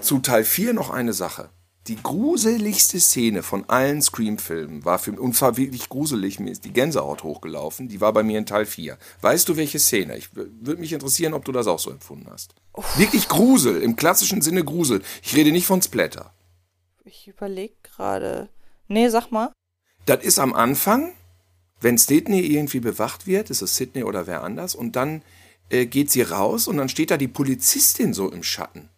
zu 0.00 0.18
Teil 0.18 0.42
4 0.42 0.72
noch 0.72 0.90
eine 0.90 1.12
Sache. 1.12 1.48
Die 1.88 2.00
gruseligste 2.00 3.00
Szene 3.00 3.42
von 3.42 3.68
allen 3.68 4.02
Scream-Filmen 4.02 4.84
war 4.84 5.00
für 5.00 5.20
und 5.20 5.34
zwar 5.34 5.56
wirklich 5.56 5.88
gruselig, 5.88 6.38
mir 6.38 6.52
ist 6.52 6.64
die 6.64 6.72
Gänsehaut 6.72 7.24
hochgelaufen, 7.24 7.88
die 7.88 8.00
war 8.00 8.12
bei 8.12 8.22
mir 8.22 8.38
in 8.38 8.46
Teil 8.46 8.66
4. 8.66 8.96
Weißt 9.20 9.48
du, 9.48 9.56
welche 9.56 9.80
Szene? 9.80 10.16
Ich 10.16 10.28
würde 10.36 10.80
mich 10.80 10.92
interessieren, 10.92 11.34
ob 11.34 11.44
du 11.44 11.50
das 11.50 11.66
auch 11.66 11.80
so 11.80 11.90
empfunden 11.90 12.28
hast. 12.30 12.54
Uff. 12.72 12.96
Wirklich 12.98 13.26
Grusel, 13.28 13.82
im 13.82 13.96
klassischen 13.96 14.42
Sinne 14.42 14.64
Grusel. 14.64 15.02
Ich 15.24 15.34
rede 15.34 15.50
nicht 15.50 15.66
von 15.66 15.82
Splatter. 15.82 16.32
Ich 17.04 17.26
überlege 17.26 17.74
gerade. 17.82 18.48
Nee, 18.86 19.08
sag 19.08 19.32
mal. 19.32 19.50
Das 20.06 20.22
ist 20.22 20.38
am 20.38 20.54
Anfang, 20.54 21.12
wenn 21.80 21.98
Sydney 21.98 22.40
irgendwie 22.42 22.80
bewacht 22.80 23.26
wird, 23.26 23.50
ist 23.50 23.60
es 23.60 23.74
Sydney 23.74 24.04
oder 24.04 24.28
wer 24.28 24.44
anders, 24.44 24.76
und 24.76 24.94
dann 24.94 25.22
äh, 25.68 25.86
geht 25.86 26.12
sie 26.12 26.22
raus 26.22 26.68
und 26.68 26.76
dann 26.76 26.88
steht 26.88 27.10
da 27.10 27.16
die 27.16 27.26
Polizistin 27.26 28.14
so 28.14 28.30
im 28.30 28.44
Schatten. 28.44 28.88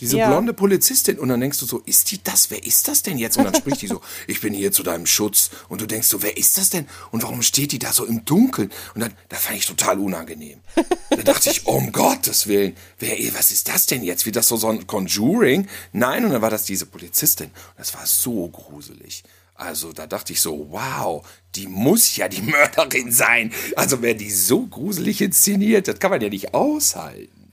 Diese 0.00 0.18
Ja. 0.18 0.28
blonde 0.28 0.52
Polizistin. 0.52 1.18
Und 1.18 1.28
dann 1.28 1.40
denkst 1.40 1.58
du 1.60 1.66
so, 1.66 1.78
ist 1.80 2.10
die 2.10 2.22
das? 2.22 2.50
Wer 2.50 2.64
ist 2.64 2.88
das 2.88 3.02
denn 3.02 3.16
jetzt? 3.16 3.36
Und 3.36 3.44
dann 3.44 3.54
spricht 3.54 3.80
die 3.82 3.86
so, 3.86 4.00
ich 4.26 4.40
bin 4.40 4.52
hier 4.52 4.72
zu 4.72 4.82
deinem 4.82 5.06
Schutz. 5.06 5.50
Und 5.68 5.80
du 5.80 5.86
denkst 5.86 6.08
so, 6.08 6.22
wer 6.22 6.36
ist 6.36 6.58
das 6.58 6.70
denn? 6.70 6.88
Und 7.12 7.22
warum 7.22 7.42
steht 7.42 7.70
die 7.72 7.78
da 7.78 7.92
so 7.92 8.04
im 8.04 8.24
Dunkeln? 8.24 8.72
Und 8.94 9.00
dann, 9.02 9.14
das 9.28 9.42
fand 9.42 9.58
ich 9.58 9.66
total 9.66 9.98
unangenehm. 10.00 10.60
Da 11.10 11.16
dachte 11.22 11.50
ich, 11.50 11.66
um 11.66 11.92
Gottes 11.92 12.48
Willen, 12.48 12.76
wer, 12.98 13.16
was 13.34 13.52
ist 13.52 13.68
das 13.68 13.86
denn 13.86 14.02
jetzt? 14.02 14.26
Wie 14.26 14.32
das 14.32 14.48
so, 14.48 14.56
so 14.56 14.68
ein 14.68 14.86
Conjuring? 14.86 15.68
Nein, 15.92 16.24
und 16.24 16.32
dann 16.32 16.42
war 16.42 16.50
das 16.50 16.64
diese 16.64 16.86
Polizistin. 16.86 17.46
Und 17.46 17.78
das 17.78 17.94
war 17.94 18.04
so 18.06 18.48
gruselig. 18.48 19.22
Also 19.54 19.92
da 19.92 20.08
dachte 20.08 20.32
ich 20.32 20.40
so, 20.40 20.66
wow, 20.70 21.24
die 21.54 21.68
muss 21.68 22.16
ja 22.16 22.28
die 22.28 22.42
Mörderin 22.42 23.12
sein. 23.12 23.52
Also 23.76 24.02
wer 24.02 24.14
die 24.14 24.30
so 24.30 24.66
gruselig 24.66 25.20
inszeniert, 25.20 25.86
das 25.86 26.00
kann 26.00 26.10
man 26.10 26.20
ja 26.20 26.28
nicht 26.28 26.52
aushalten. 26.54 27.43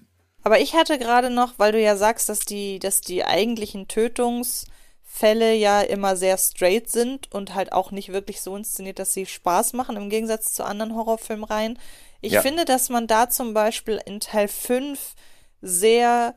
Aber 0.44 0.60
ich 0.60 0.74
hatte 0.74 0.98
gerade 0.98 1.30
noch, 1.30 1.54
weil 1.58 1.72
du 1.72 1.80
ja 1.82 1.96
sagst, 1.96 2.30
dass 2.30 2.40
die, 2.40 2.80
dass 2.80 3.02
die 3.02 3.24
eigentlichen 3.24 3.88
Tötungsfälle 3.88 5.54
ja 5.54 5.82
immer 5.82 6.16
sehr 6.16 6.38
straight 6.38 6.90
sind 6.90 7.32
und 7.32 7.54
halt 7.54 7.72
auch 7.74 7.92
nicht 7.92 8.12
wirklich 8.12 8.42
so 8.42 8.56
inszeniert, 8.56 9.00
dass 9.00 9.14
sie 9.14 9.26
Spaß 9.26 9.74
machen, 9.74 9.98
im 9.98 10.10
Gegensatz 10.10 10.54
zu 10.54 10.64
anderen 10.64 10.96
Horrorfilmreihen. 10.96 11.78
Ich 12.22 12.34
Ja. 12.34 12.42
finde, 12.42 12.66
dass 12.66 12.90
man 12.90 13.08
da 13.08 13.30
zum 13.30 13.54
Beispiel 13.54 14.00
in 14.06 14.20
Teil 14.20 14.48
5 14.48 15.16
sehr 15.62 16.36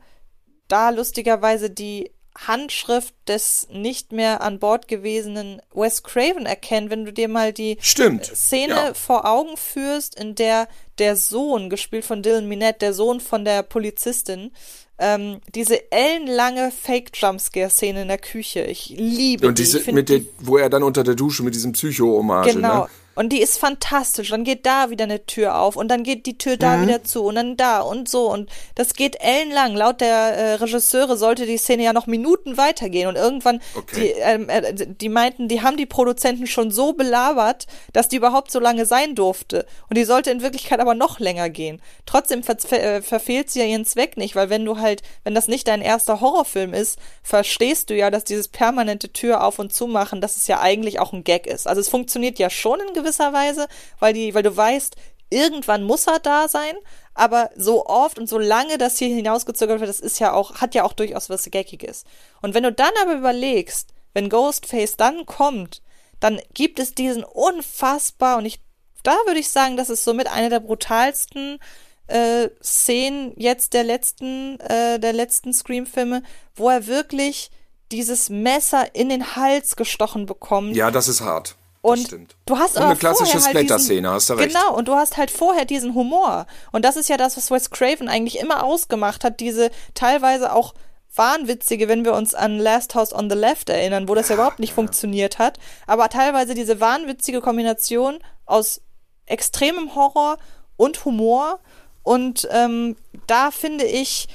da 0.67 0.89
lustigerweise 0.89 1.69
die 1.69 2.11
Handschrift 2.35 3.13
des 3.27 3.67
nicht 3.71 4.11
mehr 4.11 4.41
an 4.41 4.59
Bord 4.59 4.87
gewesenen 4.87 5.61
Wes 5.73 6.03
Craven 6.03 6.45
erkennt, 6.45 6.89
wenn 6.89 7.05
du 7.05 7.13
dir 7.13 7.27
mal 7.29 7.53
die 7.53 7.77
Stimmt. 7.79 8.25
Szene 8.25 8.73
Ja. 8.75 8.93
vor 8.93 9.25
Augen 9.25 9.55
führst, 9.57 10.19
in 10.19 10.35
der 10.35 10.67
der 10.99 11.15
Sohn, 11.15 11.69
gespielt 11.69 12.05
von 12.05 12.23
Dylan 12.23 12.47
Minette, 12.47 12.79
der 12.79 12.93
Sohn 12.93 13.19
von 13.19 13.43
der 13.45 13.63
Polizistin, 13.63 14.51
ähm, 14.97 15.41
diese 15.53 15.91
ellenlange 15.91 16.71
Fake-Jumpscare-Szene 16.71 18.03
in 18.03 18.07
der 18.07 18.17
Küche. 18.17 18.61
Ich 18.63 18.89
liebe 18.89 19.47
Und 19.47 19.57
die. 19.59 19.63
diese, 19.63 19.79
Ich 19.79 19.83
find 19.85 19.95
mit 19.95 20.09
der, 20.09 20.19
die 20.19 20.29
wo 20.39 20.57
er 20.57 20.69
dann 20.69 20.83
unter 20.83 21.03
der 21.03 21.15
Dusche 21.15 21.43
mit 21.43 21.53
diesem 21.55 21.73
Psycho-Hommage, 21.73 22.53
Genau. 22.53 22.83
ne? 22.83 22.89
Und 23.15 23.29
die 23.31 23.41
ist 23.41 23.57
fantastisch. 23.57 24.29
Dann 24.29 24.43
geht 24.43 24.65
da 24.65 24.89
wieder 24.89 25.05
eine 25.05 25.25
Tür 25.25 25.59
auf 25.59 25.75
und 25.77 25.87
dann 25.89 26.03
geht 26.03 26.25
die 26.25 26.37
Tür 26.37 26.53
Mhm. 26.55 26.59
da 26.59 26.81
wieder 26.81 27.03
zu 27.03 27.23
und 27.23 27.35
dann 27.35 27.57
da 27.57 27.79
und 27.79 28.09
so. 28.09 28.29
Und 28.31 28.49
das 28.75 28.93
geht 28.93 29.17
ellenlang. 29.21 29.75
Laut 29.75 30.01
der 30.01 30.15
äh, 30.15 30.53
Regisseure 30.55 31.15
sollte 31.17 31.45
die 31.45 31.57
Szene 31.57 31.83
ja 31.83 31.93
noch 31.93 32.07
Minuten 32.07 32.57
weitergehen. 32.57 33.07
Und 33.07 33.15
irgendwann, 33.15 33.61
Okay. 33.75 33.95
die, 34.15 34.19
ähm, 34.21 34.49
äh, 34.49 34.73
die 34.75 35.09
meinten, 35.09 35.47
die 35.47 35.61
haben 35.61 35.77
die 35.77 35.85
Produzenten 35.85 36.45
schon 36.47 36.71
so 36.71 36.93
belabert, 36.93 37.67
dass 37.93 38.09
die 38.09 38.17
überhaupt 38.17 38.51
so 38.51 38.59
lange 38.59 38.85
sein 38.85 39.15
durfte. 39.15 39.65
Und 39.89 39.97
die 39.97 40.03
sollte 40.03 40.31
in 40.31 40.41
Wirklichkeit 40.41 40.79
aber 40.81 40.93
noch 40.93 41.19
länger 41.19 41.49
gehen. 41.49 41.81
Trotzdem 42.05 42.43
ver 42.43 42.57
ver 42.59 42.83
äh, 42.83 43.01
verfehlt 43.01 43.49
sie 43.49 43.59
ja 43.59 43.65
ihren 43.65 43.85
Zweck 43.85 44.17
nicht, 44.17 44.35
weil 44.35 44.49
wenn 44.49 44.65
du 44.65 44.77
halt, 44.79 45.03
wenn 45.23 45.33
das 45.35 45.47
nicht 45.47 45.67
dein 45.67 45.81
erster 45.81 46.19
Horrorfilm 46.19 46.73
ist, 46.73 46.99
verstehst 47.23 47.89
du 47.89 47.95
ja, 47.95 48.11
dass 48.11 48.23
dieses 48.25 48.47
permanente 48.49 49.09
Tür 49.13 49.43
auf 49.43 49.57
und 49.59 49.73
zu 49.73 49.87
machen, 49.87 50.19
dass 50.21 50.35
es 50.37 50.47
ja 50.47 50.59
eigentlich 50.59 50.99
auch 50.99 51.13
ein 51.13 51.23
Gag 51.23 51.47
ist. 51.47 51.65
Also 51.67 51.79
es 51.81 51.87
funktioniert 51.89 52.39
ja 52.39 52.49
schon 52.49 52.79
in 52.79 52.93
gewisser 52.93 53.04
Weise, 53.33 53.67
weil 53.99 54.13
die, 54.13 54.33
weil 54.33 54.43
du 54.43 54.55
weißt, 54.55 54.95
irgendwann 55.29 55.83
muss 55.83 56.07
er 56.07 56.19
da 56.19 56.47
sein, 56.47 56.75
aber 57.13 57.49
so 57.55 57.85
oft 57.85 58.19
und 58.19 58.27
so 58.27 58.37
lange 58.37 58.77
das 58.77 58.97
hier 58.97 59.07
hinausgezögert 59.09 59.79
wird, 59.79 59.89
das 59.89 59.99
ist 59.99 60.19
ja 60.19 60.33
auch, 60.33 60.55
hat 60.55 60.75
ja 60.75 60.83
auch 60.83 60.93
durchaus 60.93 61.29
was 61.29 61.49
Gaggiges. 61.49 62.03
Und 62.41 62.53
wenn 62.53 62.63
du 62.63 62.71
dann 62.71 62.91
aber 63.01 63.13
überlegst, 63.13 63.93
wenn 64.13 64.29
Ghostface 64.29 64.97
dann 64.97 65.25
kommt, 65.25 65.81
dann 66.19 66.39
gibt 66.53 66.79
es 66.79 66.95
diesen 66.95 67.23
unfassbar, 67.23 68.37
und 68.37 68.45
ich, 68.45 68.61
da 69.03 69.15
würde 69.25 69.39
ich 69.39 69.49
sagen, 69.49 69.77
das 69.77 69.89
ist 69.89 70.03
somit 70.03 70.27
eine 70.27 70.49
der 70.49 70.59
brutalsten 70.59 71.59
äh, 72.07 72.49
Szenen 72.63 73.33
jetzt 73.35 73.73
der 73.73 73.83
letzten, 73.83 74.59
äh, 74.59 74.99
der 74.99 75.13
letzten 75.13 75.53
Scream-Filme, 75.53 76.23
wo 76.55 76.69
er 76.69 76.87
wirklich 76.87 77.51
dieses 77.91 78.29
Messer 78.29 78.95
in 78.95 79.09
den 79.09 79.35
Hals 79.35 79.75
gestochen 79.75 80.25
bekommt. 80.25 80.75
Ja, 80.75 80.91
das 80.91 81.07
ist 81.07 81.21
hart. 81.21 81.55
Und 81.85 82.17
du 82.47 82.57
hast 82.57 82.77
Und 82.77 82.81
aber 82.81 82.91
eine 82.91 82.99
klassische 82.99 83.33
halt 83.33 83.43
Splatter-Szene, 83.43 84.09
hast 84.09 84.31
du 84.31 84.33
recht. 84.33 84.49
Genau, 84.49 84.75
und 84.75 84.87
du 84.87 84.95
hast 84.95 85.17
halt 85.17 85.29
vorher 85.29 85.65
diesen 85.65 85.93
Humor. 85.93 86.47
Und 86.71 86.83
das 86.83 86.95
ist 86.95 87.09
ja 87.09 87.17
das, 87.17 87.37
was 87.37 87.51
Wes 87.51 87.69
Craven 87.69 88.09
eigentlich 88.09 88.39
immer 88.39 88.63
ausgemacht 88.63 89.23
hat, 89.23 89.39
diese 89.39 89.69
teilweise 89.93 90.51
auch 90.51 90.73
wahnwitzige, 91.13 91.87
wenn 91.87 92.03
wir 92.03 92.13
uns 92.13 92.33
an 92.33 92.57
Last 92.57 92.95
House 92.95 93.13
on 93.13 93.29
the 93.29 93.35
Left 93.35 93.69
erinnern, 93.69 94.09
wo 94.09 94.15
das 94.15 94.29
ja 94.29 94.35
überhaupt 94.35 94.59
nicht 94.59 94.73
funktioniert 94.73 95.37
hat, 95.37 95.59
aber 95.85 96.09
teilweise 96.09 96.55
diese 96.55 96.79
wahnwitzige 96.79 97.39
Kombination 97.39 98.17
aus 98.47 98.81
extremem 99.27 99.93
Horror 99.93 100.37
und 100.77 101.05
Humor. 101.05 101.59
Und 102.01 102.47
ähm, 102.51 102.95
da 103.27 103.51
finde 103.51 103.85
ich, 103.85 104.27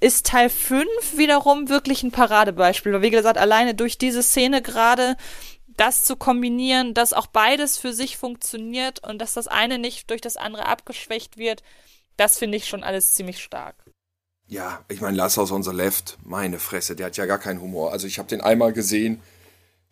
ist 0.00 0.26
Teil 0.26 0.50
5 0.50 0.86
wiederum 1.14 1.68
wirklich 1.68 2.02
ein 2.02 2.10
Paradebeispiel. 2.10 2.92
Weil, 2.92 3.02
wie 3.02 3.10
gesagt, 3.10 3.38
alleine 3.38 3.74
durch 3.74 3.98
diese 3.98 4.22
Szene 4.22 4.62
gerade 4.62 5.16
das 5.78 6.04
zu 6.04 6.16
kombinieren, 6.16 6.92
dass 6.92 7.12
auch 7.12 7.28
beides 7.28 7.78
für 7.78 7.92
sich 7.92 8.18
funktioniert 8.18 9.06
und 9.06 9.18
dass 9.18 9.34
das 9.34 9.48
eine 9.48 9.78
nicht 9.78 10.10
durch 10.10 10.20
das 10.20 10.36
andere 10.36 10.66
abgeschwächt 10.66 11.38
wird, 11.38 11.62
das 12.16 12.36
finde 12.36 12.58
ich 12.58 12.66
schon 12.66 12.82
alles 12.82 13.14
ziemlich 13.14 13.42
stark. 13.42 13.76
Ja, 14.48 14.84
ich 14.88 15.00
meine, 15.00 15.16
Last 15.16 15.36
House 15.36 15.52
on 15.52 15.62
the 15.62 15.70
Left, 15.70 16.18
meine 16.24 16.58
Fresse, 16.58 16.96
der 16.96 17.06
hat 17.06 17.16
ja 17.16 17.26
gar 17.26 17.38
keinen 17.38 17.60
Humor. 17.60 17.92
Also 17.92 18.06
ich 18.06 18.18
habe 18.18 18.28
den 18.28 18.40
einmal 18.40 18.72
gesehen 18.72 19.20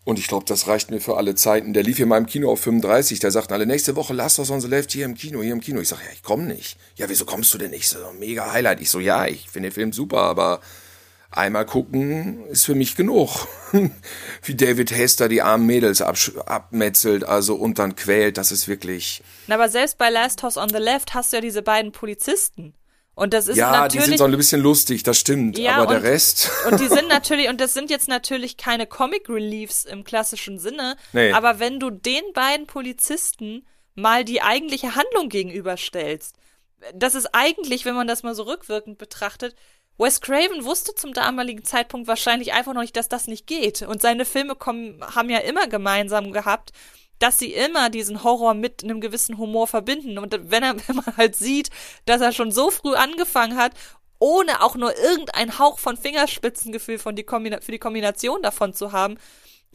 und 0.04 0.18
ich 0.18 0.28
glaube, 0.28 0.44
das 0.46 0.66
reicht 0.66 0.90
mir 0.90 1.00
für 1.00 1.16
alle 1.16 1.34
Zeiten. 1.34 1.72
Der 1.72 1.82
lief 1.82 1.98
hier 1.98 2.06
mal 2.06 2.18
im 2.18 2.26
Kino 2.26 2.50
auf 2.50 2.60
35, 2.60 3.20
da 3.20 3.30
sagten 3.30 3.52
alle, 3.52 3.66
nächste 3.66 3.96
Woche 3.96 4.14
Last 4.14 4.38
House 4.38 4.50
on 4.50 4.60
the 4.60 4.68
Left 4.68 4.92
hier 4.92 5.04
im 5.04 5.14
Kino, 5.14 5.42
hier 5.42 5.52
im 5.52 5.60
Kino. 5.60 5.80
Ich 5.80 5.88
sage, 5.88 6.02
ja, 6.04 6.12
ich 6.12 6.22
komme 6.22 6.44
nicht. 6.44 6.78
Ja, 6.96 7.08
wieso 7.08 7.26
kommst 7.26 7.52
du 7.54 7.58
denn 7.58 7.70
nicht? 7.70 7.88
So, 7.88 7.98
mega 8.18 8.50
Highlight. 8.50 8.80
Ich 8.80 8.90
so, 8.90 8.98
ja, 8.98 9.26
ich 9.26 9.48
finde 9.50 9.68
den 9.68 9.74
Film 9.74 9.92
super, 9.92 10.22
aber 10.22 10.60
einmal 11.30 11.66
gucken 11.66 12.46
ist 12.46 12.64
für 12.64 12.74
mich 12.74 12.96
genug. 12.96 13.46
Wie 14.42 14.54
David 14.54 14.90
Hester 14.90 15.28
die 15.28 15.42
armen 15.42 15.66
Mädels 15.66 16.00
abmetzelt, 16.02 17.24
also 17.24 17.54
und 17.56 17.78
dann 17.78 17.96
quält, 17.96 18.38
das 18.38 18.52
ist 18.52 18.68
wirklich... 18.68 19.22
Na, 19.46 19.56
aber 19.56 19.68
selbst 19.68 19.98
bei 19.98 20.10
Last 20.10 20.42
House 20.42 20.56
on 20.56 20.68
the 20.68 20.78
Left 20.78 21.14
hast 21.14 21.32
du 21.32 21.36
ja 21.36 21.40
diese 21.40 21.62
beiden 21.62 21.92
Polizisten. 21.92 22.74
Und 23.14 23.32
das 23.32 23.48
ist 23.48 23.56
Ja, 23.56 23.70
die 23.88 23.96
natürlich. 23.96 24.04
sind 24.06 24.18
so 24.18 24.24
ein 24.24 24.36
bisschen 24.36 24.60
lustig, 24.60 25.02
das 25.02 25.18
stimmt, 25.18 25.58
Ja, 25.58 25.76
aber 25.76 25.86
der 25.86 25.96
und- 25.98 26.04
Rest... 26.04 26.50
Und 26.70 26.80
die 26.80 26.88
sind 26.88 27.08
natürlich, 27.08 27.48
und 27.48 27.60
das 27.60 27.72
sind 27.74 27.90
jetzt 27.90 28.08
natürlich 28.08 28.56
keine 28.58 28.86
Comic 28.86 29.28
Reliefs 29.28 29.84
im 29.84 30.04
klassischen 30.04 30.58
Sinne, 30.58 30.96
Nee. 31.12 31.32
aber 31.32 31.58
wenn 31.58 31.80
du 31.80 31.90
den 31.90 32.22
beiden 32.34 32.66
Polizisten 32.66 33.66
mal 33.94 34.24
die 34.24 34.42
eigentliche 34.42 34.94
Handlung 34.94 35.30
gegenüberstellst, 35.30 36.34
das 36.94 37.14
ist 37.14 37.30
eigentlich, 37.32 37.86
wenn 37.86 37.94
man 37.94 38.06
das 38.06 38.22
mal 38.22 38.34
so 38.34 38.42
rückwirkend 38.42 38.98
betrachtet, 38.98 39.54
Wes 39.98 40.20
Craven 40.20 40.64
wusste 40.64 40.94
zum 40.94 41.12
damaligen 41.14 41.64
Zeitpunkt 41.64 42.06
wahrscheinlich 42.06 42.52
einfach 42.52 42.74
noch 42.74 42.82
nicht, 42.82 42.96
dass 42.96 43.08
das 43.08 43.26
nicht 43.26 43.46
geht. 43.46 43.82
Und 43.82 44.02
seine 44.02 44.24
Filme 44.24 44.54
kommen, 44.54 45.02
haben 45.14 45.30
ja 45.30 45.38
immer 45.38 45.66
gemeinsam 45.68 46.32
gehabt, 46.32 46.72
dass 47.18 47.38
sie 47.38 47.52
immer 47.54 47.88
diesen 47.88 48.22
Horror 48.22 48.52
mit 48.54 48.84
einem 48.84 49.00
gewissen 49.00 49.38
Humor 49.38 49.66
verbinden. 49.66 50.18
Und 50.18 50.50
wenn, 50.50 50.62
er, 50.62 50.76
wenn 50.88 50.96
man 50.96 51.16
halt 51.16 51.34
sieht, 51.36 51.70
dass 52.04 52.20
er 52.20 52.32
schon 52.32 52.52
so 52.52 52.70
früh 52.70 52.94
angefangen 52.94 53.56
hat, 53.56 53.72
ohne 54.18 54.62
auch 54.62 54.76
nur 54.76 54.96
irgendein 54.96 55.58
Hauch 55.58 55.78
von 55.78 55.96
Fingerspitzengefühl 55.96 56.98
von 56.98 57.16
die 57.16 57.24
Kombina 57.24 57.60
für 57.60 57.72
die 57.72 57.78
Kombination 57.78 58.42
davon 58.42 58.72
zu 58.72 58.92
haben, 58.92 59.18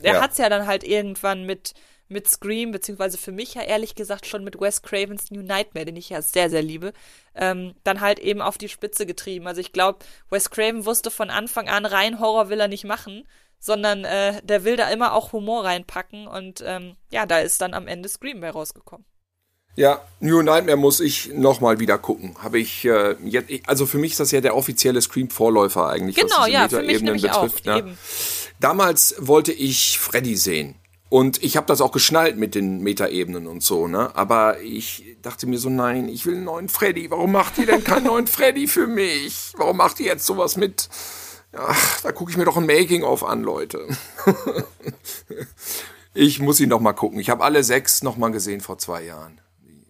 er 0.02 0.16
Ja. 0.16 0.22
hat's 0.22 0.38
ja 0.40 0.50
dann 0.50 0.66
halt 0.68 0.84
irgendwann 0.84 1.46
mit 1.46 1.74
mit 2.12 2.30
Scream, 2.30 2.72
beziehungsweise 2.72 3.18
für 3.18 3.32
mich 3.32 3.56
ja 3.56 3.64
ehrlich 3.64 3.96
gesagt 3.96 4.28
schon 4.28 4.44
mit 4.44 4.60
Wes 4.60 4.82
Cravens 4.82 5.32
New 5.32 5.42
Nightmare, 5.42 5.86
den 5.86 5.96
ich 5.96 6.10
ja 6.10 6.22
sehr, 6.22 6.50
sehr 6.50 6.62
liebe, 6.62 6.94
ähm, 7.36 7.74
dann 7.84 8.02
halt 8.02 8.20
eben 8.20 8.42
auf 8.42 8.58
die 8.58 8.70
Spitze 8.70 9.06
getrieben. 9.06 9.48
Also 9.48 9.62
ich 9.62 9.74
glaube, 9.74 10.00
Wes 10.30 10.50
Craven 10.50 10.86
wusste 10.86 11.10
von 11.10 11.30
Anfang 11.30 11.70
an, 11.70 11.86
rein 11.86 12.20
Horror 12.20 12.50
will 12.50 12.60
er 12.60 12.68
nicht 12.68 12.84
machen, 12.84 13.28
sondern 13.60 14.06
äh, 14.06 14.42
der 14.44 14.64
will 14.64 14.76
da 14.76 14.90
immer 14.90 15.14
auch 15.14 15.32
Humor 15.32 15.64
reinpacken 15.64 16.28
und 16.28 16.64
ähm, 16.66 16.96
ja, 17.12 17.26
da 17.26 17.40
ist 17.40 17.62
dann 17.62 17.74
am 17.74 17.88
Ende 17.88 18.10
Scream 18.10 18.42
bei 18.42 18.50
rausgekommen. 18.50 19.06
Ja, 19.78 20.02
New 20.20 20.42
Nightmare 20.42 20.78
muss 20.78 21.00
ich 21.00 21.32
nochmal 21.34 21.80
wieder 21.80 21.98
gucken. 21.98 22.36
Habe 22.44 22.60
ich 22.60 22.84
äh, 22.84 23.16
jetzt, 23.24 23.50
also 23.68 23.86
für 23.86 24.00
mich 24.00 24.12
ist 24.12 24.20
das 24.20 24.32
ja 24.32 24.42
der 24.42 24.56
offizielle 24.58 25.02
Scream-Vorläufer 25.02 25.88
eigentlich, 25.88 26.18
Genau, 26.18 26.42
was 26.42 26.50
ja, 26.50 26.68
für 26.68 26.84
mich 26.84 27.02
nämlich 27.02 27.32
auch. 27.32 27.44
betrifft. 27.44 27.66
Ne? 27.66 27.78
Eben. 27.78 27.98
Damals 28.60 29.16
wollte 29.18 29.54
ich 29.54 29.98
Freddy 29.98 30.36
sehen. 30.36 30.76
Und 31.12 31.44
ich 31.44 31.58
habe 31.58 31.68
das 31.68 31.82
auch 31.82 31.92
geschnallt 31.92 32.38
mit 32.38 32.56
den 32.56 32.80
Metaebenen 32.84 33.46
und 33.46 33.62
so, 33.62 33.86
ne? 33.86 34.16
Aber 34.16 34.62
ich 34.62 35.18
dachte 35.22 35.46
mir 35.46 35.60
so, 35.60 35.70
nein, 35.70 36.08
ich 36.08 36.26
will 36.26 36.36
einen 36.36 36.46
neuen 36.46 36.70
Freddy. 36.70 37.12
Warum 37.12 37.34
macht 37.34 37.58
ihr 37.58 37.66
denn 37.66 37.84
keinen 37.84 38.06
neuen 38.06 38.28
Freddy 38.28 38.66
für 38.66 38.88
mich? 38.88 39.52
Warum 39.58 39.76
macht 39.76 40.00
ihr 40.00 40.06
jetzt 40.06 40.26
sowas 40.26 40.56
mit? 40.56 40.88
Ach, 41.52 42.00
da 42.00 42.14
gucke 42.14 42.32
ich 42.32 42.38
mir 42.38 42.46
doch 42.46 42.56
ein 42.56 42.66
Making-of 42.66 43.26
an, 43.26 43.44
Leute. 43.44 43.90
ich 46.14 46.40
muss 46.40 46.62
ihn 46.62 46.70
noch 46.70 46.80
mal 46.80 46.94
gucken. 46.94 47.20
Ich 47.20 47.30
habe 47.30 47.44
alle 47.44 47.66
sechs 47.66 48.04
noch 48.04 48.16
mal 48.16 48.32
gesehen 48.32 48.62
vor 48.62 48.78
zwei 48.78 49.04
Jahren. 49.04 49.42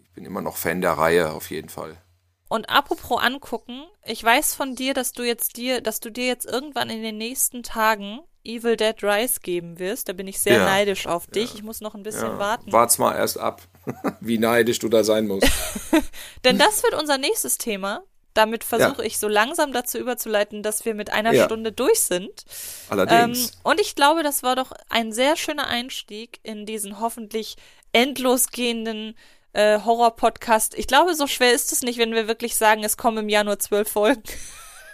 Ich 0.01 0.11
bin 0.13 0.25
immer 0.25 0.41
noch 0.41 0.57
Fan 0.57 0.81
der 0.81 0.93
Reihe, 0.93 1.33
auf 1.33 1.51
jeden 1.51 1.69
Fall. 1.69 2.01
Und 2.49 2.67
apropos 2.71 3.21
angucken, 3.21 3.83
ich 4.03 4.23
weiß 4.23 4.55
von 4.55 4.73
dir, 4.73 4.95
dass 4.95 5.11
du 5.11 5.21
jetzt 5.21 5.57
dir, 5.57 5.81
dass 5.81 5.99
du 5.99 6.09
dir 6.09 6.25
jetzt 6.25 6.47
irgendwann 6.47 6.89
in 6.89 7.03
den 7.03 7.19
nächsten 7.19 7.61
Tagen 7.61 8.21
Evil 8.43 8.75
Dead 8.77 8.95
Rise 9.03 9.39
geben 9.41 9.79
wirst. 9.79 10.09
Da 10.09 10.13
bin 10.13 10.27
ich 10.27 10.39
sehr 10.39 10.57
Ja. 10.57 10.65
neidisch 10.65 11.07
auf 11.07 11.27
dich. 11.27 11.53
Ich 11.55 11.63
muss 11.63 11.81
noch 11.81 11.95
ein 11.95 12.03
bisschen 12.03 12.37
warten. 12.39 12.71
Wart's 12.71 12.97
mal 12.97 13.15
erst 13.15 13.37
ab, 13.39 13.61
wie 14.19 14.37
neidisch 14.37 14.79
du 14.79 14.89
da 14.89 15.03
sein 15.03 15.27
musst. 15.27 15.47
Denn 16.43 16.57
das 16.57 16.83
wird 16.83 16.93
unser 16.93 17.17
nächstes 17.17 17.57
Thema. 17.57 18.03
damit 18.33 18.63
versuche 18.63 19.01
ja. 19.01 19.07
ich 19.07 19.19
so 19.19 19.27
langsam 19.27 19.73
dazu 19.73 19.97
überzuleiten, 19.97 20.63
dass 20.63 20.85
wir 20.85 20.93
mit 20.93 21.11
einer 21.11 21.33
Ja. 21.33 21.43
Stunde 21.43 21.73
durch 21.73 21.99
sind. 21.99 22.45
Allerdings. 22.89 23.39
Ähm, 23.51 23.55
und 23.63 23.81
ich 23.81 23.93
glaube, 23.93 24.23
das 24.23 24.41
war 24.41 24.55
doch 24.55 24.71
ein 24.89 25.11
sehr 25.11 25.35
schöner 25.35 25.67
Einstieg 25.67 26.39
in 26.41 26.65
diesen 26.65 27.01
hoffentlich 27.01 27.57
endlos 27.91 28.47
gehenden 28.47 29.17
äh, 29.51 29.79
Horror-Podcast. 29.81 30.75
Ich 30.77 30.87
glaube, 30.87 31.13
so 31.13 31.27
schwer 31.27 31.51
ist 31.51 31.73
es 31.73 31.81
nicht, 31.81 31.99
wenn 31.99 32.13
wir 32.13 32.29
wirklich 32.29 32.55
sagen, 32.55 32.85
es 32.85 32.95
kommen 32.95 33.17
im 33.17 33.27
Jahr 33.27 33.43
nur 33.43 33.59
zwölf 33.59 33.89
Folgen. 33.91 34.23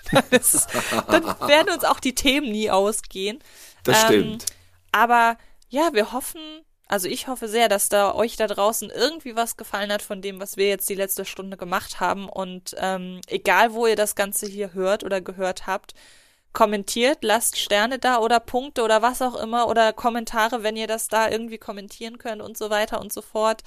dann, 0.12 0.24
ist 0.32 0.68
dann 1.08 1.24
werden 1.48 1.74
uns 1.74 1.84
auch 1.84 2.00
die 2.00 2.16
Themen 2.16 2.52
nie 2.52 2.70
ausgehen. 2.70 3.40
das 3.84 4.04
ähm, 4.04 4.08
stimmt. 4.08 4.46
Aber 4.92 5.38
ja, 5.70 5.90
wir 5.94 6.12
hoffen, 6.12 6.42
also 6.88 7.08
ich 7.08 7.28
hoffe 7.28 7.48
sehr, 7.48 7.70
dass 7.70 7.90
da 7.90 8.14
euch 8.16 8.36
da 8.36 8.48
draußen 8.48 8.90
irgendwie 8.90 9.36
was 9.36 9.58
gefallen 9.58 9.92
hat 9.92 10.02
von 10.02 10.22
dem, 10.22 10.40
was 10.40 10.58
wir 10.58 10.68
jetzt 10.68 10.90
die 10.90 10.96
letzte 10.96 11.26
Stunde 11.26 11.58
gemacht 11.58 12.00
haben. 12.00 12.30
Und 12.30 12.76
ähm, 12.78 13.22
egal, 13.28 13.74
wo 13.74 13.88
ihr 13.88 13.96
das 13.96 14.16
Ganze 14.16 14.48
hier 14.48 14.74
hört 14.74 15.04
oder 15.04 15.22
gehört 15.22 15.68
habt, 15.68 15.94
kommentiert, 16.54 17.20
lasst 17.22 17.58
Sterne 17.60 18.00
da 18.00 18.20
oder 18.20 18.40
Punkte 18.40 18.82
oder 18.84 19.02
was 19.02 19.22
auch 19.22 19.36
immer 19.36 19.68
oder 19.68 19.94
Kommentare, 19.94 20.64
wenn 20.64 20.76
ihr 20.76 20.88
das 20.88 21.08
da 21.08 21.30
irgendwie 21.30 21.60
kommentieren 21.60 22.18
könnt 22.18 22.42
und 22.42 22.58
so 22.58 22.70
weiter 22.70 23.00
und 23.00 23.14
so 23.14 23.22
fort. 23.22 23.62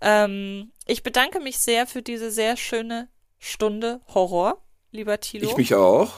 Ähm, 0.00 0.72
ich 0.86 1.02
bedanke 1.02 1.40
mich 1.40 1.58
sehr 1.58 1.86
für 1.86 2.00
diese 2.00 2.30
sehr 2.30 2.56
schöne 2.56 3.08
Stunde 3.38 4.00
Horror, 4.14 4.62
lieber 4.90 5.20
Thilo. 5.20 5.48
Ich 5.48 5.56
mich 5.56 5.74
auch. 5.74 6.12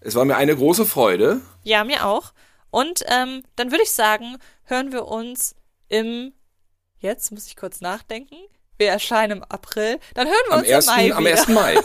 Es 0.00 0.14
war 0.14 0.24
mir 0.24 0.36
eine 0.36 0.56
große 0.56 0.86
Freude. 0.86 1.40
Ja, 1.64 1.84
mir 1.84 2.06
auch. 2.06 2.32
Und 2.70 3.02
ähm, 3.06 3.42
dann 3.56 3.70
würde 3.70 3.82
ich 3.82 3.90
sagen, 3.90 4.36
hören 4.64 4.92
wir 4.92 5.06
uns 5.06 5.54
im, 5.88 6.32
jetzt 6.98 7.32
muss 7.32 7.46
ich 7.46 7.56
kurz 7.56 7.80
nachdenken, 7.80 8.36
wir 8.76 8.88
erscheinen 8.88 9.38
im 9.38 9.44
April, 9.44 9.98
dann 10.14 10.28
hören 10.28 10.36
wir 10.48 10.52
Am 10.54 10.60
uns 10.60 10.68
1. 10.70 10.86
im 10.86 10.94
Mai 10.94 11.14
am 11.14 11.24
wieder. 11.24 11.38
1. 11.38 11.48
Mai. 11.48 11.78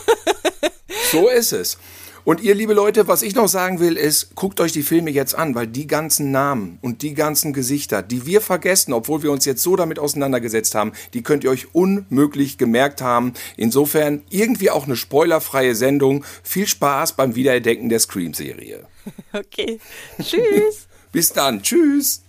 so 1.12 1.28
ist 1.30 1.54
es. 1.54 1.78
Und 2.26 2.42
ihr, 2.42 2.56
liebe 2.56 2.74
Leute, 2.74 3.08
was 3.08 3.22
ich 3.22 3.36
noch 3.36 3.48
sagen 3.48 3.80
will, 3.80 3.98
ist, 3.98 4.36
guckt 4.36 4.62
euch 4.62 4.72
die 4.72 4.84
Filme 4.84 5.12
jetzt 5.12 5.36
an, 5.36 5.56
weil 5.56 5.68
die 5.68 5.88
ganzen 5.88 6.32
Namen 6.32 6.80
und 6.82 7.02
die 7.02 7.14
ganzen 7.14 7.52
Gesichter, 7.52 8.02
die 8.02 8.26
wir 8.26 8.40
vergessen, 8.40 8.94
obwohl 8.94 9.24
wir 9.24 9.32
uns 9.32 9.44
jetzt 9.46 9.62
so 9.62 9.76
damit 9.76 10.00
auseinandergesetzt 10.00 10.74
haben, 10.74 10.94
die 11.14 11.22
könnt 11.22 11.44
ihr 11.44 11.50
euch 11.50 11.76
unmöglich 11.76 12.58
gemerkt 12.58 13.02
haben. 13.02 13.34
Insofern 13.58 14.24
irgendwie 14.30 14.70
auch 14.70 14.86
eine 14.86 14.96
spoilerfreie 14.96 15.76
Sendung. 15.76 16.24
Viel 16.44 16.68
Spaß 16.68 17.14
beim 17.14 17.36
Wiederentdecken 17.36 17.90
der 17.90 18.00
Scream-Serie. 18.00 18.86
Okay, 19.34 19.80
tschüss. 20.22 20.88
Bis 21.12 21.34
dann. 21.34 21.62
Tschüss. 21.62 22.24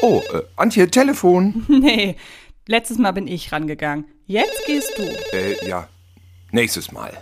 Oh, 0.00 0.22
äh, 0.32 0.42
Antje, 0.56 0.90
Telefon. 0.90 1.66
Nee, 1.68 2.16
letztes 2.66 2.96
Mal 2.96 3.12
bin 3.12 3.28
ich 3.28 3.52
rangegangen. 3.52 4.06
Jetzt 4.26 4.64
gehst 4.66 4.92
du. 4.96 5.02
Äh, 5.36 5.68
ja. 5.68 5.88
Nächstes 6.52 6.90
Mal. 6.90 7.18